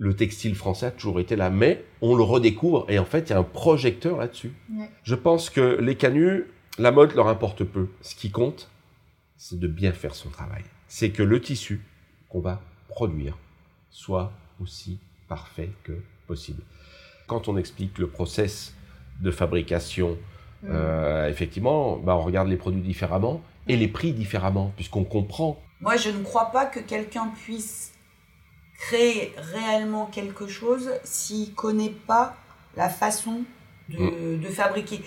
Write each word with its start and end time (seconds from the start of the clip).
le 0.00 0.16
textile 0.16 0.54
français 0.54 0.86
a 0.86 0.90
toujours 0.90 1.20
été 1.20 1.36
là, 1.36 1.50
mais 1.50 1.84
on 2.00 2.16
le 2.16 2.22
redécouvre 2.22 2.86
et 2.88 2.98
en 2.98 3.04
fait, 3.04 3.28
il 3.28 3.30
y 3.30 3.32
a 3.34 3.38
un 3.38 3.42
projecteur 3.42 4.16
là-dessus. 4.16 4.54
Je 5.02 5.14
pense 5.14 5.50
que 5.50 5.78
les 5.78 5.94
canuts, 5.94 6.46
la 6.78 6.90
mode 6.90 7.14
leur 7.14 7.28
importe 7.28 7.64
peu. 7.64 7.88
Ce 8.00 8.14
qui 8.14 8.30
compte, 8.30 8.70
c'est 9.36 9.60
de 9.60 9.68
bien 9.68 9.92
faire 9.92 10.14
son 10.14 10.30
travail. 10.30 10.64
C'est 10.88 11.10
que 11.10 11.22
le 11.22 11.38
tissu 11.38 11.82
qu'on 12.30 12.40
va 12.40 12.62
produire 12.88 13.36
soit 13.90 14.32
aussi 14.58 14.98
parfait 15.28 15.70
que 15.84 15.92
possible. 16.26 16.62
Quand 17.26 17.48
on 17.48 17.58
explique 17.58 17.98
le 17.98 18.08
process 18.08 18.74
de 19.20 19.30
fabrication, 19.30 20.16
mm. 20.62 20.68
euh, 20.70 21.28
effectivement, 21.28 21.98
bah, 21.98 22.16
on 22.16 22.22
regarde 22.22 22.48
les 22.48 22.56
produits 22.56 22.80
différemment 22.80 23.42
et 23.68 23.76
les 23.76 23.88
prix 23.88 24.14
différemment, 24.14 24.72
puisqu'on 24.76 25.04
comprend. 25.04 25.60
Moi, 25.80 25.96
je 25.98 26.08
ne 26.08 26.22
crois 26.22 26.46
pas 26.46 26.64
que 26.64 26.80
quelqu'un 26.80 27.30
puisse 27.44 27.92
créer 28.80 29.34
réellement 29.52 30.06
quelque 30.06 30.48
chose 30.48 30.90
s'il 31.04 31.50
ne 31.50 31.54
connaît 31.54 31.94
pas 32.06 32.34
la 32.76 32.88
façon 32.88 33.44
de, 33.90 33.98
mm. 33.98 34.40
de 34.40 34.48
fabriquer. 34.48 35.02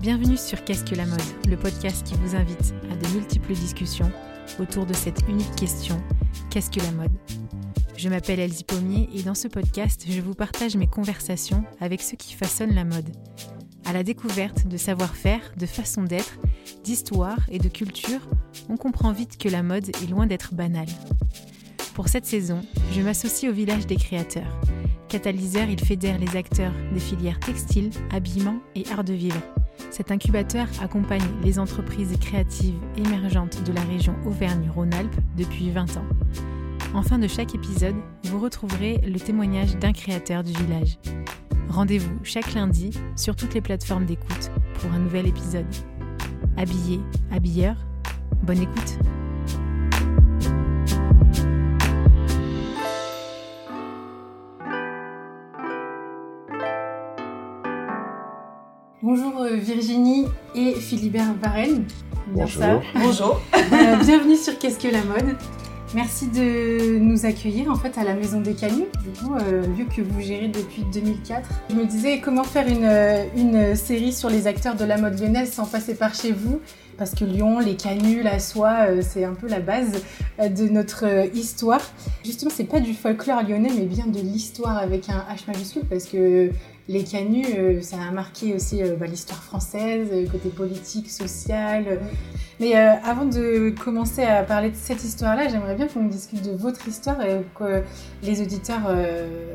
Bienvenue 0.00 0.36
sur 0.36 0.62
Qu'est-ce 0.64 0.84
que 0.84 0.94
la 0.94 1.06
mode, 1.06 1.20
le 1.48 1.56
podcast 1.56 2.06
qui 2.06 2.14
vous 2.14 2.36
invite 2.36 2.72
à 2.92 2.94
de 2.94 3.08
multiples 3.14 3.52
discussions 3.52 4.12
autour 4.60 4.86
de 4.86 4.94
cette 4.94 5.22
unique 5.28 5.56
question 5.56 6.00
Qu'est-ce 6.50 6.70
que 6.70 6.78
la 6.78 6.92
mode? 6.92 7.45
Je 7.96 8.10
m'appelle 8.10 8.40
Elsie 8.40 8.64
Pommier 8.64 9.08
et 9.14 9.22
dans 9.22 9.34
ce 9.34 9.48
podcast, 9.48 10.04
je 10.06 10.20
vous 10.20 10.34
partage 10.34 10.76
mes 10.76 10.86
conversations 10.86 11.64
avec 11.80 12.02
ceux 12.02 12.16
qui 12.16 12.34
façonnent 12.34 12.74
la 12.74 12.84
mode. 12.84 13.08
À 13.86 13.94
la 13.94 14.02
découverte 14.02 14.66
de 14.66 14.76
savoir-faire, 14.76 15.40
de 15.56 15.64
façon 15.64 16.02
d'être, 16.02 16.38
d'histoire 16.84 17.38
et 17.50 17.58
de 17.58 17.68
culture, 17.68 18.20
on 18.68 18.76
comprend 18.76 19.12
vite 19.12 19.38
que 19.38 19.48
la 19.48 19.62
mode 19.62 19.88
est 19.88 20.10
loin 20.10 20.26
d'être 20.26 20.54
banale. 20.54 20.88
Pour 21.94 22.08
cette 22.08 22.26
saison, 22.26 22.60
je 22.92 23.00
m'associe 23.00 23.50
au 23.50 23.54
village 23.54 23.86
des 23.86 23.96
créateurs. 23.96 24.60
Catalyseur, 25.08 25.70
il 25.70 25.80
fédère 25.80 26.18
les 26.18 26.36
acteurs 26.36 26.72
des 26.92 27.00
filières 27.00 27.40
textiles, 27.40 27.90
habillement 28.12 28.58
et 28.74 28.84
art 28.92 29.04
de 29.04 29.14
vivre. 29.14 29.40
Cet 29.90 30.10
incubateur 30.10 30.68
accompagne 30.82 31.22
les 31.42 31.58
entreprises 31.58 32.14
créatives 32.20 32.78
émergentes 32.98 33.62
de 33.62 33.72
la 33.72 33.82
région 33.82 34.14
Auvergne-Rhône-Alpes 34.26 35.16
depuis 35.38 35.70
20 35.70 35.96
ans. 35.96 36.04
En 36.94 37.02
fin 37.02 37.18
de 37.18 37.28
chaque 37.28 37.54
épisode, 37.54 37.96
vous 38.24 38.40
retrouverez 38.40 38.98
le 38.98 39.18
témoignage 39.20 39.76
d'un 39.76 39.92
créateur 39.92 40.42
du 40.42 40.52
village. 40.52 40.98
Rendez-vous 41.68 42.18
chaque 42.22 42.54
lundi 42.54 42.90
sur 43.16 43.36
toutes 43.36 43.54
les 43.54 43.60
plateformes 43.60 44.06
d'écoute 44.06 44.50
pour 44.80 44.92
un 44.92 44.98
nouvel 44.98 45.26
épisode. 45.26 45.66
Habillé, 46.56 47.00
habilleur, 47.30 47.76
bonne 48.42 48.62
écoute! 48.62 48.98
Bonjour 59.02 59.40
euh, 59.42 59.56
Virginie 59.56 60.26
et 60.54 60.74
Philibert 60.74 61.34
Varenne. 61.40 61.84
Bonjour. 62.28 62.82
Bonjour. 62.94 63.40
Euh, 63.72 63.96
bienvenue 63.96 64.36
sur 64.36 64.56
Qu'est-ce 64.58 64.78
que 64.78 64.86
la 64.86 65.02
mode? 65.02 65.36
Merci 65.96 66.26
de 66.26 66.98
nous 66.98 67.24
accueillir 67.24 67.70
en 67.70 67.74
fait 67.74 67.96
à 67.96 68.04
la 68.04 68.12
Maison 68.12 68.42
des 68.42 68.52
Canuts, 68.52 68.84
du 69.02 69.18
coup, 69.18 69.34
euh, 69.34 69.62
lieu 69.78 69.86
que 69.86 70.02
vous 70.02 70.20
gérez 70.20 70.48
depuis 70.48 70.84
2004. 70.92 71.48
Je 71.70 71.74
me 71.74 71.86
disais 71.86 72.20
comment 72.20 72.44
faire 72.44 72.68
une, 72.68 72.84
une, 73.34 73.74
série 73.74 74.12
sur 74.12 74.28
les 74.28 74.46
acteurs 74.46 74.76
de 74.76 74.84
la 74.84 74.98
mode 74.98 75.18
lyonnaise 75.18 75.50
sans 75.50 75.64
passer 75.64 75.94
par 75.94 76.14
chez 76.14 76.32
vous, 76.32 76.60
parce 76.98 77.14
que 77.14 77.24
Lyon, 77.24 77.60
les 77.60 77.76
canuts, 77.76 78.22
la 78.22 78.40
soie, 78.40 78.88
c'est 79.00 79.24
un 79.24 79.32
peu 79.32 79.48
la 79.48 79.60
base 79.60 80.02
de 80.38 80.68
notre 80.68 81.06
histoire. 81.34 81.80
Justement, 82.26 82.50
c'est 82.54 82.64
pas 82.64 82.80
du 82.80 82.92
folklore 82.92 83.42
lyonnais, 83.44 83.72
mais 83.74 83.86
bien 83.86 84.06
de 84.06 84.20
l'histoire 84.20 84.76
avec 84.76 85.08
un 85.08 85.24
H 85.34 85.46
majuscule, 85.50 85.84
parce 85.88 86.04
que 86.04 86.50
les 86.88 87.02
canuts, 87.02 87.46
euh, 87.58 87.80
ça 87.82 87.96
a 88.00 88.10
marqué 88.12 88.54
aussi 88.54 88.82
euh, 88.82 88.94
bah, 88.96 89.06
l'histoire 89.06 89.42
française, 89.42 90.08
euh, 90.12 90.26
côté 90.28 90.50
politique, 90.50 91.10
social. 91.10 92.00
Mais 92.60 92.74
avant 92.74 93.26
de 93.26 93.70
commencer 93.70 94.22
à 94.22 94.42
parler 94.42 94.70
de 94.70 94.76
cette 94.76 95.04
histoire-là, 95.04 95.48
j'aimerais 95.48 95.74
bien 95.74 95.88
qu'on 95.88 96.04
discute 96.04 96.42
de 96.42 96.52
votre 96.56 96.88
histoire 96.88 97.20
et 97.22 97.42
que 97.54 97.82
les 98.22 98.40
auditeurs 98.40 98.90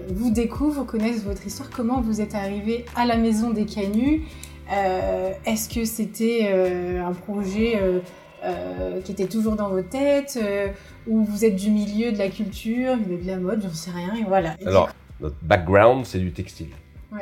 vous 0.10 0.30
découvrent, 0.30 0.86
connaissent 0.86 1.24
votre 1.24 1.46
histoire. 1.46 1.70
Comment 1.70 2.00
vous 2.02 2.22
êtes 2.22 2.36
arrivé 2.36 2.86
à 2.96 3.06
la 3.06 3.18
maison 3.18 3.50
des 3.50 3.66
canuts? 3.66 4.22
Est-ce 5.46 5.68
que 5.68 5.84
c'était 5.84 6.50
un 7.04 7.14
projet 7.14 7.80
qui 9.04 9.12
était 9.12 9.28
toujours 9.28 9.56
dans 9.56 9.70
vos 9.70 9.82
têtes 9.82 10.40
ou 11.08 11.24
vous 11.24 11.44
êtes 11.44 11.56
du 11.56 11.72
milieu 11.72 12.12
de 12.12 12.20
la 12.20 12.30
culture, 12.30 12.98
de 12.98 13.28
la 13.28 13.38
mode, 13.38 13.64
j'en 13.64 13.74
sais 13.74 13.92
rien, 13.92 14.14
et 14.16 14.24
voilà. 14.24 14.56
Alors, 14.66 14.90
notre 15.20 15.38
background, 15.42 16.06
c'est 16.06 16.20
du 16.20 16.32
textile. 16.32 16.70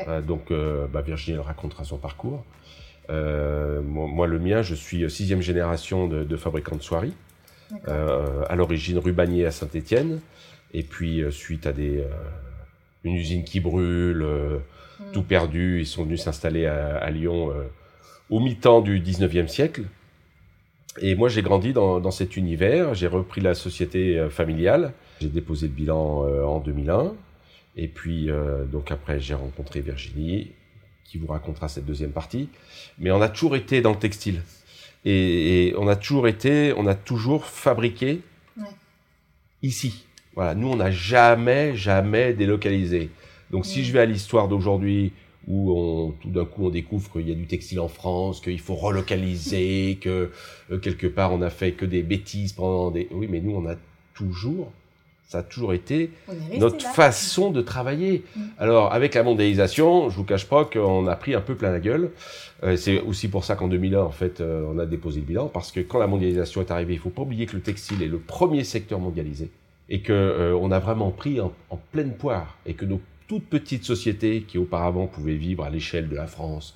Euh, 0.07 0.21
donc, 0.21 0.51
euh, 0.51 0.87
bah, 0.87 1.01
Virginie 1.01 1.39
racontera 1.39 1.83
son 1.83 1.97
parcours. 1.97 2.43
Euh, 3.09 3.81
moi, 3.81 4.27
le 4.27 4.39
mien, 4.39 4.61
je 4.61 4.75
suis 4.75 5.09
sixième 5.09 5.41
génération 5.41 6.07
de, 6.07 6.37
fabricant 6.37 6.75
de 6.75 6.81
soieries. 6.81 7.13
à 7.87 8.55
l'origine 8.55 8.97
Rubanier 8.97 9.45
à 9.45 9.51
Saint-Étienne. 9.51 10.19
Et 10.73 10.83
puis, 10.83 11.23
suite 11.31 11.65
à 11.65 11.73
des, 11.73 12.03
une 13.03 13.15
usine 13.15 13.43
qui 13.43 13.59
brûle, 13.59 14.23
hmm. 14.23 15.11
tout 15.13 15.23
perdu, 15.23 15.79
ils 15.79 15.87
sont 15.87 16.03
venus 16.03 16.21
s'installer 16.21 16.65
à, 16.65 17.09
Lyon 17.09 17.51
au 18.29 18.39
mi-temps 18.39 18.81
du 18.81 18.99
19e 18.99 19.47
siècle. 19.47 19.83
Et 21.01 21.15
moi, 21.15 21.29
j'ai 21.29 21.41
grandi 21.41 21.73
dans, 21.73 21.99
dans, 21.99 22.11
cet 22.11 22.37
univers. 22.37 22.93
J'ai 22.93 23.07
repris 23.07 23.41
la 23.41 23.55
société 23.55 24.27
familiale. 24.29 24.93
J'ai 25.21 25.29
déposé 25.29 25.67
le 25.67 25.73
bilan 25.73 26.25
en 26.45 26.59
2001. 26.59 27.13
Et 27.75 27.87
puis, 27.87 28.29
euh, 28.29 28.65
donc 28.65 28.91
après, 28.91 29.19
j'ai 29.21 29.33
rencontré 29.33 29.79
Virginie, 29.79 30.51
qui 31.09 31.17
vous 31.17 31.27
racontera 31.27 31.67
cette 31.67 31.85
deuxième 31.85 32.11
partie. 32.11 32.49
Mais 32.99 33.11
on 33.11 33.21
a 33.21 33.29
toujours 33.29 33.55
été 33.55 33.81
dans 33.81 33.91
le 33.91 33.97
textile. 33.97 34.43
Et, 35.05 35.73
on 35.77 35.87
a 35.87 35.95
toujours 35.95 36.27
été, 36.27 36.73
on 36.77 36.85
a 36.85 36.95
toujours 36.95 37.45
fabriqué 37.45 38.21
ici. 39.63 40.05
Voilà, 40.35 40.55
nous, 40.55 40.67
on 40.67 40.75
n'a 40.75 40.91
jamais, 40.91 41.75
jamais 41.75 42.33
délocalisé. 42.33 43.09
Donc, 43.49 43.65
si 43.65 43.83
je 43.83 43.91
vais 43.91 43.99
à 43.99 44.05
l'histoire 44.05 44.47
d'aujourd'hui, 44.47 45.11
où 45.47 46.13
tout 46.21 46.29
d'un 46.29 46.45
coup 46.45 46.67
on 46.67 46.69
découvre 46.69 47.11
qu'il 47.11 47.27
y 47.27 47.31
a 47.31 47.35
du 47.35 47.47
textile 47.47 47.79
en 47.79 47.87
France, 47.87 48.39
qu'il 48.39 48.59
faut 48.59 48.75
relocaliser, 48.75 49.97
que 50.01 50.31
euh, 50.71 50.77
quelque 50.77 51.07
part 51.07 51.33
on 51.33 51.41
a 51.41 51.49
fait 51.49 51.71
que 51.71 51.85
des 51.85 52.03
bêtises 52.03 52.53
pendant 52.53 52.91
des... 52.91 53.07
Oui, 53.09 53.27
mais 53.27 53.39
nous 53.39 53.55
on 53.55 53.67
a 53.67 53.75
toujours 54.13 54.71
ça 55.29 55.37
a 55.37 55.43
toujours 55.43 55.73
été 55.73 56.09
notre 56.57 56.83
façon 56.87 57.51
de 57.51 57.61
travailler. 57.61 58.23
Mm. 58.35 58.41
Alors, 58.57 58.91
avec 58.91 59.13
la 59.13 59.21
mondialisation, 59.21 60.09
je 60.09 60.15
vous 60.15 60.23
cache 60.23 60.47
pas 60.47 60.65
qu'on 60.65 61.05
a 61.05 61.15
pris 61.15 61.35
un 61.35 61.41
peu 61.41 61.53
plein 61.53 61.71
la 61.71 61.79
gueule. 61.79 62.09
Euh, 62.63 62.75
c'est 62.75 62.99
aussi 62.99 63.27
pour 63.27 63.43
ça 63.45 63.55
qu'en 63.55 63.67
2001, 63.67 64.01
en 64.01 64.09
fait, 64.09 64.41
euh, 64.41 64.65
on 64.73 64.79
a 64.79 64.87
déposé 64.87 65.19
le 65.19 65.27
bilan, 65.27 65.47
parce 65.47 65.71
que 65.71 65.81
quand 65.81 65.99
la 65.99 66.07
mondialisation 66.07 66.61
est 66.61 66.71
arrivée, 66.71 66.93
il 66.93 66.99
faut 66.99 67.11
pas 67.11 67.21
oublier 67.21 67.45
que 67.45 67.55
le 67.55 67.61
textile 67.61 68.01
est 68.01 68.07
le 68.07 68.17
premier 68.17 68.63
secteur 68.63 68.99
mondialisé, 68.99 69.51
et 69.87 70.01
que 70.01 70.11
euh, 70.11 70.57
on 70.59 70.71
a 70.71 70.79
vraiment 70.79 71.11
pris 71.11 71.39
en, 71.39 71.53
pleine 71.91 72.13
poire, 72.13 72.57
et 72.65 72.73
que 72.73 72.85
nos 72.85 72.99
toutes 73.27 73.45
petites 73.45 73.83
sociétés 73.83 74.41
qui 74.41 74.57
auparavant 74.57 75.05
pouvaient 75.05 75.35
vivre 75.35 75.63
à 75.63 75.69
l'échelle 75.69 76.09
de 76.09 76.15
la 76.15 76.25
France 76.25 76.75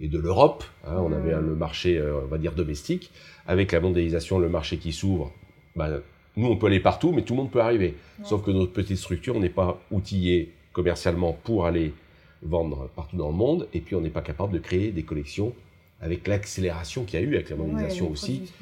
et 0.00 0.08
de 0.08 0.18
l'Europe, 0.18 0.64
hein, 0.86 0.96
on 0.98 1.12
avait 1.12 1.34
mm. 1.34 1.46
le 1.46 1.54
marché, 1.54 2.02
on 2.24 2.26
va 2.26 2.36
dire, 2.36 2.52
domestique, 2.52 3.10
avec 3.46 3.72
la 3.72 3.80
mondialisation, 3.80 4.38
le 4.38 4.50
marché 4.50 4.76
qui 4.76 4.92
s'ouvre, 4.92 5.32
bah, 5.74 5.88
nous, 6.36 6.48
on 6.48 6.56
peut 6.56 6.66
aller 6.66 6.80
partout, 6.80 7.12
mais 7.12 7.22
tout 7.22 7.34
le 7.34 7.38
monde 7.38 7.50
peut 7.50 7.60
arriver. 7.60 7.94
Sauf 8.22 8.42
que 8.42 8.50
notre 8.50 8.72
petite 8.72 8.98
structure, 8.98 9.38
n'est 9.40 9.48
pas 9.48 9.80
outillée 9.90 10.52
commercialement 10.72 11.32
pour 11.32 11.66
aller 11.66 11.94
vendre 12.42 12.88
partout 12.94 13.16
dans 13.16 13.28
le 13.28 13.34
monde, 13.34 13.68
et 13.72 13.80
puis 13.80 13.96
on 13.96 14.00
n'est 14.00 14.10
pas 14.10 14.20
capable 14.20 14.52
de 14.52 14.58
créer 14.58 14.92
des 14.92 15.02
collections 15.02 15.54
avec 16.02 16.28
l'accélération 16.28 17.04
qu'il 17.04 17.18
y 17.18 17.22
a 17.22 17.26
eu 17.26 17.34
avec 17.36 17.48
la 17.48 17.56
mondialisation 17.56 18.10
aussi. 18.10 18.52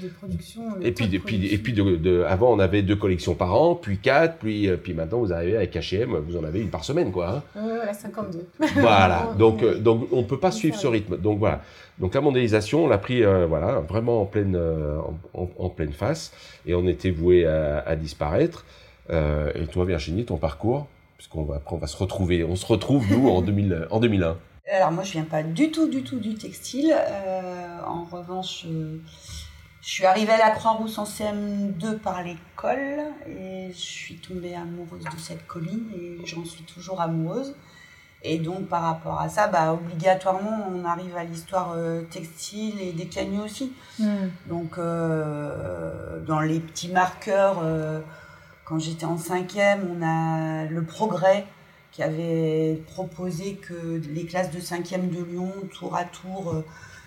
et 0.83 0.93
puis, 0.93 1.13
et 1.13 1.19
puis, 1.19 1.47
et 1.47 1.59
puis 1.59 1.73
de, 1.73 2.23
avant, 2.29 2.53
on 2.53 2.61
avait 2.61 2.83
deux 2.83 2.95
collections 2.95 3.35
par 3.35 3.61
an, 3.61 3.75
puis 3.75 3.99
quatre, 3.99 4.39
puis, 4.39 4.69
euh, 4.69 4.77
puis 4.77 4.95
maintenant, 4.95 5.19
vous 5.19 5.33
arrivez 5.33 5.57
avec 5.57 5.75
H&M, 5.75 6.17
vous 6.17 6.37
en 6.37 6.45
avez 6.45 6.61
une 6.61 6.71
par 6.71 6.85
semaine, 6.85 7.11
quoi. 7.11 7.29
Hein. 7.29 7.43
voilà, 7.55 7.93
52. 7.93 8.47
voilà, 8.77 9.35
donc, 9.37 9.63
euh, 9.63 9.79
donc 9.79 10.07
on 10.13 10.19
ne 10.19 10.27
peut 10.27 10.39
pas 10.39 10.53
suivre 10.53 10.77
ce 10.77 10.87
rythme. 10.87 11.17
Donc 11.17 11.41
voilà. 11.41 11.63
Donc 11.99 12.15
la 12.15 12.21
mondialisation, 12.21 12.85
on 12.85 12.89
l'a 12.89 12.99
pris 12.99 13.25
euh, 13.25 13.47
voilà, 13.47 13.81
vraiment 13.81 14.23
en 14.23 14.27
pleine, 14.27 14.59
en, 15.35 15.69
pleine 15.71 15.93
face, 15.93 16.33
et 16.67 16.75
on 16.75 16.87
était 16.87 17.11
voué 17.11 17.47
à, 17.47 17.97
disparaître. 17.97 18.65
et 19.11 19.67
toi, 19.73 19.85
Virginie, 19.85 20.25
ton 20.25 20.37
parcours, 20.37 20.87
puisqu'on 21.17 21.43
va, 21.43 21.57
après, 21.57 21.75
on 21.75 21.79
va 21.79 21.89
se 21.89 21.97
retrouver, 21.97 22.45
on 22.45 22.55
se 22.55 22.67
retrouve, 22.67 23.05
nous, 23.11 23.29
en, 23.29 23.43
2000, 23.43 23.89
en 23.91 23.99
2001. 23.99 24.37
Alors 24.71 24.93
moi, 24.93 25.05
je 25.05 25.13
viens 25.13 25.25
pas 25.25 25.43
du 25.43 25.71
tout, 25.71 25.89
du 25.89 26.03
tout 26.03 26.19
du 26.19 26.35
textile. 26.35 26.95
Euh, 26.97 27.81
en 27.87 28.05
revanche, 28.05 28.65
euh, 28.67 28.99
Je 29.83 29.91
suis 29.91 30.07
arrivée 30.07 30.33
à 30.33 30.39
la 30.39 30.51
Croix-Rousse 30.53 30.97
en 30.97 31.05
CM2 31.05 31.99
par 31.99 32.23
l'école 32.23 33.03
et 33.29 33.71
je 33.73 33.79
suis 33.79 34.17
tombée 34.17 34.55
amoureuse 34.55 35.05
de 35.05 35.19
cette 35.19 35.47
colline 35.47 35.85
et 35.95 36.25
j'en 36.25 36.45
suis 36.47 36.63
toujours 36.63 37.03
amoureuse. 37.03 37.55
Et 38.23 38.39
donc 38.39 38.69
par 38.69 38.81
rapport 38.81 39.21
à 39.21 39.29
ça, 39.29 39.49
bah, 39.49 39.75
obligatoirement, 39.75 40.67
on 40.75 40.87
arrive 40.87 41.15
à 41.15 41.25
l'histoire 41.25 41.75
euh, 41.77 42.01
textile 42.05 42.81
et 42.81 42.93
des 42.93 43.05
canuts 43.05 43.41
aussi. 43.41 43.75
Hmm. 43.99 44.31
Donc 44.47 44.79
dans 44.79 46.41
les 46.41 46.61
petits 46.61 46.89
marqueurs, 46.89 47.63
quand 48.65 48.79
j'étais 48.79 49.05
en 49.05 49.19
cinquième, 49.19 49.95
on 49.95 50.03
a 50.03 50.65
le 50.65 50.83
progrès 50.85 51.45
qui 51.95 52.03
avait 52.03 52.83
proposé 52.89 53.55
que 53.55 54.03
les 54.13 54.27
classes 54.27 54.51
de 54.51 54.61
cinquième 54.61 55.09
de 55.09 55.25
Lyon, 55.25 55.53
tour 55.73 55.97
à 55.97 56.05
tour, 56.05 56.63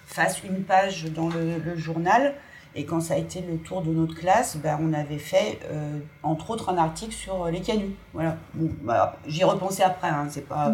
fassent 0.05 0.41
une 0.43 0.63
page 0.63 1.05
dans 1.11 1.29
le 1.29 1.77
journal. 1.77 2.33
Et 2.77 2.85
quand 2.85 3.01
ça 3.01 3.15
a 3.15 3.17
été 3.17 3.41
le 3.41 3.57
tour 3.57 3.81
de 3.81 3.91
notre 3.91 4.13
classe, 4.13 4.57
ben, 4.57 4.77
on 4.79 4.93
avait 4.93 5.17
fait, 5.17 5.57
euh, 5.71 5.97
entre 6.21 6.51
autres, 6.51 6.69
un 6.69 6.77
article 6.77 7.11
sur 7.11 7.45
euh, 7.45 7.49
les 7.49 7.59
canuts. 7.61 7.95
Voilà. 8.13 8.37
Bon, 8.53 8.69
bah, 8.83 9.17
J'y 9.25 9.43
repensé 9.43 9.81
après. 9.81 10.09
Hein. 10.09 10.27
C'est 10.29 10.47
pas, 10.47 10.71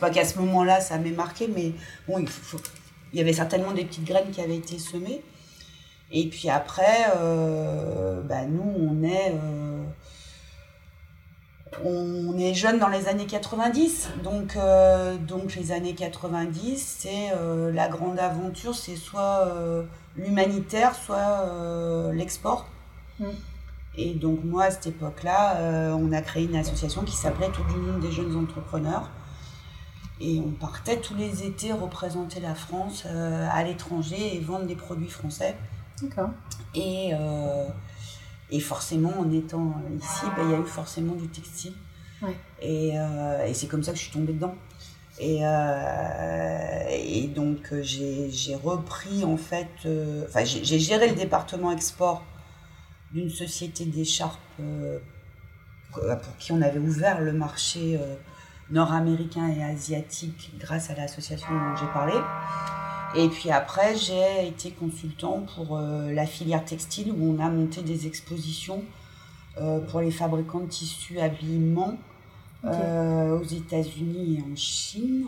pas 0.00 0.10
qu'à 0.10 0.24
ce 0.24 0.36
moment-là, 0.40 0.80
ça 0.80 0.98
m'ait 0.98 1.12
marqué, 1.12 1.48
mais 1.54 1.70
bon, 2.08 2.18
il, 2.18 2.28
il, 3.12 3.18
y 3.18 3.22
avait 3.22 3.32
certainement 3.32 3.70
des 3.70 3.84
petites 3.84 4.04
graines 4.04 4.30
qui 4.32 4.40
avaient 4.40 4.56
été 4.56 4.80
semées. 4.80 5.22
Et 6.10 6.28
puis 6.28 6.50
après, 6.50 7.06
euh, 7.16 8.20
ben, 8.22 8.50
nous, 8.50 8.74
on 8.76 9.04
est, 9.04 9.32
on 11.84 12.36
est 12.38 12.54
jeunes 12.54 12.78
dans 12.78 12.88
les 12.88 13.08
années 13.08 13.26
90. 13.26 14.10
Donc, 14.22 14.58
donc 15.26 15.54
les 15.54 15.72
années 15.72 15.94
90, 15.94 16.98
c'est 17.00 17.32
la 17.72 17.88
grande 17.88 18.18
aventure, 18.18 18.74
c'est 18.74 18.96
soit 18.96 19.48
l'humanitaire, 20.16 20.94
soit 20.94 21.46
euh, 21.46 22.12
l'export. 22.12 22.66
Mm. 23.18 23.26
Et 23.96 24.14
donc 24.14 24.42
moi, 24.44 24.64
à 24.64 24.70
cette 24.70 24.88
époque-là, 24.88 25.56
euh, 25.56 25.92
on 25.92 26.12
a 26.12 26.20
créé 26.20 26.44
une 26.44 26.56
association 26.56 27.02
qui 27.02 27.16
s'appelait 27.16 27.50
Tout 27.50 27.64
du 27.64 27.76
monde 27.76 28.00
des 28.00 28.10
jeunes 28.10 28.36
entrepreneurs. 28.36 29.10
Et 30.20 30.40
on 30.44 30.50
partait 30.50 31.00
tous 31.00 31.14
les 31.14 31.44
étés 31.44 31.72
représenter 31.72 32.40
la 32.40 32.54
France 32.54 33.04
euh, 33.06 33.48
à 33.52 33.64
l'étranger 33.64 34.36
et 34.36 34.40
vendre 34.40 34.66
des 34.66 34.76
produits 34.76 35.08
français. 35.08 35.56
D'accord. 36.02 36.30
Et, 36.74 37.12
et 38.54 38.60
forcément, 38.60 39.12
en 39.18 39.30
étant 39.32 39.74
ici, 39.96 40.26
bah, 40.36 40.42
il 40.44 40.50
y 40.50 40.54
a 40.54 40.58
eu 40.58 40.66
forcément 40.66 41.14
du 41.14 41.28
textile. 41.28 41.74
Ouais. 42.22 42.36
Et, 42.62 42.94
et 43.46 43.54
c'est 43.54 43.66
comme 43.66 43.82
ça 43.82 43.92
que 43.92 43.98
je 43.98 44.04
suis 44.04 44.12
tombée 44.12 44.32
dedans. 44.32 44.54
Et, 45.18 45.40
euh, 45.42 46.88
et 46.90 47.28
donc 47.28 47.72
j'ai 47.82 48.56
repris 48.56 49.24
en 49.24 49.36
fait, 49.36 49.70
euh, 49.86 50.24
enfin 50.28 50.44
j'ai 50.44 50.78
géré 50.78 51.08
le 51.08 51.14
département 51.14 51.70
export 51.70 52.24
d'une 53.12 53.30
société 53.30 53.84
d'écharpes 53.84 54.40
euh, 54.58 54.98
pour 55.92 56.36
qui 56.38 56.50
on 56.50 56.60
avait 56.62 56.80
ouvert 56.80 57.20
le 57.20 57.32
marché 57.32 58.00
nord-américain 58.70 59.46
et 59.48 59.62
asiatique 59.62 60.52
grâce 60.58 60.90
à 60.90 60.94
l'association 60.94 61.52
dont 61.52 61.76
j'ai 61.76 61.86
parlé. 61.92 62.14
Et 63.16 63.28
puis 63.28 63.50
après, 63.50 63.96
j'ai 63.96 64.48
été 64.48 64.70
consultant 64.70 65.46
pour 65.54 65.78
la 65.78 66.26
filière 66.26 66.64
textile 66.64 67.12
où 67.16 67.34
on 67.34 67.38
a 67.38 67.48
monté 67.48 67.82
des 67.82 68.06
expositions 68.06 68.82
pour 69.88 70.00
les 70.00 70.10
fabricants 70.10 70.60
de 70.60 70.66
tissus, 70.66 71.20
habillement, 71.20 71.96
euh, 72.66 73.38
aux 73.38 73.44
États-Unis 73.44 74.38
et 74.38 74.52
en 74.52 74.56
Chine. 74.56 75.26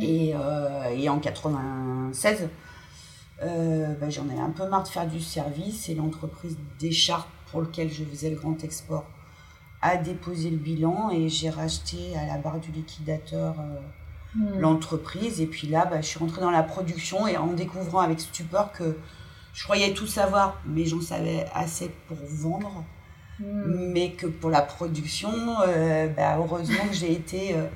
Et, 0.00 0.32
euh, 0.34 0.90
et, 0.96 1.08
en 1.08 1.18
96, 1.18 2.48
euh, 3.42 3.94
bah, 4.00 4.08
j'en 4.08 4.28
ai 4.30 4.38
un 4.38 4.50
peu 4.50 4.66
marre 4.68 4.82
de 4.82 4.88
faire 4.88 5.06
du 5.06 5.20
service 5.20 5.88
et 5.88 5.94
l'entreprise 5.94 6.56
d'écharpes 6.78 7.28
pour 7.50 7.60
laquelle 7.60 7.92
je 7.92 8.02
faisais 8.02 8.30
le 8.30 8.36
grand 8.36 8.64
export 8.64 9.04
a 9.82 9.96
déposé 9.96 10.50
le 10.50 10.56
bilan 10.56 11.10
et 11.10 11.28
j'ai 11.28 11.50
racheté 11.50 12.16
à 12.16 12.26
la 12.26 12.38
barre 12.38 12.60
du 12.60 12.72
liquidateur 12.72 13.54
hmm. 14.36 14.60
l'entreprise. 14.60 15.40
Et 15.40 15.46
puis 15.46 15.66
là, 15.66 15.86
bah, 15.86 16.00
je 16.00 16.06
suis 16.06 16.18
rentrée 16.18 16.40
dans 16.40 16.50
la 16.50 16.62
production 16.62 17.26
et 17.26 17.36
en 17.36 17.48
découvrant 17.48 18.00
avec 18.00 18.20
stupeur 18.20 18.72
que 18.72 18.96
je 19.52 19.64
croyais 19.64 19.94
tout 19.94 20.06
savoir, 20.06 20.60
mais 20.66 20.84
j'en 20.84 21.00
savais 21.00 21.46
assez 21.54 21.90
pour 22.08 22.18
vendre. 22.28 22.84
Hmm. 23.40 23.92
Mais 23.92 24.12
que 24.12 24.26
pour 24.26 24.50
la 24.50 24.62
production, 24.62 25.30
euh, 25.66 26.08
bah, 26.08 26.36
heureusement 26.38 26.86
que 26.88 26.94
j'ai 26.94 27.12
été 27.12 27.54
euh, 27.54 27.66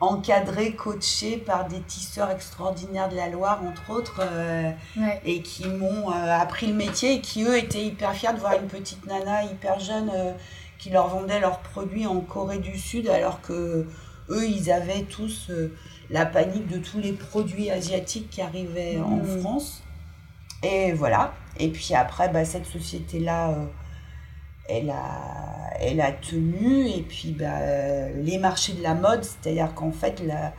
encadrée, 0.00 0.74
coachée 0.74 1.36
par 1.36 1.66
des 1.66 1.80
tisseurs 1.80 2.30
extraordinaires 2.30 3.08
de 3.08 3.16
la 3.16 3.28
Loire, 3.28 3.62
entre 3.64 3.90
autres, 3.90 4.20
euh, 4.20 4.70
et 5.24 5.42
qui 5.42 5.68
m'ont 5.68 6.10
appris 6.10 6.66
le 6.66 6.74
métier 6.74 7.14
et 7.14 7.20
qui, 7.20 7.44
eux, 7.44 7.56
étaient 7.56 7.84
hyper 7.84 8.12
fiers 8.12 8.32
de 8.32 8.38
voir 8.38 8.54
une 8.54 8.68
petite 8.68 9.06
nana 9.06 9.44
hyper 9.44 9.78
jeune 9.78 10.10
qui 10.78 10.90
leur 10.90 11.08
vendait 11.08 11.40
leurs 11.40 11.60
produits 11.60 12.06
en 12.06 12.20
Corée 12.20 12.58
du 12.58 12.78
Sud, 12.78 13.08
alors 13.08 13.40
que 13.40 13.86
eux, 14.30 14.46
ils 14.46 14.70
avaient 14.70 15.02
tous 15.02 15.50
la 16.10 16.26
panique 16.26 16.68
de 16.68 16.78
tous 16.78 16.98
les 16.98 17.12
produits 17.12 17.70
asiatiques 17.70 18.30
qui 18.30 18.40
arrivaient 18.40 18.98
en 18.98 19.16
hmm. 19.16 19.40
France. 19.40 19.82
Et 20.62 20.92
voilà. 20.92 21.34
Et 21.58 21.68
puis 21.68 21.94
après, 21.94 22.28
bah, 22.28 22.44
cette 22.44 22.66
société-là 22.66 23.54
elle 24.68 24.90
a, 24.90 25.70
elle 25.80 26.00
a 26.00 26.12
tenu. 26.12 26.88
Et 26.88 27.02
puis, 27.02 27.32
bah, 27.32 28.08
les 28.14 28.38
marchés 28.38 28.72
de 28.72 28.82
la 28.82 28.94
mode, 28.94 29.24
c'est-à-dire 29.24 29.74
qu'en 29.74 29.92
fait, 29.92 30.22
la, 30.24 30.52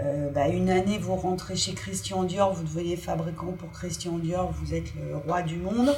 euh, 0.00 0.30
bah, 0.30 0.48
une 0.48 0.70
année, 0.70 0.98
vous 0.98 1.16
rentrez 1.16 1.56
chez 1.56 1.74
Christian 1.74 2.24
Dior, 2.24 2.52
vous 2.52 2.64
devenez 2.64 2.96
fabricant 2.96 3.52
pour 3.52 3.70
Christian 3.70 4.18
Dior, 4.18 4.52
vous 4.52 4.74
êtes 4.74 4.94
le 4.94 5.16
roi 5.16 5.42
du 5.42 5.56
monde. 5.56 5.94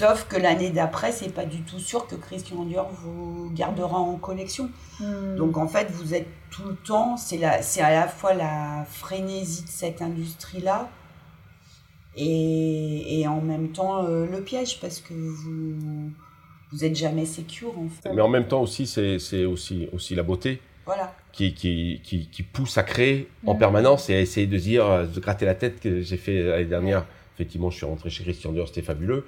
Sauf 0.00 0.26
que 0.28 0.38
l'année 0.38 0.70
d'après, 0.70 1.12
c'est 1.12 1.28
pas 1.28 1.44
du 1.44 1.60
tout 1.60 1.78
sûr 1.78 2.06
que 2.06 2.14
Christian 2.14 2.64
Dior 2.64 2.88
vous 2.90 3.50
gardera 3.54 3.98
en 3.98 4.16
collection. 4.16 4.70
Hmm. 4.98 5.36
Donc 5.36 5.58
en 5.58 5.68
fait, 5.68 5.90
vous 5.90 6.14
êtes 6.14 6.26
tout 6.50 6.64
le 6.64 6.74
temps, 6.74 7.18
c'est 7.18 7.44
à 7.44 7.90
la 7.90 8.08
fois 8.08 8.32
la 8.32 8.86
frénésie 8.88 9.64
de 9.64 9.68
cette 9.68 10.00
industrie-là, 10.00 10.88
et, 12.16 13.20
et 13.20 13.28
en 13.28 13.42
même 13.42 13.72
temps 13.72 14.06
euh, 14.06 14.24
le 14.24 14.40
piège 14.40 14.80
parce 14.80 15.00
que 15.00 15.12
vous 15.12 16.10
vous 16.72 16.84
êtes 16.84 16.96
jamais 16.96 17.26
secure 17.26 17.78
en 17.78 17.88
fait. 17.90 18.10
Mais 18.14 18.22
en 18.22 18.28
même 18.28 18.48
temps 18.48 18.62
aussi 18.62 18.86
c'est 18.86 19.44
aussi 19.44 19.86
aussi 19.92 20.14
la 20.14 20.22
beauté. 20.22 20.62
Voilà. 20.86 21.14
Qui, 21.32 21.52
qui, 21.52 22.00
qui, 22.02 22.26
qui 22.28 22.42
pousse 22.42 22.78
à 22.78 22.84
créer 22.84 23.28
en 23.46 23.54
permanence 23.54 24.08
et 24.08 24.14
à 24.14 24.20
essayer 24.20 24.46
de 24.46 24.56
dire, 24.56 24.86
euh, 24.86 25.04
de 25.04 25.20
gratter 25.20 25.44
la 25.44 25.54
tête 25.54 25.78
que 25.78 26.00
j'ai 26.00 26.16
fait 26.16 26.42
l'année 26.42 26.64
dernière. 26.64 27.04
Effectivement, 27.36 27.70
je 27.70 27.76
suis 27.76 27.86
rentré 27.86 28.10
chez 28.10 28.22
Christian 28.22 28.52
Dior, 28.52 28.68
c'était 28.68 28.82
fabuleux. 28.82 29.24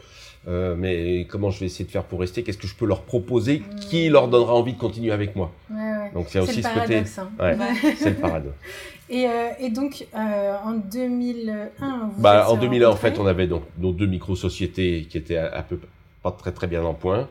Euh, 0.48 0.74
mais 0.76 1.24
comment 1.28 1.50
je 1.50 1.60
vais 1.60 1.66
essayer 1.66 1.84
de 1.84 1.90
faire 1.90 2.04
pour 2.04 2.20
rester? 2.20 2.42
Qu'est-ce 2.42 2.58
que 2.58 2.66
je 2.66 2.74
peux 2.74 2.86
leur 2.86 3.02
proposer 3.02 3.62
qui 3.80 4.08
leur 4.08 4.28
donnera 4.28 4.54
envie 4.54 4.72
de 4.72 4.78
continuer 4.78 5.12
avec 5.12 5.36
moi? 5.36 5.52
Ouais, 5.70 5.76
ouais. 5.76 6.10
Donc 6.14 6.26
c'est 6.28 6.40
aussi 6.40 6.62
ce 6.62 6.68
côté. 6.68 6.98
Hein. 6.98 7.28
Ouais, 7.38 7.56
c'est 7.96 8.10
le 8.10 8.16
paradoxe. 8.16 8.56
Et, 9.10 9.26
euh, 9.26 9.50
et 9.60 9.68
donc 9.68 10.06
euh, 10.14 10.56
en 10.64 10.72
2001, 10.72 12.10
vous 12.14 12.22
bah, 12.22 12.48
en 12.48 12.56
2001 12.56 12.88
en 12.88 12.96
fait, 12.96 13.18
on 13.18 13.26
avait 13.26 13.46
donc 13.46 13.64
nos 13.76 13.92
deux 13.92 14.06
micro 14.06 14.34
sociétés 14.34 15.06
qui 15.10 15.18
étaient 15.18 15.36
à, 15.36 15.62
peu 15.62 15.78
pas 16.22 16.30
très 16.32 16.52
très 16.52 16.66
bien 16.66 16.82
en 16.82 16.94
point. 16.94 17.28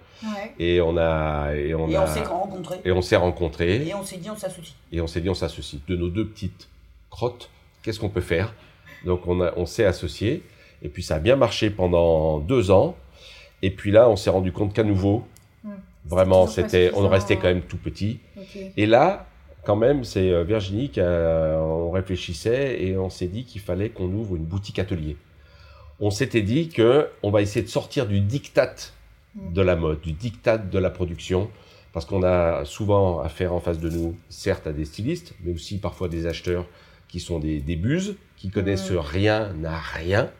Et 0.60 0.80
on 0.80 0.96
a 0.96 1.56
et 1.56 1.74
on, 1.74 1.90
et 1.90 1.98
on 1.98 2.06
s'est 2.06 2.22
rencontrés. 2.22 2.82
Et 2.86 2.92
on 2.92 3.02
s'est 3.02 3.16
rencontrés. 3.16 3.88
Et 3.88 3.96
on 3.96 4.04
s'est 4.04 4.18
dit 4.18 4.30
on 4.30 4.36
s'associe. 4.36 4.76
Et 4.92 5.02
on 5.02 5.08
s'est 5.08 5.22
dit 5.22 5.30
on 5.30 5.34
s'associe. 5.34 5.82
De 5.88 5.96
nos 5.96 6.10
deux 6.10 6.28
petites 6.28 6.68
crottes, 7.10 7.50
qu'est-ce 7.82 8.00
qu'on 8.00 8.10
peut 8.10 8.22
faire? 8.22 8.54
Donc 9.04 9.26
on 9.26 9.42
a 9.42 9.52
on 9.56 9.66
s'est 9.66 9.86
associés. 9.86 10.44
Et 10.82 10.90
puis 10.90 11.04
ça 11.04 11.16
a 11.16 11.20
bien 11.20 11.36
marché 11.36 11.70
pendant 11.70 12.40
deux 12.40 12.72
ans. 12.72 12.96
Et 13.62 13.70
puis 13.70 13.92
là, 13.92 14.10
on 14.10 14.16
s'est 14.16 14.30
rendu 14.30 14.52
compte 14.52 14.74
qu'à 14.74 14.84
nouveau, 14.84 15.24
hmm. 15.64 15.70
vraiment, 16.06 16.48
c'était, 16.48 16.92
on 16.96 17.08
restait 17.08 17.38
quand 17.38 17.48
même 17.48 17.62
tout 17.62 17.78
petit. 17.78 18.20
Et 18.78 18.86
là, 18.86 19.28
quand 19.64 19.76
même, 19.76 20.04
c'est 20.04 20.32
euh, 20.32 20.44
Virginie 20.44 20.90
qui 20.90 21.02
on 21.02 21.92
réfléchissait 21.92 22.82
et 22.82 22.98
on 22.98 23.10
s'est 23.10 23.28
dit 23.28 23.46
qu'il 23.46 23.62
fallait 23.62 23.90
qu'on 23.90 24.12
ouvre 24.12 24.36
une 24.36 24.46
boutique 24.46 24.80
atelier. 24.80 25.18
On 26.00 26.10
s'était 26.10 26.42
dit 26.42 26.70
que 26.70 27.10
on 27.22 27.30
va 27.30 27.42
essayer 27.42 27.64
de 27.64 27.70
sortir 27.70 28.08
du 28.08 28.22
diktat 28.22 28.74
hmm. 29.36 29.54
de 29.54 29.62
la 29.62 29.76
mode, 29.76 30.02
du 30.02 30.14
diktat 30.14 30.58
de 30.58 30.80
la 30.80 30.90
production, 30.90 31.50
parce 31.94 32.06
qu'on 32.06 32.24
a 32.24 32.66
souvent 32.66 33.20
affaire 33.20 33.54
en 33.54 33.60
face 33.60 33.78
de 33.78 33.90
nous, 33.90 34.16
certes 34.30 34.66
à 34.66 34.74
des 34.74 34.86
stylistes, 34.86 35.36
mais 35.44 35.54
aussi 35.54 35.78
parfois 35.78 36.08
des 36.08 36.26
acheteurs 36.26 36.66
qui 37.08 37.20
sont 37.20 37.38
des, 37.40 37.60
des 37.60 37.76
buses, 37.76 38.16
qui 38.38 38.50
connaissent 38.50 38.90
hmm. 38.90 38.98
rien 38.98 39.54
à 39.64 39.78
rien, 39.78 40.32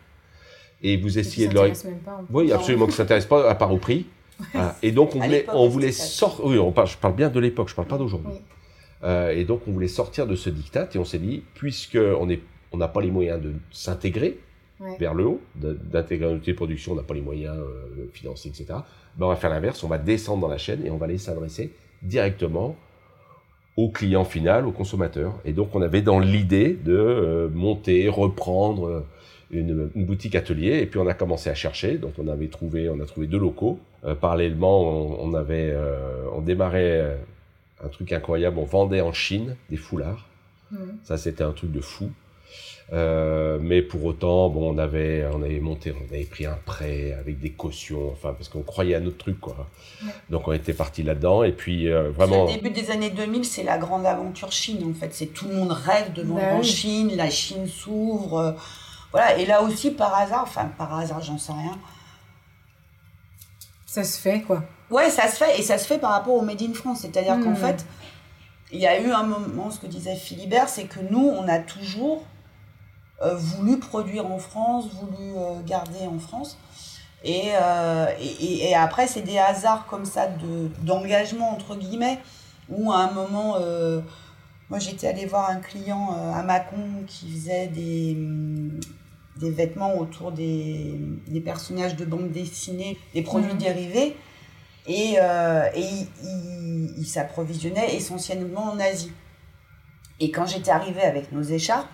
et 0.84 0.98
vous 0.98 1.20
essayez 1.20 1.48
de 1.48 1.54
leur. 1.54 1.66
Même 1.66 1.76
pas, 2.06 2.22
oui, 2.32 2.52
absolument, 2.52 2.86
qui 2.86 2.92
ne 2.92 2.98
s'intéresse 2.98 3.26
pas 3.26 3.50
à 3.50 3.56
part 3.56 3.74
au 3.74 3.78
prix. 3.78 4.06
Ah, 4.56 4.76
et 4.82 4.92
donc, 4.92 5.16
on 5.16 5.20
voulait, 5.20 5.46
on 5.54 5.68
voulait 5.68 5.92
sortir. 5.92 6.46
Oui, 6.46 6.58
on 6.58 6.72
parle, 6.72 6.88
je 6.88 6.98
parle 6.98 7.14
bien 7.14 7.30
de 7.30 7.40
l'époque, 7.40 7.68
je 7.68 7.74
ne 7.74 7.76
parle 7.76 7.88
pas 7.88 8.00
d'aujourd'hui. 8.00 8.34
Euh, 9.04 9.30
et 9.30 9.46
donc, 9.46 9.62
on 9.68 9.72
voulait 9.72 9.88
sortir 9.88 10.26
de 10.26 10.36
ce 10.36 10.50
diktat 10.50 10.90
et 10.96 10.98
on 10.98 11.06
s'est 11.06 11.20
dit, 11.20 11.44
puisqu'on 11.54 12.26
n'a 12.26 12.36
on 12.72 12.80
pas 12.80 13.02
les 13.02 13.12
moyens 13.12 13.40
de 13.40 13.54
s'intégrer 13.70 14.40
vers 15.00 15.14
le 15.14 15.26
haut, 15.26 15.42
d'intégrer 15.56 16.26
une 16.26 16.38
unité 16.38 16.54
de 16.54 16.56
production, 16.56 16.94
on 16.94 16.96
n'a 16.96 17.04
pas 17.04 17.14
les 17.14 17.22
moyens 17.22 17.56
euh, 17.56 18.10
financiers, 18.14 18.50
etc., 18.50 18.80
ben, 19.16 19.28
on 19.28 19.30
va 19.30 19.36
faire 19.36 19.52
l'inverse, 19.52 19.84
on 19.84 19.88
va 19.88 20.00
descendre 20.00 20.42
dans 20.42 20.48
la 20.48 20.58
chaîne 20.58 20.84
et 20.86 20.90
on 20.90 20.98
va 20.98 21.06
aller 21.06 21.20
s'adresser 21.20 21.72
directement 22.02 22.76
au 23.78 23.90
client 23.90 24.26
final, 24.26 24.66
au 24.66 24.72
consommateur. 24.72 25.36
Et 25.46 25.54
donc, 25.54 25.76
on 25.76 25.82
avait 25.82 26.02
dans 26.02 26.20
l'idée 26.20 26.74
de 26.74 26.96
euh, 26.96 27.50
monter, 27.50 28.10
reprendre 28.10 29.06
une, 29.52 29.90
boutique 29.96 30.36
atelier 30.36 30.80
et 30.80 30.86
puis 30.86 31.00
on 31.00 31.08
a 31.08 31.14
commencé 31.14 31.50
à 31.50 31.56
chercher. 31.56 31.98
Donc 31.98 32.14
on 32.18 32.28
avait 32.28 32.48
trouvé, 32.48 32.90
on 32.90 33.00
a 33.00 33.06
trouvé 33.06 33.28
deux 33.28 33.40
locaux. 33.40 33.80
Euh, 34.06 34.16
parallèlement, 34.16 34.82
on, 35.22 35.34
avait, 35.34 35.72
euh, 35.72 36.24
on 36.34 36.42
démarrait 36.42 37.18
un 37.84 37.88
truc 37.90 38.12
incroyable. 38.14 38.58
On 38.58 38.66
vendait 38.66 39.02
en 39.02 39.14
Chine 39.14 39.56
des 39.70 39.78
foulards. 39.78 40.28
Mmh. 40.72 40.78
Ça 41.04 41.18
c'était 41.18 41.44
un 41.44 41.52
truc 41.52 41.72
de 41.72 41.82
fou. 41.82 42.10
Euh, 42.94 43.58
mais 43.62 43.82
pour 43.82 44.04
autant, 44.04 44.50
bon, 44.50 44.74
on 44.74 44.78
avait, 44.78 45.26
on 45.34 45.42
avait 45.42 45.62
monté, 45.62 45.94
on 45.94 46.14
avait 46.14 46.26
pris 46.26 46.46
un 46.46 46.58
prêt 46.66 47.14
avec 47.18 47.40
des 47.40 47.52
cautions, 47.52 48.12
enfin, 48.12 48.34
parce 48.34 48.50
qu'on 48.50 48.64
croyait 48.64 48.96
à 48.96 49.00
notre 49.00 49.18
truc, 49.18 49.40
quoi. 49.40 49.70
Donc, 50.30 50.50
on 50.50 50.52
était 50.52 50.74
parti 50.74 51.02
là-dedans, 51.02 51.44
et 51.44 51.54
puis 51.54 51.90
vraiment. 51.90 52.48
Le 52.48 52.56
début 52.56 52.70
des 52.70 52.92
années 52.92 53.10
2000, 53.10 53.46
c'est 53.46 53.64
la 53.64 53.78
grande 53.78 54.06
aventure 54.06 54.52
Chine, 54.52 54.84
en 54.84 54.94
fait. 54.94 55.14
C'est 55.14 55.28
tout 55.28 55.48
le 55.48 55.56
monde 55.56 55.72
rêve 55.72 56.12
de 56.12 56.22
vendre 56.22 56.42
bah 56.42 56.56
en 56.56 56.64
Chine, 56.64 57.16
la 57.16 57.30
Chine 57.30 57.66
s'ouvre. 57.66 58.58
Voilà, 59.12 59.38
et 59.38 59.46
là 59.46 59.62
aussi, 59.62 59.92
par 59.92 60.14
hasard, 60.14 60.44
enfin, 60.44 60.72
par 60.78 60.98
hasard, 60.98 61.22
j'en 61.22 61.38
sais 61.38 61.52
rien. 61.52 61.78
Ça 63.86 64.04
se 64.04 64.20
fait, 64.20 64.42
quoi. 64.42 64.64
Ouais, 64.90 65.10
ça 65.10 65.28
se 65.28 65.36
fait, 65.36 65.60
et 65.60 65.64
ça 65.64 65.78
se 65.78 65.86
fait 65.86 65.98
par 65.98 66.12
rapport 66.12 66.36
au 66.36 66.42
Made 66.42 66.62
in 66.62 66.74
France. 66.74 67.00
C'est-à-dire 67.02 67.40
qu'en 67.40 67.52
hmm. 67.52 67.56
fait, 67.56 67.86
il 68.72 68.80
y 68.80 68.88
a 68.88 69.00
eu 69.02 69.12
un 69.12 69.24
moment, 69.24 69.70
ce 69.70 69.80
que 69.80 69.88
disait 69.88 70.16
Philibert, 70.16 70.70
c'est 70.70 70.86
que 70.86 71.00
nous, 71.10 71.20
on 71.20 71.48
a 71.48 71.60
toujours 71.60 72.24
euh, 73.22 73.36
voulu 73.36 73.78
produire 73.80 74.26
en 74.26 74.40
France, 74.40 74.86
voulu 74.94 75.36
euh, 75.36 75.62
garder 75.66 76.08
en 76.08 76.20
France. 76.20 76.58
Euh, 77.26 78.08
et, 78.20 78.70
et, 78.70 78.76
après, 78.76 79.08
c'est 79.08 79.22
des 79.22 79.38
hasards 79.38 79.86
comme 79.88 80.06
ça 80.06 80.28
d'engagement, 80.82 81.52
entre 81.52 81.76
guillemets, 81.76 82.20
où 82.70 82.92
à 82.92 82.98
un 82.98 83.12
moment, 83.12 83.58
moi 84.70 84.80
j'étais 84.80 85.08
allée 85.08 85.28
voir 85.28 85.50
un 85.50 85.58
client 85.58 86.16
à 86.34 86.42
Mâcon 86.42 87.04
qui 87.06 87.30
faisait 87.32 87.68
des, 87.68 88.18
des 89.38 89.50
vêtements 89.50 89.98
autour 89.98 90.32
des, 90.32 90.96
des, 91.28 91.42
personnages 91.42 91.96
de 91.96 92.06
bande 92.06 92.32
dessinée, 92.32 92.98
des 93.14 93.22
produits 93.22 93.54
mhm. 93.54 93.60
dérivés. 93.60 94.16
Et, 94.88 95.16
euh, 95.20 95.70
et 95.76 95.86
il, 96.98 97.06
s'approvisionnait 97.06 97.96
essentiellement 97.96 98.72
en 98.72 98.80
Asie. 98.80 99.12
Et 100.20 100.32
quand 100.32 100.46
j'étais 100.48 100.72
arrivée 100.72 101.02
avec 101.02 101.32
nos 101.32 101.44
écharpes, 101.44 101.88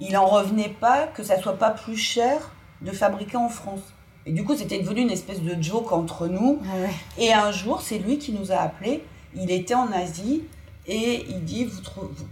il 0.00 0.12
n'en 0.12 0.26
revenait 0.26 0.74
pas 0.80 1.06
que 1.06 1.22
ça 1.22 1.40
soit 1.40 1.56
pas 1.56 1.70
plus 1.70 1.96
cher 1.96 2.52
de 2.82 2.90
fabriquer 2.90 3.36
en 3.36 3.48
France. 3.48 3.82
Et 4.26 4.32
du 4.32 4.44
coup, 4.44 4.56
c'était 4.56 4.80
devenu 4.80 5.02
une 5.02 5.10
espèce 5.10 5.40
de 5.40 5.60
joke 5.62 5.92
entre 5.92 6.26
nous. 6.26 6.60
Ah 6.64 6.88
et 7.18 7.32
un 7.32 7.52
jour, 7.52 7.80
c'est 7.80 7.98
lui 7.98 8.18
qui 8.18 8.32
nous 8.32 8.50
a 8.50 8.56
appelés. 8.56 9.04
Il 9.34 9.50
était 9.50 9.74
en 9.74 9.90
Asie 9.92 10.42
et 10.86 11.24
il 11.28 11.44
dit 11.44 11.64
vous, 11.64 11.80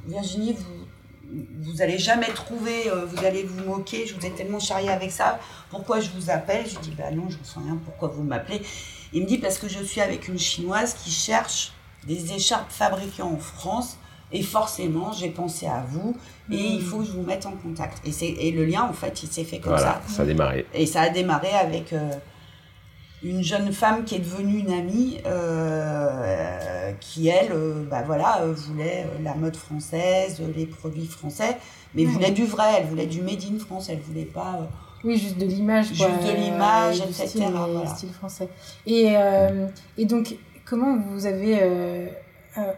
Virginie, 0.06 0.54
vous 0.54 0.87
vous 1.60 1.82
allez 1.82 1.98
jamais 1.98 2.28
trouver, 2.28 2.88
euh, 2.88 3.04
vous 3.04 3.24
allez 3.24 3.42
vous 3.42 3.64
moquer, 3.64 4.06
je 4.06 4.14
vous 4.14 4.24
ai 4.24 4.30
tellement 4.30 4.60
charrié 4.60 4.88
avec 4.88 5.10
ça, 5.10 5.38
pourquoi 5.70 6.00
je 6.00 6.10
vous 6.10 6.30
appelle? 6.30 6.66
Je 6.66 6.78
dis, 6.78 6.92
bah 6.96 7.10
non, 7.10 7.28
je 7.28 7.38
ne 7.38 7.44
sais 7.44 7.58
rien, 7.58 7.78
pourquoi 7.84 8.08
vous 8.08 8.22
m'appelez? 8.22 8.62
Il 9.12 9.22
me 9.22 9.26
dit, 9.26 9.38
parce 9.38 9.58
que 9.58 9.68
je 9.68 9.82
suis 9.82 10.00
avec 10.00 10.28
une 10.28 10.38
chinoise 10.38 10.94
qui 10.94 11.10
cherche 11.10 11.72
des 12.06 12.32
écharpes 12.32 12.70
fabriquées 12.70 13.22
en 13.22 13.36
France, 13.36 13.98
et 14.30 14.42
forcément, 14.42 15.12
j'ai 15.12 15.30
pensé 15.30 15.66
à 15.66 15.84
vous, 15.88 16.16
et 16.50 16.56
il 16.56 16.82
faut 16.82 16.98
que 16.98 17.04
je 17.04 17.12
vous 17.12 17.22
mette 17.22 17.46
en 17.46 17.52
contact. 17.52 18.00
Et, 18.06 18.48
et 18.48 18.52
le 18.52 18.64
lien, 18.64 18.82
en 18.82 18.92
fait, 18.92 19.22
il 19.22 19.28
s'est 19.28 19.44
fait 19.44 19.58
comme 19.58 19.78
ça. 19.78 20.02
ça 20.06 20.22
a 20.22 20.26
démarré. 20.26 20.66
Et 20.74 20.86
ça 20.86 21.02
a 21.02 21.08
démarré 21.08 21.50
avec... 21.50 21.92
Euh, 21.92 22.10
une 23.22 23.42
jeune 23.42 23.72
femme 23.72 24.04
qui 24.04 24.14
est 24.14 24.20
devenue 24.20 24.58
une 24.58 24.72
amie, 24.72 25.18
euh, 25.26 26.92
qui 27.00 27.28
elle, 27.28 27.52
euh, 27.52 27.84
bah 27.90 28.02
voilà, 28.06 28.42
euh, 28.42 28.52
voulait 28.52 29.06
la 29.22 29.34
mode 29.34 29.56
française, 29.56 30.40
les 30.56 30.66
produits 30.66 31.06
français, 31.06 31.56
mais 31.94 32.04
voulait 32.04 32.30
du 32.30 32.44
vrai, 32.44 32.66
elle 32.78 32.86
voulait 32.86 33.06
du 33.06 33.20
made 33.20 33.42
in 33.42 33.58
France, 33.58 33.88
elle 33.88 33.98
voulait 33.98 34.24
pas. 34.24 34.68
oui, 35.02 35.18
juste 35.18 35.38
de 35.38 35.46
l'image. 35.46 35.88
Juste 35.88 36.02
de 36.02 36.36
l'image, 36.36 37.00
etc. 37.00 37.26
Style, 37.26 37.52
style 37.86 38.12
français. 38.12 38.48
Et, 38.86 39.14
et 39.96 40.04
donc, 40.04 40.36
comment 40.64 40.96
vous 40.96 41.26
avez 41.26 42.08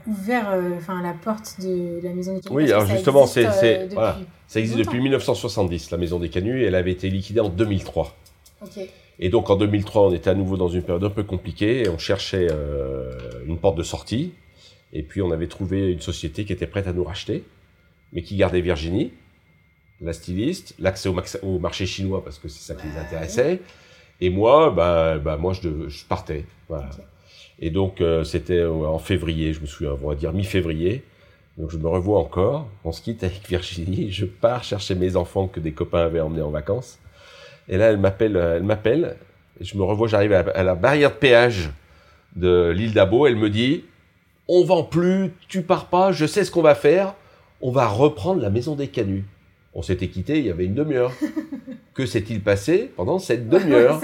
ouvert 0.06 0.54
enfin 0.76 1.02
la 1.02 1.14
porte 1.14 1.56
de 1.61 2.00
la 2.02 2.14
maison 2.14 2.35
des 2.35 2.40
Canuts 2.40 2.54
Oui, 2.54 2.73
alors 2.73 2.87
justement, 2.87 3.26
c'est, 3.26 3.88
voilà, 3.92 4.18
ça 4.47 4.59
existe 4.59 4.78
depuis 4.78 5.00
1970, 5.00 5.90
la 5.90 5.99
maison 5.99 6.18
des 6.18 6.30
Canuts, 6.30 6.62
et 6.62 6.66
elle 6.66 6.75
avait 6.75 6.92
été 6.92 7.11
liquidée 7.11 7.40
en 7.40 7.50
2003. 7.50 8.16
Ok. 8.62 8.80
Et 9.20 9.28
donc 9.28 9.50
en 9.50 9.56
2003, 9.56 10.08
on 10.08 10.12
était 10.14 10.30
à 10.30 10.34
nouveau 10.34 10.56
dans 10.56 10.68
une 10.68 10.82
période 10.82 11.04
un 11.04 11.10
peu 11.10 11.22
compliquée 11.22 11.88
on 11.90 11.98
cherchait 11.98 12.48
euh, 12.50 13.12
une 13.46 13.58
porte 13.58 13.76
de 13.76 13.82
sortie. 13.82 14.32
Et 14.92 15.02
puis 15.02 15.22
on 15.22 15.30
avait 15.30 15.46
trouvé 15.46 15.92
une 15.92 16.00
société 16.00 16.44
qui 16.44 16.52
était 16.52 16.66
prête 16.66 16.88
à 16.88 16.92
nous 16.92 17.04
racheter, 17.04 17.44
mais 18.12 18.22
qui 18.22 18.36
gardait 18.36 18.62
Virginie, 18.62 19.12
la 20.00 20.12
styliste, 20.14 20.74
l'accès 20.80 21.10
au, 21.42 21.58
marché 21.58 21.86
chinois 21.86 22.24
parce 22.24 22.38
que 22.38 22.48
c'est 22.48 22.72
ça 22.72 22.74
qui 22.74 22.88
les 22.88 22.96
intéressait. 22.96 23.60
Et 24.22 24.30
moi, 24.30 24.70
bah, 24.70 25.18
bah 25.18 25.36
moi 25.36 25.52
je, 25.52 25.68
partais. 26.08 26.46
Et 27.60 27.70
donc 27.70 28.00
euh, 28.00 28.24
c'était 28.24 28.64
en 28.64 28.98
février, 28.98 29.52
je 29.52 29.60
me 29.60 29.66
souviens, 29.66 29.96
on 30.02 30.08
va 30.08 30.14
dire 30.14 30.32
mi-février. 30.32 31.04
Donc 31.58 31.70
je 31.70 31.76
me 31.76 31.88
revois 31.88 32.18
encore, 32.18 32.68
on 32.84 32.92
se 32.92 33.02
quitte 33.02 33.22
avec 33.22 33.46
Virginie, 33.46 34.10
je 34.10 34.24
pars 34.24 34.64
chercher 34.64 34.94
mes 34.94 35.14
enfants 35.16 35.46
que 35.46 35.60
des 35.60 35.72
copains 35.72 36.04
avaient 36.06 36.20
emmenés 36.20 36.42
en 36.42 36.50
vacances. 36.50 36.98
Et 37.69 37.76
là, 37.76 37.90
elle 37.90 37.99
m'appelle, 37.99 38.37
euh, 38.37 38.57
elle 38.57 38.62
m'appelle. 38.62 39.17
Je 39.61 39.76
me 39.76 39.83
revois, 39.83 40.09
j'arrive 40.09 40.33
à, 40.33 40.62
la 40.62 40.75
barrière 40.75 41.11
de 41.11 41.17
péage 41.17 41.71
de 42.35 42.73
l'île 42.75 42.95
d'Abo. 42.95 43.26
Elle 43.26 43.37
me 43.37 43.50
dit, 43.50 43.85
on 44.49 44.64
vend 44.64 44.83
plus, 44.83 45.31
tu 45.49 45.62
pars 45.62 45.87
pas, 45.87 46.12
je 46.12 46.26
sais 46.26 46.45
ce 46.45 46.50
qu'on 46.50 46.62
va 46.62 46.75
faire. 46.75 47.14
On 47.61 47.71
va 47.71 47.87
reprendre 47.87 48.40
la 48.40 48.50
maison 48.50 48.75
des 48.75 48.88
canuts. 48.88 49.25
On 49.75 49.83
s'était 49.83 50.09
quitté 50.09 50.38
il 50.38 50.47
y 50.47 50.50
avait 50.50 50.64
une 50.64 50.75
demi-heure. 50.75 51.12
que 51.95 52.07
s'est-il 52.07 52.40
passé 52.40 52.90
pendant 52.97 53.19
cette 53.19 53.49
demi-heure 53.49 54.00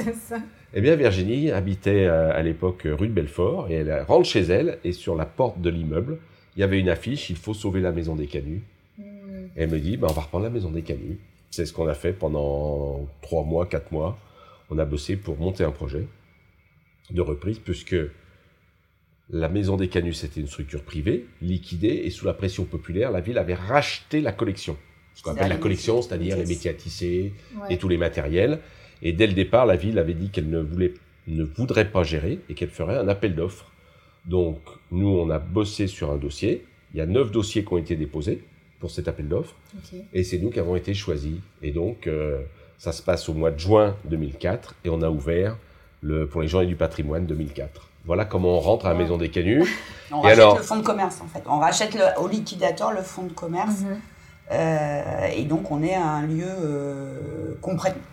Eh 0.75 0.81
bien, 0.81 0.95
Virginie 0.95 1.51
habitait 1.51 2.05
euh, 2.07 2.37
à 2.37 2.43
l'époque 2.43 2.83
rue 2.85 3.09
de 3.09 3.13
Belfort 3.13 3.69
et 3.71 3.75
elle 3.77 4.05
rentre 4.07 4.29
chez 4.29 4.43
elle 4.43 4.79
et 4.85 4.93
sur 4.93 5.17
la 5.17 5.25
porte 5.25 5.61
de 5.61 5.71
l'immeuble, 5.71 6.19
il 6.57 6.61
y 6.61 6.63
avait 6.63 6.79
une 6.79 6.89
affiche 6.89 7.31
il 7.31 7.37
faut 7.37 7.55
sauver 7.55 7.81
la 7.81 7.93
maison 7.93 8.15
des 8.15 8.27
canuts. 8.27 8.63
Hmm. 8.99 9.47
Et 9.57 9.63
elle 9.63 9.71
me 9.71 9.79
dit 9.79 9.97
ben, 9.97 10.09
on 10.11 10.13
va 10.13 10.23
reprendre 10.23 10.45
la 10.45 10.51
maison 10.51 10.71
des 10.71 10.83
canuts. 10.83 11.19
C'est 11.57 11.65
ce 11.65 11.73
qu'on 11.73 11.89
a 11.89 11.95
fait 11.95 12.13
pendant 12.13 13.09
trois 13.23 13.43
mois, 13.43 13.65
quatre 13.65 13.91
mois. 13.91 14.19
On 14.69 14.77
a 14.77 14.85
bossé 14.85 15.17
pour 15.17 15.39
monter 15.39 15.65
un 15.65 15.71
projet 15.71 16.07
de 17.09 17.23
reprise, 17.23 17.59
puisque 17.59 17.97
la 19.31 19.49
Maison 19.49 19.79
des 19.79 19.89
Canus 19.89 20.23
était 20.23 20.43
une 20.43 20.49
structure 20.49 20.83
privée, 20.83 21.25
liquidée, 21.41 22.03
et 22.05 22.11
sous 22.11 22.27
la 22.27 22.35
pression 22.35 22.67
populaire, 22.67 23.11
la 23.11 23.23
ville 23.23 23.39
avait 23.39 23.55
racheté 23.55 24.21
la 24.21 24.33
collection. 24.33 24.77
Ce 25.15 25.23
qu'on 25.23 25.31
appelle 25.31 25.49
la 25.49 25.57
collection, 25.57 26.03
c'est-à-dire 26.03 26.37
les 26.37 26.45
métiers 26.45 26.73
à 26.73 26.75
tisser 26.75 27.33
et 27.71 27.79
tous 27.79 27.89
les 27.89 27.97
matériels. 27.97 28.61
Et 29.01 29.15
dès 29.15 29.27
le 29.27 29.33
départ, 29.33 29.65
la 29.65 29.77
ville 29.77 29.99
avait 29.99 30.13
dit 30.13 30.29
qu'elle 30.29 30.51
ne, 30.51 30.59
voulait, 30.59 30.93
ne 31.27 31.43
voudrait 31.43 31.91
pas 31.91 32.03
gérer 32.03 32.41
et 32.51 32.55
qu'elle 32.55 32.69
ferait 32.69 32.99
un 32.99 33.09
appel 33.09 33.35
d'offres. 33.35 33.73
Donc, 34.27 34.61
nous, 34.91 35.09
on 35.09 35.31
a 35.31 35.39
bossé 35.39 35.87
sur 35.87 36.11
un 36.11 36.19
dossier. 36.19 36.67
Il 36.93 36.99
y 36.99 37.01
a 37.01 37.07
neuf 37.07 37.31
dossiers 37.31 37.65
qui 37.65 37.73
ont 37.73 37.79
été 37.79 37.97
déposés 37.97 38.45
pour 38.87 38.95
cet 38.95 39.09
appel 39.09 39.27
d'offres. 39.27 39.55
Et 40.13 40.23
c'est 40.23 40.39
nous 40.39 40.51
qui 40.51 40.61
avons 40.61 40.77
été 40.77 40.95
choisis. 40.95 41.35
Et 41.61 41.73
donc, 41.73 42.07
euh, 42.07 42.41
ça 42.79 42.93
se 42.93 43.03
passe 43.03 43.29
au 43.29 43.35
mois 43.35 43.51
de 43.51 43.59
juin 43.59 43.97
2004 44.05 44.77
et 44.85 44.91
on 44.91 45.03
a 45.03 45.11
ouvert 45.11 45.57
le, 46.03 46.29
pour 46.29 46.41
les 46.41 46.47
gens 46.47 46.63
du 46.63 46.77
patrimoine 46.77 47.27
2004. 47.27 47.89
Voilà 48.05 48.25
comment 48.25 48.57
on 48.59 48.61
rentre 48.61 48.87
à 48.87 48.91
la 48.91 48.95
Maison 48.95 49.17
des 49.17 49.29
Canuts. 49.29 49.67
on 50.13 50.21
rachète 50.21 50.39
alors... 50.39 50.57
le 50.59 50.63
fonds 50.63 50.77
de 50.77 50.85
commerce 50.85 51.21
en 51.21 51.27
fait. 51.27 51.43
On 51.47 51.59
rachète 51.59 51.95
le, 51.95 52.23
au 52.23 52.29
liquidateur 52.29 52.93
le 52.93 53.03
fonds 53.03 53.25
de 53.25 53.33
commerce. 53.33 53.81
Mhm. 53.81 54.01
Euh, 54.53 55.27
et 55.35 55.43
donc 55.43 55.73
on 55.73 55.83
est 55.83 55.97
à 55.97 56.07
un 56.07 56.23
lieu 56.29 56.47
euh, 56.47 57.55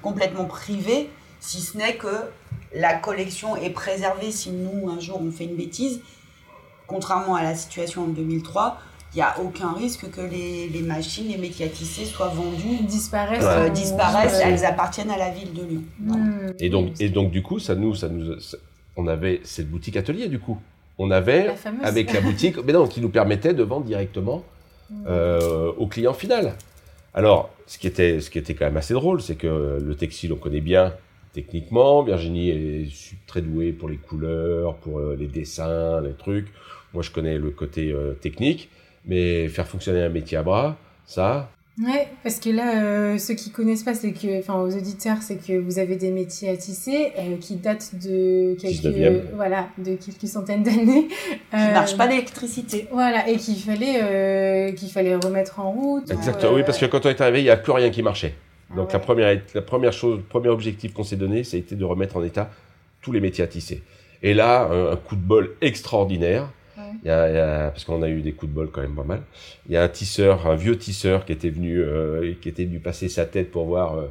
complètement 0.02 0.46
privé, 0.46 1.12
si 1.40 1.62
ce 1.62 1.78
n'est 1.78 1.98
que 1.98 2.32
la 2.74 2.96
collection 2.96 3.56
est 3.56 3.70
préservée 3.70 4.32
si 4.32 4.50
nous 4.50 4.90
un 4.90 5.00
jour 5.00 5.22
on 5.22 5.30
fait 5.30 5.46
une 5.46 5.56
bêtise. 5.56 6.02
Contrairement 6.88 7.36
à 7.36 7.44
la 7.44 7.54
situation 7.54 8.06
en 8.06 8.08
2003, 8.08 8.80
il 9.14 9.18
n'y 9.18 9.22
a 9.22 9.40
aucun 9.40 9.74
risque 9.74 10.10
que 10.10 10.22
les, 10.22 10.70
les, 10.70 10.82
machines, 10.82 11.28
les 11.28 11.50
tisser 11.50 12.06
soient 12.06 12.30
vendus, 12.30 12.84
disparaissent, 12.88 13.44
euh, 13.46 13.70
disparaissent 13.70 14.42
elles 14.44 14.66
appartiennent 14.66 15.12
à 15.12 15.18
la 15.18 15.30
ville 15.30 15.54
de 15.54 15.64
Lyon. 15.64 15.84
Hmm. 16.00 16.52
Et, 16.60 16.70
donc, 16.70 17.00
et 17.00 17.10
donc, 17.10 17.30
du 17.30 17.44
coup, 17.44 17.60
ça 17.60 17.76
nous, 17.76 17.94
ça 17.94 18.10
nous, 18.10 18.36
on 18.98 19.06
avait 19.06 19.42
cette 19.44 19.70
boutique 19.70 19.98
atelier, 19.98 20.28
du 20.30 20.40
coup. 20.40 20.58
On 20.98 21.12
avait, 21.12 21.54
avec 21.84 22.12
la 22.12 22.22
boutique, 22.22 22.58
mais 22.66 22.74
non, 22.74 22.88
qui 22.88 23.02
nous 23.02 23.10
permettait 23.10 23.54
de 23.54 23.62
vendre 23.62 23.86
directement 23.86 24.44
hmm. 24.90 25.04
euh, 25.08 25.72
au 25.78 25.86
client 25.86 26.14
final. 26.14 26.56
Alors, 27.14 27.52
ce 27.68 27.78
qui, 27.78 27.86
était, 27.86 28.20
ce 28.20 28.32
qui 28.32 28.40
était 28.40 28.56
quand 28.56 28.66
même 28.66 28.78
assez 28.78 28.96
drôle, 28.96 29.22
c'est 29.22 29.36
que 29.36 29.80
le 29.80 29.96
textile, 29.96 30.34
on 30.34 30.38
connaît 30.38 30.62
bien 30.62 30.92
techniquement. 31.34 32.02
Virginie 32.02 32.50
est 32.50 32.88
très 33.28 33.42
douée 33.42 33.74
pour 33.74 33.90
les 33.90 33.98
couleurs, 33.98 34.76
pour 34.78 34.98
euh, 34.98 35.16
les 35.20 35.28
dessins, 35.28 36.02
les 36.02 36.14
trucs. 36.14 36.48
Moi, 36.96 37.04
je 37.04 37.12
connais 37.12 37.38
le 37.38 37.52
côté 37.52 37.96
technique. 38.22 38.70
Mais 39.06 39.48
faire 39.48 39.68
fonctionner 39.68 40.02
un 40.02 40.10
métier 40.10 40.38
à 40.38 40.44
bras, 40.44 40.78
ça. 41.06 41.50
Ouais, 41.82 42.08
parce 42.22 42.40
que 42.40 42.52
là, 42.52 42.84
euh, 42.84 43.18
ceux 43.18 43.34
qui 43.34 43.50
connaissent 43.50 43.82
pas, 43.82 43.96
c'est 43.96 44.12
que, 44.12 44.40
enfin, 44.40 44.62
aux 44.62 44.78
auditeurs, 44.78 45.18
c'est 45.22 45.38
que 45.38 45.58
vous 45.58 45.80
avez 45.80 45.96
des 45.96 46.12
métiers 46.12 46.50
à 46.50 46.56
tisser 46.56 47.14
euh, 47.18 47.38
qui 47.38 47.56
datent 47.56 47.96
de 47.96 48.56
quelques, 48.62 49.34
voilà, 49.34 49.70
de 49.80 49.96
quelques 49.96 50.28
centaines 50.28 50.62
d'années. 50.62 51.08
Qui 51.50 51.58
ne 51.58 51.74
marchent 51.74 51.98
pas 51.98 52.08
d'électricité. 52.08 52.88
Voilà, 52.92 53.28
et 53.28 53.38
qu'il 53.38 53.58
fallait, 53.58 54.00
euh, 54.04 54.72
qu'il 54.74 54.90
fallait 54.90 55.16
remettre 55.16 55.60
en 55.60 55.72
route. 55.72 56.12
Exactement. 56.12 56.54
oui, 56.54 56.62
parce 56.64 56.78
que 56.78 56.86
quand 56.86 57.08
on 57.08 57.10
est 57.10 57.22
arrivé, 57.22 57.40
il 57.40 57.46
n'y 57.46 57.50
a 57.50 57.58
plus 57.58 57.72
rien 57.72 57.90
qui 57.90 58.04
marchait. 58.04 58.36
Ah 58.70 58.76
Donc 58.76 58.94
la, 58.94 59.00
première, 59.00 59.42
la 59.56 59.62
première 59.64 59.94
chose, 59.94 60.18
le 60.18 60.24
premier 60.24 60.50
objectif 60.50 60.94
qu'on 60.94 61.04
s'est 61.04 61.16
donné, 61.16 61.44
ça 61.44 61.58
a 61.58 61.60
été 61.60 61.76
de 61.76 61.86
remettre 61.86 62.18
en 62.18 62.24
état 62.24 62.52
tous 63.02 63.12
les 63.12 63.20
métiers 63.20 63.44
à 63.44 63.48
tisser. 63.48 63.82
Et 64.22 64.36
là, 64.36 64.70
un, 64.72 64.96
coup 64.96 65.16
de 65.16 65.22
bol 65.22 65.56
extraordinaire. 65.60 66.50
Il 66.78 67.08
y 67.08 67.12
a, 67.12 67.70
parce 67.70 67.84
qu'on 67.86 68.02
a 68.02 68.10
eu 68.10 68.22
des 68.22 68.34
coups 68.34 68.52
de 68.52 68.56
bol 68.56 68.70
quand 68.72 68.82
même 68.82 68.96
pas 68.96 69.04
mal. 69.04 69.22
Il 69.68 69.74
y 69.74 69.78
a 69.78 69.84
un 69.84 69.90
tisseur, 69.90 70.48
un 70.48 70.56
vieux 70.56 70.78
tisseur 70.78 71.26
qui 71.26 71.32
était 71.32 71.50
venu, 71.50 71.80
euh, 71.80 72.34
qui 72.42 72.50
était 72.50 72.66
venu 72.66 72.80
passer 72.80 73.10
sa 73.10 73.26
tête 73.26 73.52
pour 73.52 73.66
voir 73.66 73.96
euh, 73.96 74.08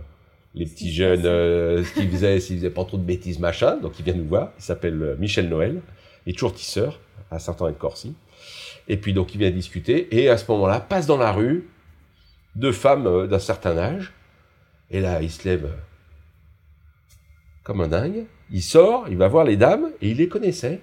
les 0.54 0.66
petits 0.66 0.92
jeunes 0.92 1.26
euh, 1.26 1.82
ce 1.84 1.92
qu'ils 1.94 2.10
faisaient, 2.12 2.40
s'ils 2.40 2.58
faisaient 2.58 2.70
pas 2.70 2.84
trop 2.84 2.98
de 2.98 3.02
bêtises 3.02 3.38
machin. 3.38 3.76
Donc 3.76 3.98
il 3.98 4.04
vient 4.04 4.14
nous 4.14 4.26
voir. 4.26 4.52
Il 4.58 4.62
s'appelle 4.62 5.16
Michel 5.18 5.48
Noël. 5.48 5.80
Il 6.26 6.30
est 6.30 6.34
toujours 6.34 6.54
tisseur 6.54 7.00
à 7.30 7.38
Saint-Anne-de-Corcy. 7.38 8.14
Et 8.88 8.96
puis 8.96 9.12
donc 9.12 9.34
il 9.34 9.38
vient 9.38 9.50
discuter. 9.50 10.16
Et 10.16 10.28
à 10.28 10.36
ce 10.36 10.50
moment-là, 10.52 10.80
passe 10.80 11.06
dans 11.06 11.18
la 11.18 11.32
rue 11.32 11.68
deux 12.54 12.72
femmes 12.72 13.26
d'un 13.26 13.38
certain 13.38 13.76
âge. 13.76 14.12
Et 14.90 15.00
là, 15.00 15.22
il 15.22 15.30
se 15.30 15.48
lève 15.48 15.70
comme 17.64 17.80
un 17.80 17.88
dingue. 17.88 18.26
Il 18.50 18.62
sort, 18.62 19.06
il 19.08 19.16
va 19.16 19.28
voir 19.28 19.44
les 19.44 19.56
dames 19.56 19.90
et 20.00 20.10
il 20.10 20.18
les 20.18 20.28
connaissait. 20.28 20.80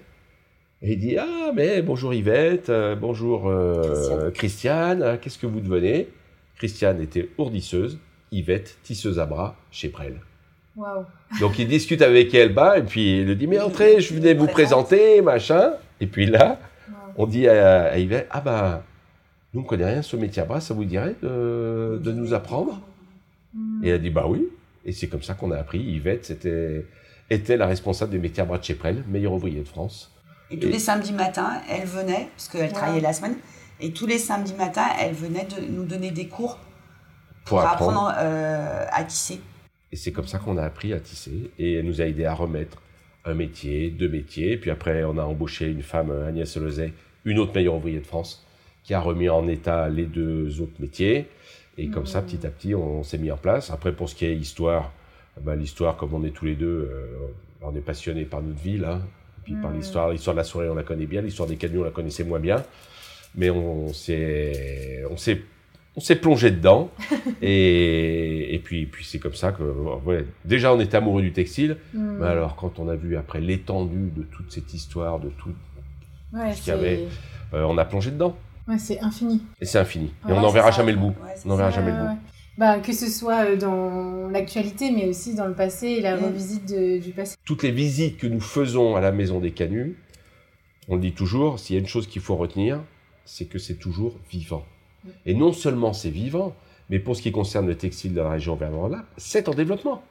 Et 0.82 0.94
il 0.94 0.98
dit 0.98 1.18
Ah, 1.18 1.52
mais 1.54 1.82
bonjour 1.82 2.14
Yvette, 2.14 2.70
euh, 2.70 2.96
bonjour 2.96 3.48
euh, 3.48 4.30
Christiane, 4.30 5.02
hein, 5.02 5.18
qu'est-ce 5.18 5.38
que 5.38 5.46
vous 5.46 5.60
devenez? 5.60 6.08
Christiane 6.56 7.02
était 7.02 7.28
ourdisseuse, 7.36 7.98
Yvette 8.32 8.78
tisseuse 8.82 9.18
à 9.18 9.26
bras 9.26 9.56
chez 9.70 9.90
Prel. 9.90 10.14
Donc 11.38 11.58
il 11.58 11.68
discute 11.68 12.00
avec 12.00 12.32
elle, 12.32 12.54
bas, 12.54 12.78
et 12.78 12.82
puis 12.82 13.20
il 13.20 13.26
lui 13.26 13.36
dit 13.36 13.46
Mais 13.46 13.60
entrez, 13.60 14.00
je 14.00 14.14
venais 14.14 14.32
vous 14.32 14.46
présenter, 14.46 15.20
machin. 15.20 15.72
Et 16.00 16.06
puis 16.06 16.24
là, 16.24 16.58
on 17.16 17.26
dit 17.26 17.46
à, 17.46 17.98
Yvette 17.98 18.26
Ah, 18.30 18.40
bah, 18.40 18.82
nous, 19.52 19.60
on 19.60 19.64
ne 19.64 19.68
connaît 19.68 19.84
rien 19.84 20.00
sur 20.00 20.18
ce 20.18 20.22
métier 20.22 20.40
à 20.40 20.46
bras, 20.46 20.62
ça 20.62 20.72
vous 20.72 20.86
dirait 20.86 21.14
de, 21.22 22.12
nous 22.12 22.32
apprendre? 22.32 22.80
Hmm. 23.52 23.84
Et 23.84 23.90
elle 23.90 24.00
dit 24.00 24.08
Bah 24.08 24.24
oui. 24.26 24.48
Et 24.86 24.92
c'est 24.92 25.08
comme 25.08 25.22
ça 25.22 25.34
qu'on 25.34 25.50
a 25.50 25.58
appris. 25.58 25.78
Yvette, 25.78 26.24
c'était 26.24 26.86
était 27.28 27.58
la 27.58 27.66
responsable 27.66 28.12
des 28.12 28.18
métiers 28.18 28.42
à 28.42 28.46
bras 28.46 28.56
de 28.56 28.64
chez 28.64 28.74
Prel, 28.74 29.04
meilleur 29.06 29.34
ouvrier 29.34 29.60
de 29.60 29.68
France. 29.68 30.10
Et 30.50 30.58
tous 30.58 30.68
les 30.68 30.78
samedis 30.78 31.12
matins, 31.12 31.60
elle 31.68 31.86
venait, 31.86 32.28
parce 32.36 32.48
qu'elle 32.48 32.72
travaillait 32.72 33.00
la 33.00 33.12
semaine, 33.12 33.36
et 33.80 33.92
tous 33.92 34.06
les 34.06 34.18
samedis 34.18 34.54
matins, 34.54 34.86
elle 35.00 35.14
venait 35.14 35.46
de 35.46 35.64
nous 35.70 35.84
donner 35.84 36.10
des 36.10 36.26
cours 36.26 36.58
pour, 37.44 37.60
apprendre, 37.60 38.12
euh, 38.18 38.84
à 38.90 39.04
tisser. 39.04 39.40
Et 39.92 39.96
c'est 39.96 40.12
comme 40.12 40.26
ça 40.26 40.38
qu'on 40.38 40.56
a 40.56 40.64
appris 40.64 40.92
à 40.92 41.00
tisser, 41.00 41.50
et 41.58 41.74
elle 41.74 41.86
nous 41.86 42.00
a 42.00 42.04
aidé 42.04 42.24
à 42.24 42.34
remettre 42.34 42.82
un 43.24 43.34
métier, 43.34 43.90
deux 43.90 44.08
métiers, 44.08 44.56
puis 44.56 44.70
après 44.70 45.04
on 45.04 45.18
a 45.18 45.22
embauché 45.22 45.66
une 45.66 45.82
femme, 45.82 46.10
Agnès 46.10 46.56
Lezay, 46.56 46.92
une 47.24 47.38
autre 47.38 47.54
meilleure 47.54 47.76
ouvrier 47.76 48.00
de 48.00 48.06
France, 48.06 48.44
qui 48.82 48.94
a 48.94 49.00
remis 49.00 49.28
en 49.28 49.46
état 49.46 49.88
les 49.88 50.06
deux 50.06 50.60
autres 50.60 50.80
métiers, 50.80 51.28
et 51.78 51.88
comme 51.88 52.06
ça, 52.06 52.20
mmh. 52.20 52.26
petit 52.26 52.46
à 52.46 52.50
petit, 52.50 52.74
on, 52.74 53.02
s'est 53.02 53.18
mis 53.18 53.30
en 53.30 53.36
place. 53.36 53.70
Après, 53.70 53.92
pour 53.92 54.08
ce 54.08 54.14
qui 54.14 54.26
est 54.26 54.36
histoire, 54.36 54.92
bah, 55.40 55.56
l'histoire, 55.56 55.96
comme 55.96 56.12
on 56.12 56.24
est 56.24 56.30
tous 56.30 56.44
les 56.44 56.54
deux, 56.54 56.90
euh, 56.92 57.06
on 57.62 57.74
est 57.74 57.80
passionnés 57.80 58.24
par 58.24 58.42
notre 58.42 58.60
vie, 58.60 58.76
là. 58.76 59.00
Puis 59.44 59.54
par 59.54 59.70
hmm. 59.70 59.76
l'histoire, 59.76 60.10
l'histoire 60.10 60.34
de 60.34 60.40
la 60.40 60.44
soirée, 60.44 60.68
on 60.68 60.74
la 60.74 60.82
connaît 60.82 61.06
bien. 61.06 61.22
L'histoire 61.22 61.48
des 61.48 61.56
camions, 61.56 61.82
on 61.82 61.84
la 61.84 61.90
connaissait 61.90 62.24
moins 62.24 62.40
bien. 62.40 62.62
Mais 63.34 63.50
on, 63.50 63.92
s'est, 63.92 65.04
on 65.10 65.16
s'est, 65.16 65.42
on 65.96 66.00
s'est 66.00 66.16
plongé 66.16 66.50
dedans. 66.50 66.90
et, 67.42 68.54
et, 68.54 68.58
puis, 68.58 68.86
puis 68.86 69.04
c'est 69.04 69.18
comme 69.18 69.34
ça 69.34 69.52
que, 69.52 69.62
déjà, 70.44 70.74
on 70.74 70.80
était 70.80 70.96
amoureux 70.96 71.22
du 71.22 71.32
textile. 71.32 71.76
Hmm. 71.94 72.18
Mais 72.20 72.26
alors, 72.26 72.56
quand 72.56 72.78
on 72.78 72.88
a 72.88 72.96
vu 72.96 73.16
après 73.16 73.40
l'étendue 73.40 74.10
de 74.16 74.22
toute 74.22 74.50
cette 74.52 74.72
histoire, 74.74 75.20
de 75.20 75.30
tout 75.30 75.54
ce 76.34 76.60
qu'il 76.62 76.68
y 76.68 76.76
avait, 76.76 77.06
euh, 77.54 77.62
on 77.64 77.78
a 77.78 77.84
plongé 77.84 78.10
dedans. 78.10 78.36
Ouais, 78.68 78.78
c'est 78.78 79.00
infini. 79.00 79.42
Et 79.60 79.64
c'est 79.64 79.78
infini. 79.78 80.12
et 80.28 80.32
on 80.32 80.40
n'en 80.40 80.50
verra 80.50 80.70
jamais 80.70 80.92
le 80.92 80.98
bout. 80.98 81.14
on 81.44 81.48
n'en 81.48 81.56
verra 81.56 81.70
jamais 81.70 81.90
le 81.90 81.96
bout. 81.96 82.18
Bah, 82.58 82.78
que 82.78 82.92
ce 82.92 83.08
soit 83.08 83.44
euh, 83.44 83.56
dans 83.56 84.28
l'actualité, 84.28 84.90
mais 84.90 85.06
aussi 85.06 85.34
dans 85.34 85.46
le 85.46 85.54
passé 85.54 85.86
et 85.88 86.00
la 86.00 86.16
revisite 86.16 86.72
du 87.00 87.12
passé. 87.12 87.36
Toutes 87.44 87.62
les 87.62 87.70
visites 87.70 88.18
que 88.18 88.26
nous 88.26 88.40
faisons 88.40 88.96
à 88.96 89.00
la 89.00 89.12
Maison 89.12 89.40
des 89.40 89.52
Canuts, 89.52 89.96
on 90.88 90.96
le 90.96 91.00
dit 91.00 91.12
toujours, 91.12 91.58
s'il 91.58 91.76
y 91.76 91.78
a 91.78 91.80
une 91.80 91.88
chose 91.88 92.06
qu'il 92.06 92.22
faut 92.22 92.36
retenir, 92.36 92.80
c'est 93.24 93.44
que 93.44 93.58
c'est 93.58 93.76
toujours 93.76 94.18
vivant. 94.30 94.64
Et 95.24 95.34
non 95.34 95.52
seulement 95.52 95.92
c'est 95.92 96.10
vivant, 96.10 96.54
mais 96.90 96.98
pour 96.98 97.16
ce 97.16 97.22
qui 97.22 97.32
concerne 97.32 97.66
le 97.66 97.76
textile 97.76 98.12
de 98.12 98.20
la 98.20 98.30
région 98.30 98.56
Vernon-là, 98.56 99.04
c'est 99.16 99.48
en 99.48 99.54
développement. 99.54 100.02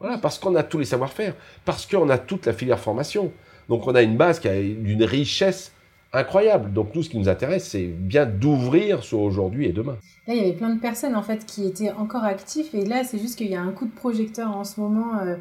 Voilà, 0.00 0.18
parce 0.18 0.38
qu'on 0.38 0.54
a 0.56 0.64
tous 0.64 0.78
les 0.78 0.84
savoir-faire, 0.84 1.34
parce 1.64 1.86
qu'on 1.86 2.10
a 2.10 2.18
toute 2.18 2.46
la 2.46 2.52
filière 2.52 2.80
formation. 2.80 3.32
Donc 3.68 3.86
on 3.86 3.94
a 3.94 4.02
une 4.02 4.16
base 4.16 4.40
qui 4.40 4.48
a 4.48 4.60
d'une 4.60 5.04
richesse 5.04 5.72
incroyable. 6.14 6.72
Donc 6.72 6.94
nous, 6.94 7.02
ce 7.02 7.10
qui 7.10 7.18
nous 7.18 7.28
intéresse, 7.28 7.68
c'est 7.68 7.86
bien 7.86 8.26
d'ouvrir 8.26 9.02
sur 9.02 9.20
aujourd'hui 9.20 9.66
et 9.66 9.72
demain. 9.72 9.96
Là, 10.26 10.34
il 10.34 10.36
y 10.36 10.40
avait 10.40 10.52
plein 10.52 10.74
de 10.74 10.80
personnes 10.80 11.14
en 11.16 11.22
fait 11.22 11.44
qui 11.44 11.66
étaient 11.66 11.90
encore 11.92 12.24
actifs 12.24 12.74
et 12.74 12.84
là, 12.84 13.04
c'est 13.04 13.18
juste 13.18 13.36
qu'il 13.36 13.48
y 13.48 13.56
a 13.56 13.60
un 13.60 13.72
coup 13.72 13.86
de 13.86 13.94
projecteur 13.94 14.56
en 14.56 14.64
ce 14.64 14.80
moment 14.80 15.18
euh, 15.18 15.36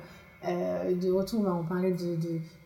euh, 0.48 0.94
de 0.94 1.12
retour. 1.12 1.44
Bah, 1.44 1.58
on 1.60 1.64
parlait 1.64 1.92
de, 1.92 2.18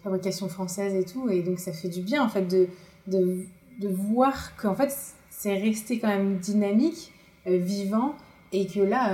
fabrication 0.04 0.48
française 0.48 0.96
et 0.96 1.04
tout, 1.04 1.30
et 1.30 1.41
donc 1.41 1.60
ça 1.60 1.74
fait 1.74 1.89
du 1.89 2.02
bien 2.02 2.24
en 2.24 2.30
fait 2.30 2.43
de, 2.43 2.70
de, 3.08 3.46
de 3.82 3.89
voir 3.89 4.56
qu'en 4.56 4.74
fait 4.74 4.96
c'est 5.30 5.58
resté 5.58 6.00
quand 6.00 6.08
même 6.08 6.38
dynamique, 6.38 7.12
euh, 7.46 7.58
vivant, 7.58 8.15
et 8.54 8.67
que 8.67 8.80
là, 8.80 9.13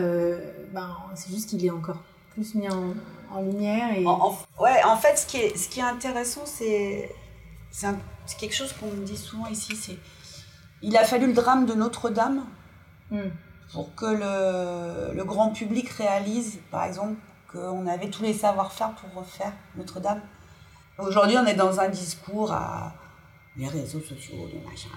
ben, 0.71 0.95
c'est 1.15 1.31
juste 1.31 1.49
qu'il 1.49 1.65
est 1.65 1.71
encore 1.71 2.03
plus 2.33 2.53
mis 2.53 2.69
en, 2.69 2.93
en 3.33 3.41
lumière. 3.41 3.97
Et... 3.97 4.05
ouais, 4.05 4.83
en 4.85 4.95
fait, 4.97 5.17
ce 5.17 5.25
qui 5.25 5.37
est, 5.37 5.57
ce 5.57 5.67
qui 5.67 5.79
est 5.79 5.83
intéressant, 5.83 6.43
c'est 6.45 7.09
c'est 7.71 7.87
quelque 8.37 8.55
chose 8.55 8.73
qu'on 8.73 8.87
me 8.87 9.05
dit 9.05 9.17
souvent 9.17 9.47
ici, 9.47 9.75
c'est 9.75 9.97
il 10.81 10.97
a 10.97 11.03
fallu 11.05 11.27
le 11.27 11.33
drame 11.33 11.65
de 11.65 11.73
Notre-Dame 11.73 12.45
hmm. 13.09 13.29
pour 13.71 13.95
que 13.95 14.05
le, 15.15 15.23
grand 15.23 15.51
public 15.51 15.89
réalise, 15.89 16.59
par 16.71 16.83
exemple, 16.83 17.15
qu'on 17.51 17.87
avait 17.87 18.09
tous 18.09 18.23
les 18.23 18.33
savoir-faire 18.33 18.91
pour 18.91 19.21
refaire 19.21 19.53
Notre-Dame. 19.77 20.21
Aujourd'hui, 20.99 21.37
on 21.37 21.45
est 21.45 21.55
dans 21.55 21.79
un 21.79 21.87
discours 21.87 22.51
à 22.51 22.93
les 23.55 23.67
réseaux 23.67 24.01
sociaux, 24.01 24.49
les 24.51 24.59
machins, 24.59 24.89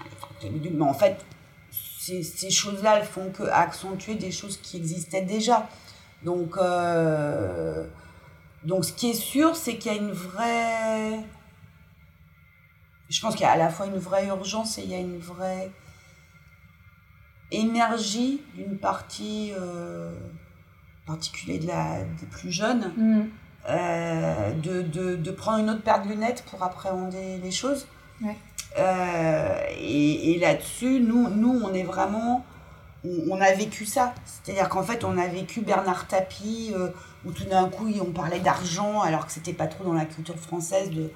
les 0.43 0.69
mais 0.71 0.83
en 0.83 0.93
fait, 0.93 1.23
ces, 1.71 2.23
ces 2.23 2.49
choses-là, 2.49 2.99
elles 2.99 3.05
font 3.05 3.29
que 3.31 3.43
accentuer 3.43 4.15
des 4.15 4.31
choses 4.31 4.57
qui 4.57 4.77
existaient 4.77 5.21
déjà. 5.21 5.69
Donc, 6.23 6.57
euh, 6.57 7.85
donc 8.63 8.85
ce 8.85 8.93
qui 8.93 9.11
est 9.11 9.13
sûr, 9.13 9.55
c'est 9.55 9.77
qu'il 9.77 9.91
y 9.91 9.95
a 9.95 9.97
une 9.97 10.11
vraie 10.11 11.19
je 13.09 13.21
pense 13.21 13.35
qu'il 13.35 13.43
y 13.43 13.45
a 13.45 13.51
à 13.51 13.57
la 13.57 13.69
fois 13.69 13.85
une 13.85 13.97
vraie 13.97 14.27
urgence 14.27 14.77
et 14.77 14.83
il 14.83 14.89
y 14.89 14.95
a 14.95 14.99
une 14.99 15.17
vraie 15.17 15.71
énergie 17.51 18.41
d'une 18.55 18.77
partie 18.77 19.53
euh, 19.57 20.11
particulière 21.05 21.61
de 21.61 21.67
la, 21.67 22.03
des 22.19 22.25
plus 22.25 22.51
jeunes 22.51 22.91
mm. 22.97 23.21
euh, 23.69 24.51
de, 24.53 24.81
de, 24.81 25.15
de, 25.15 25.31
prendre 25.31 25.59
une 25.59 25.69
autre 25.69 25.83
paire 25.83 26.01
de 26.01 26.09
lunettes 26.09 26.43
pour 26.49 26.61
appréhender 26.63 27.37
les 27.41 27.51
choses. 27.51 27.87
Euh, 28.77 29.59
et, 29.79 30.31
et 30.31 30.39
là-dessus, 30.39 30.99
nous, 30.99 31.29
nous, 31.29 31.61
on 31.63 31.73
est 31.73 31.83
vraiment. 31.83 32.45
On, 33.05 33.39
a 33.39 33.53
vécu 33.53 33.85
ça. 33.85 34.13
C'est-à-dire 34.25 34.67
qu'en 34.67 34.83
fait, 34.83 35.05
on 35.05 35.17
a 35.17 35.27
vécu 35.27 35.61
Bernard 35.61 36.07
Tapie, 36.07 36.73
où 37.23 37.31
tout 37.31 37.45
d'un 37.45 37.69
coup, 37.69 37.89
on 38.01 38.11
parlait 38.11 38.39
d'argent, 38.39 39.01
alors 39.01 39.25
que 39.25 39.31
c'était 39.31 39.53
pas 39.53 39.67
trop 39.67 39.85
dans 39.85 39.93
la 39.93 40.03
culture 40.03 40.37
française 40.37 40.89
de 40.91 41.09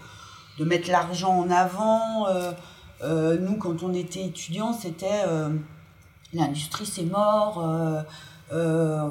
de 0.61 0.65
mettre 0.65 0.91
l'argent 0.91 1.39
en 1.39 1.49
avant. 1.49 2.27
Euh, 2.27 2.51
euh, 3.03 3.37
nous, 3.39 3.55
quand 3.55 3.81
on 3.81 3.93
était 3.93 4.23
étudiants, 4.23 4.73
c'était 4.73 5.23
euh, 5.27 5.49
l'industrie 6.33 6.85
c'est 6.85 7.05
mort, 7.05 7.65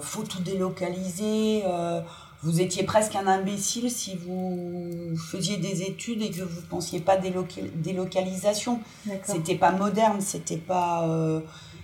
faut 0.00 0.22
tout 0.22 0.40
délocaliser. 0.42 1.64
vous 2.42 2.60
étiez 2.60 2.84
presque 2.84 3.16
un 3.16 3.26
imbécile 3.26 3.90
si 3.90 4.16
vous 4.16 5.16
faisiez 5.16 5.56
des 5.56 5.82
études 5.82 6.22
et 6.22 6.30
que 6.30 6.42
vous 6.42 6.62
pensiez 6.62 7.00
pas 7.00 7.16
délocalisation. 7.16 8.80
C'était 9.24 9.56
pas 9.56 9.72
moderne, 9.72 10.20
c'était 10.20 10.56
pas. 10.56 11.04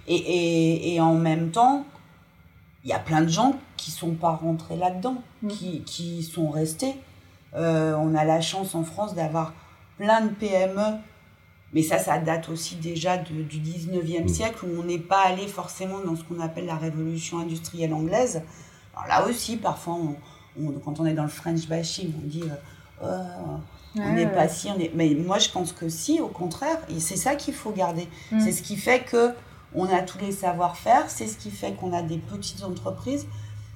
Et, 0.07 0.95
et, 0.95 1.01
en 1.01 1.15
même 1.15 1.51
temps, 1.51 1.85
il 2.85 2.91
y 2.91 2.93
a 2.93 3.01
plein 3.01 3.23
de 3.23 3.29
gens 3.29 3.57
qui 3.77 3.91
sont 3.91 4.13
pas 4.13 4.31
rentrés 4.31 4.77
là-dedans, 4.77 5.17
mm. 5.43 5.49
qui, 5.49 5.81
qui 5.81 6.23
sont 6.23 6.51
restés. 6.51 6.95
Euh, 7.57 7.95
on 7.95 8.15
a 8.15 8.25
la 8.25 8.41
chance 8.41 8.75
en 8.75 8.85
France 8.85 9.15
d'avoir 9.15 9.55
plein 9.97 10.21
de 10.21 10.29
PME, 10.29 10.99
mais 11.73 11.83
ça, 11.83 11.99
ça 11.99 12.19
date 12.19 12.49
aussi 12.49 12.77
déjà 12.77 13.17
du 13.17 13.45
19e 13.45 14.25
mm. 14.25 14.29
siècle 14.29 14.67
où 14.67 14.81
on 14.81 14.85
n'est 14.85 14.99
pas 14.99 15.23
allé 15.27 15.47
forcément 15.47 16.01
dans 16.01 16.17
ce 16.17 16.25
qu'on 16.25 16.41
appelle 16.41 16.67
la 16.67 16.77
révolution 16.77 17.39
industrielle 17.39 17.95
anglaise. 17.95 18.43
Alors 18.95 19.09
là 19.09 19.29
aussi, 19.29 19.57
parfois, 19.57 19.99
quand 20.85 21.01
on 21.01 21.07
est 21.07 21.15
dans 21.15 21.23
le 21.23 21.29
French 21.29 21.67
bashing, 21.67 22.13
on 22.23 22.27
dit 22.27 22.45
euh, 23.03 23.23
oh, 23.47 23.61
on 23.97 24.13
n'est 24.13 24.27
pas 24.27 24.49
si, 24.49 24.69
on 24.71 24.79
est... 24.79 24.93
mais 24.95 25.15
moi 25.15 25.39
je 25.39 25.49
pense 25.49 25.73
que 25.73 25.89
si, 25.89 26.21
au 26.21 26.29
contraire, 26.29 26.79
et 26.91 27.01
c'est 27.01 27.17
ça 27.17 27.35
qu'il 27.37 27.55
faut 27.55 27.73
garder. 27.73 28.07
Mm. 28.33 28.41
C'est 28.41 28.53
ce 28.53 28.63
qui 28.63 28.77
fait 28.77 29.01
que 29.01 29.33
on 29.75 29.87
a 29.87 30.01
tous 30.03 30.19
les 30.19 30.33
savoir-faire, 30.33 31.09
c'est 31.09 31.27
ce 31.27 31.37
qui 31.37 31.51
fait 31.51 31.73
qu'on 31.73 31.93
a 31.93 32.03
des 32.03 32.19
petites 32.19 32.63
entreprises, 32.65 33.27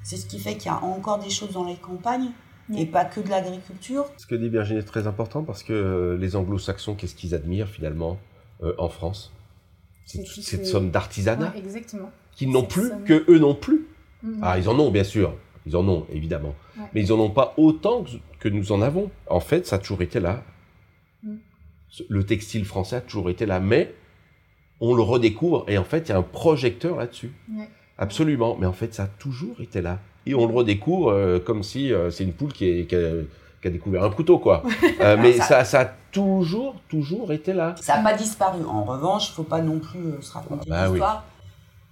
c'est 0.02 0.16
ce 0.16 0.26
qui 0.26 0.38
fait 0.38 0.56
qu'il 0.56 0.70
y 0.70 0.74
a 0.74 0.82
encore 0.82 1.18
des 1.18 1.30
choses 1.30 1.52
dans 1.52 1.64
les 1.64 1.76
campagnes 1.76 2.30
et 2.76 2.87
pas 2.87 3.04
que 3.04 3.20
de 3.20 3.28
l'agriculture. 3.28 4.06
Ce 4.16 4.26
que 4.26 4.35
dit 4.35 4.48
Virginie 4.48 4.80
est 4.80 4.85
très 4.85 5.06
important 5.06 5.42
parce 5.42 5.62
que 5.62 5.72
euh, 5.72 6.16
les 6.16 6.37
anglo-saxons, 6.37 6.94
qu'est-ce 6.94 7.14
qu'ils 7.14 7.35
admirent 7.35 7.68
finalement 7.68 8.18
euh, 8.62 8.74
en 8.78 8.88
France? 8.88 9.33
C'est 10.04 10.26
cette 10.26 10.66
somme 10.66 10.90
d'artisanat 10.90 11.52
exactement. 11.56 12.11
qu'ils 12.33 12.50
n'ont 12.50 12.64
plus, 12.64 12.90
que 13.04 13.24
eux 13.30 13.38
non 13.38 13.54
plus. 13.54 13.87
Mm. 14.22 14.40
Ah, 14.42 14.59
ils 14.59 14.68
en 14.68 14.78
ont, 14.78 14.90
bien 14.90 15.04
sûr. 15.04 15.37
Ils 15.66 15.76
en 15.76 15.87
ont, 15.88 16.06
évidemment. 16.11 16.54
Mais 16.94 17.02
ils 17.02 17.12
en 17.12 17.20
ont 17.20 17.30
pas 17.30 17.54
autant 17.56 18.04
que, 18.38 18.48
nous 18.48 18.72
en 18.72 18.83
avons. 18.83 19.11
En 19.28 19.40
fait, 19.40 19.66
ça 19.66 19.76
a 19.76 19.78
toujours 19.78 20.02
été 20.02 20.18
là. 20.18 20.42
Mm. 21.22 21.37
Le 22.09 22.24
textile 22.24 22.64
français 22.64 22.96
a 22.96 23.00
toujours 23.00 23.30
été 23.30 23.46
là. 23.46 23.61
Mais 23.61 23.94
on 24.80 24.94
le 24.94 25.02
redécouvre 25.02 25.64
et 25.68 25.78
en 25.78 25.85
fait, 25.85 26.09
il 26.09 26.12
y 26.12 26.12
a 26.12 26.18
un 26.18 26.22
projecteur 26.22 26.96
là-dessus. 26.96 27.33
Absolument. 27.98 28.56
Mais 28.59 28.66
en 28.66 28.72
fait, 28.72 28.94
ça 28.94 29.04
a 29.04 29.06
toujours 29.06 29.61
été 29.61 29.83
là. 29.83 30.00
Et 30.26 30.35
on 30.35 30.46
le 30.46 30.54
redécouvre 30.54 31.11
euh, 31.11 31.38
comme 31.38 31.62
si 31.62 31.92
euh, 31.92 32.11
c'est 32.11 32.24
une 32.24 32.33
poule 32.33 32.52
qui, 32.52 32.66
est, 32.66 32.87
qui, 32.87 32.94
a, 32.94 33.70
découvert 33.70 34.04
un 34.04 34.11
couteau, 34.11 34.38
quoi. 34.38 34.62
Euh, 35.00 35.16
mais 35.18 35.33
ça, 35.33 35.64
ça, 35.64 35.80
a 35.80 35.85
toujours, 36.12 36.76
toujours 36.88 37.33
été 37.33 37.54
là. 37.54 37.74
Ça 37.80 37.96
n'a 37.96 38.11
pas 38.11 38.16
disparu. 38.16 38.62
En 38.64 38.85
revanche, 38.85 39.28
il 39.28 39.30
ne 39.30 39.35
faut 39.37 39.42
pas 39.44 39.62
non 39.62 39.78
plus 39.78 40.20
se 40.20 40.33
raconter 40.33 40.68
ah 40.70 40.74
bah 40.74 40.88
l'histoire. 40.88 41.24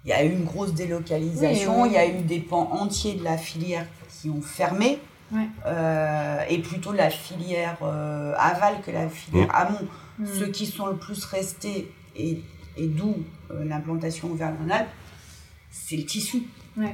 Il 0.04 0.10
y 0.10 0.12
a 0.12 0.24
eu 0.24 0.30
une 0.30 0.44
grosse 0.44 0.74
délocalisation, 0.74 1.86
il 1.86 1.92
y 1.92 1.96
a 1.96 2.06
eu 2.06 2.20
des 2.22 2.40
pans 2.40 2.68
entiers 2.72 3.14
de 3.14 3.24
la 3.24 3.38
filière 3.38 3.86
qui 4.08 4.28
ont 4.28 4.42
fermé. 4.42 4.98
et 6.50 6.58
plutôt 6.58 6.92
la 6.92 7.10
filière 7.10 7.78
aval 8.36 8.74
que 8.84 8.90
la 8.90 9.08
filière 9.08 9.48
mmh. 9.48 9.52
amont. 9.54 9.88
Mmh. 10.18 10.26
Ceux 10.38 10.48
qui 10.48 10.66
sont 10.66 10.86
le 10.86 10.96
plus 10.96 11.24
restés 11.24 11.90
et 12.16 12.42
et 12.78 12.86
d'où 12.86 13.16
euh, 13.50 13.64
l'implantation 13.64 14.34
vers 14.34 14.54
Alpes, 14.70 14.88
c'est 15.70 15.96
le 15.96 16.04
tissu. 16.04 16.44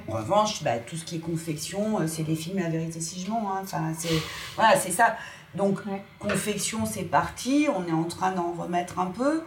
En 0.08 0.12
revanche, 0.12 0.62
bah, 0.62 0.78
tout 0.78 0.96
ce 0.96 1.04
qui 1.04 1.16
est 1.16 1.20
confection, 1.20 2.00
euh, 2.00 2.06
c'est 2.06 2.22
des 2.22 2.36
films 2.36 2.58
La 2.58 2.70
vérité 2.70 3.00
si 3.00 3.20
je 3.20 3.30
mens. 3.30 3.52
Hein. 3.52 3.60
Enfin, 3.62 3.92
c'est 3.96 4.22
voilà, 4.56 4.78
c'est 4.78 4.92
ça. 4.92 5.16
Donc 5.54 5.80
confection, 6.18 6.86
c'est 6.86 7.04
parti. 7.04 7.68
On 7.74 7.86
est 7.86 7.92
en 7.92 8.04
train 8.04 8.32
d'en 8.32 8.52
remettre 8.52 8.98
un 8.98 9.06
peu. 9.06 9.42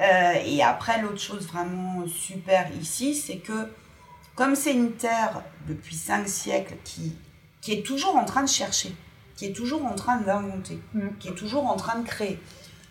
Euh, 0.00 0.32
et 0.44 0.62
après, 0.62 1.00
l'autre 1.00 1.20
chose 1.20 1.46
vraiment 1.46 2.06
super 2.06 2.70
ici, 2.80 3.14
c'est 3.14 3.36
que 3.36 3.68
comme 4.34 4.56
c'est 4.56 4.72
une 4.74 4.92
terre 4.92 5.42
depuis 5.68 5.94
cinq 5.94 6.28
siècles 6.28 6.76
qui, 6.84 7.16
qui 7.60 7.72
est 7.72 7.86
toujours 7.86 8.16
en 8.16 8.24
train 8.24 8.42
de 8.42 8.48
chercher, 8.48 8.94
qui 9.36 9.46
est 9.46 9.52
toujours 9.52 9.84
en 9.84 9.94
train 9.94 10.18
d'inventer, 10.18 10.78
mm. 10.94 11.08
qui 11.20 11.28
est 11.28 11.34
toujours 11.34 11.66
en 11.66 11.76
train 11.76 11.98
de 12.00 12.06
créer. 12.06 12.38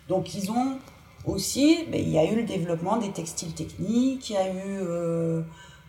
Donc 0.08 0.34
ils 0.34 0.50
ont 0.50 0.78
aussi, 1.24 1.84
ben, 1.90 2.00
il 2.00 2.08
y 2.08 2.18
a 2.18 2.24
eu 2.24 2.36
le 2.36 2.44
développement 2.44 2.96
des 2.96 3.10
textiles 3.10 3.54
techniques, 3.54 4.30
il 4.30 4.32
y 4.32 4.36
a 4.36 4.48
eu 4.48 4.80
euh, 4.80 5.42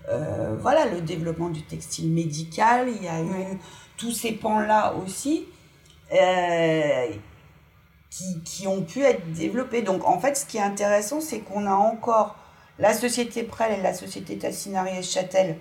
euh, 0.09 0.55
voilà, 0.59 0.85
le 0.85 1.01
développement 1.01 1.49
du 1.49 1.61
textile 1.63 2.11
médical, 2.11 2.89
il 2.89 3.03
y 3.03 3.07
a 3.07 3.21
eu 3.21 3.59
tous 3.97 4.11
ces 4.11 4.33
pans-là 4.33 4.93
aussi 4.95 5.45
euh, 6.11 7.07
qui, 8.09 8.41
qui, 8.43 8.67
ont 8.67 8.81
pu 8.81 9.01
être 9.01 9.31
développés. 9.31 9.81
Donc 9.81 10.05
en 10.05 10.19
fait, 10.19 10.35
ce 10.35 10.45
qui 10.45 10.57
est 10.57 10.61
intéressant, 10.61 11.21
c'est 11.21 11.39
qu'on 11.39 11.65
a 11.65 11.73
encore 11.73 12.35
la 12.79 12.93
société 12.93 13.43
Prel 13.43 13.79
et 13.79 13.81
la 13.81 13.93
société 13.93 14.37
Tassinari 14.37 14.97
et 14.97 15.03
Châtel 15.03 15.57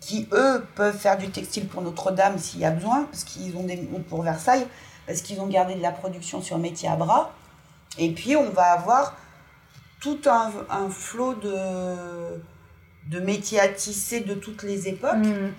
qui, 0.00 0.28
eux, 0.32 0.64
peuvent 0.74 0.96
faire 0.96 1.18
du 1.18 1.30
textile 1.30 1.66
pour 1.66 1.82
Notre-Dame 1.82 2.38
s'il 2.38 2.60
y 2.60 2.64
a 2.64 2.70
besoin, 2.70 3.04
parce 3.04 3.24
qu'ils 3.24 3.56
ont 3.56 3.64
des, 3.64 3.76
pour 4.08 4.22
Versailles, 4.22 4.66
parce 5.06 5.22
qu'ils 5.22 5.40
ont 5.40 5.48
gardé 5.48 5.74
de 5.74 5.82
la 5.82 5.90
production 5.90 6.40
sur 6.40 6.58
métier 6.58 6.88
à 6.88 6.94
bras. 6.94 7.32
Et 7.98 8.12
puis, 8.12 8.36
on 8.36 8.50
va 8.50 8.72
avoir 8.72 9.16
tout 10.00 10.20
un, 10.26 10.52
un 10.70 10.88
flot 10.88 11.34
de, 11.34 12.40
de 13.08 13.20
métiers 13.20 13.60
à 13.60 13.68
tisser 13.68 14.20
de 14.20 14.34
toutes 14.34 14.62
les 14.62 14.88
époques. 14.88 15.16
Mm. 15.16 15.52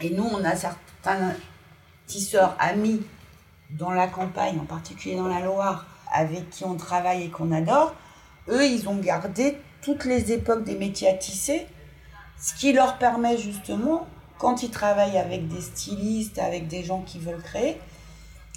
Et 0.00 0.10
nous, 0.10 0.24
on 0.24 0.44
a 0.44 0.56
certains 0.56 1.34
tisseurs 2.06 2.56
amis 2.58 3.02
dans 3.70 3.90
la 3.90 4.06
campagne, 4.06 4.58
en 4.58 4.66
particulier 4.66 5.16
dans 5.16 5.28
la 5.28 5.40
Loire, 5.40 5.86
avec 6.12 6.50
qui 6.50 6.64
on 6.64 6.76
travaille 6.76 7.24
et 7.24 7.30
qu'on 7.30 7.52
adore. 7.52 7.94
Eux, 8.48 8.64
ils 8.66 8.88
ont 8.88 8.96
gardé 8.96 9.58
toutes 9.82 10.04
les 10.04 10.32
époques 10.32 10.64
des 10.64 10.76
métiers 10.76 11.08
à 11.08 11.14
tisser, 11.14 11.66
ce 12.38 12.54
qui 12.54 12.72
leur 12.72 12.98
permet 12.98 13.38
justement, 13.38 14.06
quand 14.38 14.62
ils 14.62 14.70
travaillent 14.70 15.18
avec 15.18 15.48
des 15.48 15.60
stylistes, 15.60 16.38
avec 16.38 16.68
des 16.68 16.82
gens 16.82 17.02
qui 17.02 17.18
veulent 17.18 17.42
créer, 17.42 17.80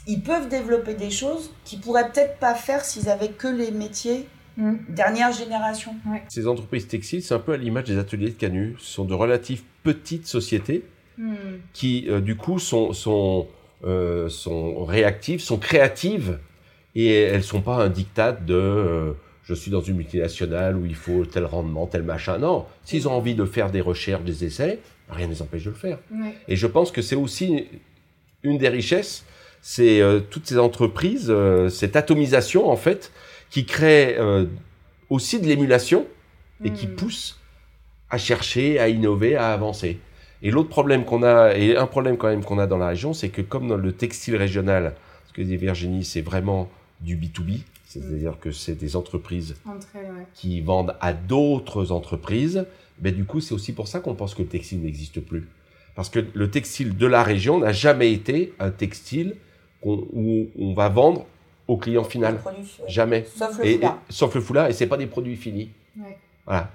ils 0.07 0.21
peuvent 0.21 0.47
développer 0.47 0.93
des 0.93 1.11
choses 1.11 1.51
qu'ils 1.65 1.81
pourraient 1.81 2.09
peut-être 2.11 2.39
pas 2.39 2.55
faire 2.55 2.83
s'ils 2.83 3.09
avaient 3.09 3.31
que 3.31 3.47
les 3.47 3.71
métiers 3.71 4.27
mm. 4.57 4.75
dernière 4.89 5.31
génération. 5.31 5.95
Ces 6.27 6.47
entreprises 6.47 6.87
textiles, 6.87 7.23
c'est 7.23 7.33
un 7.33 7.39
peu 7.39 7.53
à 7.53 7.57
l'image 7.57 7.85
des 7.85 7.97
ateliers 7.97 8.29
de 8.29 8.35
Canu. 8.35 8.75
Ce 8.79 8.93
sont 8.93 9.05
de 9.05 9.13
relatives 9.13 9.63
petites 9.83 10.27
sociétés 10.27 10.83
mm. 11.17 11.33
qui, 11.73 12.05
euh, 12.09 12.19
du 12.19 12.35
coup, 12.35 12.59
sont, 12.59 12.93
sont, 12.93 13.47
euh, 13.85 14.29
sont 14.29 14.83
réactives, 14.85 15.39
sont 15.39 15.57
créatives 15.57 16.39
et 16.95 17.21
elles 17.21 17.43
sont 17.43 17.61
pas 17.61 17.75
un 17.75 17.89
diktat 17.89 18.33
de 18.33 18.53
euh, 18.53 19.13
je 19.43 19.53
suis 19.53 19.71
dans 19.71 19.79
une 19.79 19.95
multinationale 19.95 20.75
où 20.75 20.85
il 20.85 20.95
faut 20.95 21.25
tel 21.25 21.45
rendement, 21.45 21.87
tel 21.87 22.03
machin. 22.03 22.37
Non, 22.37 22.65
s'ils 22.83 23.07
ont 23.07 23.13
envie 23.13 23.33
de 23.33 23.45
faire 23.45 23.71
des 23.71 23.79
recherches, 23.79 24.23
des 24.23 24.43
essais, 24.43 24.79
rien 25.09 25.27
ne 25.27 25.31
les 25.31 25.41
empêche 25.41 25.63
de 25.63 25.69
le 25.69 25.75
faire. 25.75 25.99
Et 26.49 26.57
je 26.57 26.67
pense 26.67 26.91
que 26.91 27.01
c'est 27.01 27.15
aussi 27.15 27.65
une 28.43 28.57
des 28.57 28.67
richesses 28.67 29.23
c'est 29.61 30.01
euh, 30.01 30.19
toutes 30.19 30.47
ces 30.47 30.57
entreprises, 30.57 31.27
euh, 31.29 31.69
cette 31.69 31.95
atomisation 31.95 32.69
en 32.69 32.77
fait, 32.77 33.11
qui 33.49 33.65
crée 33.65 34.17
euh, 34.17 34.45
aussi 35.09 35.39
de 35.39 35.47
l'émulation 35.47 36.05
et 36.63 36.71
qui 36.71 36.87
hmm. 36.87 36.95
pousse 36.95 37.39
à 38.09 38.17
chercher, 38.17 38.79
à 38.79 38.89
innover, 38.89 39.35
à 39.35 39.53
avancer. 39.53 39.99
Et 40.41 40.51
l'autre 40.51 40.69
problème 40.69 41.05
qu'on 41.05 41.23
a, 41.23 41.55
et 41.55 41.75
un 41.75 41.87
problème 41.87 42.17
quand 42.17 42.27
même 42.27 42.43
qu'on 42.43 42.59
a 42.59 42.67
dans 42.67 42.77
la 42.77 42.89
région, 42.89 43.13
c'est 43.13 43.29
que 43.29 43.41
comme 43.41 43.67
dans 43.67 43.77
le 43.77 43.91
textile 43.91 44.35
régional, 44.35 44.95
ce 45.27 45.33
que 45.33 45.41
dit 45.41 45.57
Virginie, 45.57 46.03
c'est 46.03 46.21
vraiment 46.21 46.69
du 47.01 47.17
B2B, 47.17 47.61
c'est-à-dire 47.85 48.33
hmm. 48.33 48.39
que 48.41 48.51
c'est 48.51 48.75
des 48.75 48.95
entreprises 48.95 49.55
qui 50.33 50.61
vendent 50.61 50.95
à 51.01 51.13
d'autres 51.13 51.91
entreprises, 51.91 52.65
mais 53.01 53.11
du 53.11 53.25
coup 53.25 53.39
c'est 53.39 53.53
aussi 53.53 53.73
pour 53.73 53.87
ça 53.87 53.99
qu'on 53.99 54.15
pense 54.15 54.35
que 54.35 54.41
le 54.41 54.47
textile 54.47 54.81
n'existe 54.81 55.19
plus. 55.21 55.47
Parce 55.95 56.09
que 56.09 56.23
le 56.33 56.51
textile 56.51 56.95
de 56.95 57.07
la 57.07 57.23
région 57.23 57.59
n'a 57.59 57.71
jamais 57.71 58.13
été 58.13 58.53
un 58.59 58.69
textile 58.69 59.35
où 59.83 60.47
on 60.59 60.73
va 60.73 60.89
vendre 60.89 61.25
au 61.67 61.77
client 61.77 62.03
final. 62.03 62.39
Jamais. 62.87 63.25
Sauf 63.25 63.59
le 63.59 63.65
foulard. 63.65 63.97
Et, 64.09 64.13
sauf 64.13 64.35
le 64.35 64.41
foulard, 64.41 64.67
et 64.67 64.73
c'est 64.73 64.87
pas 64.87 64.97
des 64.97 65.07
produits 65.07 65.35
finis. 65.35 65.69
Voilà. 66.45 66.69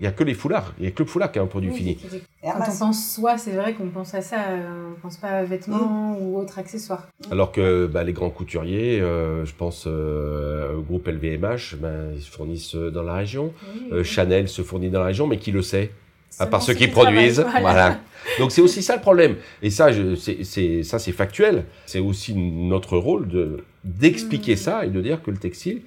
Il 0.00 0.02
n'y 0.02 0.06
a 0.06 0.12
que 0.12 0.22
les 0.22 0.34
foulards. 0.34 0.74
Il 0.78 0.82
n'y 0.82 0.88
a 0.88 0.92
que 0.92 1.02
le 1.02 1.08
foulard 1.08 1.32
qui 1.32 1.40
est 1.40 1.42
un 1.42 1.46
produit 1.46 1.72
fini. 1.72 1.98
Quand 2.40 2.52
on 2.68 2.78
pense 2.78 3.14
soie, 3.14 3.36
c'est 3.36 3.50
vrai 3.50 3.74
qu'on 3.74 3.88
pense 3.88 4.14
à 4.14 4.22
ça. 4.22 4.36
Euh, 4.50 4.86
on 4.86 4.90
ne 4.90 4.94
pense 4.94 5.16
pas 5.16 5.28
à 5.28 5.42
vêtements 5.42 6.12
mm. 6.12 6.22
ou 6.22 6.38
autres 6.38 6.60
accessoires. 6.60 7.08
Alors 7.32 7.50
que 7.50 7.86
bah, 7.86 8.04
les 8.04 8.12
grands 8.12 8.30
couturiers, 8.30 9.00
euh, 9.00 9.44
je 9.44 9.52
pense 9.54 9.84
euh, 9.88 10.76
au 10.76 10.82
groupe 10.82 11.08
LVMH, 11.08 11.76
ben, 11.80 12.12
ils 12.14 12.22
se 12.22 12.30
fournissent 12.30 12.76
dans 12.76 13.02
la 13.02 13.14
région. 13.14 13.52
Chanel 14.04 14.48
se 14.48 14.62
fournit 14.62 14.88
dans 14.88 15.00
la 15.00 15.06
région, 15.06 15.26
mais 15.26 15.38
qui 15.38 15.50
le 15.50 15.62
sait? 15.62 15.90
À 16.38 16.46
part 16.46 16.62
ceux 16.62 16.74
qui 16.74 16.86
produisent. 16.86 17.44
Voilà. 17.60 17.98
Donc 18.38 18.52
c'est 18.52 18.60
aussi 18.60 18.82
ça 18.82 18.96
le 18.96 19.02
problème. 19.02 19.36
Et 19.62 19.70
ça, 19.70 19.88
c'est 20.16 20.82
ça 20.82 20.98
c'est 20.98 21.12
factuel. 21.12 21.64
C'est 21.86 22.00
aussi 22.00 22.34
notre 22.34 22.96
rôle 22.96 23.28
de 23.28 23.64
d'expliquer 23.84 24.54
hmm. 24.54 24.58
ça 24.58 24.84
et 24.84 24.90
de 24.90 25.00
dire 25.00 25.22
que 25.22 25.30
le 25.30 25.38
textile, 25.38 25.82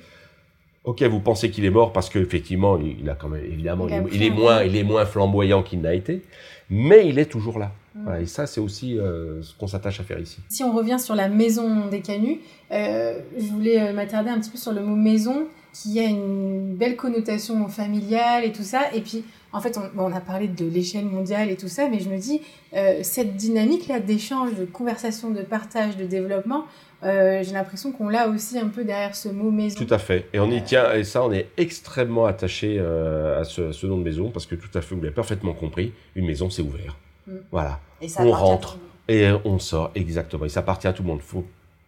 ok, 0.84 1.04
vous 1.04 1.19
pensez 1.19 1.51
qu'il 1.51 1.65
est 1.65 1.69
mort 1.69 1.93
parce 1.93 2.10
qu'effectivement, 2.10 2.77
il, 2.77 2.99
il 3.01 3.10
a 3.10 3.15
quand 3.15 3.30
même 3.30 3.45
évidemment, 3.45 3.88
il, 3.88 4.23
est, 4.23 4.30
moins, 4.30 4.63
il 4.63 4.75
est 4.75 4.84
moins 4.84 5.06
flamboyant 5.06 5.62
qu'il 5.63 5.82
n'a 5.82 5.93
été, 5.93 6.23
mais 6.69 7.08
il 7.08 7.19
est 7.19 7.25
toujours 7.25 7.60
là. 7.60 7.71
Hmm. 7.93 8.21
et 8.21 8.25
ça, 8.25 8.47
c'est 8.47 8.62
aussi 8.62 8.97
euh, 8.97 9.41
ce 9.43 9.54
qu'on 9.54 9.67
s'attache 9.67 9.99
à 9.99 10.04
faire 10.04 10.19
ici. 10.19 10.38
Si 10.47 10.63
on 10.63 10.73
revient 10.73 10.97
sur 10.97 11.13
la 11.13 11.27
maison 11.27 11.88
des 11.88 11.99
Canuts, 11.99 12.39
euh, 12.71 13.19
je 13.38 13.47
voulais 13.47 13.82
euh, 13.82 13.93
m'attarder 13.93 14.30
un 14.30 14.39
petit 14.39 14.49
peu 14.49 14.58
sur 14.58 14.71
le 14.71 14.82
mot 14.82 14.95
maison, 14.95 15.47
qui 15.73 15.99
a 15.99 16.04
une 16.04 16.75
belle 16.75 16.95
connotation 16.95 17.67
familiale 17.67 18.45
et 18.45 18.51
tout 18.51 18.63
ça. 18.63 18.93
Et 18.93 19.01
puis, 19.01 19.25
en 19.54 19.62
fait, 19.62 19.78
on, 19.98 20.12
a 20.12 20.22
parlé 20.22 20.48
de 20.48 20.66
l'échelle 20.66 21.06
mondiale 21.06 21.50
et 21.50 21.58
tout 21.58 21.68
ça, 21.68 21.90
mais 21.90 22.00
je 22.00 22.10
me 22.10 22.18
dis, 22.18 22.42
euh, 22.74 23.00
cette 23.04 23.36
dynamique-là 23.36 24.00
d'échange, 24.00 24.56
de 24.56 24.66
conversation, 24.66 25.30
de 25.32 25.42
partage, 25.42 25.98
de 25.98 26.06
développement, 26.06 26.66
euh, 27.04 27.44
j'ai 27.44 27.52
l'impression 27.52 27.92
qu'on 27.92 28.10
l'a 28.10 28.30
aussi 28.30 28.58
un 28.60 28.68
peu 28.68 28.84
derrière 28.84 29.16
ce 29.16 29.28
mot 29.30 29.52
maison. 29.52 29.84
Tout 29.84 29.94
à 29.94 29.98
fait. 29.98 30.28
Et 30.34 30.40
on 30.40 30.50
y 30.50 30.64
tient, 30.64 30.94
et 30.94 31.04
ça, 31.04 31.24
on 31.24 31.32
est 31.32 31.48
extrêmement 31.58 32.26
attaché 32.26 32.78
euh, 32.80 33.42
à, 33.42 33.44
ce, 33.44 33.86
nom 33.86 33.98
de 33.98 34.04
maison, 34.04 34.30
parce 34.30 34.46
que 34.46 34.56
tout 34.56 34.70
à 34.78 34.82
fait, 34.82 34.96
vous 34.96 35.02
l'avez 35.02 35.14
parfaitement 35.14 35.54
compris, 35.54 35.94
une 36.16 36.26
maison, 36.26 36.50
c'est 36.50 36.62
ouvert. 36.62 36.98
Mm. 37.28 37.34
Voilà. 37.52 37.80
on 38.20 38.32
rentre 38.32 38.78
et 39.08 39.30
on 39.44 39.60
sort, 39.60 39.92
exactement. 39.96 40.46
Et 40.46 40.50
ça 40.50 40.62
appartient 40.62 40.88
à 40.88 40.94
tout 40.94 41.04
le 41.04 41.10
monde. 41.10 41.22
Faut, 41.22 41.46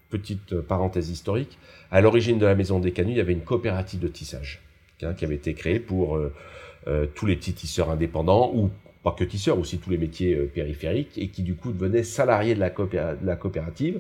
petite 0.10 0.60
parenthèse 0.62 1.10
historique, 1.10 1.58
à 1.93 2.02
l'origine 2.02 2.38
de 2.39 2.45
la 2.45 2.56
maison 2.56 2.80
des 2.80 2.91
Canuts, 2.91 3.12
il 3.12 3.17
y 3.17 3.21
avait 3.21 3.34
une 3.34 3.43
coopérative 3.43 3.99
de 3.99 4.08
tissage 4.08 4.62
hein, 5.04 5.13
qui 5.13 5.26
avait 5.26 5.36
été 5.36 5.54
créée 5.54 5.80
pour 5.80 6.17
euh, 6.17 6.34
tous 7.15 7.25
les 7.25 7.35
petits 7.35 7.53
tisseurs 7.53 7.89
indépendants 7.89 8.51
ou 8.53 8.69
pas 9.03 9.11
que 9.11 9.23
tisseurs, 9.23 9.59
aussi 9.59 9.77
tous 9.77 9.89
les 9.89 9.97
métiers 9.97 10.33
euh, 10.33 10.45
périphériques 10.45 11.17
et 11.17 11.27
qui 11.27 11.43
du 11.43 11.55
coup 11.55 11.71
devenaient 11.73 12.03
salariés 12.03 12.55
de 12.55 12.61
la, 12.61 12.71
la 13.21 13.35
coopérative. 13.35 13.99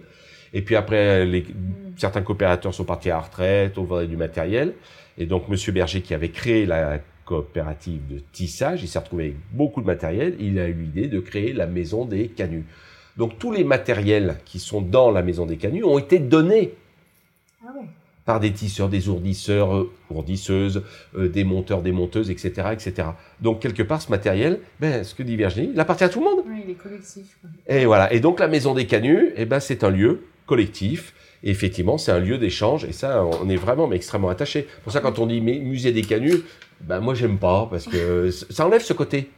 Et 0.53 0.61
puis 0.61 0.75
après, 0.75 1.25
les, 1.25 1.41
mm. 1.41 1.95
certains 1.97 2.21
coopérateurs 2.21 2.73
sont 2.73 2.85
partis 2.85 3.11
à 3.11 3.15
la 3.15 3.19
retraite, 3.19 3.77
on 3.77 3.83
vendait 3.83 4.07
du 4.07 4.17
matériel. 4.17 4.73
Et 5.17 5.25
donc 5.25 5.49
Monsieur 5.49 5.73
Berger 5.73 6.01
qui 6.01 6.13
avait 6.13 6.29
créé 6.29 6.65
la 6.65 6.99
coopérative 7.25 8.01
de 8.09 8.19
tissage, 8.31 8.81
il 8.83 8.87
s'est 8.87 8.99
retrouvé 8.99 9.25
avec 9.25 9.35
beaucoup 9.51 9.81
de 9.81 9.85
matériel, 9.85 10.35
il 10.39 10.59
a 10.59 10.67
eu 10.67 10.73
l'idée 10.73 11.07
de 11.07 11.19
créer 11.19 11.53
la 11.53 11.67
maison 11.67 12.05
des 12.05 12.27
canuts. 12.27 12.65
Donc 13.15 13.37
tous 13.37 13.51
les 13.51 13.63
matériels 13.63 14.37
qui 14.45 14.59
sont 14.59 14.81
dans 14.81 15.11
la 15.11 15.21
maison 15.21 15.45
des 15.45 15.57
canuts 15.57 15.83
ont 15.83 15.99
été 15.99 16.19
donnés. 16.19 16.73
Ah 17.65 17.71
par 18.25 18.39
des 18.39 18.51
tisseurs, 18.51 18.89
des 18.89 19.09
ourdisseurs, 19.09 19.75
euh, 19.75 19.91
ourdisseuses, 20.09 20.83
euh, 21.15 21.27
des 21.27 21.43
monteurs, 21.43 21.81
des 21.81 21.91
monteuses, 21.91 22.29
etc., 22.29 22.69
etc. 22.71 23.09
Donc 23.41 23.59
quelque 23.61 23.83
part, 23.83 24.01
ce 24.01 24.09
matériel, 24.09 24.59
ben, 24.79 25.03
ce 25.03 25.13
que 25.13 25.23
dit 25.23 25.35
Virginie, 25.35 25.71
il 25.73 25.79
appartient 25.79 26.03
à 26.03 26.09
tout 26.09 26.19
le 26.19 26.25
monde. 26.25 26.45
Oui, 26.47 26.63
il 26.65 26.71
est 26.71 26.75
collectif. 26.75 27.37
Et 27.67 27.85
voilà. 27.85 28.13
Et 28.13 28.19
donc 28.19 28.39
la 28.39 28.47
Maison 28.47 28.73
des 28.73 28.87
Canuts, 28.87 29.33
eh 29.35 29.45
ben, 29.45 29.59
c'est 29.59 29.83
un 29.83 29.89
lieu 29.89 30.21
collectif. 30.45 31.13
Et 31.43 31.49
effectivement, 31.49 31.97
c'est 31.97 32.11
un 32.11 32.19
lieu 32.19 32.37
d'échange. 32.37 32.85
Et 32.85 32.93
ça, 32.93 33.23
on 33.23 33.49
est 33.49 33.57
vraiment 33.57 33.87
mais 33.87 33.97
extrêmement 33.97 34.29
attaché. 34.29 34.67
Pour 34.83 34.93
ça, 34.93 35.01
quand 35.01 35.19
on 35.19 35.27
dit 35.27 35.41
musée 35.41 35.91
des 35.91 36.01
Canuts, 36.01 36.43
ben 36.81 36.99
moi 36.99 37.13
j'aime 37.13 37.37
pas 37.37 37.67
parce 37.69 37.85
que 37.85 38.29
ça 38.49 38.65
enlève 38.65 38.81
ce 38.81 38.93
côté. 38.93 39.29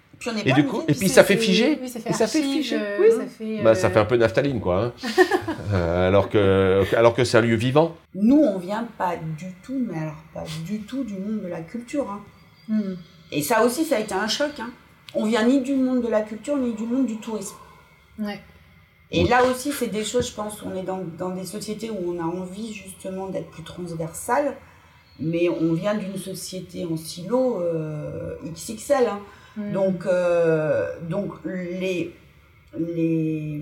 et 0.46 0.54
du 0.54 0.66
coup, 0.66 0.84
et 0.88 0.94
puis 0.94 1.10
ça 1.10 1.24
fait 1.24 1.36
figer. 1.36 1.80
Oui, 1.82 1.90
ça 1.90 2.00
fait, 2.00 2.10
et 2.10 2.14
ça 2.14 2.28
fait 2.28 2.42
figer. 2.42 2.78
oui. 3.00 3.08
ça, 3.12 3.26
fait, 3.26 3.64
bah, 3.64 3.76
ça 3.76 3.90
fait 3.90 4.00
un 4.00 4.06
peu 4.06 4.18
naphtaline, 4.18 4.62
quoi. 4.62 4.86
Hein. 4.86 4.94
euh, 5.74 6.08
alors 6.08 6.30
que, 6.30 6.84
alors 6.96 7.16
que 7.16 7.24
c'est 7.24 7.38
un 7.38 7.42
lieu 7.42 7.56
vivant. 7.56 7.96
Nous, 8.14 8.40
on 8.40 8.60
vient 8.60 8.88
pas 8.98 9.16
du 9.38 9.48
tout, 9.64 9.80
mais 9.80 9.98
alors 9.98 10.24
pas 10.34 10.44
du 10.66 10.80
tout 10.82 11.04
du 11.04 11.14
monde 11.14 11.42
de 11.42 11.48
la 11.48 11.62
culture. 11.62 12.10
Hein. 12.10 12.22
Hmm. 12.68 12.96
Et 13.32 13.42
ça 13.42 13.64
aussi, 13.64 13.84
ça 13.84 13.98
a 13.98 14.00
été 14.00 14.14
un 14.14 14.28
choc. 14.28 14.52
Hein. 14.60 14.70
On 15.16 15.26
vient 15.26 15.44
ni 15.44 15.62
du 15.62 15.74
monde 15.74 16.04
de 16.04 16.08
la 16.08 16.22
culture, 16.22 16.58
ni 16.58 16.74
du 16.74 16.84
monde 16.84 17.08
du 17.08 17.18
tourisme. 17.18 17.56
Ouais. 18.20 18.40
Et 19.12 19.24
là 19.26 19.44
aussi, 19.46 19.72
c'est 19.72 19.88
des 19.88 20.04
choses, 20.04 20.30
je 20.30 20.34
pense, 20.34 20.62
on 20.64 20.76
est 20.76 20.84
dans, 20.84 21.04
dans, 21.18 21.30
des 21.30 21.46
sociétés 21.46 21.90
où 21.90 22.14
on 22.14 22.20
a 22.20 22.24
envie 22.24 22.74
justement 22.74 23.28
d'être 23.28 23.50
plus 23.52 23.64
transversal, 23.64 24.58
mais 25.20 25.48
on 25.48 25.74
vient 25.74 25.96
d'une 25.96 26.18
société 26.18 26.86
en 26.86 26.98
silo 26.98 27.62
euh, 27.62 28.36
XXL. 28.44 29.08
Hein. 29.08 29.20
Hmm. 29.56 29.72
Donc, 29.72 30.06
euh, 30.06 31.00
donc 31.02 31.34
les, 31.46 32.14
les. 32.78 33.62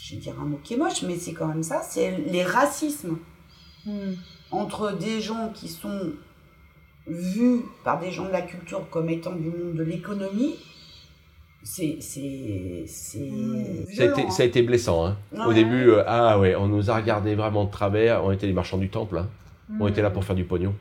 Je 0.00 0.14
vais 0.14 0.20
dire 0.20 0.38
un 0.38 0.44
mot 0.44 0.60
qui 0.62 0.74
est 0.74 0.76
moche, 0.76 1.02
mais 1.02 1.16
c'est 1.16 1.32
quand 1.32 1.46
même 1.46 1.62
ça 1.62 1.80
c'est 1.82 2.18
les 2.18 2.44
racismes 2.44 3.16
hmm. 3.86 4.12
entre 4.50 4.92
des 4.92 5.22
gens 5.22 5.50
qui 5.54 5.68
sont 5.68 6.12
vus 7.06 7.62
par 7.82 7.98
des 7.98 8.10
gens 8.10 8.26
de 8.26 8.30
la 8.32 8.42
culture 8.42 8.88
comme 8.90 9.08
étant 9.08 9.32
du 9.32 9.48
monde 9.48 9.74
de 9.74 9.82
l'économie 9.82 10.56
c'est 11.64 11.96
c'est 12.00 13.18
hmm. 13.18 13.86
ça, 13.96 14.02
a 14.02 14.06
été, 14.06 14.30
ça 14.30 14.42
a 14.42 14.46
été 14.46 14.62
blessant 14.62 15.06
hein. 15.06 15.16
au 15.46 15.54
début 15.54 15.88
euh, 15.88 16.04
ah 16.06 16.38
ouais 16.38 16.54
on 16.54 16.68
nous 16.68 16.90
a 16.90 16.96
regardé 16.96 17.34
vraiment 17.34 17.64
de 17.64 17.70
travers 17.70 18.22
on 18.22 18.32
était 18.32 18.46
les 18.46 18.52
marchands 18.52 18.76
du 18.76 18.90
temple 18.90 19.16
hein. 19.16 19.28
on 19.80 19.88
était 19.88 20.02
là 20.02 20.10
pour 20.10 20.24
faire 20.24 20.36
du 20.36 20.44
pognon 20.44 20.74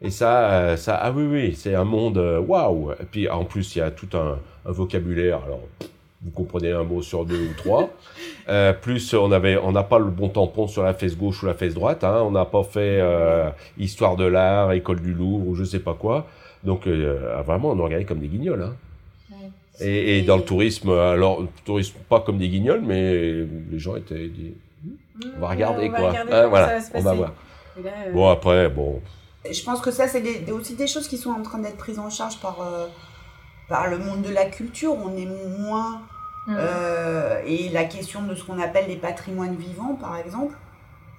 et 0.00 0.10
ça 0.10 0.52
euh, 0.52 0.76
ça 0.76 0.94
ah 0.94 1.10
oui 1.10 1.26
oui 1.26 1.54
c'est 1.56 1.74
un 1.74 1.82
monde 1.82 2.18
euh, 2.18 2.38
waouh 2.38 2.92
et 2.92 3.04
puis 3.10 3.28
en 3.28 3.44
plus 3.44 3.74
il 3.74 3.80
y 3.80 3.82
a 3.82 3.90
tout 3.90 4.08
un, 4.16 4.38
un, 4.64 4.70
vocabulaire 4.70 5.40
alors 5.44 5.62
vous 6.22 6.30
comprenez 6.30 6.70
un 6.70 6.84
mot 6.84 7.02
sur 7.02 7.24
deux 7.24 7.48
ou 7.48 7.54
trois 7.56 7.90
plus 8.80 9.14
on 9.14 9.32
avait 9.32 9.56
on 9.56 9.72
n'a 9.72 9.82
pas 9.82 9.98
le 9.98 10.10
bon 10.10 10.28
tampon 10.28 10.68
sur 10.68 10.84
la 10.84 10.94
fesse 10.94 11.16
gauche 11.16 11.42
ou 11.42 11.46
la 11.46 11.54
fesse 11.54 11.74
droite 11.74 12.04
hein. 12.04 12.22
on 12.24 12.30
n'a 12.30 12.44
pas 12.44 12.62
fait 12.62 13.02
histoire 13.78 14.14
de 14.14 14.24
l'art 14.24 14.70
école 14.72 15.00
du 15.00 15.12
Louvre 15.12 15.48
ou 15.48 15.54
je 15.56 15.64
sais 15.64 15.80
pas 15.80 15.94
quoi 15.94 16.28
donc 16.62 16.86
vraiment 16.86 17.72
on 17.72 17.74
nous 17.74 17.84
regardait 17.84 18.04
comme 18.04 18.20
des 18.20 18.28
guignols 18.28 18.62
hein. 18.62 18.74
Et, 19.80 20.22
dans 20.22 20.36
le 20.36 20.42
tourisme, 20.42 20.90
alors, 20.90 21.44
tourisme, 21.64 21.98
pas 22.08 22.20
comme 22.20 22.38
des 22.38 22.48
guignols, 22.48 22.82
mais 22.82 23.46
les 23.70 23.78
gens 23.78 23.96
étaient 23.96 24.28
dit, 24.28 24.54
on 25.36 25.40
va 25.40 25.48
regarder 25.48 25.88
quoi. 25.90 26.12
Ah, 26.30 26.46
voilà, 26.46 26.78
on 26.94 27.00
va 27.00 27.14
voir. 27.14 27.32
Bon, 28.12 28.28
après, 28.28 28.68
bon. 28.68 29.00
Je 29.50 29.62
pense 29.62 29.80
que 29.80 29.90
ça, 29.90 30.08
c'est 30.08 30.50
aussi 30.50 30.74
des 30.74 30.86
choses 30.86 31.08
qui 31.08 31.16
sont 31.16 31.30
en 31.30 31.42
train 31.42 31.58
d'être 31.58 31.76
prises 31.76 31.98
en 31.98 32.10
charge 32.10 32.38
par, 32.40 32.60
euh, 32.60 32.86
par 33.68 33.88
le 33.88 33.98
monde 33.98 34.22
de 34.22 34.30
la 34.30 34.46
culture. 34.46 34.94
On 34.94 35.16
est 35.16 35.28
moins. 35.58 36.02
Mmh. 36.46 36.56
Euh, 36.58 37.42
et 37.46 37.68
la 37.68 37.84
question 37.84 38.22
de 38.22 38.34
ce 38.34 38.42
qu'on 38.42 38.58
appelle 38.60 38.88
les 38.88 38.96
patrimoines 38.96 39.56
vivants, 39.56 39.94
par 39.94 40.16
exemple, 40.16 40.54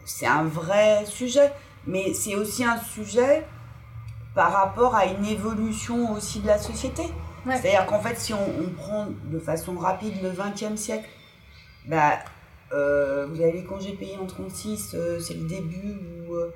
c'est 0.06 0.26
un 0.26 0.43
vrai 0.43 1.06
sujet. 1.06 1.52
Mais 1.88 2.13
c'est 2.13 2.36
aussi 2.36 2.63
un 2.63 2.78
sujet 2.78 3.45
par 4.36 4.52
rapport 4.52 4.95
à 4.95 5.06
une 5.06 5.26
évolution 5.26 6.13
aussi 6.13 6.39
de 6.39 6.48
la 6.48 6.58
société. 6.58 7.04
C'est-à-dire 7.58 7.86
qu'en 7.86 8.00
fait, 8.00 8.18
si 8.18 8.34
on, 8.34 8.70
prend 8.76 9.08
de 9.26 9.40
façon 9.40 9.78
rapide 9.78 10.14
le 10.22 10.32
XXe 10.32 10.80
siècle, 10.80 11.08
bah, 11.88 12.20
euh, 12.72 13.28
vous 13.30 13.42
avez 13.42 13.54
les 13.54 13.64
congés 13.64 13.94
payés 13.94 14.18
en 14.22 14.26
36, 14.26 14.94
euh, 14.94 15.20
c'est 15.20 15.34
le 15.34 15.48
début 15.48 15.96
où 16.28 16.34
euh, 16.34 16.54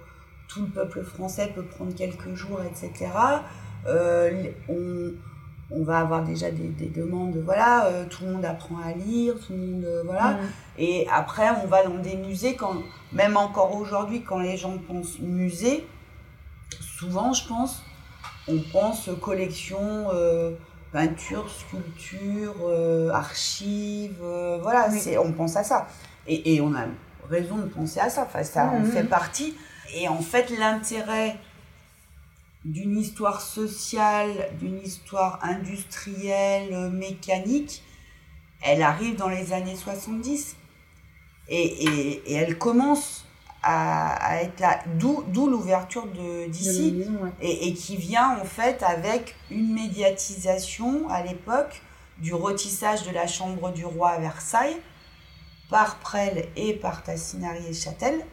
tout 0.47 0.61
le 0.61 0.67
peuple 0.67 1.03
français 1.03 1.51
peut 1.53 1.63
prendre 1.63 1.93
quelques 1.95 2.35
jours, 2.35 2.59
etc. 2.61 3.11
On, 4.69 5.11
on, 5.71 5.83
va 5.83 5.99
avoir 5.99 6.23
déjà 6.23 6.51
des, 6.51 6.67
des 6.67 6.87
demandes, 6.87 7.37
voilà, 7.43 7.89
tout 8.09 8.25
le 8.25 8.33
monde 8.33 8.45
apprend 8.45 8.77
à 8.79 8.93
lire, 8.93 9.33
tout 9.35 9.53
le 9.53 9.57
monde, 9.57 9.87
voilà. 10.05 10.37
Et 10.77 11.07
après, 11.11 11.49
on 11.63 11.67
va 11.67 11.83
dans 11.83 11.97
des 11.97 12.15
musées, 12.15 12.55
quand, 12.55 12.75
même 13.11 13.35
encore 13.35 13.75
aujourd'hui, 13.75 14.21
quand 14.21 14.39
les 14.39 14.55
gens 14.55 14.77
pensent 14.77 15.19
musée, 15.19 15.85
souvent, 16.79 17.33
je 17.33 17.47
pense, 17.47 17.83
on 18.47 18.59
pense 18.71 19.09
collection 19.19 20.07
peinture, 20.93 21.49
sculpture, 21.49 22.55
euh, 22.61 23.09
archives, 23.09 24.21
euh, 24.21 24.59
voilà, 24.61 24.91
c'est, 24.91 25.17
on 25.17 25.33
pense 25.33 25.57
à 25.57 25.63
ça. 25.63 25.87
Et, 26.27 26.53
et, 26.53 26.61
on 26.61 26.73
a 26.75 26.85
raison 27.29 27.57
de 27.57 27.65
penser 27.65 27.99
à 27.99 28.09
ça, 28.09 28.23
enfin, 28.23 28.43
ça 28.43 28.67
en 28.67 28.79
mhm. 28.79 28.91
fait 28.91 29.03
partie. 29.03 29.55
Et 29.95 30.07
en 30.07 30.21
fait, 30.21 30.49
l'intérêt 30.57 31.35
d'une 32.63 32.97
histoire 32.97 33.41
sociale, 33.41 34.49
d'une 34.59 34.79
histoire 34.79 35.39
industrielle, 35.41 36.91
mécanique, 36.91 37.83
elle 38.61 38.83
arrive 38.83 39.15
dans 39.15 39.29
les 39.29 39.51
années 39.51 39.75
70. 39.75 40.55
Et, 41.49 41.61
et, 41.61 42.31
et 42.31 42.33
elle 42.35 42.57
commence 42.57 43.25
à, 43.63 44.41
être 44.41 44.59
là, 44.59 44.79
d'où 44.97 45.47
l'ouverture 45.47 46.07
d'ici, 46.49 47.05
et, 47.41 47.67
et, 47.67 47.73
qui 47.73 47.95
vient 47.95 48.37
en 48.39 48.43
fait 48.43 48.83
avec 48.83 49.35
une 49.49 49.73
médiatisation 49.73 51.07
à 51.09 51.23
l'époque 51.23 51.81
du 52.17 52.33
retissage 52.33 53.03
de 53.03 53.11
la 53.11 53.25
chambre 53.25 53.71
du 53.71 53.85
roi 53.85 54.11
à 54.11 54.19
Versailles 54.19 54.77
par 55.69 55.95
Presles 55.99 56.45
et 56.55 56.73
par 56.73 57.03
Tassinari 57.03 57.67
et 57.67 57.73
Châtel. 57.73 58.25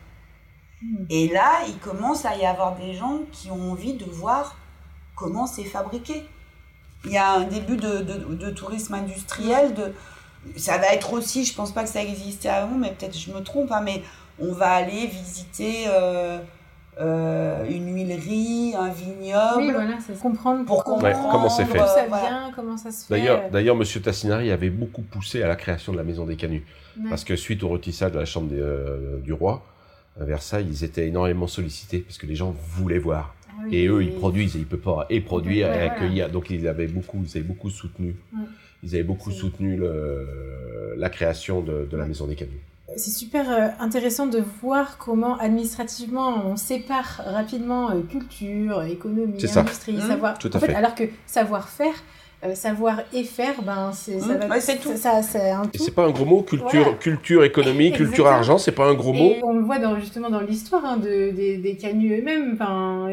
Hmm. 0.83 1.05
Et 1.09 1.29
là, 1.29 1.61
il 1.69 1.79
commence 1.79 2.25
à 2.25 2.37
y 2.37 2.45
avoir 2.45 2.77
des 2.77 2.95
gens 2.95 3.21
qui 3.33 3.51
ont 3.51 3.73
envie 3.73 3.95
de 3.95 4.05
voir 4.05 4.59
comment 5.15 5.47
c'est 5.47 5.65
fabriqué. 5.65 6.25
Il 7.05 7.13
y 7.13 7.17
a 7.17 7.31
un 7.33 7.45
début 7.45 7.77
de, 7.77 7.99
de, 7.99 8.35
de 8.35 8.51
tourisme 8.51 8.95
industriel, 8.95 9.75
de, 9.75 9.95
ça 10.57 10.79
va 10.79 10.93
être 10.93 11.13
aussi, 11.13 11.45
je 11.45 11.55
pense 11.55 11.73
pas 11.73 11.85
que 11.85 11.89
ça 11.89 12.03
existait 12.03 12.49
avant, 12.49 12.77
mais 12.77 12.93
peut-être 12.93 13.17
je 13.17 13.31
me 13.33 13.41
trompe, 13.41 13.71
hein, 13.73 13.81
mais 13.83 14.03
on 14.41 14.53
va 14.53 14.71
aller 14.71 15.07
visiter 15.07 15.85
euh, 15.89 16.39
euh, 17.01 17.65
une 17.69 17.95
huilerie, 17.95 18.75
un 18.77 18.91
vignoble. 18.91 19.59
Oui, 19.59 19.71
voilà, 19.73 19.99
c'est 20.05 20.19
comprendre 20.19 20.65
pour 20.65 20.85
comprendre 20.85 21.29
comment 21.31 21.49
c'est 21.49 21.65
fait. 21.65 21.79
D'où 21.79 21.85
ça 21.85 22.07
vient, 22.07 22.53
comment 22.55 22.77
ça 22.77 22.91
se 22.91 23.07
fait. 23.07 23.15
D'ailleurs, 23.15 23.51
d'ailleurs, 23.51 23.77
Monsieur 23.77 24.01
Tassinari 24.01 24.51
avait 24.51 24.71
beaucoup 24.71 25.03
poussé 25.03 25.43
à 25.43 25.49
la 25.49 25.57
création 25.57 25.93
de 25.93 25.97
la 25.99 26.05
Maison 26.05 26.27
des 26.27 26.37
Canuts, 26.37 26.65
parce 27.09 27.25
que 27.25 27.37
suite 27.37 27.63
au 27.63 27.69
retissage 27.69 28.13
de 28.13 28.19
la 28.19 28.25
chambre 28.25 28.51
euh, 28.53 29.21
du 29.21 29.33
roi 29.33 29.63
à 30.21 30.25
Versailles, 30.25 30.67
ils 30.69 30.85
étaient 30.85 31.07
énormément 31.07 31.47
sollicités 31.47 32.01
parce 32.01 32.19
que 32.19 32.27
les 32.27 32.35
gens 32.35 32.55
voulaient 32.77 32.99
voir. 32.99 33.35
Ah 33.49 33.63
et 33.71 33.87
eux, 33.87 34.03
ils 34.03 34.13
produisent, 34.13 34.55
ils 34.55 34.67
peuvent 34.67 34.81
pas 34.81 35.07
et 35.09 35.21
produire 35.21 35.73
et 35.73 35.83
accueillir. 35.83 36.31
Donc 36.31 36.51
ils 36.51 36.67
avaient 36.67 36.89
beaucoup, 36.89 37.23
ils 37.25 37.39
avaient 37.39 37.47
beaucoup 37.47 37.71
soutenu. 37.71 38.17
Ils 38.83 38.95
avaient 38.95 39.05
beaucoup 39.05 39.31
soutenu 39.31 39.77
le, 39.77 40.95
la 40.97 41.11
création 41.11 41.61
de, 41.61 41.87
de 41.91 41.97
la 41.97 42.07
Maison 42.07 42.27
des 42.27 42.35
Canuts 42.35 42.61
c'est 42.97 43.11
super 43.11 43.51
euh, 43.51 43.69
intéressant 43.79 44.27
de 44.27 44.43
voir 44.63 44.99
comment 44.99 45.37
administrativement 45.39 46.43
on 46.47 46.57
sépare 46.57 47.23
rapidement 47.25 47.91
euh, 47.91 48.01
culture, 48.09 48.83
économie, 48.83 49.39
industrie, 49.57 49.93
mmh. 49.93 50.01
savoir. 50.01 50.39
Tout 50.39 50.55
en 50.57 50.61
fait, 50.61 50.75
alors 50.75 50.95
que 50.95 51.05
savoir-faire, 51.27 51.95
euh, 52.45 52.55
savoir 52.55 53.03
et 53.13 53.25
faire, 53.25 53.63
ben 53.63 53.93
c'est 53.93 54.19
ça 54.19 54.35
mmh. 54.35 54.49
va. 54.49 54.61
c'est 54.61 54.79
tout. 54.79 54.97
Ça, 54.97 55.23
c'est 55.23 55.51
un 55.51 55.67
tout. 55.67 55.83
c'est 55.83 55.95
pas 55.95 56.07
un 56.07 56.11
gros 56.11 56.25
mot, 56.25 56.43
culture, 56.43 56.99
culture, 56.99 57.45
économie, 57.45 57.93
culture, 57.93 58.27
argent, 58.27 58.59
c'est 58.59 58.73
pas 58.73 58.87
un 58.87 58.95
gros 58.95 59.13
mot. 59.13 59.35
on 59.43 59.55
le 59.55 59.63
voit 59.63 59.79
dans, 59.79 59.99
justement 59.99 60.31
dans 60.31 60.41
l'histoire 60.41 60.85
hein, 60.85 60.97
de, 60.97 61.31
des, 61.31 61.59
des 61.59 61.77
canuts 61.77 62.19
eux-mêmes. 62.19 62.53
Enfin, 62.55 63.09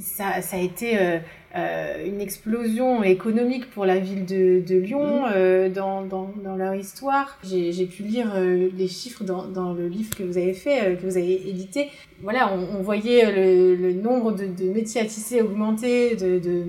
ça, 0.00 0.40
ça 0.42 0.56
a 0.56 0.60
été 0.60 1.20
euh, 1.56 2.04
une 2.04 2.20
explosion 2.20 3.02
économique 3.02 3.70
pour 3.70 3.86
la 3.86 3.98
ville 3.98 4.26
de, 4.26 4.62
de 4.66 4.74
Lyon 4.74 5.22
mmh. 5.22 5.30
euh, 5.34 5.68
dans, 5.70 6.04
dans, 6.04 6.30
dans, 6.44 6.54
leur 6.54 6.74
histoire. 6.74 7.38
J'ai 7.42 7.86
pu 7.86 8.02
lire 8.02 8.30
euh, 8.34 8.68
les 8.76 8.88
chiffres 8.88 9.24
dans, 9.24 9.46
dans, 9.46 9.72
le 9.72 9.88
livre 9.88 10.14
que 10.14 10.22
vous 10.22 10.36
avez 10.36 10.52
fait, 10.52 10.98
que 11.00 11.06
vous 11.06 11.16
avez 11.16 11.48
édité. 11.48 11.88
Voilà, 12.22 12.52
on, 12.52 12.78
on 12.78 12.82
voyait 12.82 13.32
le, 13.32 13.74
le, 13.74 13.94
nombre 13.94 14.32
de, 14.32 14.44
de, 14.44 14.70
métiers 14.70 15.00
à 15.00 15.06
tisser 15.06 15.40
augmenter 15.40 16.14
de, 16.16 16.38
de, 16.38 16.64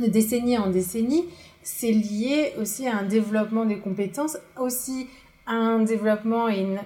de 0.00 0.06
décennie 0.06 0.58
en 0.58 0.68
décennie. 0.68 1.24
C'est 1.62 1.92
lié 1.92 2.52
aussi 2.60 2.86
à 2.86 2.98
un 2.98 3.04
développement 3.04 3.64
des 3.64 3.78
compétences, 3.78 4.36
aussi 4.60 5.06
à 5.46 5.54
un 5.54 5.80
développement 5.80 6.50
et 6.50 6.60
une 6.60 6.78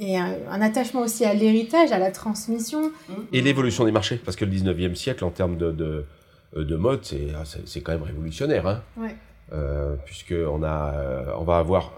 et 0.00 0.16
un, 0.16 0.34
un, 0.50 0.60
attachement 0.60 1.00
aussi 1.00 1.24
à 1.24 1.34
l'héritage, 1.34 1.92
à 1.92 1.98
la 1.98 2.10
transmission. 2.10 2.92
Et 3.32 3.40
l'évolution 3.40 3.84
des 3.84 3.92
marchés, 3.92 4.16
parce 4.16 4.36
que 4.36 4.44
le 4.44 4.52
19e 4.52 4.94
siècle, 4.94 5.24
en 5.24 5.30
termes 5.30 5.56
de, 5.56 5.70
de, 5.70 6.04
euh, 6.56 6.64
de 6.64 6.76
mode, 6.76 7.00
ah, 7.34 7.42
c'est 7.64 7.80
quand 7.80 7.92
même 7.92 8.02
révolutionnaire. 8.02 8.66
Hein 8.66 8.82
ouais. 8.96 9.14
euh, 9.52 9.96
Puisqu'on 10.04 10.62
a, 10.62 10.94
euh, 10.94 11.32
on 11.38 11.44
va 11.44 11.58
avoir 11.58 11.92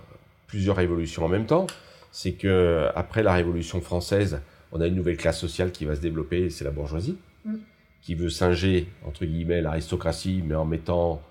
plusieurs 0.46 0.76
révolutions 0.76 1.24
en 1.24 1.28
même 1.28 1.46
temps. 1.46 1.66
C'est 2.12 2.32
que 2.32 2.88
après 2.96 3.22
la 3.22 3.32
Révolution 3.32 3.80
française, 3.80 4.40
on 4.72 4.80
a 4.80 4.86
une 4.86 4.96
nouvelle 4.96 5.16
classe 5.16 5.38
sociale 5.38 5.70
qui 5.70 5.84
va 5.84 5.94
se 5.94 6.00
développer, 6.00 6.50
c'est 6.50 6.64
la 6.64 6.72
bourgeoisie, 6.72 7.16
mm. 7.44 7.54
qui 8.02 8.14
veut 8.14 8.30
singer, 8.30 8.88
entre 9.06 9.24
guillemets, 9.24 9.60
l'aristocratie, 9.60 10.42
mais 10.44 10.56
en 10.56 10.64
mettant 10.64 11.22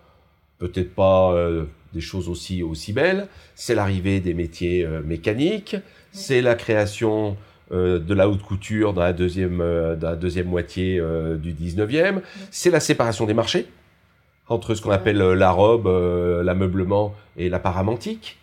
peut-être 0.57 0.93
pas 0.93 1.33
euh, 1.33 1.65
des 1.93 2.01
choses 2.01 2.29
aussi, 2.29 2.63
aussi 2.63 2.93
belles. 2.93 3.27
C'est 3.55 3.75
l'arrivée 3.75 4.19
des 4.19 4.33
métiers 4.33 4.85
euh, 4.85 5.01
mécaniques, 5.01 5.75
c'est 6.11 6.41
la 6.41 6.55
création 6.55 7.37
euh, 7.71 7.99
de 7.99 8.13
la 8.13 8.29
haute 8.29 8.43
couture 8.43 8.93
dans 8.93 9.01
la 9.01 9.13
deuxième, 9.13 9.57
dans 9.57 10.09
la 10.09 10.15
deuxième 10.15 10.47
moitié 10.47 11.01
du 11.37 11.53
19e, 11.53 12.21
c'est 12.51 12.71
la 12.71 12.79
séparation 12.79 13.25
des 13.25 13.33
marchés 13.33 13.67
entre 14.47 14.73
ce 14.73 14.81
qu'on 14.81 14.89
appelle 14.89 15.17
la 15.17 15.51
robe, 15.51 15.87
l'ameublement 16.43 17.13
et 17.37 17.49
la 17.49 17.59
paramantique. 17.59 18.39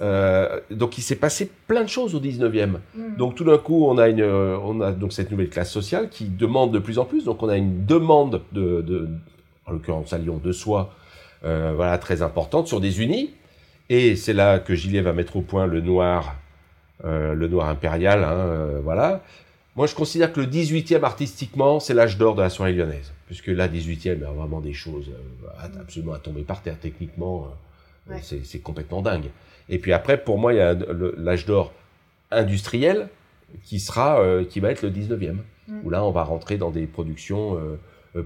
Euh, 0.00 0.60
donc 0.70 0.98
il 0.98 1.02
s'est 1.02 1.16
passé 1.16 1.50
plein 1.66 1.82
de 1.82 1.88
choses 1.88 2.14
au 2.14 2.20
19e. 2.20 2.76
Mm. 2.94 3.16
Donc 3.16 3.34
tout 3.34 3.44
d'un 3.44 3.58
coup, 3.58 3.86
on 3.86 3.98
a, 3.98 4.08
une, 4.08 4.22
on 4.22 4.80
a 4.80 4.92
donc 4.92 5.12
cette 5.12 5.30
nouvelle 5.30 5.50
classe 5.50 5.70
sociale 5.70 6.08
qui 6.08 6.24
demande 6.26 6.72
de 6.72 6.78
plus 6.78 6.98
en 6.98 7.04
plus. 7.04 7.24
Donc 7.24 7.42
on 7.42 7.48
a 7.48 7.56
une 7.56 7.84
demande, 7.84 8.42
de, 8.52 8.82
de 8.82 9.08
en 9.66 9.72
l'occurrence 9.72 10.12
à 10.12 10.18
Lyon, 10.18 10.40
de 10.42 10.52
soie 10.52 10.94
euh, 11.44 11.72
voilà, 11.74 11.96
très 11.98 12.22
importante 12.22 12.68
sur 12.68 12.80
des 12.80 13.02
unis. 13.02 13.32
Et 13.88 14.16
c'est 14.16 14.32
là 14.32 14.58
que 14.58 14.74
Gillet 14.74 15.00
va 15.00 15.12
mettre 15.12 15.36
au 15.36 15.40
point 15.40 15.66
le 15.66 15.80
noir, 15.80 16.36
euh, 17.04 17.34
le 17.34 17.48
noir 17.48 17.68
impérial. 17.68 18.24
Hein, 18.24 18.32
euh, 18.32 18.80
voilà. 18.82 19.22
Moi, 19.76 19.86
je 19.86 19.94
considère 19.94 20.32
que 20.32 20.40
le 20.40 20.46
18e 20.46 21.02
artistiquement, 21.02 21.80
c'est 21.80 21.94
l'âge 21.94 22.18
d'or 22.18 22.34
de 22.34 22.42
la 22.42 22.50
soirée 22.50 22.72
lyonnaise. 22.72 23.12
Puisque 23.26 23.46
là, 23.46 23.68
18e, 23.68 24.16
il 24.16 24.20
y 24.20 24.24
a 24.24 24.30
vraiment 24.30 24.60
des 24.60 24.74
choses 24.74 25.10
absolument 25.80 26.12
à 26.12 26.18
tomber 26.18 26.42
par 26.42 26.60
terre 26.62 26.76
techniquement. 26.80 27.48
C'est 28.22 28.58
complètement 28.58 29.02
dingue. 29.02 29.30
Et 29.68 29.78
puis 29.78 29.92
après, 29.92 30.22
pour 30.22 30.38
moi, 30.38 30.52
il 30.52 30.56
y 30.56 30.60
a 30.60 30.74
l'âge 31.16 31.46
d'or 31.46 31.72
industriel 32.32 33.08
qui 33.62 33.78
sera, 33.78 34.20
qui 34.48 34.58
va 34.58 34.72
être 34.72 34.82
le 34.82 34.90
19e. 34.90 35.36
Mm. 35.68 35.80
Où 35.84 35.90
là, 35.90 36.04
on 36.04 36.10
va 36.10 36.24
rentrer 36.24 36.58
dans 36.58 36.72
des 36.72 36.86
productions 36.86 37.56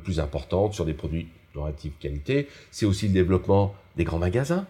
plus 0.03 0.21
importantes 0.21 0.73
sur 0.73 0.87
des 0.87 0.95
produits 0.95 1.29
relative 1.55 1.93
qualité. 2.01 2.49
C'est 2.71 2.87
aussi 2.87 3.09
le 3.09 3.15
développement 3.15 3.75
des 3.97 4.05
grands 4.05 4.19
magasins. 4.19 4.67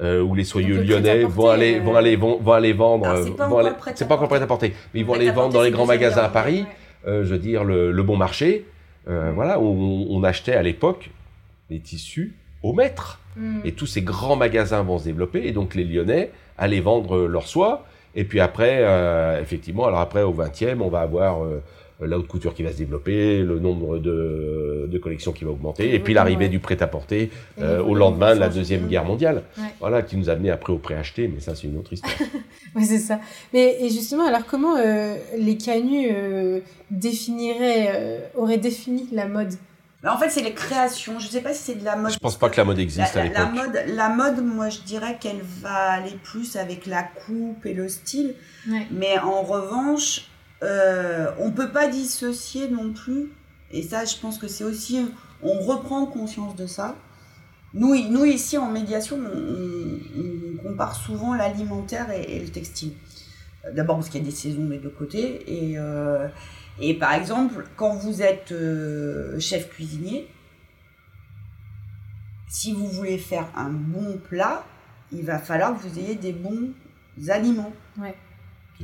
Euh, 0.00 0.20
où 0.20 0.34
les 0.34 0.42
soyeux 0.42 0.82
lyonnais 0.82 1.22
vont 1.24 1.48
aller, 1.48 1.78
vont 1.78 1.94
aller, 1.94 2.16
vont, 2.16 2.38
vont 2.40 2.52
aller 2.52 2.72
vendre. 2.72 3.24
C'est 3.24 3.36
pas, 3.36 4.14
encore 4.16 4.28
prêt 4.28 4.42
à 4.42 4.46
porter, 4.46 4.74
mais 4.92 5.00
ils 5.00 5.06
vont 5.06 5.12
aller 5.12 5.30
vendre 5.30 5.52
dans 5.52 5.62
les 5.62 5.70
grands 5.70 5.86
magasins 5.86 6.24
à 6.24 6.28
Paris. 6.28 6.64
Euh, 7.06 7.24
je 7.24 7.32
veux 7.32 7.38
dire 7.38 7.62
le, 7.62 8.02
bon 8.02 8.16
marché, 8.16 8.66
euh, 9.08 9.30
voilà, 9.34 9.60
où 9.60 10.06
on, 10.10 10.24
achetait 10.24 10.54
à 10.54 10.62
l'époque 10.62 11.10
les 11.70 11.78
tissus 11.78 12.34
au 12.62 12.72
mètre. 12.72 13.20
Hmm. 13.36 13.60
Et 13.64 13.72
tous 13.72 13.86
ces 13.86 14.02
grands 14.02 14.34
magasins 14.34 14.82
vont 14.82 14.98
se 14.98 15.04
développer, 15.04 15.46
et 15.46 15.52
donc 15.52 15.74
les 15.74 15.84
Lyonnais 15.84 16.30
allaient 16.58 16.80
vendre 16.80 17.26
leur 17.26 17.46
soie. 17.46 17.84
Et 18.14 18.24
puis 18.24 18.40
après, 18.40 18.82
effectivement, 19.40 19.86
alors 19.86 20.00
après 20.00 20.22
au 20.22 20.34
20e, 20.34 20.80
on 20.80 20.88
va 20.88 21.00
avoir 21.00 21.44
euh, 21.44 21.62
la 22.00 22.18
haute 22.18 22.26
couture 22.26 22.54
qui 22.54 22.62
va 22.62 22.72
se 22.72 22.76
développer, 22.78 23.42
le 23.42 23.58
nombre 23.58 23.98
de, 23.98 24.88
de 24.90 24.98
collections 24.98 25.32
qui 25.32 25.44
va 25.44 25.50
augmenter, 25.50 25.94
et 25.94 25.98
puis 26.00 26.14
l'arrivée 26.14 26.48
du 26.48 26.58
prêt-à-porter 26.58 27.30
euh, 27.60 27.82
au 27.82 27.94
lendemain 27.94 28.34
de 28.34 28.40
la 28.40 28.48
Deuxième 28.48 28.86
Guerre 28.88 29.04
mondiale. 29.04 29.42
Voilà, 29.80 30.02
qui 30.02 30.16
nous 30.16 30.30
a 30.30 30.32
amené 30.34 30.50
après 30.50 30.72
au 30.72 30.78
prêt-acheté, 30.78 31.28
mais 31.28 31.40
ça, 31.40 31.54
c'est 31.54 31.66
une 31.66 31.78
autre 31.78 31.92
histoire. 31.92 32.14
oui, 32.74 32.84
c'est 32.84 32.98
ça. 32.98 33.20
Mais 33.52 33.76
et 33.80 33.88
justement, 33.90 34.26
alors 34.26 34.46
comment 34.46 34.76
euh, 34.76 35.16
les 35.38 35.56
canuts 35.56 36.10
définiraient, 36.90 38.30
auraient 38.34 38.58
défini 38.58 39.08
la 39.12 39.26
mode? 39.26 39.54
En 40.04 40.18
fait, 40.18 40.30
c'est 40.30 40.42
les 40.42 40.52
créations. 40.52 41.20
Je 41.20 41.26
ne 41.26 41.30
sais 41.30 41.40
pas 41.40 41.54
si 41.54 41.62
c'est 41.62 41.74
de 41.76 41.84
la 41.84 41.94
mode. 41.94 42.12
Je 42.12 42.18
pense 42.18 42.36
pas 42.36 42.50
que 42.50 42.56
la 42.56 42.64
mode 42.64 42.78
existe 42.80 43.16
à 43.16 43.22
l'époque. 43.22 43.38
La 43.38 43.46
mode, 43.46 43.84
la 43.86 44.08
mode, 44.08 44.44
moi, 44.44 44.68
je 44.68 44.80
dirais 44.80 45.16
qu'elle 45.20 45.40
va 45.42 45.92
aller 45.92 46.18
plus 46.24 46.56
avec 46.56 46.86
la 46.86 47.04
coupe 47.04 47.64
et 47.66 47.72
le 47.72 47.88
style. 47.88 48.34
Mais 48.90 49.18
en 49.18 49.42
revanche, 49.42 50.28
euh, 50.62 51.30
on 51.38 51.48
ne 51.48 51.54
peut 51.54 51.70
pas 51.70 51.88
dissocier 51.88 52.68
non 52.68 52.92
plus, 52.92 53.30
et 53.72 53.82
ça 53.82 54.04
je 54.04 54.16
pense 54.16 54.38
que 54.38 54.48
c'est 54.48 54.64
aussi, 54.64 55.04
on 55.42 55.58
reprend 55.60 56.06
conscience 56.06 56.54
de 56.56 56.66
ça. 56.66 56.96
Nous, 57.74 57.96
nous 58.10 58.24
ici 58.24 58.58
en 58.58 58.70
médiation, 58.70 59.18
on, 59.18 60.62
compare 60.62 60.94
souvent 60.94 61.34
l'alimentaire 61.34 62.10
et, 62.12 62.38
le 62.38 62.48
textile. 62.48 62.92
D'abord 63.74 63.96
parce 63.96 64.08
qu'il 64.08 64.20
y 64.20 64.24
a 64.24 64.26
des 64.26 64.34
saisons 64.34 64.66
des 64.66 64.78
deux 64.78 64.90
côtés, 64.90 65.42
et, 65.46 65.78
euh, 65.78 66.28
et 66.80 66.94
par 66.94 67.14
exemple, 67.14 67.66
quand 67.76 67.94
vous 67.94 68.22
êtes 68.22 68.52
euh, 68.52 69.38
chef 69.40 69.68
cuisinier, 69.70 70.28
si 72.48 72.72
vous 72.72 72.86
voulez 72.86 73.18
faire 73.18 73.48
un 73.56 73.70
bon 73.70 74.18
plat, 74.18 74.64
il 75.10 75.24
va 75.24 75.38
falloir 75.38 75.74
que 75.74 75.86
vous 75.88 75.98
ayez 75.98 76.14
des 76.14 76.32
bons 76.32 76.70
aliments. 77.28 77.72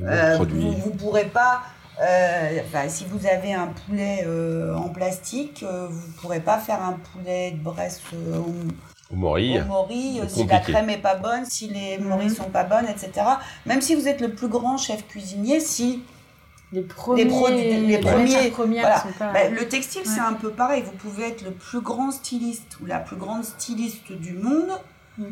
Euh, 0.01 0.37
vous 0.37 0.45
ne 0.45 0.97
pourrez 0.97 1.25
pas, 1.25 1.63
euh, 2.01 2.59
si 2.87 3.05
vous 3.05 3.27
avez 3.27 3.53
un 3.53 3.67
poulet 3.67 4.23
euh, 4.25 4.75
en 4.75 4.89
plastique, 4.89 5.63
vous 5.63 6.07
ne 6.07 6.13
pourrez 6.21 6.39
pas 6.39 6.57
faire 6.57 6.81
un 6.81 6.93
poulet 6.93 7.51
de 7.51 7.57
Brest 7.57 8.01
au 8.13 9.15
morille, 9.15 10.21
si 10.27 10.45
la 10.45 10.59
crème 10.59 10.85
n'est 10.85 10.97
pas 10.97 11.15
bonne, 11.15 11.45
si 11.45 11.67
les 11.67 11.97
mhm. 11.97 12.07
morilles 12.07 12.29
sont 12.29 12.49
pas 12.49 12.63
bonnes, 12.63 12.87
etc. 12.87 13.25
Même 13.65 13.81
si 13.81 13.95
vous 13.95 14.07
êtes 14.07 14.21
le 14.21 14.33
plus 14.33 14.47
grand 14.47 14.77
chef 14.77 15.07
cuisinier, 15.07 15.59
si 15.59 16.03
les 16.71 16.83
premiers, 16.83 17.23
les, 17.23 17.97
premiers, 17.97 18.51
voilà. 18.81 19.03
Ben, 19.33 19.51
le 19.51 19.67
textile 19.67 20.03
c'est 20.05 20.19
un 20.19 20.33
peu 20.33 20.51
pareil. 20.51 20.83
Vous 20.83 20.91
pouvez 20.91 21.29
être 21.29 21.43
le 21.43 21.51
plus 21.51 21.81
grand 21.81 22.11
styliste 22.11 22.77
ou 22.79 22.85
la 22.85 22.99
plus 22.99 23.15
grande 23.15 23.43
styliste 23.43 24.11
du 24.11 24.33
monde. 24.33 24.69
Mm 25.17 25.25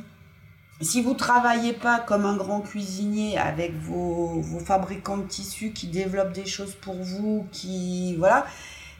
si 0.81 1.01
vous 1.01 1.15
travaillez 1.15 1.73
pas 1.73 1.99
comme 1.99 2.25
un 2.25 2.35
grand 2.35 2.61
cuisinier 2.61 3.37
avec 3.37 3.73
vos, 3.81 4.43
fabricants 4.65 5.17
de 5.17 5.27
tissus 5.27 5.71
qui 5.71 5.87
développent 5.87 6.33
des 6.33 6.45
choses 6.45 6.75
pour 6.75 6.95
vous, 6.95 7.47
qui 7.51 8.15
voilà, 8.17 8.45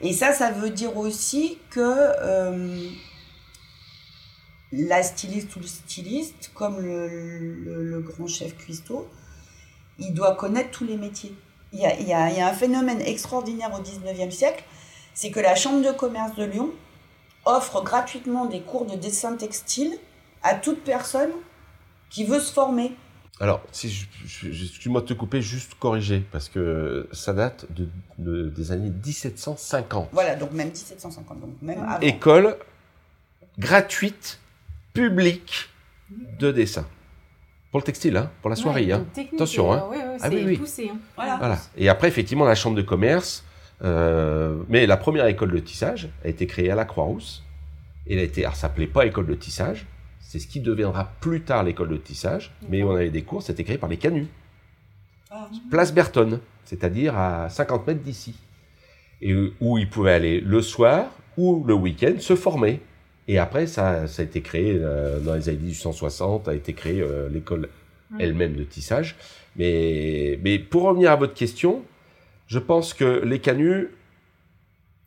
et 0.02 0.14
ça, 0.14 0.34
ça 0.34 0.52
veut 0.52 0.70
dire 0.70 0.98
aussi 0.98 1.60
que 1.70 1.80
euh, 1.82 2.90
la 4.72 5.04
styliste 5.04 5.56
ou 5.56 5.60
le 5.60 5.68
styliste, 5.68 6.52
comme 6.54 6.80
le, 6.80 8.00
grand 8.02 8.28
chef 8.28 8.56
cuistot, 8.58 9.08
il 10.00 10.14
doit 10.14 10.36
connaître 10.36 10.72
tous 10.72 10.86
les 10.86 10.98
métiers. 10.98 11.34
Il 11.74 11.80
y 11.80 11.86
a, 11.86 12.00
il 12.00 12.08
y 12.08 12.14
a 12.14 12.48
un 12.48 12.54
phénomène 12.54 13.02
extraordinaire 13.02 13.72
au 13.74 13.84
19e 13.84 14.32
siècle, 14.32 14.64
c'est 15.14 15.32
que 15.32 15.40
la 15.40 15.56
Chambre 15.56 15.86
de 15.86 15.92
commerce 15.92 16.36
de 16.36 16.46
Lyon 16.46 16.72
offre 17.46 17.84
gratuitement 17.84 18.46
des 18.46 18.62
cours 18.62 18.86
de 18.86 18.96
dessin 18.96 19.36
textile 19.36 19.98
à 20.44 20.54
toute 20.54 20.84
personne 20.84 21.32
qui 22.10 22.24
veut 22.26 22.40
se 22.40 22.52
former. 22.52 22.94
Alors, 23.40 23.62
si 23.72 23.90
je, 23.90 24.08
je, 24.52 24.90
moi 24.90 25.02
de 25.02 25.06
te 25.06 25.14
couper, 25.14 25.42
juste 25.44 25.76
corriger, 25.76 26.24
parce 26.32 26.50
que 26.50 27.08
ça 27.12 27.34
date 27.34 27.68
de, 27.70 28.50
des 28.50 28.72
années 28.72 28.90
1750. 28.90 30.10
Voilà, 30.12 30.36
donc 30.36 30.52
même 30.54 30.70
1750, 30.70 31.40
donc 31.40 31.52
même 31.62 31.80
avant. 31.84 32.00
École 32.00 32.58
gratuite, 33.60 34.40
publique 34.94 35.70
de 36.40 36.52
dessin. 36.52 36.88
Pour 37.72 37.80
le 37.80 37.84
textile, 37.86 38.18
hein, 38.18 38.32
pour 38.42 38.50
la 38.50 38.56
soirée. 38.56 38.92
hein. 38.92 39.06
Attention, 39.36 39.72
hein. 39.74 39.88
ah, 40.22 40.30
oui, 40.30 40.44
oui. 40.46 40.58
Poussé, 40.58 40.90
hein. 40.92 40.98
Voilà. 41.16 41.60
Et 41.76 41.90
après, 41.90 42.08
effectivement, 42.08 42.46
la 42.46 42.56
chambre 42.56 42.76
de 42.76 42.82
commerce. 42.82 43.44
Euh, 43.84 44.64
mais 44.70 44.88
la 44.88 44.98
première 44.98 45.28
école 45.28 45.52
de 45.52 45.60
tissage 45.60 46.10
a 46.26 46.30
été 46.30 46.48
créée 46.48 46.72
à 46.72 46.76
la 46.76 46.86
Croix-Rousse. 46.86 47.44
Et 48.08 48.14
elle 48.14 48.20
a 48.20 48.24
été, 48.24 48.44
alors 48.44 48.56
ça 48.56 48.62
s'appelait 48.62 48.88
pas 48.88 49.06
école 49.06 49.28
de 49.28 49.36
tissage, 49.36 49.86
c'est 50.28 50.40
ce 50.40 50.48
qui 50.48 50.60
deviendra 50.60 51.10
plus 51.22 51.42
tard 51.42 51.64
l'école 51.64 51.88
de 51.88 51.96
tissage, 51.96 52.52
mais 52.68 52.84
on 52.84 52.92
avait 52.92 53.10
des 53.10 53.22
cours, 53.22 53.42
c'était 53.42 53.64
créé 53.64 53.78
par 53.78 53.88
les 53.88 53.96
canuts. 53.96 54.28
Ah. 55.32 55.50
Place 55.72 55.94
Berton, 55.94 56.42
c'est-à-dire 56.66 57.18
à 57.18 57.48
50 57.48 57.88
mètres 57.88 58.02
d'ici. 58.02 58.36
Et 59.22 59.34
où 59.62 59.78
ils 59.78 59.90
pouvaient 59.90 60.12
aller 60.12 60.42
le 60.42 60.62
soir 60.62 61.06
ou 61.38 61.64
le 61.66 61.74
week-end 61.74 62.16
se 62.20 62.36
former. 62.36 62.82
Et 63.30 63.38
après, 63.38 63.68
ça, 63.68 64.08
ça 64.08 64.22
a 64.22 64.26
été 64.26 64.42
créé 64.42 64.78
euh, 64.78 65.22
dans 65.22 65.34
les 65.34 65.48
années 65.48 65.60
1860, 65.60 66.50
a 66.50 66.54
été 66.54 66.74
créé 66.74 67.00
euh, 67.00 67.30
l'école 67.30 67.70
elle-même 68.20 68.54
de 68.54 68.64
tissage. 68.64 69.16
Mais, 69.56 70.40
mais 70.44 70.60
pour 70.60 70.84
revenir 70.84 71.12
à 71.12 71.16
votre 71.16 71.36
question, 71.36 71.84
je 72.48 72.60
pense 72.60 72.94
que 72.94 73.24
les 73.24 73.40
canuts, 73.40 73.88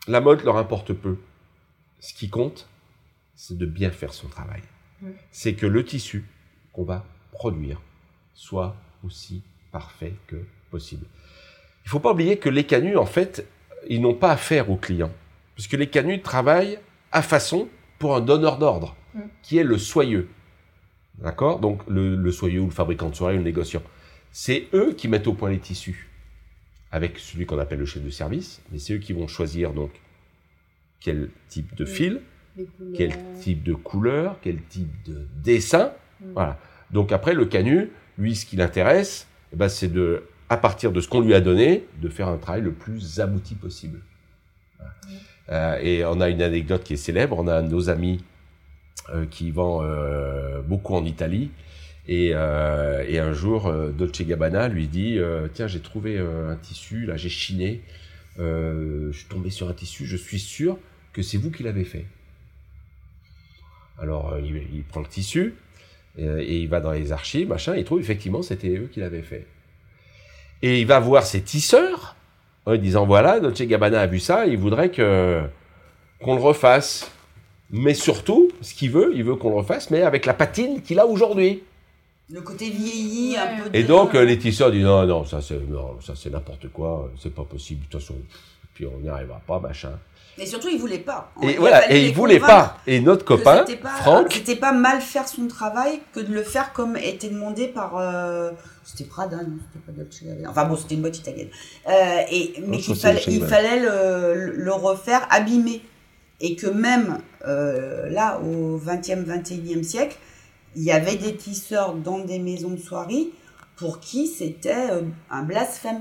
la 0.09 0.23
mode 0.23 0.43
leur 0.45 0.57
importe 0.57 0.95
peu. 0.95 1.19
Ce 1.99 2.15
qui 2.15 2.31
compte, 2.31 2.69
c'est 3.35 3.59
de 3.59 3.67
bien 3.67 3.91
faire 3.91 4.15
son 4.15 4.29
travail 4.29 4.63
c'est 5.31 5.55
que 5.55 5.67
le 5.67 5.85
tissu 5.85 6.25
qu'on 6.73 6.85
va 6.85 7.05
produire 7.33 7.81
soit 8.35 8.77
aussi 9.05 9.43
parfait 9.73 10.15
que 10.27 10.37
possible. 10.71 11.07
Il 11.85 11.89
ne 11.89 11.91
faut 11.91 12.01
pas 12.01 12.13
oublier 12.13 12.39
que 12.39 12.49
les 12.49 12.65
canuts, 12.65 12.97
en 12.97 13.07
fait, 13.07 13.47
ils 13.89 14.01
n'ont 14.01 14.15
pas 14.15 14.33
affaire 14.33 14.71
aux 14.71 14.77
clients, 14.77 15.13
puisque 15.55 15.73
les 15.73 15.89
canuts 15.89 16.21
travaillent 16.21 16.79
à 17.13 17.23
façon 17.23 17.69
pour 17.99 18.15
un 18.15 18.21
donneur 18.21 18.59
d'ordre, 18.59 18.97
mm. 19.15 19.21
qui 19.43 19.59
est 19.59 19.65
le 19.65 19.79
soyeux. 19.79 20.29
D'accord? 21.19 21.59
Donc, 21.59 21.83
le, 21.89 22.31
soyeux 22.31 22.61
ou 22.61 22.67
le 22.67 22.71
fabricant 22.71 23.11
de 23.11 23.15
soirée 23.15 23.35
ou 23.35 23.39
le 23.39 23.45
négociant. 23.45 23.83
C'est 24.33 24.69
eux 24.73 24.95
qui 24.95 25.09
mettent 25.09 25.27
au 25.27 25.35
point 25.35 25.51
les 25.51 25.59
tissus, 25.59 26.09
avec 26.93 27.19
celui 27.19 27.47
qu'on 27.47 27.59
appelle 27.59 27.81
le 27.81 27.87
chef 27.87 28.03
de 28.03 28.11
service, 28.11 28.63
mais 28.71 28.79
c'est 28.79 28.95
eux 28.95 28.99
qui 28.99 29.13
vont 29.13 29.27
choisir 29.27 29.73
donc 29.73 29.91
quel 31.01 31.31
type 31.49 31.75
de 31.75 31.85
fil, 31.85 32.21
quel 32.95 33.13
type 33.41 33.63
de 33.63 33.75
couleur, 33.75 34.39
quel 34.43 34.63
type 34.63 34.91
de 35.07 35.27
dessin. 35.43 35.93
Mm. 36.21 36.33
Voilà. 36.35 36.59
Donc 36.91 37.13
après, 37.13 37.35
le 37.35 37.47
canut, 37.47 37.91
lui, 38.19 38.35
ce 38.35 38.47
qui 38.47 38.57
l'intéresse, 38.57 39.27
eh 39.53 39.57
ben, 39.57 39.69
c'est 39.69 39.93
de 39.93 40.25
à 40.49 40.57
partir 40.57 40.91
de 40.91 41.01
ce 41.01 41.09
qu'on 41.09 41.21
lui 41.21 41.33
a 41.33 41.41
donné, 41.41 41.87
de 42.03 42.09
faire 42.09 42.27
un 42.27 42.37
travail 42.37 42.63
le 42.63 42.73
plus 42.73 43.21
abouti 43.21 43.55
possible. 43.55 44.01
Euh, 45.49 45.79
et 45.81 46.05
on 46.05 46.21
a 46.21 46.29
une 46.29 46.43
anecdote 46.43 46.83
qui 46.83 46.95
est 46.95 46.99
célèbre. 46.99 47.39
On 47.39 47.47
a 47.47 47.57
un 47.59 47.63
de 47.63 47.69
nos 47.69 47.89
amis 47.89 48.23
euh, 49.11 49.27
qui 49.27 49.53
vend 49.53 49.83
euh, 49.83 50.61
beaucoup 50.61 50.95
en 50.95 51.05
Italie. 51.05 51.51
Et, 52.09 52.31
et 52.31 53.19
un 53.21 53.33
jour, 53.33 53.73
Dolce 53.97 54.23
Gabbana 54.23 54.67
lui 54.67 54.89
dit 54.89 55.21
Tiens, 55.53 55.69
j'ai 55.69 55.79
trouvé 55.79 56.19
un 56.19 56.57
tissu, 56.57 57.07
là, 57.07 57.17
j'ai 57.17 57.29
chiné. 57.29 57.83
je 58.37 59.11
suis 59.13 59.29
tombé 59.29 59.51
sur 59.51 59.69
un 59.69 59.75
tissu, 59.75 60.07
je 60.07 60.17
suis 60.17 60.41
sûr 60.41 60.77
que 61.13 61.23
c'est 61.23 61.39
vous 61.39 61.53
qui 61.53 61.63
l'avez 61.63 61.85
fait. 61.85 62.07
Alors, 64.01 64.35
il, 64.43 64.83
prend 64.85 65.01
le 65.01 65.07
tissu 65.07 65.55
et, 66.17 66.59
il 66.59 66.69
va 66.69 66.81
dans 66.81 66.93
les 66.93 67.13
archives, 67.13 67.49
machin, 67.49 67.77
il 67.77 67.85
trouve 67.85 68.01
effectivement 68.01 68.43
c'était 68.43 68.77
eux 68.77 68.89
qui 68.93 69.01
l'avaient 69.01 69.23
fait. 69.23 69.47
Et 70.63 70.81
il 70.81 70.87
va 70.87 71.01
voir 71.01 71.25
ses 71.25 71.43
tisseurs 71.43 72.17
en 72.67 72.77
disant 72.77 73.07
voilà, 73.07 73.41
Dolce 73.41 73.63
Gabbana 73.63 74.01
a 74.01 74.07
vu 74.07 74.19
ça, 74.19 74.47
il 74.47 74.59
voudrait 74.59 74.91
que 74.91 75.43
qu'on 76.23 76.35
le 76.35 76.43
refasse. 76.43 77.11
Mais 77.73 77.95
surtout, 77.95 78.51
ce 78.63 78.75
qu'il 78.75 78.91
veut, 78.91 79.13
il 79.15 79.23
veut 79.23 79.37
qu'on 79.37 79.51
le 79.51 79.57
refasse, 79.57 79.91
mais 79.91 80.03
avec 80.03 80.27
la 80.27 80.35
patine 80.35 80.83
qu'il 80.83 80.99
a 80.99 81.07
aujourd'hui. 81.07 81.63
Le 82.29 82.41
côté 82.41 82.69
vieilli, 82.69 83.37
un 83.37 83.63
peu. 83.63 83.71
Et 83.73 83.85
donc 83.85 84.15
les 84.15 84.39
tisseurs 84.39 84.71
disent 84.71 84.85
non, 84.85 85.07
non, 85.07 85.25
ça 85.25 85.41
c'est 85.41 85.61
ça 86.01 86.15
c'est 86.17 86.31
n'importe 86.31 86.69
quoi, 86.73 87.11
c'est 87.19 87.35
pas 87.35 87.45
possible. 87.45 87.87
De 87.87 87.91
toute 87.91 88.01
façon, 88.01 88.17
puis 88.75 88.87
on 88.87 88.99
n'y 88.99 89.09
arrivera 89.09 89.41
pas, 89.47 89.61
machin. 89.61 89.93
Et 90.41 90.47
surtout, 90.47 90.69
il 90.73 90.79
voulait 90.79 90.99
pas. 90.99 91.31
Et 91.43 91.57
voilà, 91.59 91.93
et 91.93 92.07
il 92.07 92.15
voulait 92.15 92.41
pas. 92.41 92.79
Et 92.87 93.01
notre 93.01 93.27
copain, 93.27 93.63
Franck, 93.99 94.33
c'était 94.33 94.57
pas 94.57 94.73
mal 94.73 95.03
faire 95.03 95.29
son 95.29 95.47
travail 95.47 96.01
que 96.15 96.21
de 96.21 96.33
le 96.33 96.43
faire 96.43 96.73
comme 96.73 96.97
était 96.97 97.29
demandé 97.29 97.69
par. 97.69 97.99
Euh, 97.99 98.51
c'était 98.83 99.05
Prada, 99.05 99.37
non, 99.37 99.59
c'était 99.71 99.85
pas 99.85 99.93
Dolce 99.93 100.25
Enfin 100.49 100.65
bon, 100.65 100.77
c'était 100.77 100.95
une 100.95 101.03
boîte 101.03 101.19
italienne. 101.19 101.51
Euh, 101.87 102.23
et 102.31 102.55
mais 102.67 102.79
qu'il 102.79 102.97
fallait, 102.97 103.23
il 103.29 103.45
fallait 103.45 103.81
le, 103.81 104.55
le, 104.57 104.73
refaire 104.73 105.27
abîmé. 105.29 105.83
Et 106.41 106.57
que 106.57 106.69
même 106.69 107.19
euh, 107.47 108.09
là, 108.09 108.41
au 108.41 108.79
20e, 108.79 109.27
21e 109.27 109.83
siècle, 109.83 110.17
il 110.75 110.85
y 110.85 110.91
avait 110.91 111.17
des 111.17 111.37
tisseurs 111.37 111.93
dans 111.93 112.19
des 112.19 112.39
maisons 112.39 112.71
de 112.71 112.81
soirée 112.81 113.29
pour 113.77 114.01
qui 114.01 114.27
c'était 114.27 114.89
un 115.31 115.43
blasphème. 115.43 116.01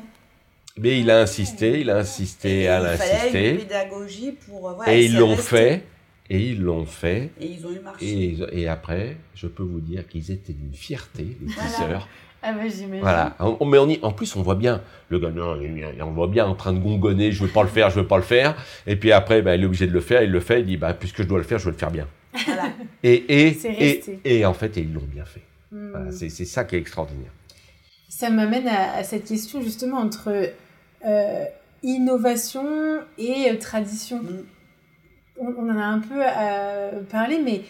Mais 0.80 0.99
il 0.99 1.11
a 1.11 1.19
insisté, 1.19 1.82
il 1.82 1.89
a 1.89 1.97
insisté, 1.97 2.61
elle 2.61 2.86
a 2.86 2.91
insisté. 2.91 3.55
pédagogie 3.55 4.32
pour. 4.32 4.69
Euh, 4.69 4.75
et 4.88 5.05
ils 5.05 5.17
l'ont 5.17 5.36
fait. 5.36 5.84
Et 6.30 6.39
ils 6.39 6.61
l'ont 6.61 6.86
fait. 6.86 7.32
Et 7.39 7.47
ils 7.47 7.65
ont 7.65 7.71
eu 7.71 7.80
marché. 7.80 8.38
Et, 8.53 8.67
après, 8.67 9.17
je 9.36 9.47
peux 9.47 9.63
vous 9.63 9.82
dire 9.82 10.07
qu'ils 10.07 10.32
étaient 10.32 10.53
d'une 10.53 10.73
fierté, 10.73 11.38
les 11.41 11.47
tisseurs. 11.47 12.07
Ah 12.41 12.53
bah 12.53 12.61
j'imagine. 12.69 13.01
Voilà. 13.01 13.36
mais 13.39 13.77
on 13.77 13.89
y, 13.89 13.99
en 14.01 14.13
plus, 14.13 14.34
on 14.38 14.41
voit 14.41 14.55
bien 14.55 14.82
le 15.09 15.19
gars, 15.19 15.30
non, 15.30 15.59
on 16.01 16.11
voit 16.11 16.27
bien 16.27 16.45
en 16.45 16.55
train 16.55 16.71
de 16.71 16.80
gongonner, 16.80 17.34
je 17.34 17.43
veux 17.43 17.51
pas 17.51 17.63
le 17.63 17.67
faire, 17.67 17.89
je 17.89 17.99
veux 17.99 18.07
pas 18.07 18.15
le 18.15 18.23
faire. 18.23 18.55
Et 18.88 18.95
puis 18.95 19.11
après, 19.11 19.41
bah, 19.41 19.55
il 19.55 19.63
est 19.63 19.65
obligé 19.65 19.88
de 19.88 19.91
le 19.91 19.99
faire, 19.99 20.23
il 20.23 20.32
le 20.32 20.39
fait, 20.39 20.61
il 20.61 20.65
dit, 20.65 20.77
bah, 20.77 20.93
puisque 20.93 21.23
je 21.23 21.27
dois 21.27 21.39
le 21.39 21.43
faire, 21.43 21.59
je 21.59 21.65
veux 21.65 21.71
le 21.71 21.77
faire 21.77 21.91
bien. 21.91 22.07
Voilà. 22.45 22.69
et, 23.03 23.13
et, 23.13 23.57
et, 23.65 24.19
et, 24.23 24.45
en 24.45 24.53
fait, 24.53 24.77
ils 24.77 24.93
l'ont 24.93 25.01
bien 25.01 25.25
fait. 25.25 25.41
Hmm. 25.71 26.11
c'est 26.11 26.30
ça 26.30 26.63
qui 26.63 26.75
est 26.75 26.80
extraordinaire. 26.80 27.32
Ça 28.07 28.30
m'amène 28.30 28.67
à, 28.67 28.95
à, 28.95 29.03
cette 29.03 29.25
question 29.25 29.61
justement 29.61 29.97
entre 29.97 30.51
euh, 31.06 31.45
innovation 31.84 33.00
et 33.18 33.50
euh, 33.50 33.58
tradition. 33.58 34.22
Mm. 34.22 34.45
On, 35.38 35.70
en 35.70 35.78
a 35.78 35.86
un 35.86 36.00
peu 36.00 36.22
euh, 36.22 37.02
parlé, 37.04 37.39
mais 37.43 37.62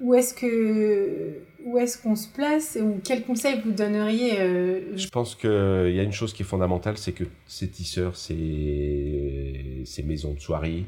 où 0.00 0.14
est-ce 0.14 0.32
que 0.32 1.40
où 1.64 1.76
est-ce 1.76 2.00
qu'on 2.00 2.14
se 2.14 2.28
place 2.28 2.78
ou 2.80 3.00
quel 3.04 3.24
conseil 3.24 3.60
vous 3.62 3.72
donneriez 3.72 4.36
Je 4.96 5.08
pense 5.08 5.34
qu'il 5.34 5.50
y 5.50 6.00
a 6.00 6.02
une 6.02 6.12
chose 6.12 6.32
qui 6.32 6.42
est 6.42 6.46
fondamentale, 6.46 6.96
c'est 6.96 7.12
que 7.12 7.24
ces 7.46 7.68
tisseurs, 7.68 8.16
ces, 8.16 9.82
ces 9.84 10.02
maisons 10.04 10.32
de 10.32 10.40
soirée, 10.40 10.86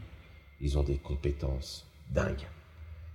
ils 0.63 0.79
ont 0.79 0.83
des 0.83 0.97
compétences 0.97 1.87
dingues. 2.11 2.47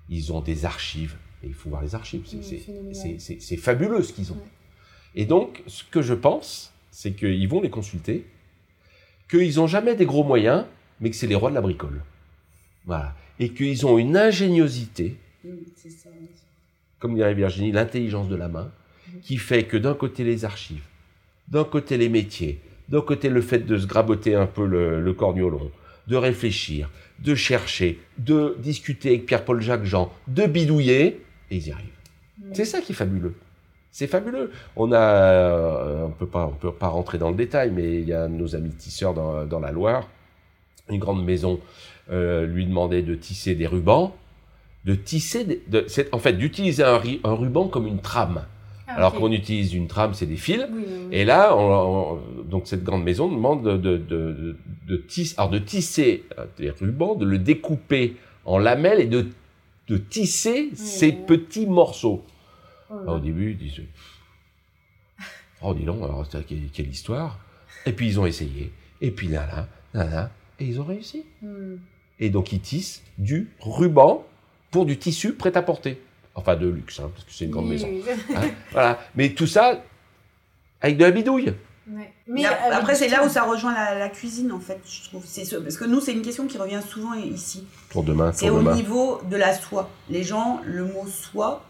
Ils 0.09 0.33
ont 0.33 0.41
des 0.41 0.65
archives. 0.65 1.15
Et 1.43 1.47
il 1.47 1.53
faut 1.53 1.69
voir 1.69 1.81
les 1.81 1.95
archives. 1.95 2.25
C'est 2.27 3.57
fabuleux 3.57 4.03
ce 4.03 4.13
qu'ils 4.13 4.31
ont. 4.33 4.41
Et 5.15 5.25
donc, 5.25 5.63
ce 5.65 5.83
que 5.83 6.01
je 6.01 6.13
pense, 6.13 6.73
c'est 6.91 7.13
qu'ils 7.13 7.47
vont 7.47 7.61
les 7.61 7.69
consulter 7.69 8.25
qu'ils 9.29 9.55
n'ont 9.55 9.67
jamais 9.67 9.95
des 9.95 10.05
gros 10.05 10.23
moyens, 10.23 10.65
mais 10.99 11.09
que 11.09 11.15
c'est 11.15 11.27
les 11.27 11.35
rois 11.35 11.49
de 11.49 11.55
la 11.55 11.61
bricole. 11.61 12.01
Voilà. 12.85 13.15
Et 13.39 13.49
qu'ils 13.49 13.85
ont 13.85 13.97
une 13.97 14.17
ingéniosité, 14.17 15.17
comme 16.99 17.15
dirait 17.15 17.33
Virginie, 17.33 17.71
l'intelligence 17.71 18.27
de 18.29 18.35
la 18.35 18.47
main, 18.47 18.71
qui 19.21 19.37
fait 19.37 19.63
que 19.65 19.77
d'un 19.77 19.93
côté 19.93 20.23
les 20.23 20.45
archives, 20.45 20.83
d'un 21.47 21.63
côté 21.63 21.97
les 21.97 22.09
métiers, 22.09 22.59
d'un 22.89 23.01
côté 23.01 23.29
le 23.29 23.41
fait 23.41 23.59
de 23.59 23.77
se 23.77 23.85
graboter 23.85 24.35
un 24.35 24.47
peu 24.47 24.65
le, 24.65 25.01
le 25.01 25.13
corniolon, 25.13 25.71
de 26.07 26.15
réfléchir, 26.15 26.89
de 27.19 27.35
chercher, 27.35 27.99
de 28.17 28.55
discuter 28.59 29.09
avec 29.09 29.25
Pierre-Paul 29.25 29.61
Jacques 29.61 29.85
Jean, 29.85 30.11
de 30.27 30.45
bidouiller, 30.45 31.21
et 31.51 31.57
ils 31.57 31.67
y 31.67 31.71
arrivent. 31.71 31.87
C'est 32.53 32.65
ça 32.65 32.81
qui 32.81 32.93
est 32.93 32.95
fabuleux. 32.95 33.33
C'est 33.97 34.05
fabuleux. 34.05 34.51
On 34.75 34.91
a, 34.91 34.99
euh, 34.99 36.05
on 36.05 36.11
peut 36.11 36.27
pas, 36.27 36.45
on 36.45 36.51
peut 36.51 36.71
pas 36.71 36.87
rentrer 36.87 37.17
dans 37.17 37.31
le 37.31 37.35
détail, 37.35 37.71
mais 37.71 37.95
il 37.95 38.07
y 38.07 38.13
a 38.13 38.27
nos 38.27 38.55
amis 38.55 38.69
tisseurs 38.69 39.15
dans, 39.15 39.43
dans 39.47 39.59
la 39.59 39.71
Loire, 39.71 40.07
une 40.87 40.99
grande 40.99 41.25
maison 41.25 41.59
euh, 42.11 42.45
lui 42.45 42.67
demandait 42.67 43.01
de 43.01 43.15
tisser 43.15 43.55
des 43.55 43.65
rubans, 43.65 44.13
de 44.85 44.93
tisser, 44.93 45.63
de, 45.67 45.87
en 46.11 46.19
fait, 46.19 46.33
d'utiliser 46.33 46.83
un, 46.83 47.01
un, 47.23 47.33
ruban 47.33 47.69
comme 47.69 47.87
une 47.87 47.97
trame. 47.99 48.45
Ah, 48.87 48.97
Alors 48.97 49.15
qu'on 49.15 49.31
utilise 49.31 49.73
une 49.73 49.87
trame, 49.87 50.13
c'est 50.13 50.27
des 50.27 50.37
fils. 50.37 50.67
Et 51.11 51.25
là, 51.25 51.57
on, 51.57 52.19
donc 52.47 52.67
cette 52.67 52.83
grande 52.83 53.03
maison 53.03 53.27
demande 53.31 53.63
de, 53.63 53.77
de, 53.77 53.97
de, 53.97 54.57
de, 54.87 54.97
tisser, 54.97 55.33
alors 55.39 55.49
de 55.49 55.57
tisser 55.57 56.23
euh, 56.37 56.45
des 56.59 56.69
rubans, 56.69 57.15
de 57.15 57.25
le 57.25 57.39
découper 57.39 58.15
en 58.45 58.59
lamelles 58.59 58.99
et 58.99 59.07
de, 59.07 59.25
de 59.87 59.97
tisser 59.97 60.69
ces 60.75 61.13
petits 61.13 61.65
morceaux. 61.65 62.23
Oh 62.89 63.11
au 63.11 63.19
début, 63.19 63.51
ils 63.51 63.57
disent 63.57 63.81
Oh, 65.61 65.73
dis 65.73 65.83
donc, 65.83 65.97
alors, 66.03 66.25
quelle, 66.29 66.89
histoire? 66.89 67.39
Et 67.85 67.93
puis 67.93 68.07
ils 68.07 68.19
ont 68.19 68.25
essayé. 68.25 68.71
Et 69.01 69.11
puis 69.11 69.27
là, 69.27 69.45
là, 69.47 69.67
là, 69.93 70.09
là, 70.09 70.31
et 70.59 70.65
ils 70.65 70.79
ont 70.79 70.85
réussi. 70.85 71.25
Hmm. 71.41 71.75
Et 72.19 72.29
donc 72.29 72.51
ils 72.51 72.59
tissent 72.59 73.03
du 73.17 73.49
ruban 73.59 74.25
pour 74.71 74.85
du 74.85 74.97
tissu 74.97 75.33
prêt 75.33 75.55
à 75.55 75.61
porter. 75.61 76.01
Enfin, 76.35 76.55
de 76.55 76.67
luxe, 76.67 76.99
hein, 76.99 77.09
parce 77.13 77.25
que 77.25 77.31
c'est 77.31 77.45
une 77.45 77.51
grande 77.51 77.69
maison. 77.69 77.87
Hein, 78.35 78.49
voilà. 78.71 78.99
Mais 79.15 79.29
tout 79.29 79.47
ça 79.47 79.81
avec 80.81 80.97
de 80.97 81.03
la 81.03 81.11
bidouille. 81.11 81.53
Mais 82.27 82.45
après, 82.45 82.95
c'est 82.95 83.07
là 83.07 83.25
où 83.25 83.29
ça 83.29 83.43
rejoint 83.43 83.73
la, 83.73 84.09
cuisine, 84.09 84.51
en 84.51 84.59
fait, 84.59 84.79
je 84.85 85.05
trouve. 85.05 85.23
Parce 85.23 85.77
que 85.77 85.85
nous, 85.85 86.01
c'est 86.01 86.11
une 86.11 86.21
question 86.21 86.45
qui 86.45 86.57
revient 86.57 86.81
souvent 86.85 87.13
ici. 87.13 87.65
Pour 87.89 88.03
demain. 88.03 88.31
C'est 88.33 88.49
au 88.49 88.73
niveau 88.73 89.21
de 89.29 89.37
la 89.37 89.53
soie. 89.53 89.89
Les 90.09 90.23
gens, 90.23 90.59
le 90.65 90.85
mot 90.85 91.07
soie, 91.07 91.63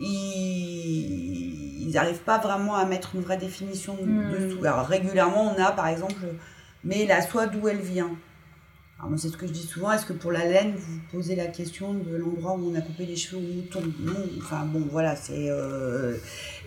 ils 0.00 1.90
n'arrivent 1.92 2.22
pas 2.22 2.38
vraiment 2.38 2.74
à 2.76 2.84
mettre 2.84 3.14
une 3.14 3.22
vraie 3.22 3.36
définition 3.36 3.96
hmm. 4.00 4.58
de 4.60 4.66
Alors 4.66 4.86
régulièrement, 4.86 5.54
on 5.54 5.62
a 5.62 5.72
par 5.72 5.88
exemple, 5.88 6.22
mais 6.84 7.06
la 7.06 7.22
soie 7.22 7.46
d'où 7.46 7.68
elle 7.68 7.80
vient. 7.80 8.10
Alors 8.98 9.10
moi, 9.10 9.18
c'est 9.18 9.28
ce 9.28 9.36
que 9.36 9.46
je 9.46 9.52
dis 9.52 9.62
souvent, 9.62 9.92
est-ce 9.92 10.06
que 10.06 10.12
pour 10.12 10.32
la 10.32 10.44
laine, 10.44 10.74
vous 10.74 10.98
posez 11.12 11.36
la 11.36 11.46
question 11.46 11.94
de 11.94 12.16
l'endroit 12.16 12.54
où 12.54 12.72
on 12.72 12.74
a 12.76 12.80
coupé 12.80 13.06
les 13.06 13.14
cheveux 13.14 13.36
au 13.38 13.54
mouton 13.54 13.80
Non, 14.00 14.12
enfin 14.38 14.64
bon, 14.64 14.88
voilà, 14.90 15.14
c'est... 15.14 15.48
Euh, 15.50 16.16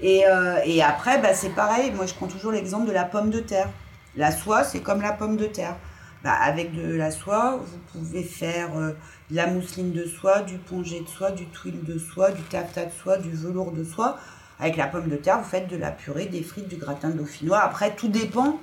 et, 0.01 0.25
euh, 0.25 0.59
et, 0.63 0.81
après, 0.81 1.21
bah, 1.21 1.33
c'est 1.33 1.49
pareil, 1.49 1.91
moi 1.91 2.05
je 2.05 2.13
prends 2.13 2.27
toujours 2.27 2.53
l'exemple 2.53 2.87
de 2.87 2.93
la 2.93 3.03
pomme 3.03 3.31
de 3.31 3.41
terre. 3.41 3.69
La 4.15 4.31
soie, 4.31 4.63
c'est 4.63 4.79
comme 4.79 5.01
la 5.01 5.11
pomme 5.11 5.35
de 5.35 5.45
terre. 5.45 5.75
Bah, 6.23 6.31
avec 6.33 6.73
de 6.73 6.95
la 6.95 7.11
soie, 7.11 7.59
vous 7.61 7.79
pouvez 7.91 8.23
faire 8.23 8.77
euh, 8.77 8.93
la 9.31 9.47
mousseline 9.47 9.91
de 9.91 10.05
soie, 10.05 10.41
du 10.41 10.57
pongé 10.57 11.01
de 11.01 11.07
soie, 11.07 11.31
du 11.31 11.45
twill 11.47 11.83
de 11.83 11.97
soie, 11.97 12.31
du 12.31 12.41
taffetas 12.43 12.85
de 12.85 12.91
soie, 12.91 13.17
du 13.17 13.31
velours 13.31 13.71
de 13.71 13.83
soie. 13.83 14.17
Avec 14.59 14.77
la 14.77 14.87
pomme 14.87 15.09
de 15.09 15.15
terre, 15.15 15.39
vous 15.39 15.49
faites 15.49 15.67
de 15.67 15.77
la 15.77 15.91
purée, 15.91 16.27
des 16.27 16.43
frites, 16.43 16.67
du 16.67 16.75
gratin 16.75 17.09
dauphinois. 17.09 17.59
Après, 17.59 17.95
tout 17.95 18.09
dépend 18.09 18.59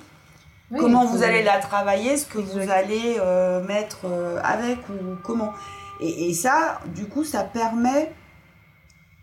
comment 0.77 1.05
vous 1.05 1.23
allez 1.23 1.43
la 1.43 1.59
travailler, 1.59 2.15
ce 2.15 2.25
que 2.25 2.37
vous 2.37 2.69
allez 2.69 3.17
euh, 3.19 3.61
mettre 3.63 4.05
euh, 4.05 4.39
avec 4.43 4.77
ou 4.89 4.93
comment. 5.23 5.51
Et, 5.99 6.29
et, 6.29 6.33
ça, 6.33 6.79
du 6.95 7.05
coup, 7.05 7.25
ça 7.25 7.43
permet 7.43 8.13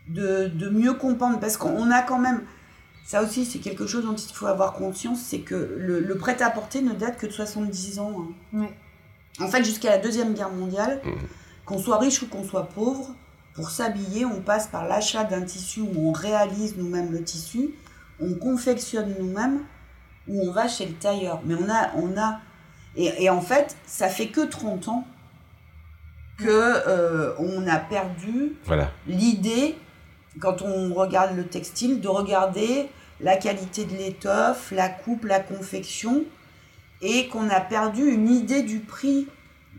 de, 0.09 0.49
de 0.49 0.69
mieux 0.69 0.95
comprendre 0.95 1.39
parce 1.41 1.57
qu'on 1.57 1.91
a 1.91 2.03
quand 2.03 2.19
même 2.19 2.43
ça 3.07 3.23
aussi, 3.23 3.45
c'est 3.45 3.61
quelque 3.61 3.87
chose 3.87 4.05
dont 4.05 4.17
il 4.17 4.35
faut 4.35 4.47
avoir 4.47 4.73
conscience, 4.73 5.21
c'est 5.21 5.39
que 5.39 5.77
le, 5.79 6.19
prêt-à-porter 6.19 6.83
ne 6.83 6.93
date 6.93 7.19
que 7.19 7.27
de 7.27 7.31
70 7.31 8.01
ans. 8.01 8.27
Hein. 8.53 8.67
En 9.41 9.49
fait, 9.49 9.65
jusqu'à 9.65 9.91
la 9.91 9.99
Deuxième 9.99 10.35
Guerre 10.35 10.51
mondiale, 10.51 11.01
mmh. 11.05 11.11
qu'on 11.65 11.79
soit 11.79 11.99
riche 11.99 12.23
ou 12.23 12.27
qu'on 12.27 12.45
soit 12.45 12.69
pauvre, 12.69 13.15
pour 13.55 13.71
s'habiller, 13.71 14.25
on 14.25 14.41
passe 14.41 14.69
par 14.69 14.87
l'achat 14.87 15.25
d'un 15.25 15.43
tissu 15.43 15.81
où 15.81 16.09
on 16.09 16.13
réalise 16.13 16.77
nous-mêmes 16.77 17.13
le 17.13 17.23
tissu, 17.23 17.71
on 18.21 18.35
confectionne 18.35 19.15
nous-mêmes, 19.19 19.61
ou 20.29 20.41
on 20.43 20.53
va 20.53 20.69
chez 20.69 20.87
le 20.87 20.95
tailleur. 20.95 21.41
Mais 21.45 21.55
on 21.55 21.69
a... 21.69 21.91
On 21.97 22.19
a 22.19 22.41
et, 22.99 23.29
en 23.29 23.43
fait, 23.43 23.77
ça 23.87 24.09
fait 24.09 24.29
que 24.29 24.41
30 24.41 24.89
ans 24.89 25.07
que 26.39 26.49
euh, 26.49 27.35
on 27.39 27.67
a 27.67 27.79
perdu 27.79 28.57
l'idée 29.07 29.77
quand 30.41 30.63
on 30.63 30.95
regarde 30.95 31.37
le 31.37 31.47
textile, 31.47 32.01
de 32.01 32.09
regarder 32.09 32.89
la 33.21 33.37
qualité 33.37 33.85
de 33.85 33.97
l'étoffe, 33.97 34.71
la 34.71 34.89
coupe, 34.89 35.25
la 35.25 35.41
confection, 35.41 36.25
et 37.03 37.29
qu'on 37.29 37.49
a 37.49 37.61
perdu 37.61 38.07
une 38.11 38.29
idée 38.29 38.63
du 38.63 38.79
prix 38.79 39.27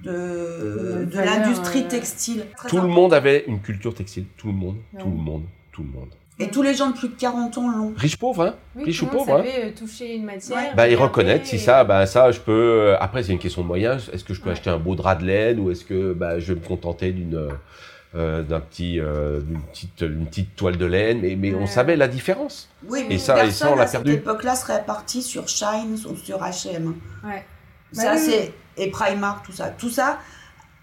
de, 0.03 1.07
de 1.11 1.19
l'industrie 1.19 1.83
euh, 1.83 1.89
textile. 1.89 2.45
tout 2.67 2.79
le 2.79 2.87
monde 2.87 3.13
avait 3.13 3.45
une 3.47 3.59
culture 3.59 3.93
textile, 3.93 4.25
tout 4.37 4.47
le 4.47 4.53
monde, 4.53 4.77
tout 4.99 5.09
le 5.09 5.17
monde, 5.17 5.43
tout 5.71 5.83
le 5.83 5.89
monde. 5.89 6.09
Et 6.39 6.49
tous 6.49 6.61
les 6.61 6.75
gens 6.75 6.91
de 6.91 6.95
plus 6.95 7.09
de 7.09 7.15
40 7.15 7.57
ans 7.57 7.67
l'ont. 7.67 7.93
Riche 7.97 8.17
pauvre, 8.17 8.43
hein 8.43 8.55
Riche 8.79 9.01
ou 9.01 9.07
pauvre, 9.07 9.37
hein 9.37 9.43
euh, 9.43 9.71
toucher 9.75 10.15
une 10.15 10.25
matière. 10.25 10.75
Bah, 10.75 10.87
ils 10.87 10.95
reconnaissent, 10.95 11.47
si 11.47 11.57
ça, 11.57 11.83
bah, 11.83 12.05
ça, 12.05 12.31
je 12.31 12.39
peux. 12.39 12.51
Euh, 12.51 12.97
après, 12.99 13.23
c'est 13.23 13.31
une 13.31 13.39
question 13.39 13.63
de 13.63 13.67
moyens. 13.67 14.11
Est-ce 14.13 14.23
que 14.23 14.35
je 14.35 14.41
peux 14.41 14.51
acheter 14.51 14.69
un 14.69 14.77
beau 14.77 14.93
drap 14.93 15.15
de 15.15 15.25
laine 15.25 15.59
ou 15.59 15.71
est-ce 15.71 15.83
que 15.83 16.13
bah, 16.13 16.39
je 16.39 16.53
vais 16.53 16.59
me 16.59 16.65
contenter 16.65 17.11
d'une. 17.11 17.49
D'un 18.17 18.59
petit, 18.59 18.93
d'une 18.93 19.61
petite, 19.71 20.01
une 20.01 20.25
petite 20.25 20.55
toile 20.55 20.77
de 20.77 20.85
laine, 20.85 21.21
mais, 21.21 21.35
mais 21.35 21.53
on 21.53 21.67
savait 21.67 21.95
la 21.95 22.07
différence. 22.07 22.69
Oui, 22.87 23.05
mais 23.07 23.15
et 23.15 23.19
ça, 23.19 23.45
et 23.45 23.51
ça, 23.51 23.71
on 23.71 23.75
l'a 23.75 23.85
perdu. 23.85 24.11
À 24.11 24.13
cette 24.13 24.21
époque-là, 24.23 24.55
serait 24.55 24.85
parti 24.85 25.21
sur 25.21 25.47
Shine 25.47 25.97
ou 26.09 26.15
sur 26.15 26.41
H&M. 26.41 26.95
Ouais. 27.23 27.45
Ça, 27.91 28.13
bah 28.13 28.17
c'est 28.17 28.53
et 28.77 28.89
Primark, 28.91 29.45
tout 29.45 29.51
ça, 29.51 29.69
tout 29.69 29.89
ça, 29.89 30.19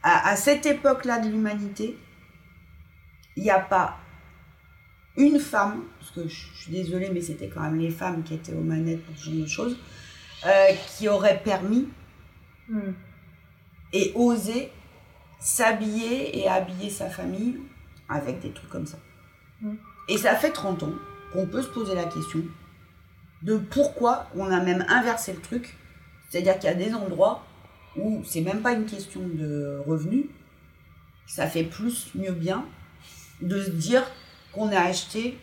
à, 0.02 0.30
à 0.30 0.36
cette 0.36 0.66
époque-là 0.66 1.20
de 1.20 1.28
l'humanité, 1.28 1.96
il 3.36 3.42
n'y 3.42 3.50
a 3.50 3.60
pas 3.60 3.98
une 5.16 5.38
femme, 5.38 5.84
parce 5.98 6.10
que 6.10 6.28
je, 6.28 6.34
suis 6.34 6.72
désolée, 6.72 7.10
mais 7.12 7.20
c'était 7.20 7.48
quand 7.48 7.60
même 7.60 7.78
les 7.78 7.90
femmes 7.90 8.22
qui 8.22 8.34
étaient 8.34 8.52
aux 8.52 8.62
manettes 8.62 9.04
pour 9.04 9.16
ce 9.16 9.24
genre 9.26 9.34
de 9.34 9.46
choses, 9.46 9.78
euh, 10.46 10.66
qui 10.96 11.08
aurait 11.08 11.40
permis 11.42 11.88
hmm. 12.68 12.92
et 13.92 14.12
osé 14.14 14.72
s'habiller 15.40 16.38
et 16.38 16.48
habiller 16.48 16.90
sa 16.90 17.08
famille 17.08 17.60
avec 18.08 18.40
des 18.40 18.50
trucs 18.50 18.70
comme 18.70 18.86
ça. 18.86 18.98
Hmm. 19.60 19.74
Et 20.08 20.18
ça 20.18 20.34
fait 20.34 20.50
30 20.50 20.82
ans 20.82 20.92
qu'on 21.32 21.46
peut 21.46 21.62
se 21.62 21.68
poser 21.68 21.94
la 21.94 22.04
question 22.04 22.42
de 23.42 23.56
pourquoi 23.56 24.26
on 24.34 24.50
a 24.50 24.60
même 24.60 24.84
inversé 24.88 25.32
le 25.32 25.40
truc. 25.40 25.76
C'est-à-dire 26.28 26.58
qu'il 26.58 26.70
y 26.70 26.72
a 26.72 26.74
des 26.74 26.94
endroits 26.94 27.44
où 27.96 28.22
c'est 28.24 28.40
même 28.40 28.60
pas 28.60 28.72
une 28.72 28.86
question 28.86 29.20
de 29.20 29.80
revenus, 29.86 30.26
ça 31.26 31.46
fait 31.46 31.64
plus, 31.64 32.10
mieux 32.14 32.32
bien 32.32 32.64
de 33.40 33.62
se 33.62 33.70
dire 33.70 34.02
qu'on 34.52 34.68
a 34.68 34.80
acheté 34.80 35.38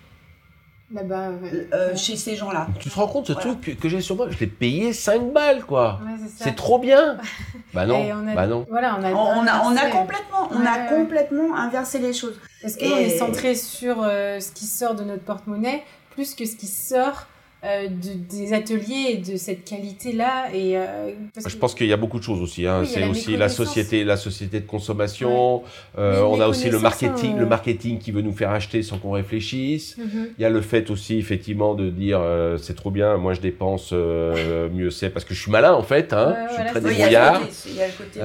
là-bas 0.93 1.31
euh, 1.73 1.95
chez 1.95 2.15
ces 2.15 2.35
gens-là. 2.35 2.67
Tu 2.79 2.89
te 2.89 2.95
rends 2.95 3.07
compte 3.07 3.27
ce 3.27 3.33
truc 3.33 3.77
que, 3.79 3.89
j'ai 3.89 4.01
sur 4.01 4.15
moi 4.15 4.27
Je 4.29 4.39
l'ai 4.39 4.47
payé 4.47 4.93
5 4.93 5.31
balles, 5.33 5.63
quoi. 5.63 5.99
c'est 6.37 6.55
trop 6.55 6.79
bien. 6.79 7.17
bah 7.73 7.85
non. 7.85 8.05
bah 8.35 8.47
non. 8.47 8.65
Voilà, 8.69 8.97
on 8.99 9.03
a, 9.03 9.11
on, 9.11 9.47
a, 9.47 9.63
on 9.65 9.75
a 9.75 9.89
complètement, 9.89 10.49
on 10.51 10.65
a 10.65 10.77
complètement 10.89 11.55
inversé 11.55 11.99
les 11.99 12.13
choses. 12.13 12.39
Parce 12.61 12.75
qu'on 12.75 12.97
est 12.97 13.17
centré 13.17 13.55
sur 13.55 14.01
euh, 14.01 14.39
ce 14.39 14.51
qui 14.51 14.65
sort 14.65 14.95
de 14.95 15.03
notre 15.03 15.23
porte-monnaie 15.23 15.83
plus 16.11 16.35
que 16.35 16.45
ce 16.45 16.55
qui 16.55 16.67
sort 16.67 17.27
euh, 17.63 17.87
des 17.91 18.53
ateliers 18.53 19.17
de 19.17 19.37
cette 19.37 19.63
qualité-là. 19.63 20.47
Et, 20.51 20.75
euh, 20.75 21.11
Je 21.45 21.55
pense 21.57 21.75
qu'il 21.75 21.85
y 21.85 21.93
a 21.93 21.97
beaucoup 21.97 22.17
de 22.17 22.23
choses 22.23 22.41
aussi. 22.41 22.65
Hein. 22.65 22.85
c'est 22.85 23.05
aussi 23.05 23.37
la 23.37 23.49
société, 23.49 24.03
la 24.03 24.17
société 24.17 24.61
de 24.61 24.65
consommation. 24.65 25.61
Euh, 25.95 26.23
on 26.23 26.41
a 26.41 26.47
aussi 26.47 26.71
le 26.71 26.79
marketing, 26.79 27.37
le 27.37 27.45
marketing 27.45 27.99
qui 27.99 28.11
veut 28.11 28.23
nous 28.23 28.31
faire 28.33 28.49
acheter 28.49 28.81
sans 28.81 28.97
qu'on 28.97 29.11
réfléchisse. 29.11 29.95
Mhm. 29.97 30.29
Il 30.39 30.41
y 30.41 30.45
a 30.45 30.49
le 30.49 30.61
fait 30.61 30.89
aussi, 30.89 31.19
effectivement, 31.19 31.75
de 31.75 31.91
dire 31.91 32.19
c'est 32.57 32.75
trop 32.75 32.89
bien, 32.89 33.17
moi 33.17 33.33
je 33.35 33.41
dépense, 33.41 33.91
mieux 34.73 34.89
c'est 34.89 35.11
parce 35.11 35.23
que 35.23 35.35
je 35.35 35.41
suis 35.41 35.51
malin 35.51 35.73
en 35.73 35.83
fait. 35.83 36.13
Hein. 36.13 36.35
je 36.49 36.55
suis 36.55 36.65
très 36.65 36.81
débrouillard. 36.81 37.41
Il 37.67 37.75
y 37.75 37.81
a, 37.81 37.85
le 37.85 37.93
côté, 37.93 38.19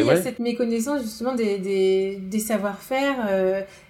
il 0.00 0.06
y 0.06 0.10
a 0.10 0.22
cette 0.22 0.38
méconnaissance 0.38 1.02
justement 1.02 1.34
des, 1.34 1.58
des, 1.58 2.20
des 2.22 2.38
savoir-faire. 2.38 3.16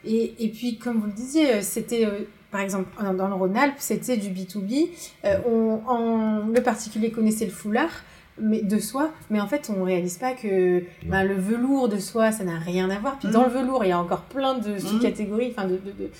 et, 0.06 0.34
et 0.38 0.48
puis, 0.48 0.78
comme 0.78 1.00
vous 1.00 1.06
le 1.06 1.12
disiez, 1.12 1.60
c'était 1.60 2.08
par 2.54 2.60
exemple, 2.60 2.88
dans 3.16 3.26
le 3.26 3.34
Rhône-Alpes, 3.34 3.74
c'était 3.78 4.16
du 4.16 4.28
B2B. 4.28 4.90
Euh, 5.24 5.38
on, 5.44 6.46
le 6.54 6.62
particulier 6.62 7.10
connaissait 7.10 7.46
le 7.46 7.50
foulard 7.50 7.90
mais 8.38 8.62
de 8.62 8.78
soie, 8.78 9.10
mais 9.28 9.40
en 9.40 9.48
fait, 9.48 9.72
on 9.74 9.80
ne 9.80 9.84
réalise 9.84 10.18
pas 10.18 10.34
que 10.34 10.84
ben, 11.04 11.24
le 11.24 11.34
velours 11.34 11.88
de 11.88 11.98
soie, 11.98 12.30
ça 12.30 12.44
n'a 12.44 12.56
rien 12.56 12.90
à 12.90 12.98
voir. 13.00 13.18
Puis 13.18 13.28
dans 13.28 13.42
le 13.42 13.50
mm. 13.50 13.58
velours, 13.58 13.84
il 13.84 13.88
y 13.88 13.92
a 13.92 13.98
encore 13.98 14.22
plein 14.22 14.56
de 14.56 14.78
sous-catégories, 14.78 15.52
enfin 15.56 15.66
de, 15.66 15.78
de, 15.78 16.10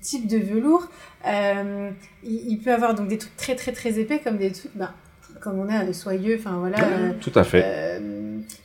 types 0.00 0.26
de 0.26 0.38
velours. 0.38 0.88
Euh, 1.26 1.90
il, 2.24 2.58
peut 2.58 2.72
avoir 2.72 2.94
donc 2.94 3.08
des 3.08 3.18
trucs 3.18 3.36
très 3.36 3.54
très 3.54 3.72
très 3.72 3.98
épais 3.98 4.20
comme 4.20 4.38
des 4.38 4.52
trucs, 4.52 4.74
ben, 4.74 4.92
comme 5.50 5.60
on 5.60 5.86
de 5.86 5.92
soyeux, 5.92 6.36
enfin 6.38 6.58
voilà. 6.58 6.78
Euh, 6.78 7.12
tout 7.20 7.32
à 7.34 7.44
fait. 7.44 8.00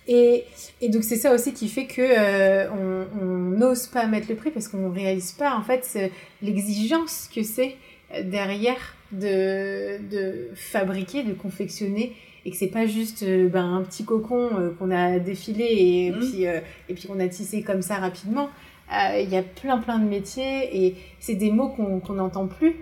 et, 0.08 0.44
et, 0.82 0.90
donc 0.90 1.04
c'est 1.04 1.16
ça 1.16 1.34
aussi 1.34 1.54
qui 1.54 1.68
fait 1.68 1.86
que 1.86 2.68
on 2.70 3.26
n'ose 3.58 3.88
pas 3.88 4.08
mettre 4.08 4.28
le 4.30 4.36
prix 4.36 4.52
parce 4.52 4.68
qu'on 4.68 4.90
ne 4.90 4.94
réalise 4.94 5.32
pas 5.32 5.56
en 5.56 5.62
fait 5.62 6.12
l'exigence 6.42 7.30
que 7.34 7.44
c'est 7.44 7.76
euh, 8.14 8.24
derrière 8.24 8.96
de, 9.12 9.98
de 10.10 10.50
fabriquer, 10.56 11.24
de 11.24 11.34
confectionner 11.34 12.16
et 12.46 12.52
que 12.52 12.58
c'est 12.58 12.68
pas 12.68 12.86
juste 12.86 13.24
euh, 13.24 13.50
ben, 13.50 13.76
un 13.76 13.82
petit 13.84 14.06
cocon 14.06 14.50
euh, 14.58 14.72
qu'on 14.78 14.90
a 14.90 15.20
défilé 15.20 15.66
et, 15.66 16.12
mmh. 16.12 16.20
puis, 16.20 16.44
et 16.44 16.94
puis 16.94 17.08
qu'on 17.08 17.20
a 17.20 17.28
tissé 17.28 17.62
comme 17.62 17.82
ça 17.82 17.96
rapidement. 17.96 18.50
Il 18.94 19.30
y 19.30 19.38
a 19.38 19.42
plein 19.42 19.78
plein 19.78 20.00
de 20.00 20.04
métiers 20.04 20.86
et 20.86 20.98
c'est 21.18 21.36
des 21.36 21.50
mots 21.50 21.70
qu'on 21.70 22.14
n'entend 22.14 22.48
plus. 22.48 22.76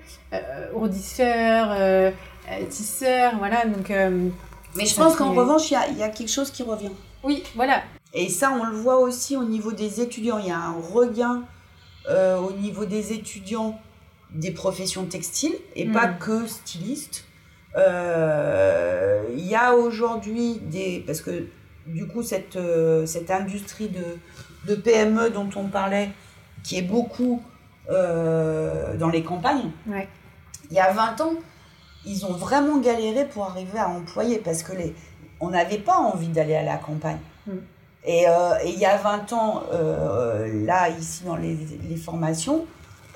ourdisseur, 0.73 2.11
tisseur, 2.69 3.37
voilà. 3.37 3.65
Donc, 3.65 3.89
Mais 4.75 4.85
je 4.85 4.95
pense 4.95 5.15
qu'en 5.15 5.33
revanche, 5.33 5.71
il 5.71 5.77
y 5.95 5.99
y 5.99 6.03
a 6.03 6.09
quelque 6.09 6.31
chose 6.31 6.51
qui 6.51 6.63
revient. 6.63 6.91
Oui, 7.23 7.43
voilà. 7.55 7.83
Et 8.13 8.29
ça, 8.29 8.51
on 8.51 8.63
le 8.65 8.75
voit 8.75 8.99
aussi 8.99 9.35
au 9.35 9.43
niveau 9.43 9.71
des 9.71 10.01
étudiants. 10.01 10.39
Il 10.39 10.47
y 10.47 10.51
a 10.51 10.57
un 10.57 10.73
regain 10.73 11.43
euh, 12.09 12.37
au 12.37 12.51
niveau 12.53 12.85
des 12.85 13.13
étudiants 13.13 13.79
des 14.31 14.51
professions 14.51 15.05
textiles 15.05 15.55
et 15.75 15.85
pas 15.87 16.07
hmm. 16.07 16.17
que 16.19 16.47
stylistes. 16.47 17.25
Euh, 17.75 19.23
il 19.35 19.45
y 19.45 19.55
a 19.55 19.75
aujourd'hui 19.75 20.59
des... 20.63 21.03
Parce 21.05 21.21
que 21.21 21.47
du 21.85 22.07
coup, 22.07 22.23
cette, 22.23 22.55
euh, 22.55 23.05
cette 23.05 23.31
industrie 23.31 23.89
de, 23.89 24.17
de, 24.67 24.75
PME 24.75 25.29
dont 25.29 25.49
on 25.55 25.67
parlait, 25.67 26.09
qui 26.63 26.77
est 26.77 26.83
beaucoup 26.83 27.43
dans 27.89 29.09
les 29.11 29.23
campagnes, 29.23 29.71
il 30.69 30.77
y 30.77 30.79
a 30.79 30.91
20 30.91 31.21
ans, 31.21 31.33
ils 32.05 32.25
ont 32.25 32.33
vraiment 32.33 32.77
galéré 32.77 33.25
pour 33.25 33.45
arriver 33.45 33.79
à 33.79 33.89
employer 33.89 34.39
parce 34.39 34.63
que 34.63 34.73
les, 34.73 34.95
on 35.39 35.49
n'avait 35.49 35.77
pas 35.77 35.97
envie 35.97 36.27
d'aller 36.27 36.55
à 36.55 36.63
la 36.63 36.77
campagne. 36.77 37.19
Hmm. 37.47 37.57
Euh, 38.07 38.53
et, 38.63 38.69
il 38.69 38.79
y 38.79 38.85
a 38.85 38.97
20 38.97 39.33
ans, 39.33 39.63
euh, 39.73 40.65
là, 40.65 40.89
ici, 40.89 41.23
dans 41.25 41.35
les, 41.35 41.57
les 41.89 41.95
formations, 41.97 42.65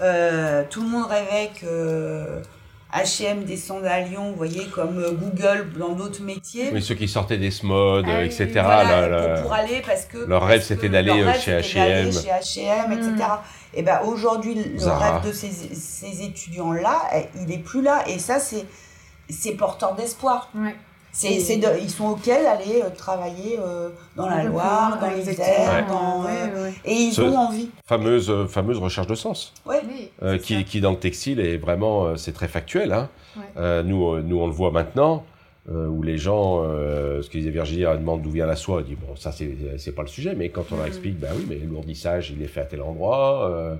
euh, 0.02 0.64
tout 0.70 0.82
le 0.82 0.90
monde 0.90 1.06
rêvait 1.06 1.52
que 1.60 2.42
H&M 2.94 3.44
descende 3.44 3.86
à 3.86 4.00
Lyon, 4.02 4.30
vous 4.32 4.36
voyez, 4.36 4.66
comme 4.66 5.04
Google 5.20 5.70
dans 5.78 5.94
d'autres 5.94 6.22
métiers. 6.22 6.70
Mais 6.72 6.82
ceux 6.82 6.96
qui 6.96 7.08
sortaient 7.08 7.38
des 7.38 7.52
SMOD, 7.52 8.06
ah 8.08 8.24
etc. 8.24 8.48
pour, 9.42 9.54
aller, 9.54 9.82
parce 9.86 10.06
que... 10.06 10.20
Leur 10.20 10.46
rêve, 10.46 10.62
c'était 10.62 10.90
d'aller 10.90 11.26
chez 11.40 11.60
H&M. 11.60 12.12
chez 12.12 12.62
H&M, 12.62 12.92
etc. 12.92 13.14
Et 13.74 13.82
ben 13.82 14.02
aujourd'hui, 14.06 14.56
le 14.56 14.92
rêve 14.92 15.26
de 15.26 15.32
ces, 15.32 15.50
ces 15.50 16.22
étudiants-là, 16.24 17.02
eh, 17.16 17.26
il 17.42 17.52
est 17.52 17.58
plus 17.58 17.82
là. 17.82 18.04
Et 18.08 18.20
ça, 18.20 18.38
c'est 18.40 19.52
porteur 19.54 19.96
d'espoir. 19.96 20.50
Ouais. 20.56 20.76
C'est, 21.16 21.36
ils 21.36 21.92
sont 21.92 22.08
OK 22.08 22.26
d'aller 22.26 22.82
euh, 22.82 22.90
travailler 22.90 23.60
euh, 23.60 23.90
dans 24.16 24.28
la 24.28 24.44
Loire, 24.46 25.00
dans 25.00 25.12
les 25.12 25.36
terres, 25.36 25.86
euh, 25.92 26.72
et 26.84 26.94
ils 26.94 27.22
ont 27.22 27.38
envie. 27.38 27.70
Fameuse, 27.86 28.34
fameuse 28.50 28.80
recherche 28.80 29.06
de 29.06 29.14
sens, 29.14 29.54
qui, 30.42 30.66
qui, 30.66 30.82
dans 30.82 30.92
le 30.92 30.98
textile 30.98 31.40
est 31.40 31.58
vraiment, 31.58 32.18
c'est 32.18 32.34
très 32.34 32.48
factuel. 32.48 32.92
Hein. 32.92 33.10
nous, 33.84 34.20
nous, 34.22 34.40
on 34.40 34.48
le 34.48 34.54
voit 34.54 34.72
maintenant. 34.72 35.24
Euh, 35.72 35.88
où 35.88 36.04
les 36.04 36.18
gens, 36.18 36.62
euh, 36.62 37.22
ce 37.22 37.30
que 37.30 37.38
disait 37.38 37.50
Virginie, 37.50 37.84
demandent 37.84 38.22
d'où 38.22 38.32
vient 38.32 38.46
la 38.46 38.58
soie, 38.58 38.80
on 38.80 38.82
dit 38.82 38.96
bon, 38.96 39.16
ça 39.16 39.32
c'est 39.32 39.96
pas 39.96 40.02
le 40.02 40.10
sujet, 40.10 40.36
mais 40.36 40.50
quand 40.50 40.66
on 40.74 40.76
leur 40.76 40.84
mm. 40.84 40.90
explique, 40.90 41.18
ben 41.18 41.30
oui, 41.38 41.46
mais 41.48 41.56
lourdissage 41.56 42.32
il 42.32 42.44
est 42.44 42.48
fait 42.48 42.60
à 42.60 42.66
tel 42.66 42.82
endroit, 42.82 43.78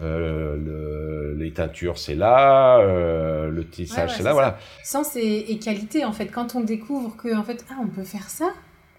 euh, 0.00 1.34
les 1.36 1.50
teintures 1.52 1.98
c'est 1.98 2.14
là, 2.14 2.80
le 2.80 3.68
tissage 3.68 4.16
c'est 4.16 4.22
là, 4.22 4.32
voilà. 4.32 4.56
Sens 4.82 5.16
et, 5.16 5.52
et, 5.52 5.58
qualité 5.58 6.06
en 6.06 6.12
fait, 6.12 6.28
quand 6.28 6.54
on 6.54 6.62
découvre 6.62 7.14
que 7.14 7.36
en 7.36 7.44
fait, 7.44 7.62
ah, 7.68 7.74
on 7.82 7.88
peut 7.88 8.04
faire 8.04 8.30
ça, 8.30 8.54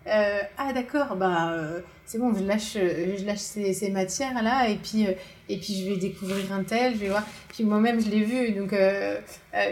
euh, 0.09 0.39
ah 0.57 0.73
d'accord, 0.73 1.15
bah 1.15 1.51
euh, 1.53 1.79
c'est 2.05 2.17
bon, 2.17 2.33
je 2.33 2.43
lâche, 2.43 2.75
euh, 2.75 3.15
je 3.17 3.25
lâche 3.25 3.39
ces, 3.39 3.73
ces 3.73 3.89
matières 3.89 4.41
là 4.41 4.67
et 4.67 4.75
puis 4.75 5.05
et 5.49 5.57
puis 5.57 5.75
je 5.75 5.89
vais 5.89 5.97
découvrir 5.97 6.51
un 6.51 6.63
tel, 6.63 6.93
je 6.93 6.99
vais 6.99 7.09
voir. 7.09 7.25
Puis 7.49 7.63
moi-même 7.63 8.01
je 8.01 8.09
l'ai 8.09 8.23
vu, 8.23 8.51
donc 8.51 8.73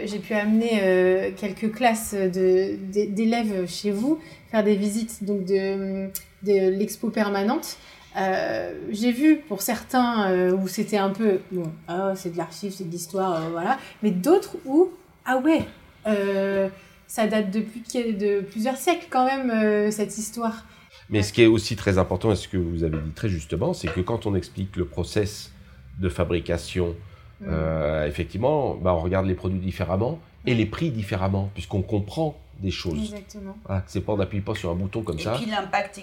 j'ai 0.04 0.18
pu 0.18 0.34
amener 0.34 1.32
quelques 1.36 1.72
classes 1.72 2.14
de 2.14 2.76
d'élèves 2.92 3.66
chez 3.68 3.90
vous 3.90 4.18
faire 4.50 4.64
des 4.64 4.76
visites 4.76 5.24
donc 5.24 5.44
de 5.44 6.08
de 6.42 6.70
l'expo 6.70 7.10
permanente. 7.10 7.76
j'ai 8.90 9.12
vu 9.12 9.36
pour 9.48 9.62
certains 9.62 10.52
où 10.52 10.68
c'était 10.68 10.98
un 10.98 11.10
peu 11.10 11.40
bon, 11.52 11.70
oh, 11.88 12.12
c'est 12.14 12.32
de 12.32 12.38
l'archive, 12.38 12.72
c'est 12.72 12.84
de 12.84 12.92
l'histoire, 12.92 13.50
voilà, 13.50 13.78
mais 14.02 14.10
d'autres 14.10 14.56
où 14.64 14.90
ah 15.24 15.38
ouais 15.38 15.64
ça 17.08 17.26
date 17.26 17.50
depuis 17.50 17.82
de 18.12 18.42
plusieurs 18.42 18.76
siècles 18.76 19.06
quand 19.10 19.24
même, 19.24 19.50
euh, 19.50 19.90
cette 19.90 20.16
histoire. 20.16 20.64
Mais 21.10 21.22
ce 21.22 21.32
qui 21.32 21.42
est 21.42 21.46
aussi 21.46 21.74
très 21.74 21.98
important, 21.98 22.30
et 22.30 22.36
ce 22.36 22.46
que 22.46 22.58
vous 22.58 22.84
avez 22.84 22.98
dit 22.98 23.10
très 23.10 23.28
justement, 23.28 23.72
c'est 23.72 23.88
que 23.88 24.00
quand 24.00 24.26
on 24.26 24.36
explique 24.36 24.76
le 24.76 24.84
process 24.84 25.50
de 25.98 26.08
fabrication 26.08 26.94
Mm. 27.40 28.06
effectivement, 28.08 28.74
bah, 28.74 28.94
on 28.94 29.00
regarde 29.00 29.26
les 29.26 29.34
produits 29.34 29.60
différemment 29.60 30.18
et 30.46 30.54
les 30.54 30.66
prix 30.66 30.90
différemment, 30.90 31.50
puisqu'on 31.54 31.82
comprend 31.82 32.36
des 32.60 32.70
choses. 32.70 32.98
Exactement. 32.98 33.56
c'est 33.86 34.00
pas, 34.00 34.12
on 34.12 34.16
n'appuie 34.16 34.40
pas 34.40 34.54
sur 34.54 34.70
un 34.70 34.74
bouton 34.74 35.02
comme 35.02 35.18
ça. 35.18 35.34
Et 35.34 35.38
puis 35.38 35.50
l'impact 35.50 36.00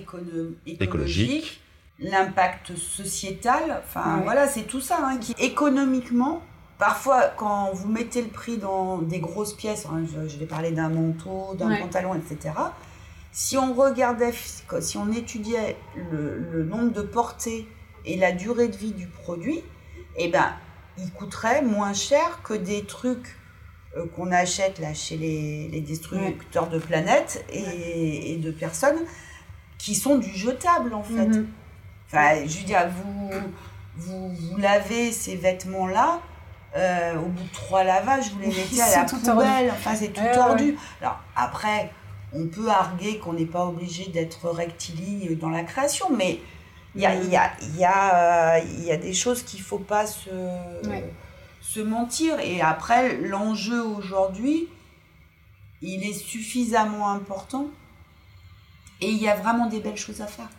écologique, 0.66 1.60
l'impact 2.00 2.76
sociétal, 2.78 3.82
enfin 3.84 4.22
voilà, 4.24 4.48
c'est 4.48 4.64
tout 4.64 4.82
ça 4.82 5.00
hein, 5.02 5.18
qui 5.18 5.34
économiquement 5.40 6.42
Parfois, 6.78 7.32
quand 7.38 7.72
vous 7.74 7.88
mettez 7.88 8.22
le 8.22 8.28
prix 8.28 8.58
dans 8.58 8.98
des 8.98 9.20
grosses 9.20 9.54
pièces, 9.54 9.86
hein, 9.86 10.04
je, 10.28 10.38
vais 10.38 10.46
parler 10.46 10.72
d'un 10.72 10.90
manteau, 10.90 11.56
d'un 11.56 11.78
pantalon, 11.78 12.16
etc., 12.16 12.54
si 13.32 13.58
on 13.58 13.74
regardait, 13.74 14.34
si 14.80 14.98
on 14.98 15.12
étudiait 15.12 15.78
le, 15.96 16.64
nombre 16.64 16.92
de 16.92 17.02
portées 17.02 17.68
et 18.06 18.18
la 18.18 18.32
durée 18.32 18.68
de 18.68 18.76
vie 18.78 18.94
du 18.94 19.08
produit, 19.08 19.62
eh 20.18 20.30
ben, 20.30 20.54
il 20.98 21.12
coûterait 21.12 21.62
moins 21.62 21.94
cher 21.94 22.42
que 22.44 22.54
des 22.54 22.86
trucs 22.86 23.38
euh, 23.98 24.06
qu'on 24.16 24.32
achète 24.32 24.80
là 24.80 24.94
chez 24.94 25.18
les, 25.18 25.68
les 25.68 25.82
destructeurs 25.82 26.70
de 26.70 26.80
planètes 26.80 27.46
et, 27.50 28.38
de 28.38 28.52
personnes 28.52 29.00
qui 29.78 29.96
sont 29.96 30.18
du 30.18 30.34
jetable 30.34 30.94
en 30.94 31.04
fait. 31.04 31.28
Mhm. 31.28 31.48
Enfin, 32.08 32.46
je 32.46 32.60
veux 32.60 32.66
dire, 32.66 32.90
vous, 32.90 33.30
vous, 33.98 34.30
vous 34.30 34.58
lavez 34.58 35.12
ces 35.12 35.36
vêtements-là, 35.36 36.22
euh, 36.76 37.16
au 37.18 37.28
bout 37.28 37.44
de 37.44 37.54
trois 37.54 37.84
lavages, 37.84 38.32
vous 38.32 38.40
les 38.40 38.48
mettez 38.56 38.82
à 38.82 39.04
la 39.04 39.06
poubelle. 39.06 39.72
Enfin, 39.72 39.96
c'est 39.96 40.10
tout 40.10 40.22
tordu. 40.34 40.78
Alors, 41.02 41.20
après, 41.36 41.92
on 42.34 42.48
peut 42.48 42.68
arguer 42.68 43.18
qu'on 43.18 43.34
n'est 43.34 43.46
pas 43.46 43.66
obligé 43.66 44.08
d'être 44.08 44.50
rectiligne 44.50 45.36
dans 45.38 45.50
la 45.50 45.64
création, 45.64 46.08
mais 46.16 46.40
il 46.96 47.02
y 47.02 47.06
a, 47.06 47.16
y, 47.16 47.36
a, 47.36 47.52
y, 47.78 47.84
a, 47.84 48.60
y 48.60 48.92
a 48.92 48.98
des 48.98 49.14
choses 49.14 49.44
qu'il 49.44 49.60
ne 49.60 49.66
faut 49.66 49.80
pas 49.80 50.06
se, 50.06 50.30
se 51.62 51.80
mentir. 51.80 52.40
Et 52.40 52.62
après, 52.62 53.18
l'enjeu 53.18 53.82
aujourd'hui, 53.82 54.68
il 55.82 56.04
est 56.04 56.14
suffisamment 56.14 57.10
important 57.10 57.68
et 59.02 59.10
il 59.10 59.22
y 59.22 59.28
a 59.28 59.36
vraiment 59.36 59.68
des 59.68 59.80
belles 59.80 59.98
choses 59.98 60.22
à 60.22 60.28
faire. 60.28 60.50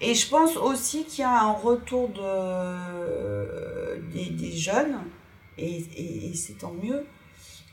Et 0.00 0.14
je 0.14 0.28
pense 0.28 0.56
aussi 0.56 1.04
qu'il 1.04 1.20
y 1.20 1.24
a 1.24 1.40
un 1.42 1.52
retour 1.52 2.08
de, 2.10 4.00
des, 4.12 4.30
des 4.30 4.52
jeunes 4.52 4.98
et, 5.58 6.32
c'est 6.34 6.58
tant 6.58 6.72
mieux, 6.82 7.06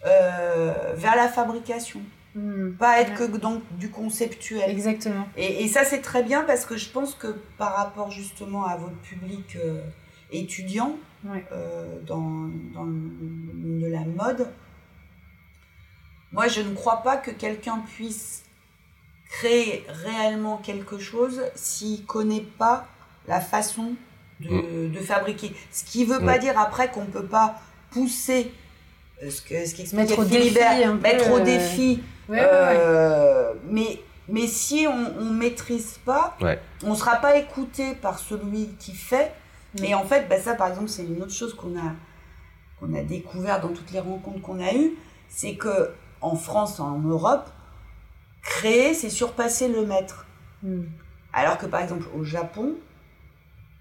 euh, 0.05 0.93
vers 0.95 1.15
la 1.15 1.27
fabrication. 1.27 2.01
Hmm. 2.35 2.73
Pas 2.73 3.01
être 3.01 3.15
que 3.15 3.37
donc 3.37 3.63
du 3.77 3.89
conceptuel. 3.89 4.69
Exactement. 4.69 5.27
Et, 5.37 5.67
ça, 5.67 5.83
c'est 5.83 6.01
très 6.01 6.23
bien 6.23 6.43
parce 6.43 6.65
que 6.65 6.77
je 6.77 6.89
pense 6.89 7.15
que 7.15 7.35
par 7.57 7.75
rapport 7.75 8.11
justement 8.11 8.65
à 8.65 8.77
votre 8.77 8.97
public 8.97 9.55
euh, 9.55 9.81
étudiant 10.31 10.97
euh, 11.51 11.99
dans, 12.05 12.49
dans 12.73 12.83
le 12.85 13.81
de 13.81 13.87
la 13.87 14.05
mode, 14.05 14.47
moi, 16.31 16.47
je 16.47 16.61
ne 16.61 16.73
crois 16.73 17.03
pas 17.03 17.17
que 17.17 17.31
quelqu'un 17.31 17.83
puisse 17.95 18.43
créer 19.29 19.85
réellement 19.87 20.57
quelque 20.57 20.99
chose 20.99 21.41
s'il 21.55 22.01
ne 22.01 22.05
connaît 22.05 22.45
pas 22.57 22.87
la 23.27 23.41
façon 23.41 23.95
de, 24.39 24.49
hmm. 24.49 24.91
de 24.91 24.99
fabriquer. 24.99 25.55
Ce 25.71 25.83
qui 25.83 26.05
ne 26.05 26.13
veut 26.13 26.23
pas 26.23 26.37
dire 26.37 26.59
après 26.59 26.91
qu'on 26.91 27.05
ne 27.05 27.11
peut 27.11 27.25
pas 27.25 27.59
pousser 27.97 28.51
ce 29.21 29.41
que 29.41 29.65
ce 29.65 29.73
qui 29.73 29.95
mettre 29.95 30.19
au 30.19 30.23
défi, 30.23 30.55
mettre 31.01 31.31
au 31.31 31.37
euh, 31.37 31.43
défi. 31.43 32.03
Euh, 32.29 33.53
mais 33.69 33.99
mais 34.29 34.47
si 34.47 34.85
on 34.87 35.23
ne 35.23 35.31
maîtrise 35.31 35.99
pas, 36.05 36.37
on 36.83 36.91
ne 36.91 36.95
sera 36.95 37.15
pas 37.15 37.37
écouté 37.37 37.95
par 37.95 38.19
celui 38.19 38.67
qui 38.79 38.93
fait. 38.93 39.33
Mais 39.79 39.93
en 39.93 40.05
fait, 40.05 40.27
bah 40.29 40.39
ça 40.39 40.55
par 40.55 40.69
exemple, 40.69 40.89
c'est 40.89 41.03
une 41.03 41.21
autre 41.21 41.33
chose 41.33 41.53
qu'on 41.53 41.77
a 41.77 41.93
qu'on 42.79 42.93
a 42.93 43.01
découvert 43.01 43.59
dans 43.59 43.69
toutes 43.69 43.91
les 43.91 43.99
rencontres 43.99 44.41
qu'on 44.41 44.59
a 44.59 44.73
eues, 44.73 44.93
c'est 45.29 45.55
que 45.55 45.91
en 46.21 46.35
France, 46.35 46.79
en 46.79 46.99
Europe, 46.99 47.49
créer, 48.43 48.93
c'est 48.93 49.09
surpasser 49.09 49.67
le 49.67 49.85
maître. 49.85 50.25
Hmm. 50.61 50.83
Alors 51.33 51.57
que 51.57 51.65
par 51.65 51.81
exemple 51.81 52.05
au 52.15 52.23
Japon, 52.23 52.75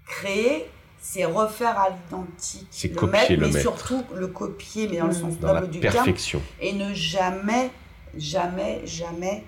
créer, 0.05 0.69
c'est 0.99 1.25
refaire 1.25 1.79
à 1.79 1.89
l'identique 1.89 2.67
c'est 2.71 2.89
le 2.89 2.95
copier 2.95 3.37
mais 3.37 3.51
surtout 3.51 4.03
le 4.15 4.27
copier, 4.27 4.87
mais 4.87 4.97
dans 4.97 5.07
le 5.07 5.13
sens 5.13 5.39
noble 5.39 5.69
du 5.69 5.79
perfection. 5.79 6.41
terme, 6.59 6.69
et 6.69 6.73
ne 6.73 6.93
jamais, 6.93 7.71
jamais, 8.15 8.81
jamais 8.85 9.43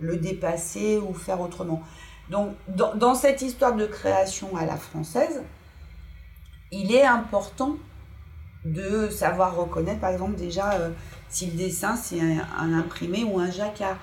le 0.00 0.16
dépasser 0.16 0.98
ou 0.98 1.14
faire 1.14 1.40
autrement. 1.40 1.82
Donc, 2.30 2.54
dans, 2.68 3.14
cette 3.14 3.42
histoire 3.42 3.74
de 3.74 3.86
création 3.86 4.56
à 4.56 4.64
la 4.64 4.76
française, 4.76 5.42
il 6.70 6.94
est 6.94 7.04
important 7.04 7.76
de 8.64 9.08
savoir 9.10 9.56
reconnaître, 9.56 10.00
par 10.00 10.10
exemple, 10.10 10.36
déjà, 10.36 10.74
euh, 10.74 10.90
si 11.28 11.46
le 11.46 11.52
dessin, 11.52 11.96
c'est 11.96 12.20
un, 12.20 12.72
imprimé 12.72 13.24
ou 13.24 13.38
un 13.38 13.50
jacquard. 13.50 13.98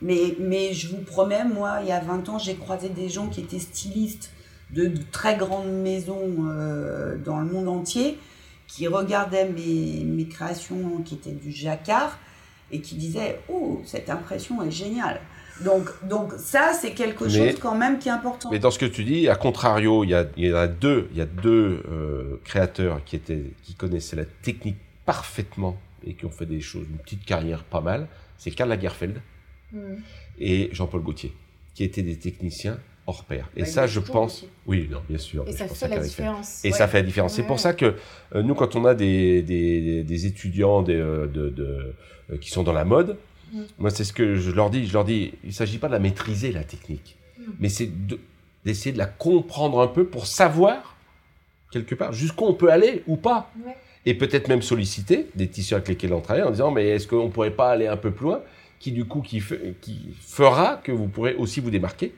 Mais, 0.00 0.36
mais 0.38 0.74
je 0.74 0.88
vous 0.88 1.02
promets, 1.02 1.44
moi, 1.44 1.78
il 1.82 1.88
y 1.88 1.92
a 1.92 1.98
20 1.98 2.28
ans, 2.28 2.38
j'ai 2.38 2.54
croisé 2.54 2.88
des 2.88 3.08
gens 3.08 3.28
qui 3.28 3.40
étaient 3.40 3.58
stylistes 3.58 4.30
de, 4.70 4.92
très 5.10 5.36
grandes 5.36 5.70
maisons 5.70 6.34
euh, 6.40 7.16
dans 7.16 7.40
le 7.40 7.46
monde 7.46 7.68
entier 7.68 8.18
qui 8.66 8.86
regardaient 8.86 9.48
mes, 9.48 10.04
mes, 10.04 10.26
créations 10.26 11.02
qui 11.04 11.14
étaient 11.14 11.30
du 11.30 11.50
jacquard 11.50 12.18
et 12.70 12.80
qui 12.80 12.96
disaient 12.96 13.40
Oh, 13.48 13.80
cette 13.84 14.10
impression 14.10 14.62
est 14.62 14.70
géniale. 14.70 15.20
Donc, 15.64 15.88
donc 16.06 16.32
ça, 16.38 16.72
c'est 16.72 16.92
quelque 16.92 17.28
chose 17.28 17.58
quand 17.60 17.74
même 17.74 17.98
qui 17.98 18.08
est 18.08 18.12
important. 18.12 18.50
Mais 18.50 18.58
dans 18.58 18.70
ce 18.70 18.78
que 18.78 18.86
tu 18.86 19.04
dis, 19.04 19.28
à 19.28 19.34
contrario, 19.34 20.04
il 20.04 20.10
y 20.10 20.14
a, 20.14 20.26
il 20.36 20.46
y 20.46 20.54
a 20.54 20.68
deux, 20.68 21.08
il 21.12 21.18
y 21.18 21.20
a 21.20 21.26
deux 21.26 21.82
euh, 21.90 22.40
créateurs 22.44 23.02
qui, 23.04 23.16
étaient, 23.16 23.52
qui 23.62 23.74
connaissaient 23.74 24.16
la 24.16 24.24
technique 24.24 24.76
parfaitement 25.04 25.76
et 26.04 26.14
qui 26.14 26.26
ont 26.26 26.30
fait 26.30 26.46
des 26.46 26.60
choses, 26.60 26.86
une 26.88 26.98
petite 26.98 27.24
carrière 27.24 27.64
pas 27.64 27.80
mal. 27.80 28.06
C'est 28.36 28.52
Karl 28.52 28.70
Lagerfeld 28.70 29.20
mm. 29.72 29.78
et 30.38 30.68
Jean-Paul 30.72 31.02
Gaultier, 31.02 31.32
qui 31.74 31.82
étaient 31.82 32.02
des 32.02 32.18
techniciens 32.18 32.78
hors 33.08 33.24
pair. 33.24 33.48
Et 33.56 33.64
ça, 33.64 33.86
je 33.86 34.00
pense. 34.00 34.44
Oui, 34.66 34.86
non, 34.90 35.00
bien 35.08 35.18
sûr. 35.18 35.48
Et 35.48 35.52
ça 35.52 35.66
fait 35.66 35.88
la 35.88 35.98
différence. 35.98 36.64
Et 36.64 36.72
ça 36.72 36.86
fait 36.86 36.98
la 36.98 37.06
différence. 37.06 37.32
C'est 37.32 37.42
pour 37.42 37.58
ça 37.58 37.72
que 37.72 37.96
euh, 38.34 38.42
nous, 38.42 38.54
quand 38.54 38.76
on 38.76 38.84
a 38.84 38.94
des, 38.94 39.42
des, 39.42 40.04
des 40.04 40.26
étudiants 40.26 40.82
des, 40.82 40.94
euh, 40.94 41.26
de, 41.26 41.48
de, 41.48 41.94
euh, 42.30 42.36
qui 42.36 42.50
sont 42.50 42.62
dans 42.62 42.74
la 42.74 42.84
mode, 42.84 43.16
mm. 43.52 43.62
moi, 43.78 43.90
c'est 43.90 44.04
ce 44.04 44.12
que 44.12 44.36
je 44.36 44.50
leur 44.50 44.68
dis. 44.68 44.86
Je 44.86 44.92
leur 44.92 45.06
dis, 45.06 45.32
il 45.42 45.48
ne 45.48 45.54
s'agit 45.54 45.78
pas 45.78 45.88
de 45.88 45.94
la 45.94 45.98
maîtriser, 45.98 46.52
la 46.52 46.64
technique, 46.64 47.16
mm. 47.38 47.42
mais 47.58 47.70
c'est 47.70 47.88
d'essayer 48.64 48.92
de, 48.92 48.98
la 48.98 49.06
comprendre 49.06 49.80
un 49.80 49.88
peu 49.88 50.04
pour 50.04 50.26
savoir, 50.26 50.96
quelque 51.72 51.94
part, 51.94 52.12
jusqu'où 52.12 52.44
on 52.44 52.54
peut 52.54 52.70
aller 52.70 53.02
ou 53.06 53.16
pas. 53.16 53.50
Et 54.04 54.14
peut-être 54.14 54.48
même 54.48 54.62
solliciter 54.62 55.28
des 55.34 55.48
tissus 55.48 55.74
avec 55.74 55.88
lesquels 55.88 56.12
on 56.12 56.20
travaille 56.20 56.42
en 56.42 56.50
disant, 56.50 56.70
mais 56.70 56.88
est-ce 56.88 57.08
qu'on 57.08 57.24
ne 57.24 57.30
pourrait 57.30 57.50
pas 57.50 57.70
aller 57.70 57.86
un 57.86 57.96
peu 57.96 58.10
plus 58.10 58.26
loin 58.26 58.42
qui, 58.78 58.92
du 58.92 59.06
coup, 59.06 59.22
qui, 59.22 59.42
qui 59.80 60.14
fera 60.20 60.76
que 60.76 60.92
vous 60.92 61.08
pourrez 61.08 61.34
aussi 61.34 61.60
vous 61.60 61.70
démarquer 61.70 62.12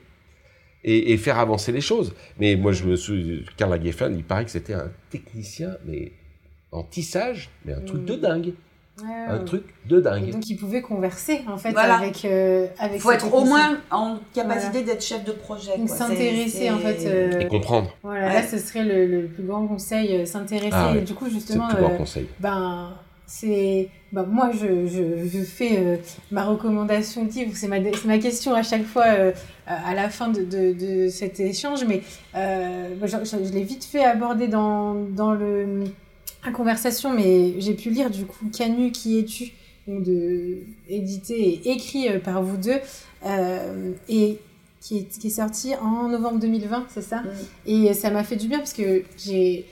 et, 0.83 1.17
faire 1.17 1.39
avancer 1.39 1.71
les 1.71 1.81
choses. 1.81 2.13
Mais 2.39 2.55
moi, 2.55 2.71
je 2.71 2.83
me 2.85 2.95
souviens, 2.95 3.39
Karl 3.57 3.71
Lagerfeld, 3.71 4.15
il 4.15 4.23
paraît 4.23 4.45
que 4.45 4.51
c'était 4.51 4.73
un 4.73 4.91
technicien, 5.09 5.77
mais 5.85 6.11
en 6.71 6.83
tissage, 6.83 7.49
mais 7.65 7.73
un 7.73 7.81
truc 7.81 8.05
de 8.05 8.15
mm. 8.15 8.19
dingue. 8.19 8.53
un 9.03 9.39
truc 9.39 9.63
de 9.85 9.99
dingue. 9.99 10.31
donc 10.31 10.49
il 10.49 10.57
pouvait 10.57 10.81
converser 10.81 11.41
en 11.47 11.57
fait 11.57 11.75
avec 11.75 12.23
euh, 12.23 12.67
avec. 12.77 12.97
Il 12.97 13.01
faut 13.01 13.11
être 13.11 13.33
au 13.33 13.43
moins 13.45 13.79
en 13.89 14.19
capacité 14.33 14.83
d'être 14.83 15.03
chef 15.03 15.23
de 15.23 15.31
projet. 15.31 15.71
S'intéresser 15.87 16.69
en 16.69 16.77
fait. 16.77 17.05
Euh, 17.05 17.39
et 17.39 17.47
comprendre. 17.47 17.95
Voilà, 18.03 18.33
là 18.33 18.43
ce 18.43 18.57
serait 18.57 18.83
le, 18.83 19.27
plus 19.27 19.43
grand 19.43 19.67
conseil, 19.67 20.15
euh, 20.15 20.25
s'intéresser. 20.25 20.69
Ah 20.71 20.93
et 20.95 21.01
du 21.01 21.13
coup 21.13 21.29
justement. 21.29 21.67
C'est 21.69 21.75
le 21.75 21.79
plus 21.79 21.87
grand 21.89 21.97
conseil. 21.97 22.27
Ben 22.39 22.93
c'est 23.25 23.89
bah, 24.11 24.25
moi 24.29 24.51
je, 24.51 24.87
je, 24.87 25.27
je 25.27 25.43
fais 25.43 25.77
euh, 25.77 25.97
ma 26.31 26.43
recommandation 26.43 27.23
livre. 27.25 27.51
C'est 27.55 27.67
ma, 27.67 27.77
ma 28.05 28.17
question 28.17 28.53
à 28.53 28.63
chaque 28.63 28.85
fois 28.85 29.05
euh, 29.07 29.31
à 29.67 29.95
la 29.95 30.09
fin 30.09 30.27
de, 30.29 30.43
de, 30.43 30.73
de 30.73 31.07
cet 31.07 31.39
échange 31.39 31.85
mais 31.87 32.01
euh, 32.35 32.89
je, 33.01 33.53
l'ai 33.53 33.63
vite 33.63 33.85
fait 33.85 34.03
aborder 34.03 34.47
dans, 34.47 34.95
dans 34.95 35.31
le 35.31 35.85
la 36.45 36.51
conversation 36.51 37.13
mais 37.13 37.53
j'ai 37.59 37.73
pu 37.73 37.89
lire 37.89 38.09
du 38.09 38.25
coup 38.25 38.49
Canu 38.51 38.91
qui 38.91 39.19
es-tu? 39.19 39.51
De 39.87 40.59
édité 40.87 41.59
et 41.65 41.71
écrit 41.71 42.07
par 42.19 42.43
vous 42.43 42.55
deux 42.55 42.77
et 44.07 44.37
qui 44.79 44.97
est, 44.97 45.19
qui 45.19 45.27
est 45.27 45.31
sorti 45.31 45.73
en 45.75 46.07
novembre 46.07 46.39
2020 46.39 46.85
c'est 46.89 47.01
ça? 47.01 47.23
Et 47.65 47.93
ça 47.95 48.11
m'a 48.11 48.23
fait 48.23 48.35
du 48.35 48.47
bien 48.47 48.59
parce 48.59 48.73
que 48.73 49.03
j'ai 49.17 49.65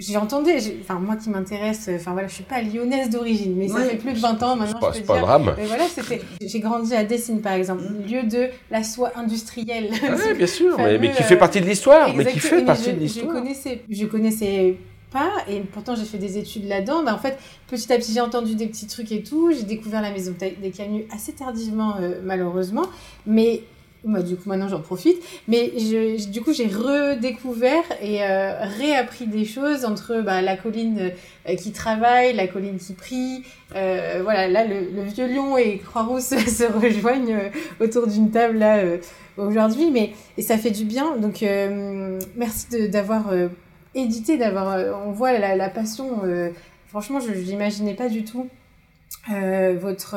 j'ai 0.00 0.16
entendu, 0.16 0.50
enfin 0.80 0.98
moi 0.98 1.16
qui 1.16 1.30
m'intéresse, 1.30 1.90
enfin 1.94 2.12
voilà, 2.12 2.28
je 2.28 2.34
suis 2.34 2.44
pas 2.44 2.62
lyonnaise 2.62 3.10
d'origine, 3.10 3.54
mais 3.56 3.68
ça 3.68 3.80
fait 3.80 3.96
plus 3.96 4.14
de 4.14 4.18
20 4.18 4.42
ans 4.42 4.56
maintenant. 4.56 4.80
C'est 4.92 5.02
pas, 5.02 5.14
pas 5.14 5.20
drame. 5.20 5.54
Mais 5.56 5.66
voilà, 5.66 5.84
c'était, 5.88 6.22
j'ai 6.40 6.60
grandi 6.60 6.94
à 6.94 7.04
Dessine 7.04 7.40
par 7.40 7.52
exemple, 7.52 7.82
mm. 7.82 8.10
lieu 8.10 8.22
de 8.22 8.48
la 8.70 8.82
soie 8.82 9.12
industrielle. 9.16 9.90
Ah 10.02 10.14
oui, 10.16 10.34
bien 10.34 10.46
sûr, 10.48 10.76
mais, 10.78 11.12
qui 11.12 11.22
fait 11.22 11.36
partie 11.36 11.60
de 11.60 11.66
l'histoire, 11.66 12.14
mais 12.14 12.24
qui 12.24 12.40
fait 12.40 12.64
partie 12.64 12.92
de 12.92 12.98
l'histoire. 12.98 13.28
Je 13.28 13.40
connaissais, 13.40 13.82
je 13.88 14.06
connaissais 14.06 14.76
pas, 15.12 15.30
et 15.48 15.60
pourtant 15.60 15.94
j'ai 15.94 16.04
fait 16.04 16.18
des 16.18 16.38
études 16.38 16.66
là-dedans. 16.66 17.02
Ben, 17.04 17.12
en 17.12 17.18
fait, 17.18 17.38
petit 17.68 17.92
à 17.92 17.96
petit, 17.96 18.12
j'ai 18.12 18.20
entendu 18.20 18.54
des 18.54 18.66
petits 18.66 18.86
trucs 18.86 19.12
et 19.12 19.22
tout. 19.22 19.52
J'ai 19.52 19.64
découvert 19.64 20.00
la 20.00 20.10
maison 20.10 20.34
des 20.40 20.70
Camus 20.70 21.04
assez 21.14 21.32
tardivement, 21.32 21.96
euh, 22.00 22.20
malheureusement, 22.24 22.86
mais 23.26 23.62
moi, 24.04 24.22
du 24.22 24.36
coup, 24.36 24.48
maintenant, 24.48 24.68
j'en 24.68 24.80
profite. 24.80 25.18
Mais 25.46 25.72
je, 25.76 26.28
du 26.30 26.40
coup, 26.40 26.52
j'ai 26.52 26.66
redécouvert 26.66 27.84
et 28.00 28.22
euh, 28.22 28.64
réappris 28.78 29.26
des 29.26 29.44
choses 29.44 29.84
entre 29.84 30.22
bah, 30.22 30.40
la 30.40 30.56
colline 30.56 31.12
euh, 31.48 31.54
qui 31.56 31.72
travaille, 31.72 32.32
la 32.32 32.46
colline 32.46 32.78
qui 32.78 32.94
prie. 32.94 33.42
Euh, 33.74 34.20
voilà, 34.22 34.48
là, 34.48 34.64
le, 34.64 35.02
vieux 35.02 35.26
lion 35.26 35.56
et 35.58 35.78
Croix-Rousse 35.78 36.28
se 36.46 36.64
rejoignent 36.64 37.50
autour 37.80 38.06
d'une 38.06 38.30
table 38.30 38.58
là 38.58 38.82
aujourd'hui. 39.36 39.90
Mais 39.90 40.12
et 40.38 40.42
ça 40.42 40.56
fait 40.56 40.70
du 40.70 40.84
bien. 40.84 41.16
Donc, 41.16 41.44
merci 42.36 42.88
d'avoir 42.88 43.32
édité, 43.94 44.38
d'avoir. 44.38 44.96
on 45.06 45.12
voit 45.12 45.38
la, 45.38 45.56
la 45.56 45.68
passion. 45.68 46.22
franchement, 46.88 47.20
je 47.20 47.32
n'imaginais 47.32 47.94
pas 47.94 48.08
du 48.08 48.24
tout 48.24 48.48
votre 49.28 50.16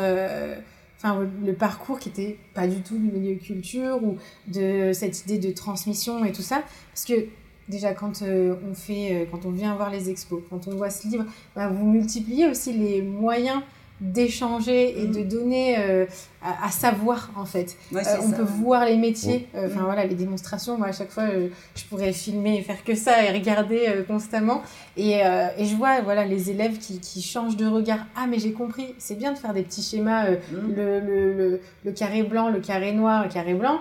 enfin, 1.04 1.28
le 1.44 1.54
parcours 1.54 2.00
qui 2.00 2.10
était 2.10 2.38
pas 2.54 2.68
du 2.68 2.82
tout 2.82 2.98
du 2.98 3.12
milieu 3.12 3.36
culture 3.36 4.02
ou 4.04 4.18
de 4.48 4.92
cette 4.94 5.22
idée 5.26 5.38
de 5.38 5.52
transmission 5.52 6.24
et 6.24 6.32
tout 6.32 6.42
ça. 6.42 6.64
Parce 6.94 7.06
que 7.06 7.28
déjà, 7.68 7.94
quand 7.94 8.22
euh, 8.22 8.56
on 8.70 8.74
fait, 8.74 9.14
euh, 9.14 9.26
quand 9.30 9.46
on 9.46 9.52
vient 9.52 9.76
voir 9.76 9.90
les 9.90 10.10
expos, 10.10 10.42
quand 10.50 10.68
on 10.68 10.76
voit 10.76 10.90
ce 10.90 11.08
livre, 11.08 11.26
bah, 11.56 11.68
vous 11.68 11.86
multipliez 11.86 12.48
aussi 12.48 12.74
les 12.74 13.02
moyens 13.02 13.62
d'échanger 14.02 15.02
et 15.02 15.08
de 15.08 15.22
mm. 15.22 15.28
donner 15.28 15.78
euh, 15.78 16.06
à, 16.42 16.70
savoir 16.72 17.30
en 17.36 17.46
fait. 17.46 17.78
Euh, 17.94 18.00
on 18.22 18.32
peut 18.32 18.44
voir 18.44 18.86
les 18.86 18.98
métiers, 18.98 19.48
mm. 19.54 19.58
euh, 19.58 19.68
enfin 19.68 19.84
voilà 19.84 20.06
les 20.06 20.16
démonstrations. 20.16 20.78
Moi 20.78 20.88
à 20.88 20.92
chaque 20.92 21.12
fois 21.12 21.28
je 21.76 21.84
pourrais 21.86 22.12
filmer 22.12 22.58
et 22.58 22.62
faire 22.62 22.84
que 22.84 22.96
ça 22.96 23.24
et 23.24 23.32
regarder 23.32 24.04
constamment 24.08 24.64
et, 24.98 25.22
et, 25.58 25.66
je 25.66 25.76
vois 25.76 26.02
voilà 26.02 26.26
les 26.26 26.50
élèves 26.50 26.78
qui, 26.78 27.00
qui 27.00 27.22
changent 27.22 27.58
de 27.58 27.66
regard. 27.66 28.06
Ah 28.16 28.28
mais 28.28 28.40
j'ai 28.40 28.52
compris, 28.52 28.94
c'est 28.98 29.18
bien 29.18 29.32
de 29.32 29.38
faire 29.38 29.54
des 29.54 29.64
petits 29.64 29.84
schémas, 29.84 30.32
mm. 30.32 30.38
le, 30.76 31.00
le, 31.00 31.62
le, 31.86 31.92
carré 31.92 32.24
blanc, 32.24 32.50
le 32.50 32.60
carré 32.60 32.92
noir, 32.92 33.24
le 33.24 33.30
carré 33.30 33.54
blanc, 33.54 33.80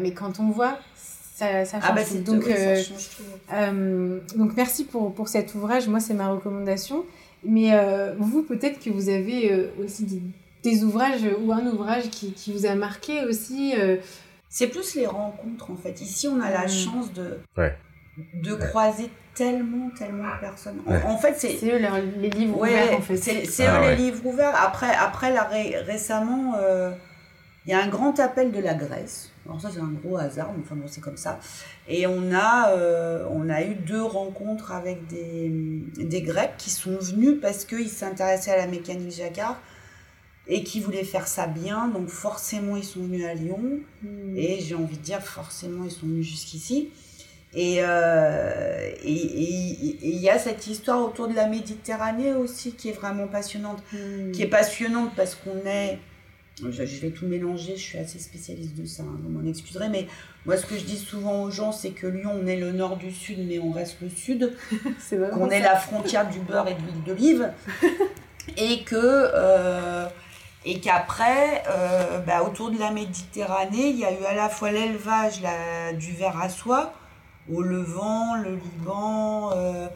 mais 0.00 0.12
quand 0.12 0.40
on 0.40 0.50
voit 0.50 0.78
ça, 0.96 1.64
ça 1.64 1.78
ah, 1.82 1.86
change. 1.86 1.96
Bah, 1.96 2.02
donc, 2.24 2.48
donc 4.36 4.56
merci 4.56 4.84
pour, 4.84 5.14
pour 5.14 5.28
cet 5.28 5.54
ouvrage. 5.54 5.88
Moi 5.88 6.00
c'est 6.00 6.14
ma 6.14 6.28
recommandation. 6.28 7.04
Mais 7.44 7.74
euh, 7.74 8.14
vous, 8.18 8.42
peut-être 8.42 8.80
que 8.80 8.90
vous 8.90 9.08
avez 9.08 9.52
euh, 9.52 9.72
aussi 9.82 10.32
des, 10.62 10.84
ouvrages 10.84 11.22
ou 11.40 11.52
un 11.52 11.66
ouvrage 11.66 12.08
qui, 12.10 12.32
qui 12.32 12.52
vous 12.52 12.66
a 12.66 12.74
marqué 12.74 13.24
aussi. 13.24 13.74
Euh. 13.76 13.96
C'est 14.48 14.68
plus 14.68 14.94
les 14.94 15.06
rencontres 15.06 15.70
en 15.70 15.76
fait. 15.76 16.00
Ici, 16.02 16.28
on 16.28 16.40
a 16.40 16.50
la 16.50 16.66
hmm. 16.66 16.68
chance 16.68 17.12
de, 17.12 17.38
de 18.34 18.54
croiser 18.54 19.08
tellement, 19.34 19.88
tellement 19.98 20.24
de 20.24 20.40
personnes. 20.40 20.78
En, 20.86 21.16
fait, 21.16 21.34
c'est. 21.38 21.58
Eux 21.64 21.78
les 22.18 22.30
livres 22.30 22.58
ouverts 22.58 22.98
en 22.98 23.00
fait. 23.00 23.16
C'est 23.16 23.66
ah 23.66 23.80
eux 23.80 23.90
les 23.90 23.96
livres 23.96 24.26
ouverts. 24.26 24.54
Après, 24.54 24.94
après 24.94 25.32
la 25.32 25.44
récemment, 25.44 26.54
il 27.66 27.70
y 27.70 27.74
a 27.74 27.82
un 27.82 27.88
grand 27.88 28.20
appel 28.20 28.52
de 28.52 28.60
la 28.60 28.74
Grèce. 28.74 29.31
Alors 29.46 29.60
ça, 29.60 29.70
c'est 29.72 29.80
un 29.80 29.92
gros 30.02 30.16
hasard, 30.16 30.52
mais 30.56 30.62
enfin 30.62 30.76
bon, 30.76 30.86
c'est 30.86 31.00
comme 31.00 31.16
ça. 31.16 31.40
Et 31.88 32.06
on 32.06 32.32
a, 32.32 32.70
euh, 32.70 33.26
on 33.30 33.48
a 33.48 33.62
eu 33.62 33.74
deux 33.74 34.02
rencontres 34.02 34.72
avec 34.72 35.06
des, 35.08 35.50
des 35.98 36.22
Grecs 36.22 36.56
qui 36.58 36.70
sont 36.70 36.96
venus 36.98 37.40
parce 37.40 37.64
qu'ils 37.64 37.88
s'intéressaient 37.88 38.52
à 38.52 38.56
la 38.56 38.66
mécanique 38.68 39.10
Jacquard 39.10 39.60
et 40.46 40.62
qui 40.62 40.80
voulaient 40.80 41.04
faire 41.04 41.26
ça 41.26 41.46
bien. 41.46 41.88
Donc 41.88 42.08
forcément, 42.08 42.76
ils 42.76 42.84
sont 42.84 43.00
venus 43.00 43.24
à 43.24 43.34
Lyon. 43.34 43.80
Hmm. 44.02 44.36
Et 44.36 44.60
j'ai 44.60 44.74
envie 44.74 44.96
de 44.96 45.02
dire, 45.02 45.20
forcément, 45.20 45.84
ils 45.84 45.90
sont 45.90 46.06
venus 46.06 46.26
jusqu'ici. 46.26 46.90
Et 47.54 47.78
euh, 47.80 48.90
il 49.04 50.16
y 50.16 50.30
a 50.30 50.38
cette 50.38 50.66
histoire 50.66 51.04
autour 51.04 51.28
de 51.28 51.34
la 51.34 51.46
Méditerranée 51.48 52.32
aussi 52.32 52.72
qui 52.72 52.88
est 52.88 52.92
vraiment 52.92 53.26
passionnante. 53.26 53.82
Hmm. 53.92 54.30
Qui 54.32 54.42
est 54.42 54.48
passionnante 54.48 55.10
parce 55.16 55.34
qu'on 55.34 55.66
est 55.66 55.98
je, 56.60 56.82
vais 57.00 57.10
tout 57.10 57.26
mélanger, 57.26 57.76
je 57.76 57.82
suis 57.82 57.98
assez 57.98 58.18
spécialiste 58.18 58.74
de 58.74 58.84
ça, 58.84 59.02
hein, 59.02 59.18
vous 59.22 59.30
m'en 59.30 59.46
excuserez, 59.48 59.88
mais 59.88 60.06
moi 60.44 60.56
ce 60.56 60.66
que 60.66 60.76
je 60.76 60.84
dis 60.84 60.98
souvent 60.98 61.42
aux 61.42 61.50
gens, 61.50 61.72
c'est 61.72 61.90
que 61.90 62.06
Lyon, 62.06 62.38
on 62.42 62.46
est 62.46 62.56
le 62.56 62.72
nord 62.72 62.96
du 62.96 63.10
sud, 63.10 63.38
mais 63.48 63.58
on 63.58 63.72
reste 63.72 63.96
le 64.02 64.10
sud, 64.10 64.52
qu'on 65.32 65.50
est 65.50 65.60
la 65.60 65.76
frontière 65.76 66.28
du 66.28 66.40
beurre 66.40 66.68
et 66.68 66.74
de 66.74 66.80
l'huile 66.80 67.02
d'olive, 67.06 67.52
et 68.56 68.82
que 68.82 68.96
euh, 68.96 70.06
et 70.64 70.78
qu'après, 70.78 71.64
euh, 71.68 72.18
bah, 72.18 72.42
autour 72.44 72.70
de 72.70 72.78
la 72.78 72.92
Méditerranée, 72.92 73.88
il 73.88 73.98
y 73.98 74.04
a 74.04 74.12
eu 74.12 74.24
à 74.24 74.34
la 74.34 74.48
fois 74.48 74.70
l'élevage 74.70 75.40
du 75.98 76.12
verre 76.12 76.40
à 76.40 76.48
soie, 76.48 76.92
au 77.52 77.62
Levant, 77.62 78.36
le 78.36 78.54
Liban, 78.54 79.50
euh, 79.56 79.88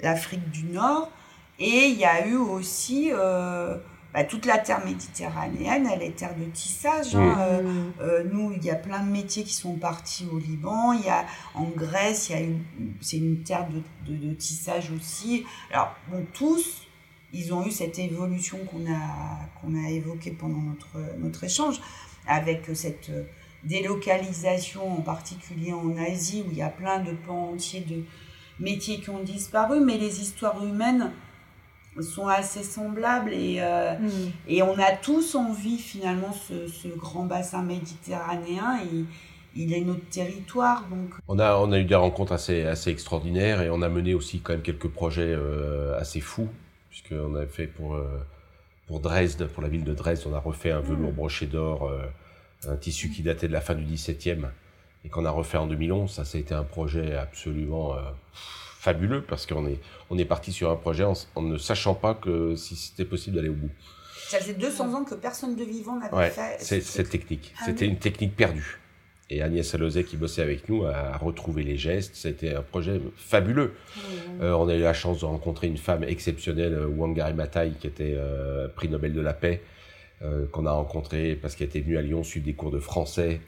l'Afrique 0.00 0.48
du 0.50 0.64
Nord, 0.66 1.10
et 1.58 1.88
il 1.88 1.98
y 1.98 2.04
a 2.04 2.24
eu 2.26 2.36
aussi 2.36 3.10
bah, 4.12 4.24
toute 4.24 4.46
la 4.46 4.58
terre 4.58 4.84
méditerranéenne, 4.84 5.88
elle 5.92 6.02
est 6.02 6.16
terre 6.16 6.34
de 6.36 6.44
tissage. 6.44 7.14
Hein. 7.14 7.36
Euh, 7.38 7.62
mmh. 7.62 7.92
euh, 8.00 8.24
nous, 8.30 8.52
il 8.52 8.64
y 8.64 8.70
a 8.70 8.74
plein 8.74 9.04
de 9.04 9.10
métiers 9.10 9.44
qui 9.44 9.54
sont 9.54 9.74
partis 9.74 10.26
au 10.32 10.38
Liban. 10.38 10.92
Il 10.92 11.04
y 11.04 11.08
a 11.08 11.26
en 11.54 11.64
Grèce, 11.64 12.28
il 12.28 12.32
y 12.32 12.42
a 12.42 12.46
c'est 13.00 13.18
une 13.18 13.42
terre 13.42 13.68
de, 13.68 14.16
de, 14.16 14.34
tissage 14.34 14.90
aussi. 14.90 15.44
Alors, 15.72 15.94
bon, 16.10 16.26
tous, 16.32 16.86
ils 17.32 17.54
ont 17.54 17.64
eu 17.64 17.70
cette 17.70 17.98
évolution 17.98 18.58
qu'on 18.70 18.90
a 18.92 19.38
qu'on 19.60 19.74
a 19.76 19.90
évoquée 19.90 20.32
pendant 20.32 20.60
notre 20.60 21.18
notre 21.18 21.44
échange, 21.44 21.80
avec 22.26 22.68
cette 22.74 23.10
délocalisation 23.62 24.98
en 24.98 25.02
particulier 25.02 25.72
en 25.72 25.96
Asie 25.96 26.44
où 26.46 26.50
il 26.50 26.58
y 26.58 26.62
a 26.62 26.70
plein 26.70 26.98
de 27.00 27.12
pans 27.12 27.50
entiers 27.52 27.82
de 27.82 28.02
métiers 28.58 29.00
qui 29.00 29.10
ont 29.10 29.22
disparu, 29.22 29.80
mais 29.80 29.98
les 29.98 30.20
histoires 30.20 30.64
humaines 30.64 31.12
sont 31.98 32.28
assez 32.28 32.62
semblables 32.62 33.32
et, 33.32 33.58
euh, 33.60 33.98
mm. 33.98 34.32
et 34.48 34.62
on 34.62 34.78
a 34.78 34.92
tous 34.92 35.34
envie 35.34 35.78
finalement 35.78 36.32
ce, 36.32 36.68
ce 36.68 36.88
grand 36.88 37.24
bassin 37.24 37.62
méditerranéen 37.62 38.80
et 38.84 39.04
il 39.56 39.74
est 39.74 39.80
notre 39.80 40.08
territoire 40.08 40.86
donc 40.88 41.10
on 41.26 41.38
a 41.40 41.56
on 41.56 41.72
a 41.72 41.78
eu 41.78 41.84
des 41.84 41.96
rencontres 41.96 42.32
assez 42.32 42.62
assez 42.62 42.90
extraordinaires 42.90 43.60
et 43.60 43.70
on 43.70 43.82
a 43.82 43.88
mené 43.88 44.14
aussi 44.14 44.40
quand 44.40 44.52
même 44.52 44.62
quelques 44.62 44.88
projets 44.88 45.34
euh, 45.36 45.98
assez 45.98 46.20
fous 46.20 46.48
puisqu'on 46.90 47.34
a 47.34 47.44
fait 47.46 47.66
pour 47.66 47.94
euh, 47.94 48.06
pour 48.86 49.00
Dresde 49.00 49.46
pour 49.48 49.62
la 49.62 49.68
ville 49.68 49.84
de 49.84 49.92
Dresde 49.92 50.26
on 50.30 50.34
a 50.34 50.40
refait 50.40 50.70
un 50.70 50.80
velours 50.80 51.10
mm. 51.10 51.16
broché 51.16 51.46
d'or 51.46 51.90
un 52.68 52.76
tissu 52.76 53.10
qui 53.10 53.22
datait 53.22 53.48
de 53.48 53.52
la 53.52 53.60
fin 53.60 53.74
du 53.74 53.84
17e 53.84 54.44
et 55.04 55.08
qu'on 55.08 55.24
a 55.24 55.30
refait 55.30 55.58
en 55.58 55.66
2011 55.66 56.08
ça 56.08 56.24
ça 56.24 56.38
a 56.38 56.40
été 56.40 56.54
un 56.54 56.64
projet 56.64 57.16
absolument 57.16 57.96
fabuleux 58.80 59.22
parce 59.22 59.44
qu'on 59.46 59.66
est, 59.66 59.78
on 60.08 60.16
est 60.16 60.24
parti 60.24 60.52
sur 60.52 60.70
un 60.70 60.76
projet 60.76 61.04
en, 61.04 61.42
ne 61.42 61.58
sachant 61.58 61.94
pas 61.94 62.14
que 62.14 62.56
si 62.56 62.76
c'était 62.76 63.04
possible 63.04 63.36
d'aller 63.36 63.50
au 63.50 63.54
bout. 63.54 63.70
Ça 64.28 64.38
faisait 64.38 64.54
200 64.54 64.94
ans 64.94 65.04
que 65.04 65.14
personne 65.14 65.54
de 65.54 65.64
vivant 65.64 65.98
n'avait 65.98 66.30
fait 66.30 66.56
c'est, 66.60 66.80
cette 66.80 67.10
technique. 67.10 67.52
Ah 67.58 67.64
c'était 67.66 67.86
une 67.86 67.98
technique 67.98 68.34
perdue. 68.34 68.78
Et 69.28 69.42
Agnès 69.42 69.74
Alozet, 69.74 70.04
qui 70.04 70.16
bossait 70.16 70.42
avec 70.42 70.68
nous, 70.68 70.86
a 70.86 71.16
retrouvé 71.16 71.62
les 71.62 71.76
gestes. 71.76 72.16
C'était 72.16 72.54
un 72.54 72.62
projet 72.62 73.00
fabuleux. 73.16 73.74
Euh, 74.40 74.52
on 74.54 74.66
a 74.68 74.74
eu 74.74 74.80
la 74.80 74.94
chance 74.94 75.20
de 75.20 75.24
rencontrer 75.24 75.68
une 75.68 75.76
femme 75.76 76.02
exceptionnelle, 76.02 76.76
Wangari 76.84 77.34
Maathai, 77.34 77.72
qui 77.78 77.86
était 77.86 78.14
euh, 78.16 78.66
prix 78.66 78.88
Nobel 78.88 79.12
de 79.12 79.20
la 79.20 79.32
paix, 79.32 79.62
euh, 80.22 80.46
qu'on 80.48 80.66
a 80.66 80.72
rencontré 80.72 81.36
parce 81.36 81.54
qu'elle 81.54 81.68
était 81.68 81.80
venue 81.80 81.96
à 81.96 82.02
Lyon 82.02 82.24
suivre 82.24 82.46
des 82.46 82.54
cours 82.54 82.72
de 82.72 82.80
français. 82.80 83.40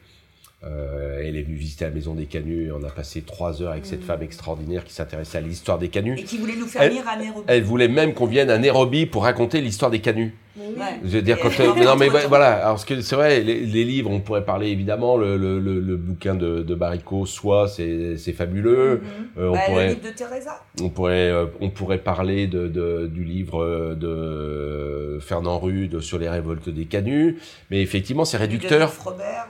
Euh, 0.64 1.20
elle 1.24 1.36
est 1.36 1.42
venue 1.42 1.56
visiter 1.56 1.84
la 1.84 1.90
maison 1.90 2.14
des 2.14 2.26
Canuts 2.26 2.66
et 2.66 2.72
on 2.72 2.84
a 2.84 2.90
passé 2.90 3.22
trois 3.22 3.62
heures 3.62 3.72
avec 3.72 3.84
cette 3.84 4.02
mmh. 4.02 4.06
femme 4.06 4.22
extraordinaire 4.22 4.84
qui 4.84 4.92
s'intéressait 4.92 5.38
à 5.38 5.40
l'histoire 5.40 5.78
des 5.78 5.88
Canuts. 5.88 6.16
Et 6.16 6.22
qui 6.22 6.38
voulait 6.38 6.54
nous 6.54 6.66
faire 6.66 6.88
lire 6.88 7.08
à 7.08 7.16
Nairobi. 7.16 7.44
Elle 7.48 7.64
voulait 7.64 7.88
même 7.88 8.14
qu'on 8.14 8.26
vienne 8.26 8.48
à 8.48 8.58
Nairobi 8.58 9.06
pour 9.06 9.24
raconter 9.24 9.60
l'histoire 9.60 9.90
des 9.90 10.00
Canuts. 10.00 10.34
Je 10.56 11.08
veux 11.08 11.22
dire, 11.22 11.38
quand, 11.40 11.48
euh, 11.60 11.74
non, 11.74 11.96
mais 11.96 12.08
voilà, 12.08 12.66
alors 12.66 12.78
c'est 12.78 13.12
vrai, 13.12 13.40
les, 13.40 13.84
livres, 13.84 14.10
on 14.10 14.20
pourrait 14.20 14.44
parler 14.44 14.68
évidemment, 14.68 15.16
le, 15.16 15.36
le, 15.36 15.58
le, 15.58 15.96
bouquin 15.96 16.34
de, 16.34 16.62
de 16.62 16.74
Baricot, 16.74 17.26
soit 17.26 17.68
c'est 17.68 18.32
fabuleux. 18.32 18.96
Mm-hmm. 18.96 19.40
euh, 19.40 19.48
on 19.48 19.52
bah, 19.52 19.60
pourrait, 19.66 19.86
le 19.88 19.94
livre 19.94 20.08
de 20.10 20.14
Teresa. 20.14 20.62
On 20.82 20.88
pourrait, 20.90 21.30
euh, 21.30 21.46
on 21.60 21.70
pourrait 21.70 21.98
parler 21.98 22.46
de, 22.46 22.68
de, 22.68 23.06
du 23.06 23.24
livre 23.24 23.94
de 23.94 25.18
Fernand 25.20 25.58
Rude 25.58 26.00
sur 26.00 26.18
les 26.18 26.28
révoltes 26.28 26.68
des 26.68 26.84
Canuts, 26.84 27.38
mais 27.70 27.80
effectivement, 27.80 28.24
c'est 28.24 28.36
réducteur. 28.36 28.92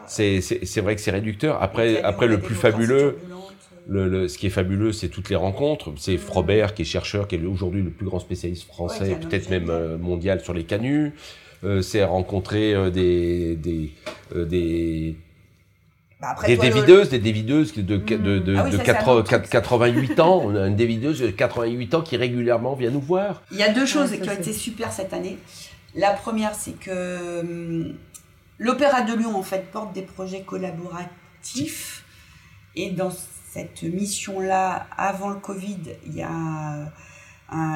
C'est 0.06 0.80
vrai 0.80 0.94
que 0.94 1.00
c'est 1.00 1.10
réducteur. 1.10 1.62
Après, 1.62 2.02
après 2.02 2.26
le 2.26 2.38
plus 2.38 2.54
fabuleux. 2.54 3.16
Le, 3.88 4.28
ce 4.28 4.38
qui 4.38 4.46
est 4.46 4.50
fabuleux, 4.50 4.92
c'est 4.92 5.08
toutes 5.08 5.28
les 5.28 5.36
rencontres. 5.36 5.92
C'est 5.96 6.16
Frobert, 6.16 6.74
qui 6.74 6.82
est 6.82 6.84
chercheur, 6.84 7.26
qui 7.26 7.34
est 7.34 7.44
aujourd'hui 7.44 7.82
le 7.82 7.90
plus 7.90 8.06
grand 8.06 8.20
spécialiste 8.20 8.66
français, 8.66 9.18
peut-être 9.20 9.50
même 9.50 9.70
euh, 9.70 9.98
mondial 9.98 10.40
sur 10.40 10.54
les 10.54 10.64
canuts. 10.64 11.12
Euh, 11.64 11.80
c'est 11.80 12.02
rencontrer 12.02 12.74
euh, 12.74 12.90
des 12.90 13.54
des 13.56 13.92
euh, 14.34 14.44
des 14.44 15.16
bah 16.20 16.36
des 16.46 16.56
dévideuses, 16.56 17.08
des 17.08 17.18
dévideuses 17.18 17.72
de, 17.74 17.82
de, 17.82 17.96
de, 17.96 18.38
de, 18.38 18.56
ah 18.56 18.70
de 18.70 18.76
88 19.48 20.20
ans, 20.20 20.40
on 20.44 20.54
a 20.54 20.68
une 20.68 20.76
dévideuse 20.76 21.20
de 21.20 21.30
88 21.30 21.94
ans 21.94 22.02
qui 22.02 22.16
régulièrement 22.16 22.74
vient 22.74 22.90
nous 22.90 23.00
voir. 23.00 23.42
Il 23.50 23.58
y 23.58 23.62
a 23.64 23.72
deux 23.72 23.86
choses 23.86 24.12
qui 24.12 24.28
ont 24.28 24.32
été 24.32 24.52
super 24.52 24.92
cette 24.92 25.12
année. 25.12 25.38
La 25.96 26.12
première, 26.12 26.54
c'est 26.54 26.78
que 26.78 27.40
hum, 27.40 27.94
l'Opéra 28.58 29.02
de 29.02 29.14
Lyon, 29.14 29.36
en 29.36 29.42
fait, 29.42 29.70
porte 29.72 29.92
des 29.92 30.02
projets 30.02 30.42
collaboratifs. 30.42 32.04
Et 32.76 32.90
dans 32.90 33.10
cette 33.52 33.82
mission-là, 33.82 34.86
avant 34.96 35.30
le 35.30 35.36
Covid, 35.36 35.78
il 36.06 36.14
y 36.14 36.22
a 36.22 36.90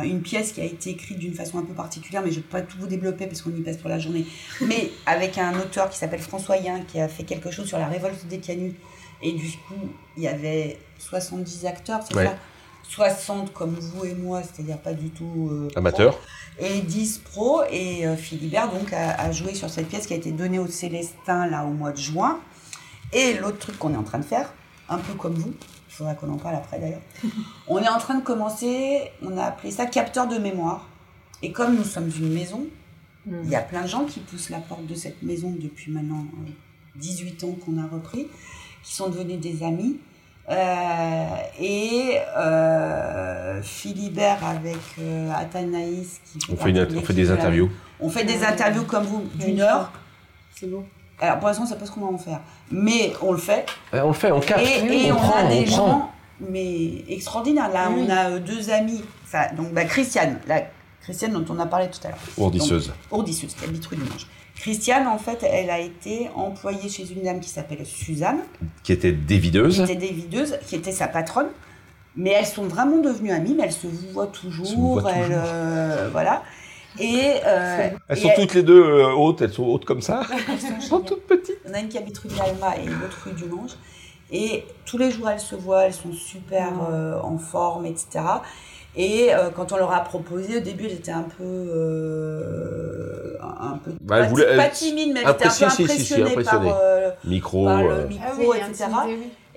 une 0.05 0.23
pièce 0.23 0.53
qui 0.53 0.61
a 0.61 0.65
été 0.65 0.91
écrite 0.91 1.19
d'une 1.19 1.35
façon 1.35 1.59
un 1.59 1.63
peu 1.63 1.75
particulière, 1.75 2.23
mais 2.25 2.31
je 2.31 2.39
ne 2.39 2.43
vais 2.43 2.49
pas 2.49 2.63
tout 2.63 2.79
vous 2.79 2.87
développer 2.87 3.27
parce 3.27 3.43
qu'on 3.43 3.51
y 3.51 3.61
passe 3.61 3.77
pour 3.77 3.91
la 3.91 3.99
journée, 3.99 4.25
mais 4.63 4.91
avec 5.05 5.37
un 5.37 5.59
auteur 5.59 5.91
qui 5.91 5.99
s'appelle 5.99 6.21
François 6.21 6.57
Yin, 6.57 6.85
qui 6.87 6.99
a 6.99 7.09
fait 7.09 7.25
quelque 7.25 7.51
chose 7.51 7.67
sur 7.67 7.79
la 7.79 7.87
révolte 7.87 8.27
des 8.27 8.39
canuts. 8.39 8.75
Et 9.23 9.33
du 9.33 9.51
coup, 9.51 9.89
il 10.17 10.23
y 10.23 10.29
avait 10.29 10.79
70 10.99 11.67
acteurs, 11.67 12.01
c'est 12.07 12.15
ça? 12.15 12.35
60 12.89 13.53
comme 13.53 13.75
vous 13.75 14.05
et 14.05 14.15
moi, 14.15 14.43
c'est-à-dire 14.43 14.79
pas 14.79 14.95
du 14.95 15.11
tout 15.11 15.49
euh, 15.51 15.69
amateur, 15.75 16.19
et 16.59 16.81
10 16.81 17.19
pros. 17.19 17.63
Et 17.71 18.07
euh, 18.07 18.17
Philibert 18.17 18.71
donc 18.71 18.93
a, 18.93 19.31
joué 19.33 19.55
sur 19.55 19.69
cette 19.69 19.89
pièce 19.89 20.07
qui 20.07 20.15
a 20.15 20.17
été 20.17 20.31
donnée 20.31 20.59
au 20.59 20.69
Célestin 20.69 21.49
là 21.49 21.65
au 21.65 21.71
mois 21.71 21.93
de 21.93 21.99
juin. 21.99 22.39
Et 23.13 23.35
l'autre 23.35 23.59
truc 23.59 23.79
qu'on 23.79 23.93
est 23.93 23.97
en 23.97 24.05
train 24.05 24.19
de 24.19 24.25
faire, 24.25 24.53
un 24.89 24.99
peu 24.99 25.15
comme 25.15 25.35
vous, 25.35 25.53
il 25.89 25.93
faudra 25.93 26.15
qu'on 26.15 26.33
en 26.33 26.37
parle 26.37 26.57
après 26.57 26.79
d'ailleurs, 26.79 27.03
on 27.69 27.79
est 27.79 27.89
en 27.89 27.99
train 27.99 28.15
de 28.15 28.23
commencer, 28.23 29.11
on 29.23 29.37
a 29.37 29.45
appelé 29.45 29.71
ça 29.71 29.87
capteur 29.87 30.27
de 30.29 30.39
mémoire. 30.39 30.89
Et 31.43 31.53
comme 31.53 31.77
nous 31.77 31.85
sommes 31.85 32.11
une 32.19 32.33
maison, 32.33 32.67
hmm. 33.27 33.37
il 33.45 33.51
y 33.51 33.57
a 33.57 33.61
plein 33.61 33.83
de 33.83 33.89
gens 33.89 34.05
qui 34.05 34.21
poussent 34.21 34.51
la 34.51 34.59
porte 34.59 34.87
de 34.87 34.95
cette 34.95 35.23
maison 35.23 35.55
depuis 35.59 35.93
maintenant 35.93 36.25
18 36.97 37.45
euh, 37.45 37.47
ans 37.47 37.57
qu'on 37.65 37.79
a 37.79 37.87
repris, 37.87 38.29
qui 38.83 38.95
sont 38.95 39.09
devenus 39.09 39.39
des 39.39 39.63
amis. 39.63 39.99
Euh, 40.49 41.27
et 41.61 42.19
euh, 42.37 43.61
Philibert 43.63 44.45
avec 44.45 44.79
euh, 45.01 45.33
Athanaïs 45.33 46.21
qui 46.25 46.39
on 46.53 46.57
fait, 46.57 46.97
on 46.97 47.03
fait 47.03 47.15
des 47.15 47.31
interviews. 47.33 47.71
On 47.99 48.09
fait 48.09 48.25
des 48.25 48.45
interviews 48.45 48.85
comme 48.85 49.05
vous 49.05 49.25
d'une 49.35 49.61
heure. 49.61 49.91
C'est 50.55 50.71
bon. 50.71 50.85
Alors 51.21 51.39
pour 51.39 51.49
l'instant, 51.49 51.63
on 51.63 51.67
ne 51.67 51.71
sait 51.71 51.79
pas 51.79 51.87
ce 51.87 51.91
qu'on 51.91 52.01
va 52.01 52.13
en 52.13 52.19
faire. 52.19 52.41
Mais 52.71 53.13
on 53.23 53.33
le 53.33 53.39
fait. 53.39 53.67
on 53.93 54.09
le 54.09 54.13
fait, 54.13 54.33
on 54.33 54.41
capte. 54.41 54.63
Et, 54.63 55.11
on, 55.13 55.33
a 55.33 55.45
des 55.45 55.67
gens 55.67 56.11
mais 56.41 57.05
extraordinaires. 57.09 57.71
Là, 57.73 57.91
on 57.91 58.09
a 58.11 58.39
deux 58.39 58.71
amis. 58.71 59.03
Enfin, 59.25 59.47
donc 59.57 59.73
bah, 59.73 59.85
Christiane, 59.85 60.39
la 60.47 60.63
Christiane 61.03 61.33
dont 61.33 61.45
on 61.49 61.59
a 61.59 61.67
parlé 61.67 61.89
tout 61.89 62.01
à 62.05 62.09
l'heure. 62.09 62.19
Ourdisseuse. 62.37 62.93
Ourdisseuse, 63.11 63.55
qui 63.55 63.65
habite 63.65 63.87
rue 63.87 63.97
du 63.97 64.03
Manche. 64.03 64.27
Christiane, 64.57 65.07
en 65.07 65.19
fait, 65.19 65.43
elle 65.43 65.71
a 65.71 65.79
été 65.79 66.31
employée 66.35 66.89
chez 66.89 67.11
une 67.13 67.23
dame 67.23 67.41
qui 67.41 67.51
s'appelle 67.51 67.85
Suzanne. 67.85 68.39
Qui 68.83 68.93
était 68.93 69.13
dévideuse. 69.13 69.77
Qui 69.77 69.93
était 69.93 70.07
dévideuse, 70.07 70.59
qui 70.67 70.77
était 70.77 70.93
sa 70.93 71.09
patronne. 71.09 71.49
Mais 72.17 72.31
elles 72.31 72.47
sont 72.47 72.65
vraiment 72.65 72.99
devenues 72.99 73.31
amies, 73.31 73.55
mais 73.55 73.65
elles 73.65 73.73
se 73.73 73.87
voient 74.13 74.29
toujours. 74.29 75.07
elles, 75.09 75.27
euh, 75.31 76.09
voilà. 76.11 76.43
Et, 76.99 77.41
euh, 77.45 77.89
elles 78.09 78.17
sont 78.17 78.31
toutes 78.37 78.55
les 78.55 78.63
deux 78.63 78.83
euh, 78.83 79.13
hautes, 79.13 79.43
elles 79.43 79.53
sont 79.53 79.65
hautes 79.65 79.85
comme 79.85 80.01
ça. 80.01 80.23
elles 80.49 80.83
sont, 80.83 81.01
toutes 81.01 81.27
petites. 81.27 81.59
On 81.69 81.75
a 81.75 81.81
une 81.81 81.89
qui 81.89 81.99
habite 81.99 82.19
rue 82.19 82.29
de 82.29 82.37
l'Alma 82.37 82.77
et 82.77 82.87
l'autre 82.87 83.19
rue 83.25 83.33
du 83.33 83.45
Manche. 83.45 83.73
Et 84.31 84.65
tous 84.85 84.99
les 84.99 85.11
jours, 85.11 85.29
elles 85.29 85.41
se 85.41 85.55
voient, 85.55 85.85
elles 85.85 85.95
sont 85.95 86.13
super 86.13 86.73
en 87.23 87.39
forme, 87.39 87.87
etc. 87.87 88.21
Et 88.97 89.35
euh, 89.35 89.51
quand 89.55 89.73
on 89.73 89.77
leur 89.77 89.93
a 89.93 90.01
proposé, 90.01 90.57
au 90.57 90.61
début, 90.61 90.89
j'étais 90.89 91.13
un 91.13 91.27
peu, 91.37 91.45
euh, 91.45 93.37
un 93.43 93.77
peu 93.85 93.91
bah, 94.01 94.21
pas, 94.21 94.27
voulait, 94.27 94.57
pas, 94.57 94.69
timide, 94.69 95.11
mais 95.13 95.21
elle 95.23 95.33
était 95.33 95.47
un 95.47 95.51
peu 95.51 95.83
impressionnée, 95.83 96.35
par, 96.43 96.63
euh, 96.67 97.11
micro, 97.25 97.67
par 97.67 97.83
le 97.83 98.07
micro, 98.07 98.53
ah 98.55 98.69
etc. 98.69 98.87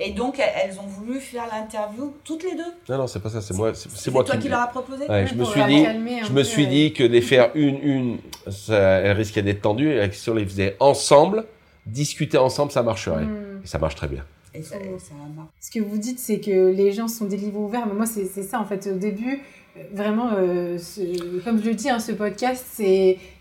Et 0.02 0.12
donc, 0.12 0.40
elles 0.40 0.80
ont 0.80 0.88
voulu 0.88 1.20
faire 1.20 1.44
l'interview 1.52 2.14
toutes 2.24 2.44
les 2.44 2.56
deux. 2.56 2.72
Non, 2.88 3.00
non, 3.00 3.08
c'est 3.08 3.20
pas 3.20 3.30
ça, 3.30 3.42
c'est 3.42 3.54
moi. 3.54 3.74
C'est 3.74 4.12
moi 4.12 4.24
toi 4.24 4.38
qui, 4.38 4.48
leur 4.48 4.62
a 4.62 4.68
proposé 4.68 5.06
ouais, 5.08 5.28
Je 5.28 5.36
me 5.36 5.44
suis 5.44 5.64
dit, 5.66 5.86
je 6.26 6.32
me 6.32 6.44
suis 6.44 6.68
dit 6.68 6.94
que 6.94 7.04
les 7.04 7.22
faire 7.22 7.52
une, 7.54 7.84
une, 7.84 8.18
ça, 8.50 8.78
elles 8.78 9.18
risquaient 9.18 9.42
d'être 9.42 9.62
tendues, 9.62 9.92
et 9.92 10.10
si 10.14 10.30
on 10.30 10.36
les 10.36 10.46
faisait 10.46 10.78
ensemble, 10.80 11.46
discuter 11.86 12.38
ensemble, 12.38 12.72
ça 12.72 12.82
marcherait. 12.82 13.26
Hmm. 13.26 13.62
Et 13.64 13.68
ça 13.68 13.78
marche 13.78 13.96
très 13.96 14.08
bien. 14.08 14.24
Et 14.54 14.64
ça, 14.64 14.78
Ce 15.60 15.70
que 15.70 15.80
vous 15.80 15.98
dites, 15.98 16.20
c'est 16.20 16.40
que 16.40 16.72
les 16.72 16.92
gens 16.92 17.08
sont 17.08 17.26
des 17.26 17.38
livres 17.38 17.60
ouverts. 17.60 17.86
Mais 17.86 17.94
moi, 17.94 18.06
c'est 18.06 18.26
ça, 18.26 18.60
en 18.60 18.66
fait. 18.66 18.88
Au 18.88 18.98
début, 18.98 19.42
euh, 19.78 19.84
vraiment, 19.94 20.32
euh, 20.38 20.78
comme 21.44 21.62
je 21.62 21.70
le 21.70 21.76
dis, 21.76 21.90
hein, 21.90 22.00
ce 22.00 22.14
podcast, 22.14 22.66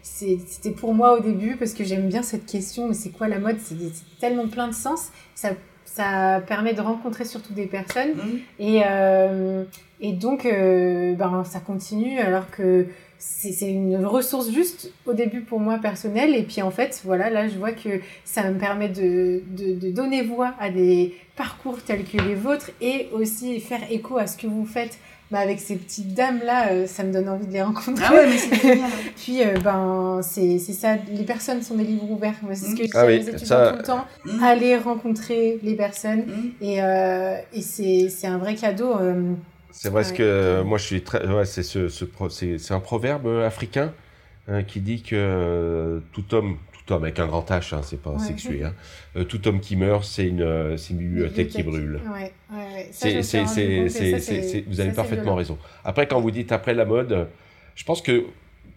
c'était 0.03 0.71
pour 0.77 0.93
moi 0.93 1.19
au 1.19 1.21
début 1.21 1.57
parce 1.57 1.73
que 1.73 1.85
j'aime 1.85 2.09
bien 2.09 2.23
cette 2.23 2.47
question. 2.47 2.89
Mais 2.89 2.95
c'est 2.95 3.11
quoi 3.11 3.29
la 3.29 3.39
mode? 3.39 3.57
C'est 3.61 3.77
tellement 4.21 4.49
plein 4.49 4.69
de 4.69 4.75
sens. 4.75 5.09
Ça, 5.35 5.51
ça 5.95 6.43
permet 6.47 6.75
de 6.75 6.81
rencontrer 6.81 7.25
surtout 7.25 7.53
des 7.53 7.67
personnes. 7.67 8.15
Mmh. 8.15 8.39
Et, 8.59 8.83
euh, 8.85 9.65
et 10.01 10.13
donc, 10.13 10.45
ben, 10.45 11.45
ça 11.45 11.61
continue 11.61 12.19
alors 12.19 12.51
que 12.51 12.87
c'est 13.19 13.69
une 13.69 14.07
ressource 14.07 14.51
juste 14.53 14.93
au 15.05 15.13
début 15.13 15.41
pour 15.41 15.59
moi 15.59 15.79
personnelle 15.79 16.37
et 16.37 16.45
puis 16.45 16.63
en 16.63 16.71
fait 16.71 17.01
voilà 17.05 17.31
là 17.31 17.49
je 17.49 17.59
vois 17.59 17.73
que 17.73 18.01
ça 18.25 18.49
me 18.49 18.59
permet 18.59 18.89
de, 18.89 19.43
de, 19.51 19.91
donner 19.91 20.23
voix 20.23 20.55
à 20.61 20.71
des 20.71 21.17
parcours 21.35 21.83
tels 21.83 22.05
que 22.05 22.17
les 22.19 22.37
vôtres 22.37 22.71
et 22.81 23.09
aussi 23.13 23.59
faire 23.61 23.81
écho 23.91 24.19
à 24.19 24.29
ce 24.29 24.37
que 24.37 24.47
vous 24.47 24.65
faites 24.65 24.99
bah 25.31 25.41
avec 25.41 25.61
ces 25.61 25.77
petites 25.77 26.15
dames 26.15 26.41
là 26.45 26.71
euh, 26.71 26.87
ça 26.87 27.05
me 27.05 27.13
donne 27.13 27.29
envie 27.29 27.47
de 27.47 27.53
les 27.53 27.63
rencontrer 27.63 28.05
ah 28.09 28.15
ouais 28.15 28.27
mais 28.27 28.39
c'est 28.39 28.55
génial 28.55 28.91
puis 29.17 29.43
euh, 29.43 29.59
ben 29.63 30.21
c'est 30.23 30.59
ça 30.59 30.97
les 30.97 31.25
personnes 31.25 31.63
sont 31.63 31.75
des 31.75 31.85
livres 31.85 32.11
ouverts 32.11 32.35
c'est 32.55 32.71
ce 32.71 32.75
que 32.75 32.85
je 32.85 32.91
ah 32.97 33.11
étudiants 33.11 33.39
ça... 33.47 33.71
tout 33.73 33.79
le 33.79 33.83
temps 33.83 34.07
mmh. 34.25 34.43
aller 34.43 34.77
rencontrer 34.77 35.59
les 35.63 35.75
personnes 35.75 36.25
mmh. 36.27 36.65
et, 36.65 36.83
euh, 36.83 37.37
et 37.53 37.61
c'est 37.61 38.27
un 38.27 38.39
vrai 38.39 38.55
cadeau 38.55 38.95
c'est 39.71 39.91
vrai 39.91 40.03
que 40.13 40.63
moi 40.63 40.79
je 40.79 40.85
suis 40.85 41.03
très. 41.03 41.25
Ouais, 41.27 41.45
c'est 41.45 41.63
ce, 41.63 41.89
ce 41.89 42.05
c'est 42.59 42.75
un 42.75 42.81
proverbe 42.81 43.29
africain 43.45 43.93
hein, 44.49 44.63
qui 44.65 44.81
dit 44.81 45.03
que 45.03 45.15
euh, 45.15 46.01
tout 46.13 46.35
homme, 46.35 46.59
tout 46.89 46.95
homme 46.95 47.05
avec 47.05 47.19
un 47.19 47.27
grand 47.27 47.49
H, 47.49 47.75
hein, 47.75 47.81
c'est 47.83 48.01
pas 48.01 48.19
sexué, 48.19 48.65
hein, 48.65 48.75
euh, 49.17 49.25
tout 49.25 49.47
homme 49.47 49.61
qui 49.61 49.77
meurt, 49.77 50.05
c'est 50.05 50.27
une, 50.27 50.43
euh, 50.43 50.77
une 50.77 50.97
bibliothèque 50.97 51.49
qui 51.49 51.63
brûle. 51.63 52.01
Ouais, 52.13 52.33
vous 54.67 54.81
avez 54.81 54.93
parfaitement 54.93 55.35
raison. 55.35 55.59
Après, 55.85 56.07
quand 56.07 56.21
vous 56.21 56.31
dites 56.31 56.53
après 56.53 56.75
la 56.75 56.85
mode, 56.85 57.29
je 57.75 57.85
pense 57.85 58.03
que 58.03 58.25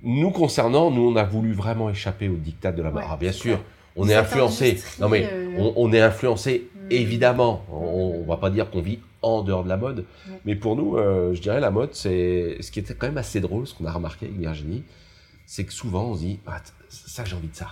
nous 0.04 0.32
concernant, 0.32 0.92
nous 0.92 1.10
on 1.10 1.16
a 1.16 1.24
voulu 1.24 1.54
vraiment 1.54 1.90
échapper 1.90 2.28
au 2.28 2.36
diktat 2.36 2.72
de 2.72 2.82
la 2.82 2.92
mara. 2.92 3.18
Bien 3.18 3.32
sûr, 3.32 3.60
on 3.96 4.10
est 4.10 4.16
influencé. 4.16 4.82
Non 5.00 5.10
mais 5.10 5.30
on, 5.58 5.74
on, 5.76 5.94
est 5.94 6.02
influencé 6.02 6.70
mm. 6.74 6.92
évidemment. 6.92 7.64
On, 7.72 8.24
on 8.24 8.30
va 8.30 8.38
pas 8.38 8.50
dire 8.50 8.70
qu'on 8.70 8.82
vit 8.82 9.00
en 9.22 9.44
dehors 9.44 9.64
de 9.64 9.70
la 9.70 9.78
mode. 9.78 10.06
Mais 10.46 10.56
pour 10.56 10.76
nous, 10.76 10.98
euh, 10.98 11.34
je 11.34 11.42
dirais 11.42 11.60
la 11.60 11.72
mode, 11.72 11.94
c'est 11.94 12.58
ce 12.60 12.72
qui 12.72 12.80
était 12.80 12.96
quand 12.96 13.08
même 13.08 13.18
assez 13.18 13.40
drôle, 13.40 13.68
ce 13.68 13.74
qu'on 13.74 13.86
a 13.86 13.92
remarqué 13.92 14.26
avec 14.26 14.38
Virginie, 14.38 14.84
c'est 15.46 15.66
que 15.66 15.74
souvent 15.74 16.06
on 16.06 16.16
se 16.16 16.22
dit, 16.22 16.40
ah, 16.48 16.62
ça 16.90 17.24
j'ai 17.26 17.36
envie 17.36 17.50
de 17.50 17.56
ça. 17.56 17.68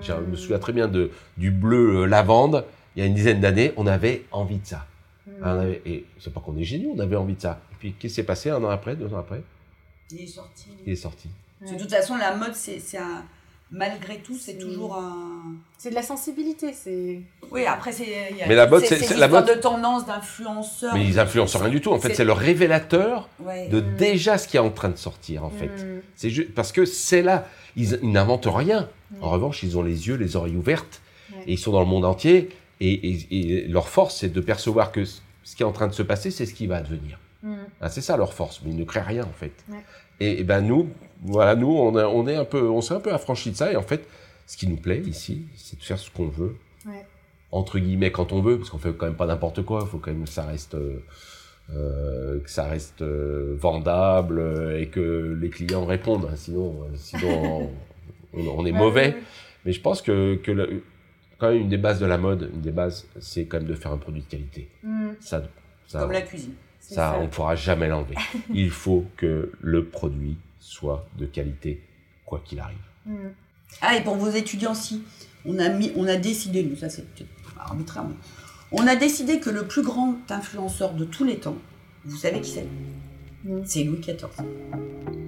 Je 0.00 0.12
me 0.12 0.36
souviens 0.36 0.58
très 0.58 0.72
bien 0.72 0.88
de, 0.88 1.10
du 1.36 1.50
bleu 1.50 2.02
euh, 2.02 2.06
lavande, 2.06 2.64
il 2.96 3.00
y 3.00 3.02
a 3.02 3.06
une 3.06 3.14
dizaine 3.14 3.40
d'années, 3.40 3.72
on 3.76 3.86
avait 3.86 4.24
envie 4.32 4.58
de 4.58 4.66
ça. 4.66 4.86
Mmh. 5.26 5.72
et 5.86 6.04
c'est 6.20 6.32
pas 6.32 6.40
qu'on 6.40 6.56
est 6.58 6.64
géniaux, 6.64 6.92
on 6.94 6.98
avait 6.98 7.16
envie 7.16 7.34
de 7.34 7.40
ça. 7.40 7.60
Et 7.72 7.74
puis 7.78 7.92
qu'est-ce 7.92 8.12
qui 8.12 8.16
s'est 8.16 8.24
passé 8.24 8.50
un 8.50 8.62
an 8.62 8.68
après, 8.68 8.94
deux 8.94 9.12
ans 9.14 9.18
après? 9.18 9.42
Il 10.10 10.20
est 10.20 10.26
sorti. 10.26 10.66
Il 10.86 10.92
est 10.92 10.96
sorti. 10.96 11.28
De 11.62 11.78
toute 11.78 11.90
façon, 11.90 12.16
la 12.16 12.36
mode, 12.36 12.54
c'est 12.54 12.98
un 12.98 13.24
malgré 13.74 14.18
tout, 14.18 14.36
c'est 14.38 14.58
toujours 14.58 14.96
un. 14.96 15.56
C'est 15.78 15.90
de 15.90 15.94
la 15.94 16.02
sensibilité, 16.02 16.72
c'est. 16.72 17.20
Oui, 17.50 17.66
après, 17.66 17.92
c'est. 17.92 18.06
Mais 18.48 18.54
la 18.54 18.66
mode, 18.66 18.84
c'est 18.84 19.16
la 19.16 19.28
mode 19.28 19.46
de 19.46 19.54
tendance 19.54 20.06
d'influenceurs. 20.06 20.94
Mais 20.94 21.06
ils 21.06 21.18
influencent 21.18 21.58
rien 21.58 21.68
du 21.68 21.80
tout. 21.80 21.92
En 21.92 21.98
fait, 21.98 22.14
c'est 22.14 22.24
le 22.24 22.32
révélateur 22.32 23.28
de 23.70 23.80
mm. 23.80 23.96
déjà 23.96 24.38
ce 24.38 24.48
qui 24.48 24.56
est 24.56 24.60
en 24.60 24.70
train 24.70 24.88
de 24.88 24.96
sortir, 24.96 25.44
en 25.44 25.50
fait. 25.50 25.66
Mm. 25.66 26.00
C'est 26.16 26.30
juste 26.30 26.54
parce 26.54 26.72
que 26.72 26.84
c'est 26.84 27.22
là. 27.22 27.46
Ils, 27.76 27.98
n'inventent 28.02 28.48
rien. 28.50 28.88
En 29.20 29.30
revanche, 29.30 29.62
ils 29.62 29.78
ont 29.78 29.82
les 29.82 30.08
yeux, 30.08 30.16
les 30.16 30.36
oreilles 30.36 30.56
ouvertes, 30.56 31.02
et 31.46 31.52
ils 31.52 31.58
sont 31.58 31.72
dans 31.72 31.80
le 31.80 31.86
monde 31.86 32.04
entier. 32.04 32.50
Et, 32.80 33.66
leur 33.68 33.88
force, 33.88 34.16
c'est 34.16 34.32
de 34.32 34.40
percevoir 34.40 34.92
que 34.92 35.04
ce 35.04 35.56
qui 35.56 35.62
est 35.62 35.66
en 35.66 35.72
train 35.72 35.88
de 35.88 35.92
se 35.92 36.02
passer, 36.02 36.30
c'est 36.30 36.46
ce 36.46 36.54
qui 36.54 36.66
va 36.66 36.76
advenir. 36.76 37.18
Mm. 37.42 37.54
Ah, 37.80 37.88
c'est 37.88 38.00
ça 38.00 38.16
leur 38.16 38.32
force, 38.32 38.62
mais 38.64 38.70
ils 38.70 38.76
ne 38.76 38.84
créent 38.84 39.02
rien, 39.02 39.24
en 39.24 39.32
fait. 39.32 39.52
Et, 40.20 40.40
et 40.40 40.44
ben 40.44 40.60
nous, 40.60 40.88
voilà, 41.22 41.54
nous, 41.54 41.68
on, 41.68 41.94
on 41.94 42.26
est 42.28 42.36
un 42.36 42.44
peu, 42.44 42.68
on 42.68 42.80
s'est 42.80 42.94
un 42.94 43.00
peu 43.00 43.12
affranchi 43.12 43.50
de 43.50 43.56
ça. 43.56 43.72
Et 43.72 43.76
en 43.76 43.82
fait, 43.82 44.06
ce 44.46 44.56
qui 44.56 44.66
nous 44.66 44.76
plaît 44.76 45.00
ici, 45.00 45.46
c'est 45.56 45.78
de 45.78 45.84
faire 45.84 45.98
ce 45.98 46.10
qu'on 46.10 46.28
veut. 46.28 46.56
Entre 47.50 47.78
guillemets, 47.78 48.10
quand 48.10 48.32
on 48.32 48.42
veut, 48.42 48.58
parce 48.58 48.70
qu'on 48.70 48.78
fait 48.78 48.92
quand 48.92 49.06
même 49.06 49.14
pas 49.14 49.26
n'importe 49.26 49.62
quoi. 49.62 49.82
Il 49.84 49.88
faut 49.88 49.98
quand 49.98 50.10
même 50.10 50.24
que 50.24 50.30
ça 50.30 50.44
reste, 50.44 50.74
euh, 50.74 51.04
que 52.44 52.50
ça 52.50 52.64
reste 52.64 53.02
euh, 53.02 53.56
vendable 53.58 54.38
euh, 54.38 54.80
et 54.80 54.88
que 54.88 55.36
les 55.40 55.50
clients 55.50 55.84
répondent. 55.84 56.28
Hein. 56.30 56.36
Sinon, 56.36 56.82
euh, 56.82 56.96
sinon 56.96 57.70
on, 58.32 58.66
est 58.66 58.72
mauvais. 58.72 59.16
Mais 59.64 59.72
je 59.72 59.80
pense 59.80 60.02
que, 60.02 60.36
que 60.36 60.82
quand 61.38 61.50
même 61.50 61.62
une 61.62 61.68
des 61.68 61.78
bases 61.78 62.00
de 62.00 62.06
la 62.06 62.18
mode, 62.18 62.50
une 62.54 62.60
des 62.60 62.70
bases, 62.70 63.06
c'est 63.18 63.46
quand 63.46 63.58
même 63.58 63.66
de 63.66 63.74
faire 63.74 63.92
un 63.92 63.98
produit 63.98 64.22
de 64.22 64.26
qualité. 64.26 64.68
Mm. 64.82 65.10
Ça, 65.20 65.42
ça, 65.86 66.00
Comme 66.00 66.12
la 66.12 66.22
cuisine. 66.22 66.54
Ça, 66.80 66.94
ça, 66.94 67.16
on 67.18 67.22
ne 67.22 67.28
pourra 67.28 67.56
jamais 67.56 67.88
l'enlever. 67.88 68.16
Il 68.54 68.70
faut 68.70 69.06
que 69.16 69.50
le 69.60 69.84
produit 69.86 70.36
soit 70.60 71.06
de 71.18 71.24
qualité, 71.24 71.82
quoi 72.26 72.42
qu'il 72.44 72.60
arrive. 72.60 72.76
Mm. 73.06 73.28
Ah, 73.80 73.96
et 73.96 74.02
pour 74.02 74.16
vos 74.16 74.30
étudiants, 74.30 74.74
si, 74.74 75.02
on 75.46 75.58
a, 75.58 75.68
mis, 75.70 75.92
on 75.96 76.06
a 76.06 76.16
décidé, 76.16 76.62
nous, 76.62 76.76
ça 76.76 76.88
c'est 76.88 77.04
arbitraire, 77.58 78.04
mais 78.04 78.14
on 78.76 78.86
a 78.86 78.96
décidé 78.96 79.40
que 79.40 79.50
le 79.50 79.64
plus 79.66 79.82
grand 79.82 80.16
influenceur 80.30 80.92
de 80.94 81.04
tous 81.04 81.24
les 81.24 81.36
temps, 81.36 81.56
vous 82.04 82.16
savez 82.16 82.40
qui 82.40 82.50
c'est? 82.50 82.66
C'est 83.64 83.84
Louis 83.84 84.00
XIV. 84.00 84.26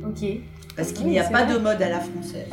Ok. 0.06 0.26
Parce 0.76 0.92
qu'il 0.92 1.06
n'y 1.06 1.18
a 1.18 1.24
pas 1.24 1.44
de 1.44 1.58
mode 1.58 1.80
à 1.80 1.88
la 1.88 2.00
française. 2.00 2.48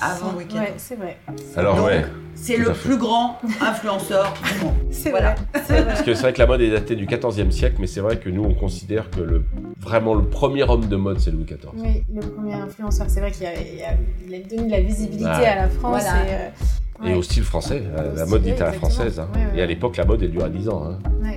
Avant 0.00 0.32
Louis 0.32 0.44
XIV. 0.46 0.60
Ouais, 0.60 0.74
c'est 0.76 0.94
vrai. 0.96 1.16
Alors, 1.56 1.82
ouais. 1.84 2.04
C'est 2.34 2.56
le 2.56 2.72
plus 2.72 2.96
grand 2.96 3.38
influenceur 3.60 4.32
du 4.34 4.64
monde. 4.64 4.74
C'est 4.92 5.10
Voilà. 5.10 5.34
vrai. 5.34 5.84
Parce 5.84 6.02
que 6.02 6.14
c'est 6.14 6.22
vrai 6.22 6.32
que 6.32 6.38
la 6.38 6.46
mode 6.46 6.60
est 6.60 6.70
datée 6.70 6.94
du 6.94 7.06
XIVe 7.06 7.50
siècle, 7.50 7.76
mais 7.80 7.86
c'est 7.88 8.00
vrai 8.00 8.16
que 8.18 8.28
nous, 8.30 8.44
on 8.44 8.54
considère 8.54 9.10
que 9.10 9.20
le, 9.20 9.44
vraiment 9.80 10.14
le 10.14 10.22
premier 10.24 10.62
homme 10.62 10.86
de 10.86 10.96
mode, 10.96 11.18
c'est 11.20 11.30
Louis 11.32 11.44
XIV. 11.44 11.58
Oui, 11.74 12.04
le 12.14 12.20
premier 12.20 12.54
influenceur, 12.54 13.06
c'est 13.10 13.18
vrai 13.20 13.32
qu'il 13.32 13.44
a, 13.46 13.50
il 13.54 14.46
donné 14.48 14.66
de 14.66 14.70
la 14.70 14.80
visibilité 14.80 15.28
à 15.30 15.56
la 15.62 15.68
France. 15.68 16.02
Voilà. 16.02 16.26
Et, 16.26 16.30
euh, 16.32 16.48
Et 17.04 17.08
ouais. 17.12 17.14
au 17.14 17.22
style 17.22 17.42
français, 17.42 17.82
Au 17.96 18.02
la 18.02 18.16
style, 18.16 18.30
mode 18.30 18.42
dite 18.42 18.60
à 18.60 18.66
la 18.66 18.72
française. 18.72 19.18
hein. 19.18 19.28
Ouais, 19.34 19.40
ouais, 19.52 19.58
Et 19.58 19.62
à 19.62 19.66
l'époque, 19.66 19.96
la 19.96 20.04
mode, 20.04 20.22
elle 20.22 20.30
dure 20.30 20.44
à 20.44 20.48
10 20.48 20.68
ans. 20.68 20.84
Hein. 20.86 20.98
Ouais. 21.22 21.36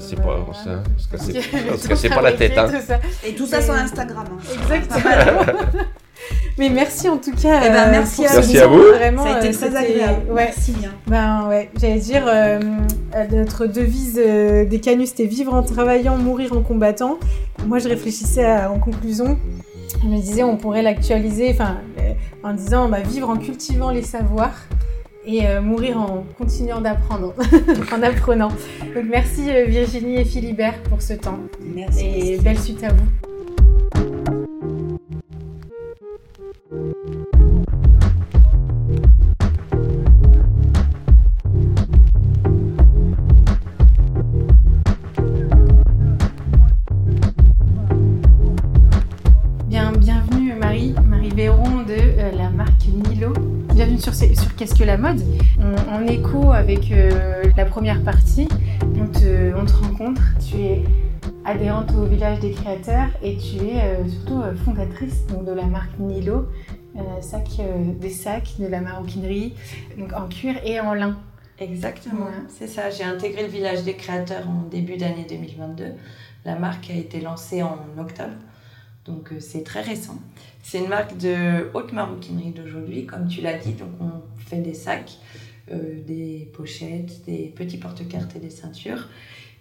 Se 0.00 0.14
Euh, 0.14 0.18
pas, 0.18 1.76
se 1.96 2.08
le 2.08 2.14
pas 2.14 2.22
la 2.22 2.32
tête, 2.32 2.56
hein. 2.58 2.68
Et 3.24 3.34
tout 3.34 3.46
ça 3.46 3.58
Et- 3.58 3.62
sur 3.62 3.72
Instagram. 3.74 4.26
hein. 4.32 4.72
Exactement. 4.72 5.52
Mais 6.58 6.68
merci 6.70 7.08
en 7.08 7.16
tout 7.18 7.32
cas. 7.32 7.60
Eh 7.64 7.68
ben, 7.70 7.86
euh, 7.88 7.90
merci 7.90 8.22
pour 8.22 8.30
à 8.30 8.34
Merci 8.34 8.58
à 8.58 8.66
vous. 8.66 8.82
Vraiment, 8.82 9.24
Ça 9.24 9.34
a 9.36 9.38
été 9.38 9.48
euh, 9.48 9.52
très 9.52 9.76
agréable. 9.76 10.20
Ouais. 10.30 10.44
Merci 10.46 10.72
bien. 10.72 10.90
Ben 11.06 11.46
ouais, 11.48 11.70
j'allais 11.80 12.00
dire, 12.00 12.24
euh, 12.26 12.60
euh, 13.14 13.24
notre 13.32 13.66
devise 13.66 14.18
euh, 14.22 14.64
des 14.64 14.80
canus, 14.80 15.10
c'était 15.10 15.26
vivre 15.26 15.54
en 15.54 15.62
travaillant, 15.62 16.16
mourir 16.16 16.52
en 16.56 16.62
combattant. 16.62 17.18
Moi, 17.66 17.78
je 17.78 17.88
réfléchissais 17.88 18.44
à- 18.44 18.70
en 18.72 18.78
conclusion. 18.78 19.38
Je 20.02 20.06
me 20.08 20.16
disais, 20.20 20.42
on 20.42 20.56
pourrait 20.56 20.82
l'actualiser 20.82 21.50
enfin, 21.52 21.78
euh, 21.98 22.12
en 22.42 22.52
disant 22.52 22.88
bah, 22.88 23.00
vivre 23.00 23.28
en 23.30 23.36
cultivant 23.36 23.90
les 23.90 24.02
savoirs 24.02 24.54
et 25.26 25.46
euh, 25.46 25.60
mourir 25.60 25.98
en 25.98 26.24
continuant 26.36 26.80
d'apprendre, 26.80 27.34
en 27.96 28.02
apprenant. 28.02 28.48
Donc 28.48 29.04
merci 29.10 29.50
euh, 29.50 29.64
Virginie 29.66 30.16
et 30.20 30.24
Philibert 30.24 30.74
pour 30.84 31.02
ce 31.02 31.14
temps 31.14 31.38
Merci. 31.74 32.04
et 32.06 32.38
belle 32.38 32.58
suite 32.58 32.82
à 32.84 32.88
vous. 32.88 33.27
Qu'est-ce 54.56 54.74
que 54.74 54.82
la 54.82 54.96
mode? 54.96 55.20
En 55.88 56.04
écho 56.08 56.50
avec 56.50 56.90
euh, 56.90 57.44
la 57.56 57.64
première 57.64 58.02
partie, 58.02 58.48
on 59.00 59.06
te, 59.06 59.54
on 59.56 59.64
te 59.64 59.72
rencontre. 59.72 60.20
Tu 60.44 60.56
es 60.56 60.84
adhérente 61.44 61.92
au 61.96 62.04
village 62.04 62.40
des 62.40 62.50
créateurs 62.50 63.08
et 63.22 63.36
tu 63.36 63.56
es 63.64 63.80
euh, 63.80 64.08
surtout 64.08 64.40
euh, 64.42 64.54
fondatrice 64.64 65.26
de 65.46 65.52
la 65.52 65.64
marque 65.64 65.96
Nilo, 65.98 66.34
euh, 66.34 66.42
sac, 67.20 67.48
euh, 67.60 67.92
des 67.94 68.10
sacs, 68.10 68.54
de 68.58 68.66
la 68.66 68.80
maroquinerie, 68.80 69.54
donc 69.98 70.12
en 70.12 70.28
cuir 70.28 70.56
et 70.64 70.80
en 70.80 70.94
lin. 70.94 71.18
Exactement, 71.60 72.26
Ouais. 72.26 72.32
c'est 72.48 72.68
ça. 72.68 72.90
J'ai 72.90 73.04
intégré 73.04 73.42
le 73.42 73.48
village 73.48 73.82
des 73.82 73.94
créateurs 73.94 74.48
en 74.48 74.62
début 74.70 74.96
d'année 74.96 75.26
2022. 75.28 75.94
La 76.44 76.54
marque 76.56 76.90
a 76.90 76.94
été 76.94 77.20
lancée 77.20 77.62
en 77.62 77.78
octobre, 77.98 78.34
donc 79.04 79.32
euh, 79.32 79.40
c'est 79.40 79.64
très 79.64 79.80
récent. 79.82 80.18
C'est 80.62 80.78
une 80.78 80.88
marque 80.88 81.16
de 81.18 81.70
haute 81.74 81.92
maroquinerie 81.92 82.50
d'aujourd'hui, 82.52 83.06
comme 83.06 83.26
tu 83.26 83.40
l'as 83.40 83.58
dit. 83.58 83.72
Donc 83.72 83.90
on 84.00 84.10
fait 84.38 84.58
des 84.58 84.74
sacs, 84.74 85.18
euh, 85.72 86.00
des 86.06 86.50
pochettes, 86.54 87.24
des 87.26 87.52
petits 87.56 87.78
porte-cartes 87.78 88.36
et 88.36 88.38
des 88.38 88.50
ceintures, 88.50 89.08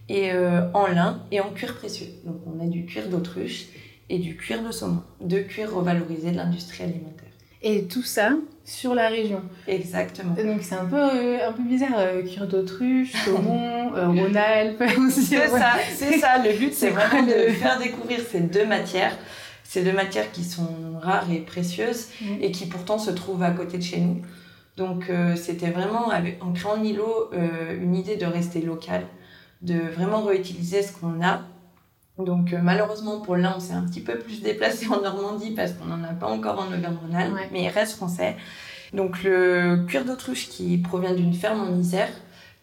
et 0.10 0.32
euh, 0.32 0.72
en 0.74 0.88
lin 0.88 1.24
et 1.32 1.42
en 1.42 1.50
cuir 1.52 1.76
précieux. 1.76 2.08
Donc 2.26 2.38
on 2.46 2.64
a 2.64 2.68
du 2.68 2.86
cuir 2.86 3.10
d'autruche 3.10 3.66
et 4.10 4.20
du 4.20 4.38
cuir 4.38 4.64
de 4.64 4.72
saumon, 4.72 5.02
deux 5.22 5.42
cuirs 5.42 5.74
revalorisés 5.76 6.32
de 6.32 6.38
l'industrie 6.38 6.84
alimentaire. 6.84 7.27
Et 7.62 7.86
tout 7.86 8.04
ça 8.04 8.32
sur 8.64 8.94
la 8.94 9.08
région. 9.10 9.42
Exactement. 9.68 10.34
Donc 10.36 10.62
c'est 10.62 10.76
un 10.76 10.86
peu, 10.86 10.96
euh, 10.98 11.50
un 11.50 11.54
peu 11.54 11.64
bizarre, 11.64 11.98
euh, 11.98 12.22
cuir 12.22 12.48
d'autruche, 12.48 13.14
saumon, 13.26 13.94
euh, 13.96 14.08
Rhône-Alpes 14.10 14.84
aussi. 15.08 15.24
C'est 15.24 15.38
ouais. 15.40 15.48
ça, 15.60 15.74
c'est 15.96 16.20
ça. 16.20 16.38
Le 16.38 16.58
but, 16.58 16.74
c'est 16.74 16.90
vraiment 16.90 17.24
de 17.26 17.52
faire 17.54 17.80
découvrir 17.80 18.20
ces 18.30 18.42
deux 18.42 18.66
matières. 18.66 19.18
Ces 19.64 19.84
deux 19.84 19.92
matières 19.94 20.32
qui 20.32 20.44
sont 20.44 20.68
rares 21.02 21.30
et 21.32 21.40
précieuses 21.40 22.08
Mm. 22.22 22.26
et 22.42 22.52
qui 22.52 22.66
pourtant 22.68 22.98
se 23.00 23.12
trouvent 23.12 23.44
à 23.44 23.52
côté 23.52 23.78
de 23.78 23.84
chez 23.84 24.00
nous. 24.00 24.22
Donc 24.78 25.10
euh, 25.10 25.36
c'était 25.36 25.72
vraiment, 25.72 26.10
avec- 26.10 26.38
en 26.44 26.54
créant 26.54 26.78
Nilo, 26.78 27.30
euh, 27.34 27.76
une 27.82 27.96
idée 27.96 28.16
de 28.16 28.26
rester 28.26 28.62
local, 28.62 29.04
de 29.62 29.80
vraiment 29.96 30.22
réutiliser 30.24 30.84
ce 30.84 30.92
qu'on 30.94 31.22
a. 31.24 31.42
Donc 32.18 32.54
euh, 32.54 32.60
malheureusement 32.62 33.22
pour 33.22 33.36
l'un, 33.36 33.56
on 33.58 33.60
s'est 33.60 33.74
un 33.74 33.84
petit 33.84 34.02
peu 34.02 34.18
plus 34.18 34.42
déplacé 34.42 34.88
en 34.88 35.02
Normandie 35.02 35.52
parce 35.52 35.74
qu'on 35.74 35.86
n'en 35.86 36.04
a 36.04 36.14
pas 36.14 36.28
encore 36.28 36.60
en 36.60 36.68
Auvergne-Rhône-Alpes, 36.68 37.34
Ouais. 37.34 37.50
mais 37.52 37.64
il 37.66 37.70
reste 37.70 37.94
français. 37.96 38.36
Donc 38.94 39.24
le 39.24 39.86
cuir 39.88 40.06
d'autruche 40.06 40.50
qui 40.50 40.78
provient 40.78 41.14
d'une 41.14 41.34
ferme 41.34 41.60
en 41.62 41.78
Isère, 41.78 42.10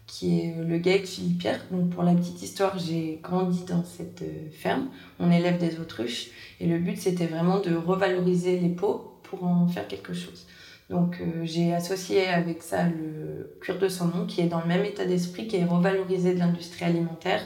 qui 0.07 0.41
est 0.41 0.55
le 0.59 0.79
GAEC 0.79 1.07
Philippe-Pierre. 1.07 1.61
Donc 1.71 1.91
pour 1.91 2.03
la 2.03 2.15
petite 2.15 2.43
histoire, 2.43 2.79
j'ai 2.79 3.21
grandi 3.23 3.65
dans 3.65 3.85
cette 3.85 4.23
euh, 4.23 4.49
ferme. 4.53 4.89
On 5.21 5.31
élève 5.31 5.59
des 5.59 5.79
autruches 5.79 6.31
et 6.61 6.67
le 6.67 6.79
but 6.79 6.97
c'était 6.99 7.27
vraiment 7.27 7.61
de 7.61 7.75
revaloriser 7.75 8.59
les 8.59 8.69
peaux 8.71 9.19
pour 9.23 9.45
en 9.45 9.67
faire 9.69 9.87
quelque 9.87 10.15
chose. 10.15 10.47
Donc 10.91 11.19
euh, 11.21 11.43
j'ai 11.45 11.73
associé 11.75 12.27
avec 12.27 12.63
ça 12.63 12.85
le 12.85 13.57
cuir 13.61 13.79
de 13.79 13.89
saumon 13.89 14.27
qui 14.27 14.41
est 14.41 14.47
dans 14.47 14.61
le 14.61 14.67
même 14.67 14.85
état 14.85 15.05
d'esprit, 15.05 15.47
qui 15.47 15.57
est 15.57 15.65
revalorisé 15.65 16.35
de 16.35 16.39
l'industrie 16.41 16.85
alimentaire. 16.85 17.41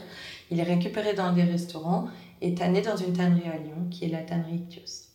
Il 0.50 0.60
est 0.60 0.64
récupéré 0.64 1.14
dans 1.14 1.32
des 1.32 1.44
restaurants 1.44 2.08
et 2.40 2.54
tanné 2.54 2.80
dans 2.80 2.96
une 2.96 3.12
tannerie 3.12 3.48
à 3.48 3.58
Lyon 3.58 3.88
qui 3.90 4.04
est 4.04 4.08
la 4.08 4.22
tannerie 4.22 4.56
Ictios. 4.56 5.08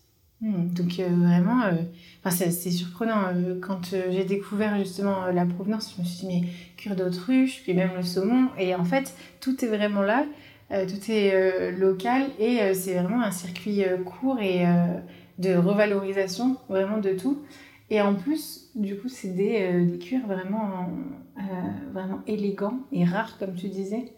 Hmm, 0.44 0.74
donc 0.74 1.00
euh, 1.00 1.08
vraiment, 1.08 1.64
euh, 1.64 2.30
c'est 2.30 2.52
surprenant. 2.52 3.34
euh, 3.34 3.60
quand 3.62 3.96
j'ai 4.12 4.26
découvert 4.26 4.78
justement 4.78 5.28
la 5.28 5.46
provenance, 5.46 5.96
je 5.96 6.02
me 6.02 6.06
suis 6.06 6.28
dit 6.28 6.42
mais 6.42 6.48
cuir 6.76 6.98
d'autruche, 6.98 7.62
puis 7.64 7.74
même 7.74 7.92
le 7.96 8.04
saumon. 8.04 8.50
Et 8.60 8.76
en 8.76 8.84
fait, 8.84 9.16
tout 9.40 9.64
est 9.64 9.70
vraiment 9.70 10.02
là, 10.02 10.26
tout 10.70 11.12
est 11.12 11.72
local 11.72 12.24
et 12.40 12.74
c'est 12.74 12.96
vraiment 12.96 13.22
un 13.22 13.32
circuit 13.32 13.84
court 14.06 14.40
et 14.42 14.66
de 15.38 15.56
revalorisation 15.56 16.58
vraiment 16.68 16.98
de 16.98 17.12
tout. 17.12 17.44
Et 17.90 18.02
en 18.02 18.16
plus, 18.16 18.72
du 18.76 18.98
coup, 18.98 19.08
c'est 19.08 19.36
des, 19.36 19.86
des 19.86 20.00
cuirs 20.00 20.26
vraiment, 20.26 20.90
vraiment 21.94 22.22
élégants 22.26 22.80
et 22.92 23.06
rares, 23.06 23.38
comme 23.38 23.54
tu 23.54 23.68
disais. 23.68 24.14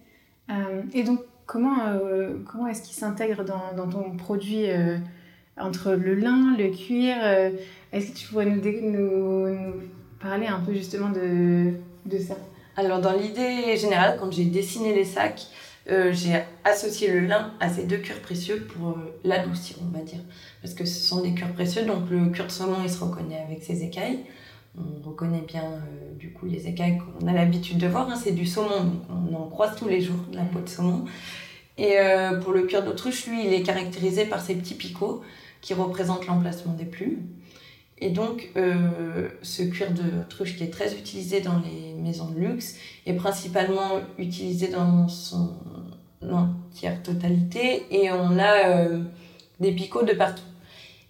Euh, 0.50 0.82
et 0.94 1.04
donc, 1.04 1.20
comment, 1.46 1.88
euh, 1.88 2.38
comment 2.50 2.68
est-ce 2.68 2.82
qu'ils 2.82 2.96
s'intègrent 2.96 3.44
dans, 3.44 3.90
ton 3.90 4.16
produit 4.18 4.70
euh, 4.70 4.98
entre 5.58 5.94
le 5.94 6.16
lin, 6.16 6.56
le 6.58 6.70
cuir 6.70 7.18
Est-ce 7.92 8.12
que 8.12 8.18
tu 8.18 8.28
pourrais 8.28 8.46
nous, 8.46 9.56
parler 10.20 10.48
un 10.48 10.60
peu 10.60 10.74
justement 10.74 11.10
de, 11.10 11.74
ça? 12.20 12.36
Alors 12.78 13.00
dans 13.00 13.14
l'idée 13.14 13.78
générale, 13.78 14.18
quand 14.20 14.32
j'ai 14.32 14.46
dessiné 14.46 14.94
les 14.94 15.06
sacs, 15.06 15.48
j'ai 15.88 16.44
associé 16.66 17.12
le 17.12 17.22
lin 17.22 17.54
à 17.60 17.70
ces 17.70 17.84
deux 17.84 17.98
cuirs 17.98 18.22
précieux 18.22 18.68
pour 18.68 18.90
euh, 18.90 19.20
l'adoucir, 19.24 19.78
on 19.82 19.98
va 19.98 20.04
dire. 20.04 20.20
Parce 20.62 20.74
que 20.74 20.84
ce 20.84 21.00
sont 21.00 21.22
des 21.22 21.34
cuirs 21.34 21.54
précieux, 21.54 21.86
donc 21.86 22.10
le 22.10 22.30
cuir 22.32 22.48
de 22.48 22.52
saumon, 22.52 22.78
il 22.84 22.90
se 22.90 23.04
reconnaît 23.04 23.44
avec 23.48 23.64
ses 23.64 23.84
écailles. 23.84 24.20
On 24.78 25.08
reconnaît 25.08 25.44
bien 25.48 25.64
euh, 25.64 26.16
du 26.18 26.32
coup 26.32 26.46
les 26.46 26.68
écailles 26.68 26.98
qu'on 27.00 27.28
a 27.28 27.34
l'habitude 27.34 27.78
de 27.78 27.88
voir, 27.88 28.10
hein, 28.10 28.16
c'est 28.22 28.34
du 28.34 28.46
saumon, 28.46 29.02
on 29.10 29.36
en 29.36 29.48
croise 29.48 29.76
tous 29.78 29.88
les 29.88 30.02
jours, 30.02 30.20
de 30.32 30.36
la 30.36 30.44
peau 30.44 30.60
de 30.60 30.68
saumon. 30.68 31.06
Et 31.78 31.98
euh, 31.98 32.40
pour 32.40 32.54
le 32.54 32.64
cuir 32.64 32.84
d'autruche, 32.84 33.28
lui, 33.28 33.46
il 33.46 33.54
est 33.54 33.64
caractérisé 33.64 34.26
par 34.26 34.42
ses 34.42 34.56
petits 34.56 34.76
picots 34.76 35.22
qui 35.62 35.74
représentent 35.74 36.28
l'emplacement 36.28 36.74
des 36.74 36.86
plumes. 36.86 37.20
Et 37.98 38.10
donc, 38.10 38.50
euh, 38.58 39.30
ce 39.42 39.64
cuir 39.64 39.88
d'autruche 39.92 40.58
qui 40.58 40.64
est 40.64 40.70
très 40.70 40.94
utilisé 40.94 41.40
dans 41.40 41.60
les 41.60 41.94
maisons 41.94 42.30
de 42.30 42.40
luxe 42.40 42.76
est 43.06 43.14
principalement 43.14 44.02
utilisé 44.18 44.68
dans 44.68 45.08
son 45.08 45.54
entière 46.22 47.02
totalité 47.04 47.86
et 47.92 48.12
on 48.12 48.38
a 48.38 48.88
des 49.60 49.72
picots 49.72 50.04
de 50.04 50.14
partout. 50.14 50.44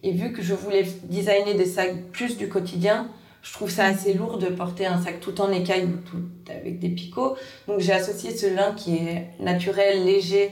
Et 0.03 0.11
vu 0.11 0.31
que 0.31 0.43
je 0.43 0.53
voulais 0.53 0.85
designer 1.05 1.55
des 1.55 1.65
sacs 1.65 2.11
plus 2.11 2.37
du 2.37 2.47
quotidien, 2.47 3.09
je 3.45 3.53
trouve 3.53 3.69
ça 3.69 3.85
assez 3.85 4.13
lourd 4.15 4.39
de 4.39 4.47
porter 4.47 4.87
un 4.87 4.99
sac 5.01 5.19
tout 5.21 5.39
en 5.39 5.51
écaille 5.51 5.85
ou 5.85 5.97
tout 6.09 6.23
avec 6.49 6.79
des 6.79 6.89
picots. 6.89 7.35
Donc 7.67 7.79
j'ai 7.79 7.93
associé 7.93 8.35
ce 8.35 8.47
lin 8.47 8.73
qui 8.75 8.95
est 8.97 9.27
naturel, 9.39 10.03
léger, 10.03 10.51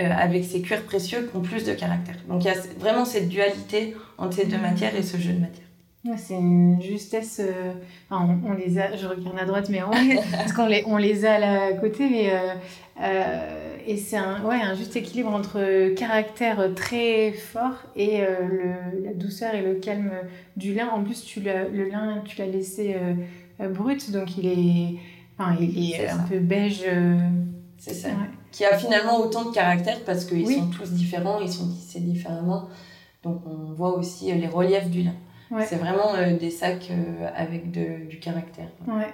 euh, 0.00 0.10
avec 0.10 0.44
ces 0.44 0.60
cuirs 0.60 0.82
précieux 0.82 1.28
qui 1.30 1.36
ont 1.36 1.42
plus 1.42 1.62
de 1.64 1.72
caractère. 1.74 2.16
Donc 2.28 2.42
il 2.44 2.48
y 2.48 2.50
a 2.50 2.56
vraiment 2.80 3.04
cette 3.04 3.28
dualité 3.28 3.94
entre 4.18 4.34
ces 4.36 4.46
deux 4.46 4.58
matières 4.58 4.96
et 4.96 5.02
ce 5.02 5.16
jeu 5.16 5.32
de 5.32 5.38
matière. 5.40 5.64
Ouais, 6.04 6.16
C'est 6.18 6.34
une 6.34 6.82
justesse. 6.82 7.40
euh, 7.40 7.72
enfin, 8.10 8.26
on, 8.44 8.50
on 8.50 8.52
les 8.54 8.78
a, 8.78 8.96
je 8.96 9.06
regarde 9.06 9.38
à 9.38 9.44
droite, 9.44 9.68
mais 9.70 9.82
on, 9.84 9.90
parce 10.32 10.52
qu'on 10.52 10.66
les, 10.66 10.82
on 10.86 10.96
les 10.96 11.24
a 11.24 11.38
là 11.38 11.66
à 11.66 11.72
côté, 11.74 12.10
mais 12.10 12.30
euh, 12.32 12.54
et 13.86 13.96
c'est 13.96 14.16
un, 14.16 14.44
ouais, 14.44 14.60
un 14.60 14.74
juste 14.74 14.96
équilibre 14.96 15.30
entre 15.34 15.94
caractère 15.94 16.74
très 16.74 17.32
fort 17.32 17.76
et 17.96 18.20
euh, 18.22 18.26
le, 18.50 19.04
la 19.04 19.12
douceur 19.14 19.54
et 19.54 19.62
le 19.62 19.74
calme 19.74 20.12
du 20.56 20.74
lin. 20.74 20.88
En 20.88 21.02
plus, 21.02 21.24
tu 21.24 21.40
le 21.40 21.88
lin, 21.88 22.22
tu 22.24 22.38
l'as 22.38 22.46
laissé 22.46 22.94
euh, 22.94 23.14
euh, 23.60 23.68
brut, 23.68 24.10
donc 24.10 24.36
il 24.38 24.46
est, 24.46 24.98
enfin, 25.38 25.56
il 25.60 25.92
est 25.92 26.08
un 26.08 26.16
ça. 26.16 26.24
peu 26.28 26.38
beige. 26.38 26.82
euh, 26.86 27.16
C'est 27.78 27.94
ça. 27.94 28.08
ouais. 28.08 28.14
Qui 28.52 28.64
a 28.64 28.76
finalement 28.78 29.18
autant 29.18 29.44
de 29.46 29.54
caractère 29.54 29.98
parce 30.04 30.24
qu'ils 30.24 30.46
Oui. 30.46 30.54
sont 30.56 30.66
tous 30.70 30.90
différents, 30.92 31.40
ils 31.40 31.50
sont 31.52 31.68
tissés 31.68 32.00
différemment. 32.00 32.68
Donc 33.22 33.42
on 33.46 33.72
voit 33.72 33.96
aussi 33.98 34.30
euh, 34.30 34.36
les 34.36 34.46
reliefs 34.48 34.90
du 34.90 35.02
lin. 35.02 35.14
C'est 35.66 35.76
vraiment 35.76 36.14
euh, 36.16 36.36
des 36.36 36.50
sacs 36.50 36.88
euh, 36.90 37.28
avec 37.36 37.70
de, 37.70 38.08
du 38.08 38.18
caractère. 38.18 38.68
Ouais. 38.88 39.06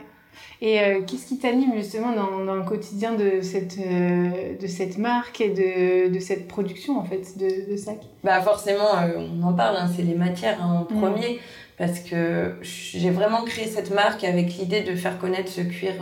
Et 0.62 0.80
euh, 0.80 1.00
qu'est-ce 1.06 1.26
qui 1.26 1.38
t'anime 1.38 1.72
justement 1.74 2.12
dans, 2.12 2.44
dans, 2.44 2.54
le 2.54 2.64
quotidien 2.64 3.14
de 3.14 3.40
cette, 3.40 3.78
de 3.78 4.66
cette 4.66 4.98
marque 4.98 5.40
et 5.40 5.48
de, 5.48 6.12
de, 6.12 6.20
cette 6.20 6.48
production 6.48 6.98
en 6.98 7.04
fait 7.04 7.38
de, 7.38 7.70
de 7.72 7.76
sacs 7.76 8.04
bah 8.22 8.40
Forcément, 8.42 8.90
on 9.16 9.42
en 9.42 9.54
parle, 9.54 9.76
hein, 9.76 9.90
c'est 9.94 10.02
les 10.02 10.14
matières 10.14 10.62
hein, 10.62 10.80
en 10.80 11.00
premier, 11.00 11.40
parce 11.78 12.00
que 12.00 12.56
j'ai 12.60 13.10
vraiment 13.10 13.42
créé 13.44 13.66
cette 13.66 13.90
marque 13.94 14.22
avec 14.22 14.58
l'idée 14.58 14.82
de 14.82 14.94
faire 14.94 15.18
connaître 15.18 15.50
ce 15.50 15.62
cuir 15.62 15.94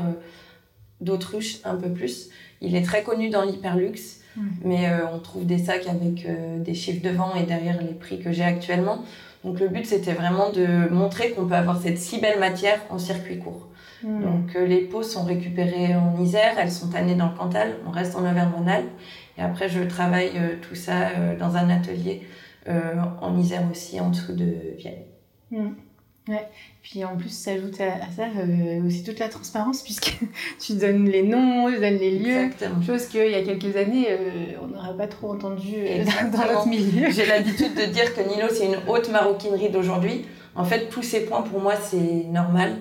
d'autruche 1.01 1.59
un 1.65 1.77
peu 1.77 1.91
plus. 1.91 2.29
Il 2.61 2.75
est 2.75 2.83
très 2.83 3.05
connu 3.05 3.31
dans 3.31 3.45
l'hyperluxe, 3.45 4.23
mm. 4.35 4.43
mais 4.65 4.91
on 5.15 5.21
trouve 5.21 5.47
des 5.47 5.59
sacs 5.59 5.87
avec 5.87 6.27
des 6.65 6.75
chiffres 6.75 7.05
devant 7.05 7.33
et 7.37 7.45
derrière 7.45 7.81
les 7.81 7.95
prix 7.95 8.19
que 8.19 8.33
j'ai 8.33 8.43
actuellement. 8.43 9.05
Donc 9.45 9.61
le 9.61 9.69
but, 9.69 9.87
c'était 9.87 10.13
vraiment 10.13 10.51
de 10.51 10.93
montrer 10.93 11.31
qu'on 11.31 11.47
peut 11.47 11.55
avoir 11.55 11.81
cette 11.81 11.99
si 11.99 12.21
belle 12.21 12.41
matière 12.41 12.81
en 12.91 12.99
circuit 12.99 13.39
court. 13.39 13.69
Hmm. 14.03 14.23
Donc 14.23 14.57
euh, 14.57 14.67
les 14.67 14.83
peaux 14.83 15.03
sont 15.03 15.25
récupérées 15.25 15.95
en 15.97 16.21
Isère, 16.23 16.55
elles 16.59 16.71
sont 16.71 16.89
tannées 16.89 17.15
dans 17.15 17.31
le 17.31 17.37
Cantal, 17.37 17.77
on 17.87 17.91
reste 17.91 18.17
en 18.17 18.21
Auvergne-Rhône-Alpes. 18.21 18.91
Et 19.37 19.43
après, 19.43 19.69
je 19.69 19.83
travaille 19.83 20.33
euh, 20.37 20.57
tout 20.61 20.75
ça 20.75 21.11
euh, 21.11 21.37
dans 21.37 21.57
un 21.57 21.71
atelier 21.71 22.23
en 23.23 23.39
Isère 23.39 23.63
aussi, 23.71 23.99
en 23.99 24.11
dessous 24.11 24.35
de 24.35 24.77
Vienne. 24.77 25.05
Hmm. 25.51 25.71
Ouais. 26.29 26.47
Puis 26.83 27.05
en 27.05 27.17
plus, 27.17 27.31
s'ajoute 27.31 27.81
à, 27.81 27.95
à, 27.95 28.11
ça 28.15 28.25
euh, 28.25 28.87
aussi 28.87 29.03
toute 29.03 29.19
la 29.19 29.29
transparence, 29.29 29.83
puisque 29.83 30.19
tu 30.61 30.75
donnes 30.75 31.09
les 31.09 31.23
noms, 31.23 31.71
tu 31.71 31.81
donnes 31.81 31.97
les 31.97 32.19
lieux. 32.19 32.45
Exactement. 32.45 32.83
Chose 32.83 33.07
qu'il 33.07 33.31
y 33.31 33.35
a 33.35 33.43
quelques 33.43 33.75
années, 33.77 34.07
euh, 34.11 34.57
on 34.63 34.67
n'aurait 34.67 34.97
pas 34.97 35.07
trop 35.07 35.33
entendu 35.33 35.75
euh, 35.77 36.05
dans 36.33 36.39
notre 36.39 36.69
milieu. 36.69 37.11
J'ai 37.11 37.25
l'habitude 37.25 37.75
de 37.75 37.87
dire 37.87 38.15
que 38.15 38.21
Nilo, 38.21 38.49
c'est 38.51 38.67
une 38.67 38.79
haute 38.87 39.11
maroquinerie 39.11 39.71
d'aujourd'hui. 39.71 40.27
En 40.55 40.65
fait, 40.65 40.89
tous 40.91 41.03
ces 41.03 41.25
points, 41.25 41.43
pour 41.43 41.61
moi, 41.61 41.75
c'est 41.77 42.25
normal. 42.31 42.77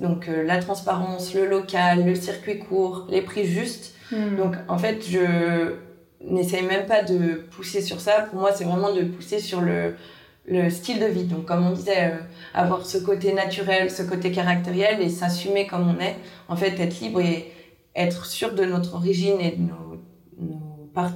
Donc, 0.00 0.28
la 0.28 0.58
transparence, 0.58 1.34
le 1.34 1.46
local, 1.46 2.04
le 2.04 2.14
circuit 2.14 2.58
court, 2.58 3.06
les 3.10 3.22
prix 3.22 3.44
justes. 3.44 3.94
Hmm. 4.10 4.36
Donc, 4.36 4.56
en 4.68 4.78
fait, 4.78 5.04
je 5.08 5.74
n'essaye 6.22 6.64
même 6.64 6.86
pas 6.86 7.02
de 7.02 7.44
pousser 7.50 7.82
sur 7.82 8.00
ça. 8.00 8.22
Pour 8.30 8.40
moi, 8.40 8.52
c'est 8.52 8.64
vraiment 8.64 8.92
de 8.92 9.02
pousser 9.02 9.38
sur 9.38 9.60
le 9.60 9.94
le 10.50 10.68
style 10.70 11.00
de 11.00 11.06
vie. 11.06 11.24
Donc, 11.24 11.46
comme 11.46 11.66
on 11.66 11.72
disait, 11.72 12.12
euh, 12.12 12.18
avoir 12.54 12.84
ce 12.84 12.98
côté 12.98 13.32
naturel, 13.32 13.90
ce 13.90 14.02
côté 14.02 14.32
caractériel 14.32 15.00
et 15.00 15.08
s'assumer 15.08 15.66
comme 15.66 15.88
on 15.88 16.00
est. 16.00 16.16
En 16.48 16.56
fait, 16.56 16.78
être 16.80 17.00
libre 17.00 17.20
et 17.20 17.52
être 17.94 18.26
sûr 18.26 18.54
de 18.54 18.64
notre 18.64 18.94
origine 18.94 19.40
et 19.40 19.52
de 19.52 19.62
nos, 19.62 20.00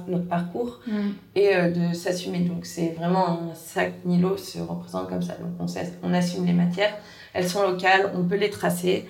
notre 0.07 0.27
parcours 0.27 0.79
mm. 0.87 1.09
et 1.35 1.55
euh, 1.55 1.69
de 1.69 1.93
s'assumer. 1.93 2.39
Donc, 2.39 2.65
c'est 2.65 2.95
vraiment 2.97 3.27
un 3.27 3.55
sac 3.55 3.93
Nilo 4.05 4.37
se 4.37 4.59
représente 4.59 5.09
comme 5.09 5.21
ça. 5.21 5.33
Donc, 5.33 5.51
on, 5.59 5.65
on 6.03 6.13
assume 6.13 6.45
les 6.45 6.53
matières. 6.53 6.95
Elles 7.35 7.49
sont 7.49 7.61
locales, 7.69 8.11
on 8.15 8.23
peut 8.23 8.37
les 8.37 8.49
tracer 8.49 9.05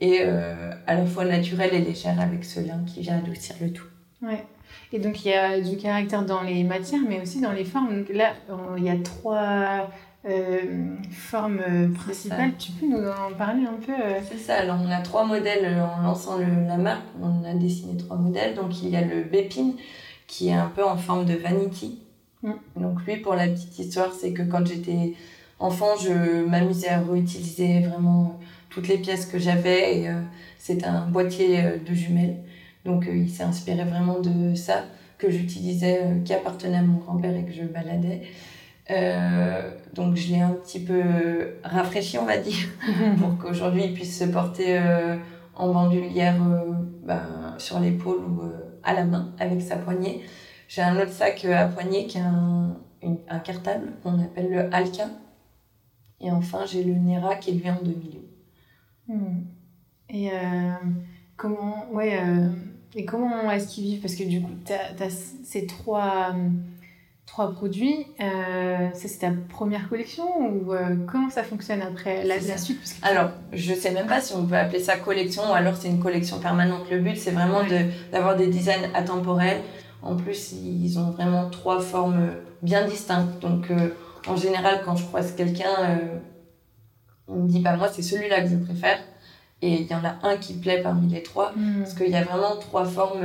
et 0.00 0.20
euh, 0.22 0.72
à 0.86 0.94
la 0.94 1.04
fois 1.04 1.26
naturelles 1.26 1.74
et 1.74 1.80
légères 1.80 2.20
avec 2.20 2.42
ce 2.44 2.60
lin 2.60 2.80
qui 2.86 3.02
vient 3.02 3.18
adoucir 3.18 3.54
le 3.60 3.70
tout. 3.70 3.86
Ouais. 4.22 4.44
Et 4.92 4.98
donc, 4.98 5.24
il 5.24 5.28
y 5.28 5.34
a 5.34 5.60
du 5.60 5.76
caractère 5.76 6.24
dans 6.24 6.42
les 6.42 6.64
matières, 6.64 7.02
mais 7.06 7.20
aussi 7.20 7.40
dans 7.40 7.52
les 7.52 7.64
formes. 7.64 7.98
Donc 7.98 8.08
là, 8.08 8.32
il 8.78 8.84
y 8.84 8.88
a 8.88 8.96
trois 8.96 9.90
euh, 10.24 10.96
formes 11.10 11.60
euh, 11.68 11.92
principales. 11.92 12.52
Tu 12.58 12.72
peux 12.72 12.86
nous 12.86 13.06
en 13.06 13.36
parler 13.36 13.64
un 13.66 13.78
peu? 13.86 13.92
C'est 14.28 14.38
ça. 14.38 14.54
Alors, 14.56 14.78
on 14.82 14.90
a 14.90 15.00
trois 15.02 15.24
modèles 15.24 15.80
en 15.80 16.02
lançant 16.02 16.38
le, 16.38 16.46
la 16.66 16.78
marque. 16.78 17.04
On 17.20 17.44
a 17.44 17.54
dessiné 17.54 17.96
trois 17.96 18.16
modèles. 18.16 18.54
Donc, 18.54 18.82
il 18.82 18.88
y 18.88 18.96
a 18.96 19.02
le 19.02 19.22
Bépine, 19.22 19.74
qui 20.26 20.48
est 20.48 20.54
un 20.54 20.72
peu 20.74 20.84
en 20.84 20.96
forme 20.96 21.26
de 21.26 21.34
vanity. 21.34 22.00
Mm. 22.42 22.52
Donc, 22.76 23.04
lui, 23.06 23.18
pour 23.18 23.34
la 23.34 23.48
petite 23.48 23.78
histoire, 23.78 24.12
c'est 24.12 24.32
que 24.32 24.42
quand 24.42 24.66
j'étais 24.66 25.14
enfant, 25.58 25.96
je 26.00 26.44
m'amusais 26.44 26.88
à 26.88 27.00
réutiliser 27.00 27.80
vraiment 27.80 28.38
toutes 28.70 28.88
les 28.88 28.98
pièces 28.98 29.26
que 29.26 29.38
j'avais. 29.38 29.98
Et 29.98 30.10
c'est 30.58 30.84
un 30.84 31.06
boîtier 31.06 31.62
de 31.86 31.94
jumelles. 31.94 32.36
Donc 32.86 33.06
euh, 33.06 33.16
il 33.16 33.28
s'est 33.28 33.42
inspiré 33.42 33.84
vraiment 33.84 34.20
de 34.20 34.54
ça 34.54 34.84
que 35.18 35.28
j'utilisais, 35.28 36.00
euh, 36.02 36.20
qui 36.24 36.32
appartenait 36.32 36.78
à 36.78 36.82
mon 36.82 36.98
grand-père 36.98 37.36
et 37.36 37.44
que 37.44 37.52
je 37.52 37.64
baladais. 37.64 38.22
Euh, 38.90 39.72
donc 39.94 40.14
je 40.14 40.28
l'ai 40.28 40.40
un 40.40 40.52
petit 40.52 40.78
peu 40.78 41.02
rafraîchi, 41.64 42.16
on 42.18 42.24
va 42.24 42.38
dire, 42.38 42.68
pour 43.18 43.36
qu'aujourd'hui 43.36 43.84
il 43.86 43.94
puisse 43.94 44.16
se 44.16 44.24
porter 44.24 44.80
en 45.56 45.72
bandoulière 45.72 46.36
ben, 47.02 47.56
sur 47.58 47.80
l'épaule 47.80 48.20
ou 48.20 48.42
à 48.84 48.94
la 48.94 49.04
main 49.04 49.32
avec 49.40 49.60
sa 49.60 49.76
poignée. 49.76 50.22
J'ai 50.68 50.82
un 50.82 50.96
autre 50.96 51.10
sac 51.10 51.44
à 51.46 51.66
poignée 51.66 52.06
qui 52.06 52.18
est 52.18 52.22
un, 52.22 52.76
un 53.28 53.38
cartable 53.40 53.88
qu'on 54.04 54.20
appelle 54.22 54.50
le 54.50 54.72
Alka. 54.72 55.08
Et 56.20 56.30
enfin 56.30 56.64
j'ai 56.66 56.82
le 56.84 56.94
Nera 56.94 57.36
qui 57.36 57.50
est 57.50 57.54
lui 57.54 57.70
en 57.70 57.82
demi 57.82 58.20
hmm. 59.08 59.42
Et 60.08 60.30
comment, 61.36 61.90
ouais, 61.90 62.18
et 62.94 63.04
comment 63.04 63.50
est-ce 63.50 63.68
qu'ils 63.68 63.84
vivent? 63.84 64.00
Parce 64.00 64.14
que 64.14 64.22
du 64.22 64.40
coup, 64.40 64.52
tu 64.64 64.72
as, 64.72 65.10
ces 65.10 65.66
trois, 65.66 66.32
trois 67.26 67.52
produits. 67.52 68.06
Euh, 68.20 68.88
ça, 68.94 69.08
c'est 69.08 69.18
ta 69.18 69.32
première 69.48 69.88
collection 69.88 70.24
ou 70.48 70.72
euh, 70.72 70.96
comment 71.06 71.28
ça 71.28 71.42
fonctionne 71.42 71.82
après 71.82 72.24
la, 72.24 72.40
suite? 72.56 72.78
Alors, 73.02 73.30
je 73.52 73.74
sais 73.74 73.90
même 73.90 74.06
pas 74.06 74.20
si 74.20 74.32
on 74.34 74.46
peut 74.46 74.56
appeler 74.56 74.80
ça 74.80 74.96
collection 74.96 75.42
ou 75.50 75.52
alors 75.52 75.76
c'est 75.76 75.88
une 75.88 76.00
collection 76.00 76.38
permanente. 76.38 76.90
Le 76.90 77.00
but, 77.00 77.16
c'est 77.16 77.32
vraiment 77.32 77.60
d'avoir 78.12 78.36
des 78.36 78.46
designs 78.46 78.90
atemporels. 78.94 79.60
En 80.02 80.16
plus, 80.16 80.52
ils 80.52 80.98
ont 80.98 81.10
vraiment 81.10 81.50
trois 81.50 81.80
formes 81.80 82.30
bien 82.62 82.86
distinctes. 82.86 83.40
Donc, 83.40 83.70
euh, 83.70 83.90
en 84.26 84.36
général, 84.36 84.82
quand 84.84 84.96
je 84.96 85.04
croise 85.04 85.32
quelqu'un, 85.32 85.98
on 87.28 87.36
me 87.36 87.48
dit, 87.48 87.60
bah, 87.60 87.76
moi, 87.76 87.88
c'est 87.88 88.02
celui-là 88.02 88.42
que 88.42 88.48
je 88.48 88.56
préfère. 88.56 88.98
Et 89.62 89.80
il 89.80 89.86
y 89.86 89.94
en 89.94 90.04
a 90.04 90.16
un 90.22 90.36
qui 90.36 90.54
plaît 90.54 90.82
parmi 90.82 91.08
les 91.08 91.22
trois, 91.22 91.52
hmm. 91.56 91.80
parce 91.80 91.94
qu'il 91.94 92.10
y 92.10 92.16
a 92.16 92.22
vraiment 92.24 92.56
trois 92.56 92.84
formes 92.84 93.22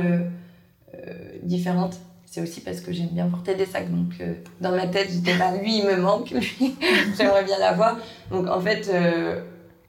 euh, 0.94 1.38
différentes. 1.42 1.98
C'est 2.24 2.40
aussi 2.40 2.62
parce 2.62 2.80
que 2.80 2.92
j'aime 2.92 3.08
bien 3.08 3.28
porter 3.28 3.54
des 3.54 3.66
sacs. 3.66 3.90
Donc, 3.90 4.14
euh, 4.20 4.34
dans 4.60 4.70
ma 4.70 4.86
tête, 4.86 5.10
j'étais 5.12 5.36
là, 5.36 5.54
lui, 5.56 5.78
il 5.78 5.84
me 5.84 5.96
manque, 5.96 6.30
lui, 6.60 6.74
j'aimerais 7.16 7.44
bien 7.44 7.58
l'avoir. 7.58 7.98
Donc, 8.30 8.48
en 8.48 8.60
fait, 8.60 8.88
euh, 8.92 9.42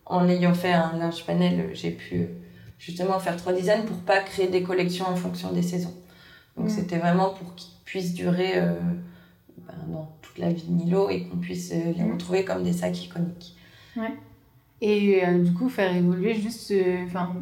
en 0.06 0.28
ayant 0.28 0.54
fait 0.54 0.74
un 0.74 0.98
linge 0.98 1.26
panel, 1.26 1.70
j'ai 1.74 1.92
pu 1.92 2.28
justement 2.78 3.20
faire 3.20 3.38
trois 3.38 3.54
designs 3.54 3.86
pour 3.86 3.98
pas 3.98 4.20
créer 4.20 4.50
des 4.50 4.64
collections 4.64 5.06
en 5.08 5.16
fonction 5.16 5.54
des 5.54 5.62
saisons. 5.62 5.94
Donc, 6.58 6.68
hmm. 6.68 6.70
c'était 6.70 6.98
vraiment 6.98 7.30
pour 7.30 7.56
qu'ils 7.56 7.74
puissent 7.86 8.14
durer 8.14 8.60
ben, 9.58 9.76
dans 9.88 10.12
toute 10.34 10.44
la 10.44 10.52
vie 10.52 10.66
de 10.68 10.72
Milo 10.72 11.10
et 11.10 11.24
qu'on 11.24 11.38
puisse 11.38 11.72
les 11.72 12.04
hmm. 12.04 12.14
retrouver 12.14 12.46
comme 12.46 12.64
des 12.64 12.74
sacs 12.74 13.04
iconiques. 13.04 13.56
Ouais. 13.96 14.14
Et 14.84 15.26
euh, 15.26 15.40
du 15.40 15.54
coup, 15.54 15.70
faire 15.70 15.96
évoluer 15.96 16.36
juste. 16.36 16.72
Euh, 16.72 17.06
enfin, 17.06 17.34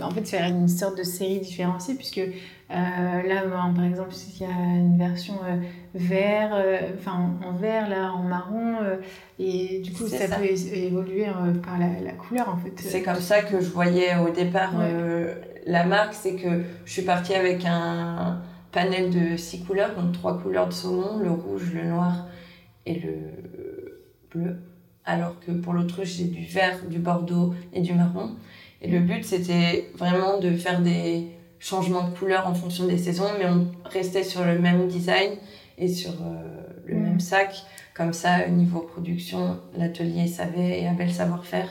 en 0.00 0.10
fait, 0.10 0.28
faire 0.28 0.48
une 0.48 0.66
sorte 0.66 0.98
de 0.98 1.04
série 1.04 1.38
différenciée, 1.38 1.94
puisque 1.94 2.18
euh, 2.18 2.24
là, 2.70 3.42
par 3.74 3.84
exemple, 3.84 4.12
il 4.34 4.42
y 4.42 4.44
a 4.44 4.76
une 4.76 4.98
version 4.98 5.34
vert, 5.94 6.50
enfin 6.98 7.34
en 7.44 7.52
vert, 7.52 7.88
là, 7.88 8.12
en 8.12 8.22
marron, 8.22 8.76
et 9.38 9.80
du 9.80 9.92
coup, 9.92 10.06
ça, 10.06 10.36
peut 10.36 10.44
évoluer 10.44 11.26
par 11.64 11.78
la, 11.78 12.12
couleur, 12.12 12.48
en 12.48 12.56
fait. 12.56 12.72
C'est 12.76 13.02
comme 13.02 13.20
ça 13.20 13.42
que 13.42 13.60
je 13.60 13.70
voyais 13.70 14.16
au 14.16 14.30
départ 14.30 14.72
la 15.66 15.84
marque, 15.84 16.14
c'est 16.14 16.34
que 16.34 16.62
je 16.84 16.92
suis 16.92 17.02
partie 17.02 17.34
avec 17.34 17.64
un 17.64 18.40
panel 18.72 19.10
de 19.10 19.36
six 19.36 19.64
couleurs, 19.64 19.94
donc 19.94 20.12
trois 20.12 20.38
couleurs 20.38 20.68
de 20.68 20.72
saumon, 20.72 21.18
le 21.18 21.30
rouge, 21.30 21.72
le 21.74 21.84
noir 21.84 22.26
et 22.88 23.00
le 23.00 24.00
bleu 24.30 24.56
alors 25.08 25.40
que 25.40 25.50
pour 25.50 25.72
l'autruche, 25.72 26.16
j'ai 26.16 26.26
du 26.26 26.44
vert, 26.44 26.80
du 26.88 26.98
bordeaux 26.98 27.54
et 27.72 27.80
du 27.80 27.94
marron. 27.94 28.32
Et 28.82 28.88
le 28.88 29.00
but, 29.00 29.24
c'était 29.24 29.90
vraiment 29.96 30.38
de 30.38 30.50
faire 30.52 30.82
des 30.82 31.28
changements 31.58 32.08
de 32.08 32.14
couleur 32.14 32.46
en 32.46 32.54
fonction 32.54 32.86
des 32.86 32.98
saisons, 32.98 33.30
mais 33.38 33.46
on 33.46 33.68
restait 33.88 34.22
sur 34.22 34.44
le 34.44 34.58
même 34.58 34.86
design 34.86 35.32
et 35.78 35.88
sur 35.88 36.12
euh, 36.12 36.60
le 36.84 36.96
même 36.96 37.20
sac. 37.20 37.64
Comme 37.94 38.12
ça, 38.12 38.46
au 38.46 38.50
niveau 38.50 38.80
production, 38.80 39.58
l'atelier 39.76 40.26
savait 40.26 40.82
et 40.82 40.86
avait 40.86 41.06
le 41.06 41.10
savoir-faire. 41.10 41.68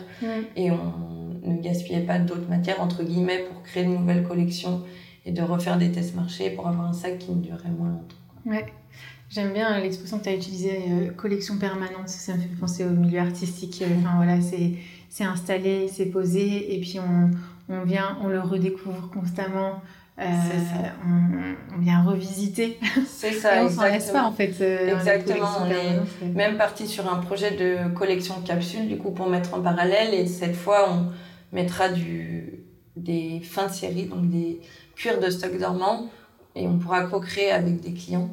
Et 0.57 0.71
on 0.71 1.47
ne 1.47 1.61
gaspillait 1.61 2.01
pas 2.01 2.17
d'autres 2.17 2.49
matières, 2.49 2.81
entre 2.81 3.03
guillemets, 3.03 3.45
pour 3.47 3.61
créer 3.61 3.85
de 3.85 3.89
nouvelles 3.89 4.23
collections 4.23 4.81
et 5.25 5.31
de 5.31 5.41
refaire 5.43 5.77
des 5.77 5.91
tests 5.91 6.15
marchés 6.15 6.49
pour 6.49 6.67
avoir 6.67 6.87
un 6.89 6.93
sac 6.93 7.19
qui 7.19 7.31
ne 7.31 7.41
durait 7.41 7.69
moins 7.69 7.89
longtemps. 7.89 8.15
Ouais. 8.45 8.65
J'aime 9.37 9.53
bien 9.53 9.79
l'expression 9.79 10.17
que 10.17 10.23
tu 10.23 10.29
as 10.29 10.33
utilisée, 10.33 10.79
euh, 10.89 11.11
collection 11.11 11.59
permanente, 11.59 12.09
ça 12.09 12.33
me 12.33 12.39
fait 12.39 12.47
penser 12.59 12.83
au 12.83 12.89
milieu 12.89 13.19
artistique. 13.19 13.83
Euh, 13.83 13.99
enfin 13.99 14.15
voilà, 14.15 14.41
c'est 14.41 15.23
installé, 15.23 15.91
c'est 15.93 16.07
posé, 16.07 16.73
et 16.73 16.81
puis 16.81 16.97
on, 16.99 17.29
on, 17.71 17.83
vient, 17.83 18.17
on 18.23 18.29
le 18.29 18.39
redécouvre 18.39 19.11
constamment. 19.11 19.83
Euh, 20.17 20.23
on, 21.05 21.75
on, 21.75 21.79
vient 21.79 22.01
revisiter. 22.01 22.79
C'est 23.07 23.31
ça, 23.39 23.63
on 23.63 23.69
s'en 23.69 23.83
laisse 23.83 24.09
pas 24.09 24.23
en 24.23 24.31
fait. 24.31 24.59
exactement, 24.59 25.49
on 25.61 25.69
est 25.69 26.29
même 26.33 26.57
parti 26.57 26.87
sur 26.87 27.07
un 27.07 27.17
projet 27.17 27.51
de 27.51 27.93
collection 27.93 28.39
de 28.39 28.47
capsules, 28.47 28.87
du 28.87 28.97
coup, 28.97 29.11
pour 29.11 29.29
mettre 29.29 29.53
en 29.53 29.61
parallèle, 29.61 30.15
et 30.15 30.25
cette 30.25 30.55
fois, 30.55 30.89
on 30.91 31.55
mettra 31.55 31.89
du, 31.89 32.63
des 32.95 33.39
fins 33.41 33.67
de 33.67 33.71
série, 33.73 34.05
donc 34.05 34.31
des 34.31 34.61
cuirs 34.95 35.19
de 35.19 35.29
stock 35.29 35.55
dormant, 35.59 36.09
et 36.55 36.67
on 36.67 36.79
pourra 36.79 37.03
co-créer 37.03 37.51
avec 37.51 37.81
des 37.81 37.93
clients. 37.93 38.31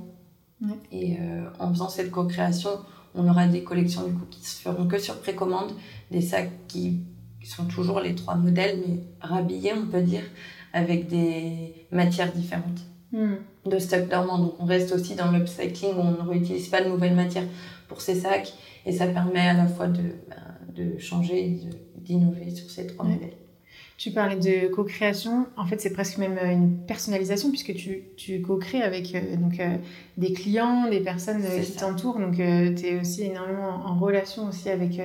Et 0.93 1.17
euh, 1.21 1.49
en 1.59 1.71
faisant 1.71 1.89
cette 1.89 2.11
co-création, 2.11 2.71
on 3.15 3.29
aura 3.29 3.47
des 3.47 3.63
collections 3.63 4.07
du 4.07 4.15
coup 4.15 4.27
qui 4.31 4.45
se 4.45 4.61
feront 4.63 4.87
que 4.87 4.99
sur 4.99 5.21
précommande, 5.21 5.73
des 6.11 6.21
sacs 6.21 6.51
qui 6.69 7.01
sont 7.45 7.67
toujours 7.67 8.01
les 8.01 8.15
trois 8.15 8.37
modèles, 8.37 8.83
mais 8.87 9.01
rhabillés, 9.21 9.73
on 9.75 9.87
peut 9.87 10.03
dire, 10.03 10.23
avec 10.73 11.09
des 11.09 11.87
matières 11.93 12.33
différentes 12.33 12.81
hmm. 13.13 13.35
de 13.67 13.79
stock 13.79 14.09
dormant. 14.09 14.39
Donc 14.39 14.55
on 14.59 14.65
reste 14.65 14.93
aussi 14.93 15.15
dans 15.15 15.31
l'upcycling, 15.31 15.95
on 15.97 16.13
ne 16.13 16.29
réutilise 16.29 16.69
pas 16.69 16.83
de 16.83 16.89
nouvelles 16.89 17.15
matières 17.15 17.47
pour 17.89 18.01
ces 18.01 18.15
sacs, 18.15 18.55
et 18.87 18.93
ça 18.93 19.07
permet 19.07 19.41
à 19.41 19.55
la 19.55 19.67
fois 19.67 19.89
de, 19.89 20.03
ben, 20.29 20.75
de 20.75 20.99
changer, 20.99 21.61
d'innover 21.97 22.51
sur 22.51 22.71
ces 22.71 22.87
trois 22.87 23.05
modèles. 23.05 23.37
Tu 23.97 24.11
parlais 24.11 24.37
de 24.37 24.67
co-création. 24.75 25.47
En 25.57 25.67
fait, 25.67 25.81
c'est 25.81 25.93
presque 25.93 26.19
même 26.19 26.37
euh, 26.43 26.51
une 26.51 26.79
personnalisation 26.79 27.51
puisque 27.51 27.75
tu, 27.75 28.03
tu 28.17 28.43
co-crées 28.43 28.83
avec 28.83 29.15
euh, 29.15 29.37
donc, 29.37 29.61
euh, 29.61 29.77
des 30.17 30.33
clients, 30.33 30.89
des 30.91 31.01
personnes 31.01 31.43
qui 31.63 31.73
t'entourent. 31.73 32.19
Donc, 32.19 32.35
tu 32.35 32.43
es 32.43 33.01
aussi 33.01 33.23
énormément 33.23 33.69
en 33.87 33.97
relation 33.99 34.49
aussi 34.49 34.69
avec, 34.69 35.01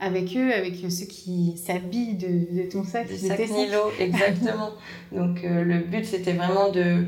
avec 0.00 0.34
eux, 0.36 0.52
avec 0.54 0.76
ceux 0.90 1.04
qui 1.04 1.58
s'habillent 1.58 2.14
de, 2.14 2.62
de, 2.62 2.70
ton 2.70 2.82
sac. 2.82 3.08
Du 3.08 3.16
sac 3.16 3.38
Nilo, 3.50 3.92
exactement. 4.00 4.70
donc, 5.12 5.40
le 5.42 5.80
but, 5.80 6.06
c'était 6.06 6.32
vraiment 6.32 6.70
de... 6.70 7.04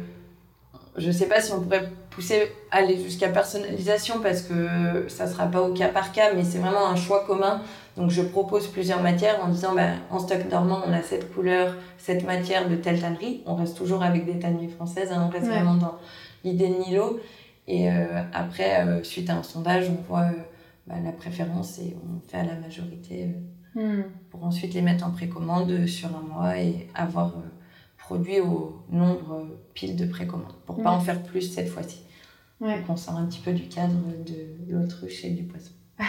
Je 0.98 1.10
sais 1.10 1.26
pas 1.26 1.40
si 1.40 1.52
on 1.52 1.60
pourrait 1.60 1.88
pousser 2.10 2.50
aller 2.70 2.96
jusqu'à 3.02 3.28
personnalisation 3.28 4.20
parce 4.22 4.42
que 4.42 5.04
ça 5.08 5.26
sera 5.26 5.46
pas 5.46 5.62
au 5.62 5.72
cas 5.72 5.88
par 5.88 6.12
cas, 6.12 6.34
mais 6.34 6.44
c'est 6.44 6.58
vraiment 6.58 6.88
un 6.88 6.96
choix 6.96 7.24
commun 7.26 7.62
donc 7.96 8.10
je 8.10 8.20
propose 8.20 8.66
plusieurs 8.68 9.02
matières 9.02 9.42
en 9.42 9.48
disant 9.48 9.74
ben, 9.74 9.98
en 10.10 10.18
stock 10.18 10.48
dormant 10.48 10.82
on 10.86 10.92
a 10.92 11.02
cette 11.02 11.32
couleur, 11.32 11.74
cette 11.96 12.24
matière 12.24 12.68
de 12.68 12.76
telle 12.76 13.00
tannerie. 13.00 13.42
On 13.46 13.54
reste 13.54 13.76
toujours 13.76 14.02
avec 14.02 14.26
des 14.26 14.38
tanneries 14.38 14.68
françaises, 14.68 15.10
hein, 15.12 15.24
on 15.26 15.30
reste 15.30 15.46
vraiment 15.46 15.74
dans 15.74 15.96
l'idée 16.44 16.68
de 16.68 16.74
Nilo. 16.74 17.20
Et 17.66 17.90
euh, 17.90 18.22
après, 18.32 18.86
euh, 18.86 19.02
suite 19.02 19.30
à 19.30 19.36
un 19.36 19.42
sondage, 19.42 19.90
on 19.90 20.00
voit 20.08 20.24
euh, 20.26 20.42
ben, 20.86 21.02
la 21.02 21.12
préférence 21.12 21.78
et 21.78 21.96
on 22.04 22.20
fait 22.28 22.36
à 22.36 22.44
la 22.44 22.54
majorité 22.54 23.34
hmm. 23.74 24.02
pour 24.30 24.44
ensuite 24.44 24.74
les 24.74 24.82
mettre 24.82 25.06
en 25.06 25.10
précommande 25.10 25.86
sur 25.86 26.14
un 26.14 26.20
mois 26.20 26.58
et 26.58 26.88
avoir 26.94 27.34
produit 27.96 28.40
au 28.40 28.84
nombre 28.90 29.48
pile 29.74 29.96
de 29.96 30.06
précommande 30.06 30.54
pour 30.64 30.80
pas 30.80 30.92
en 30.92 31.00
faire 31.00 31.22
plus 31.22 31.42
cette 31.42 31.68
fois-ci. 31.68 32.02
Ouais. 32.60 32.76
Donc 32.76 32.90
on 32.90 32.96
sort 32.96 33.16
un 33.16 33.26
petit 33.26 33.40
peu 33.40 33.52
du 33.52 33.68
cadre 33.68 33.96
de 34.24 34.72
l'autruche 34.72 35.24
et 35.24 35.30
du 35.30 35.42
poisson. 35.42 35.72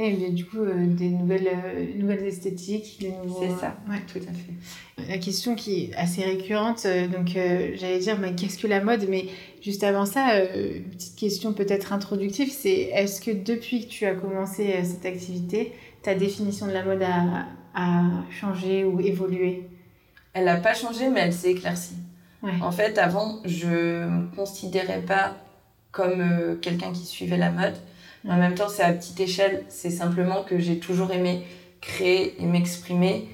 Et 0.00 0.30
du 0.30 0.44
coup, 0.44 0.58
euh, 0.58 0.86
des 0.86 1.08
nouvelles, 1.08 1.48
euh, 1.48 1.86
nouvelles 1.96 2.24
esthétiques, 2.24 2.98
des 3.00 3.10
nouveaux... 3.10 3.42
C'est 3.42 3.60
ça, 3.60 3.76
ouais, 3.90 4.00
tout 4.06 4.20
à 4.20 4.32
fait. 4.32 5.08
La 5.10 5.18
question 5.18 5.56
qui 5.56 5.86
est 5.86 5.94
assez 5.96 6.22
récurrente, 6.22 6.82
euh, 6.86 7.08
donc 7.08 7.30
j'allais 7.30 7.98
dire, 7.98 8.16
mais 8.20 8.32
qu'est-ce 8.36 8.58
que 8.58 8.68
la 8.68 8.80
mode? 8.80 9.06
Mais 9.08 9.24
juste 9.60 9.82
avant 9.82 10.06
ça, 10.06 10.38
une 10.54 10.84
petite 10.84 11.16
question 11.16 11.52
peut-être 11.52 11.92
introductive, 11.92 12.48
c'est 12.48 12.70
est-ce 12.70 13.20
que 13.20 13.32
depuis 13.32 13.86
que 13.86 13.90
tu 13.90 14.06
as 14.06 14.14
commencé 14.14 14.72
cette 14.84 15.04
activité, 15.04 15.72
ta 16.02 16.14
définition 16.14 16.68
de 16.68 16.72
la 16.72 16.84
mode 16.84 17.02
a, 17.02 17.46
a 17.74 18.04
changé 18.30 18.84
ou 18.84 19.00
évolué? 19.00 19.64
Elle 20.32 20.44
n'a 20.44 20.58
pas 20.58 20.74
changé, 20.74 21.08
mais 21.08 21.20
elle 21.20 21.32
s'est 21.32 21.50
éclaircie. 21.50 21.96
En 22.60 22.70
fait, 22.70 22.98
avant, 22.98 23.40
je 23.44 23.66
ne 23.66 24.06
me 24.06 24.36
considérais 24.36 25.02
pas 25.02 25.36
comme 25.90 26.56
quelqu'un 26.62 26.92
qui 26.92 27.04
suivait 27.04 27.36
la 27.36 27.50
mode. 27.50 27.74
En 28.26 28.36
même 28.36 28.54
temps, 28.54 28.68
c'est 28.68 28.82
à 28.82 28.92
petite 28.92 29.20
échelle. 29.20 29.64
C'est 29.68 29.90
simplement 29.90 30.42
que 30.42 30.58
j'ai 30.58 30.78
toujours 30.78 31.12
aimé 31.12 31.42
créer 31.80 32.34
et 32.40 32.46
m'exprimer. 32.46 33.28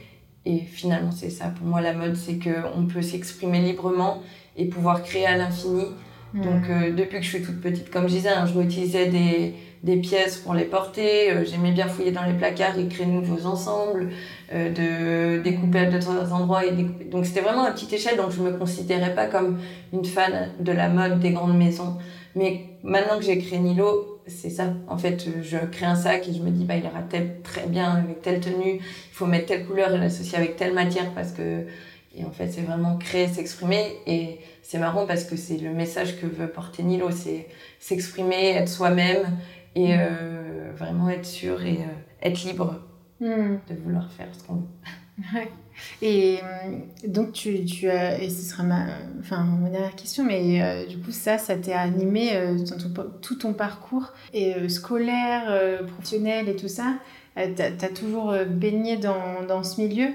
Et 0.47 0.59
finalement, 0.59 1.11
c'est 1.11 1.31
ça. 1.31 1.47
Pour 1.47 1.66
moi, 1.66 1.81
la 1.81 1.94
mode, 1.94 2.16
c'est 2.16 2.39
qu'on 2.39 2.86
peut 2.86 3.02
s'exprimer 3.02 3.61
librement 3.61 4.23
et 4.56 4.66
pouvoir 4.66 5.02
créer 5.02 5.27
à 5.27 5.36
l'infini. 5.36 5.86
Donc, 6.35 6.69
euh, 6.69 6.93
depuis 6.93 7.19
que 7.19 7.24
je 7.24 7.28
suis 7.28 7.43
toute 7.43 7.61
petite, 7.61 7.90
comme 7.90 8.09
je 8.09 8.15
disais, 8.15 8.28
hein, 8.28 8.44
je 8.44 8.59
réutilisais 8.59 9.06
des, 9.06 9.55
des, 9.85 9.97
pièces 9.98 10.36
pour 10.39 10.52
les 10.52 10.65
porter. 10.65 11.31
Euh, 11.31 11.44
j'aimais 11.44 11.70
bien 11.70 11.86
fouiller 11.86 12.11
dans 12.11 12.24
les 12.24 12.32
placards 12.32 12.77
et 12.77 12.89
créer 12.89 13.06
de 13.06 13.12
nouveaux 13.12 13.47
ensembles, 13.47 14.11
euh, 14.52 15.39
de 15.39 15.43
découper 15.43 15.78
à 15.78 15.85
d'autres 15.86 16.32
endroits. 16.32 16.66
Et 16.66 16.73
Donc, 16.73 17.24
c'était 17.24 17.40
vraiment 17.40 17.62
à 17.62 17.70
petite 17.70 17.93
échelle. 17.93 18.16
Donc, 18.16 18.32
je 18.32 18.43
ne 18.43 18.51
me 18.51 18.59
considérais 18.59 19.15
pas 19.15 19.27
comme 19.27 19.61
une 19.93 20.05
fan 20.05 20.51
de 20.59 20.73
la 20.73 20.89
mode 20.89 21.20
des 21.20 21.31
grandes 21.31 21.56
maisons. 21.56 21.98
Mais 22.35 22.65
maintenant 22.82 23.16
que 23.16 23.24
j'ai 23.24 23.39
créé 23.39 23.61
Nilo, 23.61 24.13
c'est 24.26 24.51
ça. 24.51 24.72
En 24.88 24.96
fait, 24.96 25.26
je 25.42 25.59
crée 25.59 25.86
un 25.86 25.94
sac 25.94 26.28
et 26.28 26.32
je 26.32 26.40
me 26.40 26.51
dis, 26.51 26.64
bah, 26.64 26.76
il 26.76 26.84
ira 26.84 27.02
très 27.42 27.66
bien 27.66 27.92
avec 27.92 28.22
telle 28.22 28.40
tenue, 28.40 28.76
il 28.76 29.12
faut 29.12 29.26
mettre 29.26 29.46
telle 29.46 29.66
couleur 29.66 29.92
et 29.94 29.98
l'associer 29.98 30.38
avec 30.38 30.56
telle 30.56 30.72
matière 30.72 31.10
parce 31.14 31.32
que. 31.32 31.66
Et 32.16 32.24
en 32.24 32.30
fait, 32.30 32.48
c'est 32.48 32.60
vraiment 32.60 32.96
créer, 32.96 33.26
s'exprimer. 33.26 33.96
Et 34.06 34.38
c'est 34.62 34.78
marrant 34.78 35.05
parce 35.05 35.24
que 35.24 35.36
c'est 35.36 35.59
le 35.59 35.70
message 35.70 36.20
que 36.20 36.26
veut 36.26 36.46
porter 36.46 36.84
Nilo 36.84 37.10
c'est 37.10 37.48
s'exprimer, 37.80 38.51
être 38.51 38.68
soi-même 38.68 39.36
et 39.74 39.96
euh, 39.98 40.70
vraiment 40.76 41.10
être 41.10 41.26
sûr 41.26 41.62
et 41.64 41.78
euh, 41.78 42.22
être 42.22 42.44
libre 42.44 42.80
hmm. 43.20 43.56
de 43.68 43.74
vouloir 43.82 44.12
faire 44.12 44.28
ce 44.32 44.44
qu'on 44.44 44.55
veut. 44.55 45.48
Et 46.02 46.38
euh, 46.42 47.09
donc, 47.09 47.32
tu, 47.32 47.64
tu 47.64 47.88
as, 47.88 48.20
et 48.20 48.30
ce 48.30 48.42
sera 48.42 48.62
ma, 48.62 48.86
enfin, 49.20 49.44
mon 49.44 49.70
dernière 49.70 49.94
question, 49.94 50.24
mais 50.24 50.62
euh, 50.62 50.86
du 50.86 50.98
coup, 50.98 51.12
ça, 51.12 51.38
ça 51.38 51.56
t'a 51.56 51.80
animé 51.80 52.30
euh, 52.34 52.55
dans 52.55 53.06
tout 53.20 53.36
ton 53.36 53.52
parcours 53.52 54.12
et 54.32 54.68
scolaire, 54.68 55.82
professionnel 55.86 56.48
et 56.48 56.56
tout 56.56 56.68
ça. 56.68 56.94
tu 57.36 57.62
as, 57.62 57.88
toujours 57.88 58.34
baigné 58.46 58.96
dans, 58.96 59.42
dans, 59.46 59.62
ce 59.62 59.80
milieu. 59.80 60.09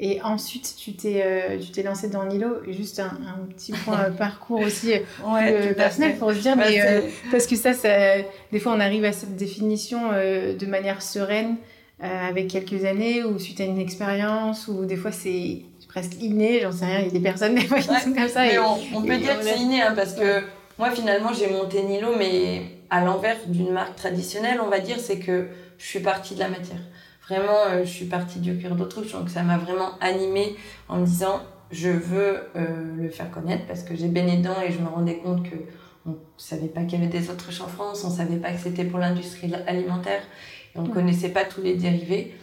Et 0.00 0.22
ensuite, 0.22 0.76
tu 0.78 0.92
t'es 0.92 1.58
tu 1.60 1.72
t'es 1.72 1.82
lancé 1.82 2.08
dans 2.08 2.24
Nilo. 2.24 2.62
Juste 2.68 3.00
un, 3.00 3.06
un 3.26 3.46
petit 3.52 3.72
point 3.72 4.10
parcours 4.16 4.60
aussi 4.60 4.92
personnel 5.76 6.16
pour 6.18 6.32
se 6.32 6.38
dire, 6.38 6.56
bah, 6.56 6.64
mais, 6.68 7.02
parce 7.30 7.46
que 7.46 7.56
ça, 7.56 7.72
ça, 7.72 7.88
des 8.52 8.60
fois, 8.60 8.72
on 8.72 8.80
arrive 8.80 9.04
à 9.04 9.12
cette 9.12 9.36
définition 9.36 10.12
de 10.12 10.66
manière 10.66 11.02
sereine. 11.02 11.56
Euh, 12.00 12.28
avec 12.28 12.46
quelques 12.46 12.84
années 12.84 13.24
ou 13.24 13.40
suite 13.40 13.60
à 13.60 13.64
une 13.64 13.80
expérience 13.80 14.68
ou 14.68 14.84
des 14.84 14.94
fois 14.94 15.10
c'est 15.10 15.62
presque 15.88 16.22
inné, 16.22 16.60
j'en 16.62 16.70
sais 16.70 16.86
rien, 16.86 17.00
il 17.00 17.06
y 17.06 17.08
a 17.08 17.10
des 17.10 17.18
personnes 17.18 17.56
des 17.56 17.66
fois 17.66 17.78
qui 17.78 17.88
sont 17.88 18.12
comme 18.12 18.28
ça. 18.28 18.42
Mais 18.42 18.56
on, 18.56 19.02
peut 19.02 19.16
dire 19.16 19.36
que 19.36 19.44
c'est 19.44 19.58
inné 19.58 19.82
hein, 19.82 19.94
parce 19.96 20.14
que 20.14 20.44
moi 20.78 20.92
finalement 20.92 21.32
j'ai 21.32 21.50
monté 21.50 21.82
Nilo 21.82 22.10
mais 22.16 22.62
à 22.88 23.04
l'envers 23.04 23.36
d'une 23.48 23.72
marque 23.72 23.96
traditionnelle 23.96 24.60
on 24.64 24.68
va 24.68 24.78
dire 24.78 25.00
c'est 25.00 25.18
que 25.18 25.48
je 25.76 25.84
suis 25.84 25.98
partie 25.98 26.36
de 26.36 26.38
la 26.38 26.48
matière. 26.48 26.78
Vraiment 27.28 27.66
euh, 27.68 27.80
je 27.80 27.90
suis 27.90 28.04
partie 28.04 28.38
du 28.38 28.56
cœur 28.58 28.76
d'autruche 28.76 29.10
donc 29.10 29.28
ça 29.28 29.42
m'a 29.42 29.58
vraiment 29.58 29.98
animée 30.00 30.54
en 30.88 30.98
me 30.98 31.04
disant 31.04 31.40
je 31.72 31.90
veux 31.90 32.42
euh, 32.54 32.94
le 32.96 33.08
faire 33.08 33.32
connaître 33.32 33.66
parce 33.66 33.82
que 33.82 33.96
j'ai 33.96 34.06
baigné 34.06 34.36
dedans 34.36 34.60
et 34.64 34.70
je 34.70 34.78
me 34.78 34.86
rendais 34.86 35.16
compte 35.16 35.42
que 35.42 35.56
on 36.06 36.16
savait 36.36 36.68
pas 36.68 36.84
qu'il 36.84 37.00
y 37.00 37.02
avait 37.02 37.10
des 37.10 37.28
autruches 37.28 37.60
en 37.60 37.66
France, 37.66 38.04
on 38.04 38.10
savait 38.10 38.36
pas 38.36 38.52
que 38.52 38.60
c'était 38.60 38.84
pour 38.84 39.00
l'industrie 39.00 39.52
alimentaire 39.66 40.22
on 40.74 40.82
ne 40.82 40.88
connaissait 40.88 41.30
pas 41.30 41.44
tous 41.44 41.62
les 41.62 41.74
dérivés, 41.74 42.34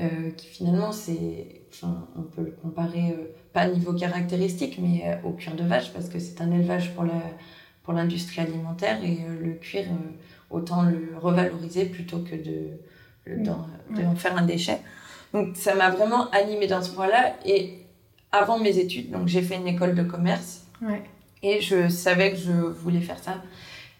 euh, 0.00 0.30
qui 0.36 0.46
finalement, 0.48 0.90
c'est, 0.92 1.62
enfin, 1.70 2.08
on 2.16 2.22
peut 2.22 2.42
le 2.42 2.50
comparer, 2.50 3.10
euh, 3.10 3.32
pas 3.52 3.68
niveau 3.68 3.92
caractéristique, 3.92 4.78
mais 4.80 5.02
euh, 5.06 5.16
au 5.28 5.32
cuir 5.32 5.54
de 5.54 5.62
vache, 5.62 5.92
parce 5.92 6.08
que 6.08 6.18
c'est 6.18 6.40
un 6.40 6.50
élevage 6.50 6.94
pour, 6.94 7.04
la, 7.04 7.22
pour 7.82 7.94
l'industrie 7.94 8.40
alimentaire, 8.40 9.02
et 9.04 9.18
le 9.40 9.52
cuir, 9.52 9.84
autant 10.50 10.82
le 10.82 11.16
revaloriser 11.20 11.84
plutôt 11.86 12.18
que 12.18 12.34
de, 12.34 12.70
de, 13.26 13.50
en 14.04 14.14
faire 14.16 14.36
un 14.36 14.44
déchet. 14.44 14.78
Donc 15.32 15.56
ça 15.56 15.74
m'a 15.74 15.90
vraiment 15.90 16.30
animée 16.30 16.66
dans 16.66 16.82
ce 16.82 16.90
point-là, 16.90 17.36
et 17.44 17.78
avant 18.32 18.58
mes 18.58 18.78
études, 18.78 19.10
donc 19.10 19.28
j'ai 19.28 19.42
fait 19.42 19.56
une 19.56 19.68
école 19.68 19.94
de 19.94 20.02
commerce, 20.02 20.64
et 21.42 21.60
je 21.60 21.88
savais 21.88 22.32
que 22.32 22.38
je 22.38 22.52
voulais 22.52 23.00
faire 23.00 23.18
ça. 23.18 23.42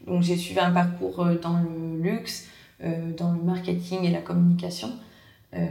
Donc 0.06 0.22
j'ai 0.22 0.36
suivi 0.36 0.60
un 0.60 0.72
parcours 0.72 1.24
dans 1.40 1.60
le 1.60 2.02
luxe, 2.02 2.46
euh, 2.46 2.50
dans 2.80 3.32
le 3.32 3.42
marketing 3.42 4.02
et 4.04 4.10
la 4.10 4.20
communication. 4.20 4.90
Euh, 5.54 5.66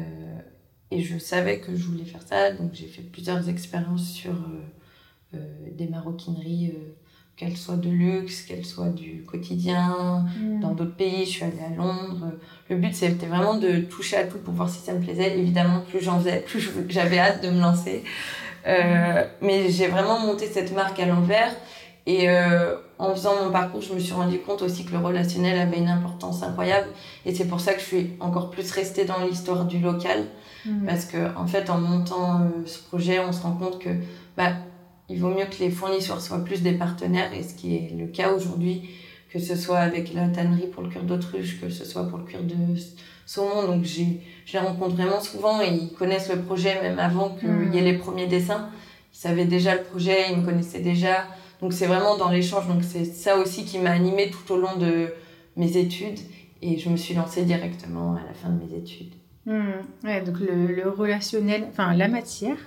et 0.92 1.02
je 1.02 1.18
savais 1.18 1.60
que 1.60 1.76
je 1.76 1.86
voulais 1.86 2.06
faire 2.06 2.22
ça, 2.22 2.52
donc 2.52 2.72
j'ai 2.74 2.88
fait 2.88 3.02
plusieurs 3.02 3.50
expériences 3.50 4.08
sur 4.08 4.34
euh, 5.34 5.38
des 5.72 5.88
maroquineries 5.88 6.74
qu'elles 7.36 7.58
soient 7.58 7.78
de 7.78 7.90
luxe, 7.90 8.44
qu'elles 8.44 8.66
soient 8.66 8.90
du 8.90 9.24
quotidien, 9.24 10.26
mm. 10.40 10.60
dans 10.60 10.74
d'autres 10.74 10.96
pays. 10.96 11.26
Je 11.26 11.32
suis 11.32 11.44
allée 11.44 11.64
à 11.66 11.76
Londres. 11.76 12.34
Le 12.70 12.78
but, 12.78 12.94
c'était 12.94 13.26
vraiment 13.26 13.58
de 13.58 13.80
toucher 13.80 14.18
à 14.18 14.24
tout 14.26 14.38
pour 14.38 14.54
voir 14.54 14.70
si 14.70 14.80
ça 14.80 14.94
me 14.94 15.02
plaisait. 15.02 15.38
Évidemment, 15.38 15.82
plus 15.82 16.02
j'en 16.02 16.20
faisais, 16.20 16.42
plus 16.42 16.72
j'avais 16.90 17.18
hâte 17.18 17.44
de 17.44 17.50
me 17.50 17.60
lancer. 17.60 18.04
Euh, 18.68 19.26
mais 19.42 19.70
j'ai 19.70 19.88
vraiment 19.88 20.20
monté 20.20 20.46
cette 20.46 20.74
marque 20.74 21.00
à 21.00 21.06
l'envers. 21.06 21.54
Et 22.06 22.30
euh, 22.30 22.76
en 23.04 23.14
faisant 23.14 23.44
mon 23.44 23.52
parcours, 23.52 23.82
je 23.82 23.94
me 23.94 24.00
suis 24.00 24.14
rendu 24.14 24.40
compte 24.40 24.62
aussi 24.62 24.86
que 24.86 24.94
le 24.94 25.00
relationnel 25.00 25.60
avait 25.60 25.78
une 25.78 25.90
importance 25.90 26.42
incroyable. 26.42 26.88
Et 27.26 27.36
c'est 27.36 27.48
pour 27.48 27.60
ça 27.60 27.74
que 27.74 27.82
je 27.82 27.86
suis 27.86 28.12
encore 28.22 28.50
plus 28.50 28.72
restée 28.72 29.04
dans 29.04 29.26
l'histoire 29.26 29.66
du 29.66 29.80
local. 29.80 30.24
Mhm. 30.66 30.86
Parce 30.86 31.04
que, 31.04 31.18
en 31.38 31.46
fait, 31.46 31.70
en 31.70 31.80
montant 31.80 32.40
euh, 32.40 32.66
ce 32.66 32.80
projet, 32.80 33.20
on 33.20 33.34
se 33.34 33.42
rend 33.42 33.56
compte 33.56 33.80
que 33.80 33.90
bah, 34.38 34.54
il 35.10 35.20
vaut 35.20 35.32
mieux 35.32 35.46
que 35.46 35.60
les 35.60 35.70
fournisseurs 35.70 36.22
soient 36.22 36.46
plus 36.46 36.62
des 36.62 36.72
partenaires. 36.72 37.34
Et 37.34 37.44
ce 37.44 37.54
qui 37.56 37.76
est 37.76 37.94
le 37.94 38.08
cas 38.08 38.32
aujourd'hui, 38.32 38.90
que 39.30 39.40
ce 39.40 39.58
soit 39.58 39.80
avec 39.80 40.14
la 40.14 40.30
tannerie 40.30 40.68
pour 40.68 40.82
le 40.82 40.88
cuir 40.88 41.04
d'autruche, 41.04 41.60
que 41.60 41.70
ce 41.70 41.84
soit 41.84 42.08
pour 42.08 42.20
le 42.20 42.24
cuir 42.24 42.42
de 42.42 42.56
saumon. 43.26 43.68
Donc, 43.68 43.84
je 43.84 44.04
les 44.54 44.60
rencontre 44.60 44.96
vraiment 44.96 45.20
souvent 45.20 45.62
et 45.62 45.68
ils 45.68 45.92
connaissent 45.92 46.34
le 46.34 46.42
projet 46.42 46.82
même 46.82 47.00
avant 47.00 47.36
qu'il 47.36 47.76
y 47.76 47.78
ait 47.78 47.82
les 47.82 47.98
premiers 47.98 48.28
dessins. 48.28 48.70
Ils 49.14 49.18
savaient 49.18 49.46
déjà 49.46 49.76
le 49.76 49.84
projet, 49.84 50.32
ils 50.32 50.38
me 50.38 50.46
connaissaient 50.46 50.80
déjà. 50.80 51.26
Donc 51.64 51.72
c'est 51.72 51.88
vraiment 51.88 52.18
dans 52.18 52.30
l'échange. 52.30 52.68
Donc 52.68 52.84
c'est 52.84 53.06
ça 53.06 53.38
aussi 53.38 53.64
qui 53.64 53.80
m'a 53.80 53.91
animée 53.91 54.30
tout 54.30 54.53
au 54.53 54.57
long 54.57 54.76
de 54.76 55.07
mes 55.56 55.77
études. 55.77 56.19
et 56.61 56.77
je 56.77 56.90
me 56.90 56.98
suis 56.98 57.14
lancée 57.14 57.44
directement 57.44 58.15
à 58.15 58.22
la 58.27 58.34
fin 58.34 58.49
de 58.49 58.61
mes 58.61 58.77
études. 58.77 59.14
Hmm. 59.45 59.81
Ouais, 60.03 60.22
donc 60.22 60.40
le, 60.40 60.90
relationnel, 60.90 61.65
enfin 61.69 61.94
la 61.94 62.10
matière 62.10 62.57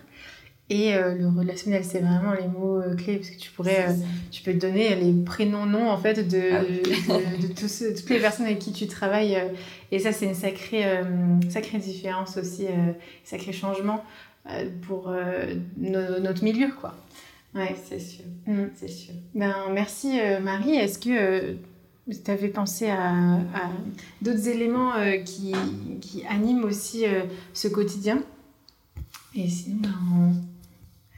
et 0.70 0.94
euh, 0.94 1.14
le 1.14 1.28
relationnel, 1.28 1.84
c'est 1.84 2.00
vraiment 2.00 2.32
les 2.32 2.48
mots 2.48 2.80
euh, 2.80 2.96
clés 2.96 3.16
parce 3.16 3.30
que 3.30 3.38
tu 3.38 3.50
pourrais, 3.50 3.86
euh, 3.90 3.92
tu 4.30 4.42
peux 4.42 4.54
donner 4.54 4.94
les 4.96 5.12
prénoms, 5.24 5.66
noms 5.66 5.90
en 5.90 5.98
fait 5.98 6.26
de, 6.26 6.40
ah 6.52 6.62
de, 7.42 7.46
toutes 7.48 8.10
les 8.10 8.18
personnes 8.18 8.46
avec 8.46 8.60
qui 8.60 8.72
tu 8.72 8.86
travailles 8.86 9.38
et 9.92 9.98
ça 9.98 10.12
c'est 10.12 10.24
une 10.24 10.34
sacrée, 10.34 10.84
sacrée 11.50 11.78
différence 11.78 12.38
aussi, 12.38 12.66
sacré 13.24 13.52
changement 13.52 14.02
pour 14.86 15.14
notre 15.76 16.42
milieu 16.42 16.68
quoi. 16.80 16.94
Ouais, 17.56 17.74
c'est 17.88 17.98
sûr, 17.98 18.24
hmm. 18.46 18.66
c'est 18.74 18.88
sûr. 18.88 19.14
Ben 19.34 19.54
merci 19.72 20.18
Marie. 20.42 20.74
Est-ce 20.74 20.98
que 20.98 21.56
tu 22.12 22.30
avais 22.30 22.48
pensé 22.48 22.88
à, 22.88 23.38
d'autres 24.22 24.48
éléments 24.48 24.94
euh, 24.94 25.18
qui, 25.18 25.52
qui, 26.00 26.24
animent 26.26 26.64
aussi 26.64 27.04
euh, 27.04 27.22
ce 27.52 27.68
quotidien? 27.68 28.22
Et 29.34 29.48
sinon, 29.48 29.90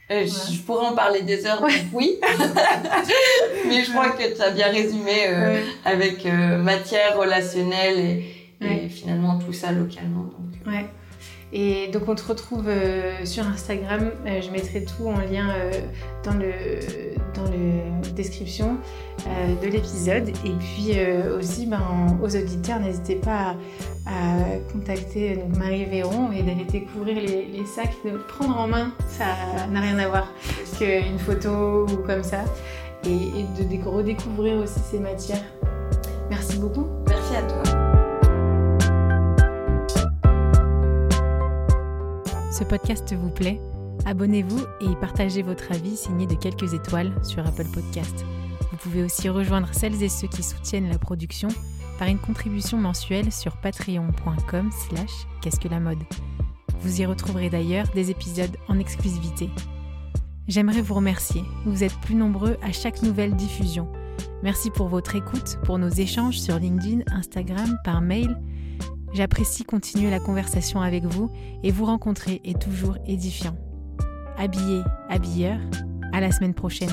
ben, 0.09 0.23
euh, 0.23 0.25
Je 0.25 0.59
pourrais 0.61 0.87
en 0.87 0.95
parler 0.95 1.21
des 1.21 1.45
heures, 1.45 1.63
oui. 1.93 2.19
Mais 3.67 3.83
je 3.83 3.91
crois 3.91 4.09
que 4.11 4.35
tu 4.35 4.41
as 4.41 4.51
bien 4.51 4.71
résumé 4.71 5.27
avec 5.85 6.25
matière 6.25 7.17
relationnelle 7.17 7.99
et, 7.99 8.65
et, 8.65 8.89
finalement 8.89 9.37
tout 9.37 9.53
ça 9.53 9.71
localement. 9.71 10.23
Donc, 10.23 10.73
ouais. 10.73 10.87
Et 11.51 11.87
donc 11.87 12.03
on 12.07 12.15
te 12.15 12.27
retrouve 12.27 12.65
euh, 12.67 13.25
sur 13.25 13.47
Instagram, 13.47 14.11
euh, 14.25 14.41
je 14.41 14.51
mettrai 14.51 14.83
tout 14.83 15.07
en 15.07 15.17
lien 15.17 15.49
euh, 15.49 15.71
dans, 16.23 16.33
le, 16.33 16.53
dans 17.33 17.43
la 17.43 18.09
description 18.15 18.77
de 19.61 19.67
l'épisode. 19.67 20.29
Et 20.29 20.51
puis 20.59 20.95
aussi 21.37 21.65
ben, 21.65 22.17
aux 22.21 22.35
auditeurs, 22.35 22.79
n'hésitez 22.79 23.15
pas 23.15 23.55
à, 24.05 24.11
contacter 24.71 25.39
Marie 25.57 25.85
Véron 25.85 26.31
et 26.31 26.41
d'aller 26.41 26.65
découvrir 26.65 27.17
les, 27.21 27.65
sacs, 27.65 27.95
de 28.05 28.17
prendre 28.17 28.57
en 28.57 28.67
main, 28.67 28.93
ça 29.07 29.25
n'a 29.69 29.81
rien 29.81 29.97
à 29.99 30.07
voir 30.07 30.31
qu'une 30.77 31.19
photo 31.19 31.85
ou 31.85 31.97
comme 31.97 32.23
ça. 32.23 32.45
Et 33.05 33.09
de 33.09 33.89
redécouvrir 33.89 34.57
aussi 34.57 34.79
ces 34.91 34.99
matières. 34.99 35.43
Merci 36.29 36.57
beaucoup. 36.57 36.87
Merci 37.07 37.35
à 37.35 37.41
toi. 37.43 37.88
Ce 42.51 42.63
podcast 42.63 43.13
vous 43.13 43.29
plaît, 43.29 43.61
abonnez-vous 44.05 44.61
et 44.81 44.95
partagez 44.99 45.43
votre 45.43 45.71
avis 45.71 45.95
signé 45.95 46.25
de 46.25 46.33
quelques 46.33 46.73
étoiles 46.73 47.13
sur 47.23 47.45
Apple 47.45 47.67
Podcast. 47.73 48.25
Vous 48.71 48.77
pouvez 48.77 49.03
aussi 49.03 49.29
rejoindre 49.29 49.69
celles 49.71 50.01
et 50.01 50.09
ceux 50.09 50.27
qui 50.27 50.41
soutiennent 50.41 50.89
la 50.89 50.97
production 50.97 51.49
par 51.99 52.07
une 52.07 52.17
contribution 52.17 52.77
mensuelle 52.77 53.31
sur 53.31 53.57
patreon.com 53.57 54.71
slash 54.71 55.27
qu'est-ce 55.41 55.59
que 55.59 55.67
la 55.67 55.79
mode. 55.79 56.03
Vous 56.81 57.01
y 57.01 57.05
retrouverez 57.05 57.49
d'ailleurs 57.49 57.87
des 57.93 58.09
épisodes 58.09 58.57
en 58.67 58.79
exclusivité. 58.79 59.49
J'aimerais 60.47 60.81
vous 60.81 60.95
remercier. 60.95 61.43
Vous 61.65 61.83
êtes 61.83 61.97
plus 61.99 62.15
nombreux 62.15 62.57
à 62.63 62.71
chaque 62.71 63.03
nouvelle 63.03 63.35
diffusion. 63.35 63.87
Merci 64.41 64.71
pour 64.71 64.87
votre 64.87 65.15
écoute, 65.15 65.59
pour 65.65 65.77
nos 65.77 65.89
échanges 65.89 66.39
sur 66.39 66.57
LinkedIn, 66.57 67.01
Instagram, 67.11 67.77
par 67.83 68.01
mail 68.01 68.35
J'apprécie 69.13 69.63
continuer 69.63 70.09
la 70.11 70.19
conversation 70.19 70.81
avec 70.81 71.03
vous 71.05 71.31
et 71.63 71.71
vous 71.71 71.85
rencontrer 71.85 72.41
est 72.43 72.61
toujours 72.61 72.97
édifiant. 73.07 73.55
Habillé, 74.37 74.81
habilleur, 75.09 75.59
à 76.13 76.21
la 76.21 76.31
semaine 76.31 76.53
prochaine. 76.53 76.91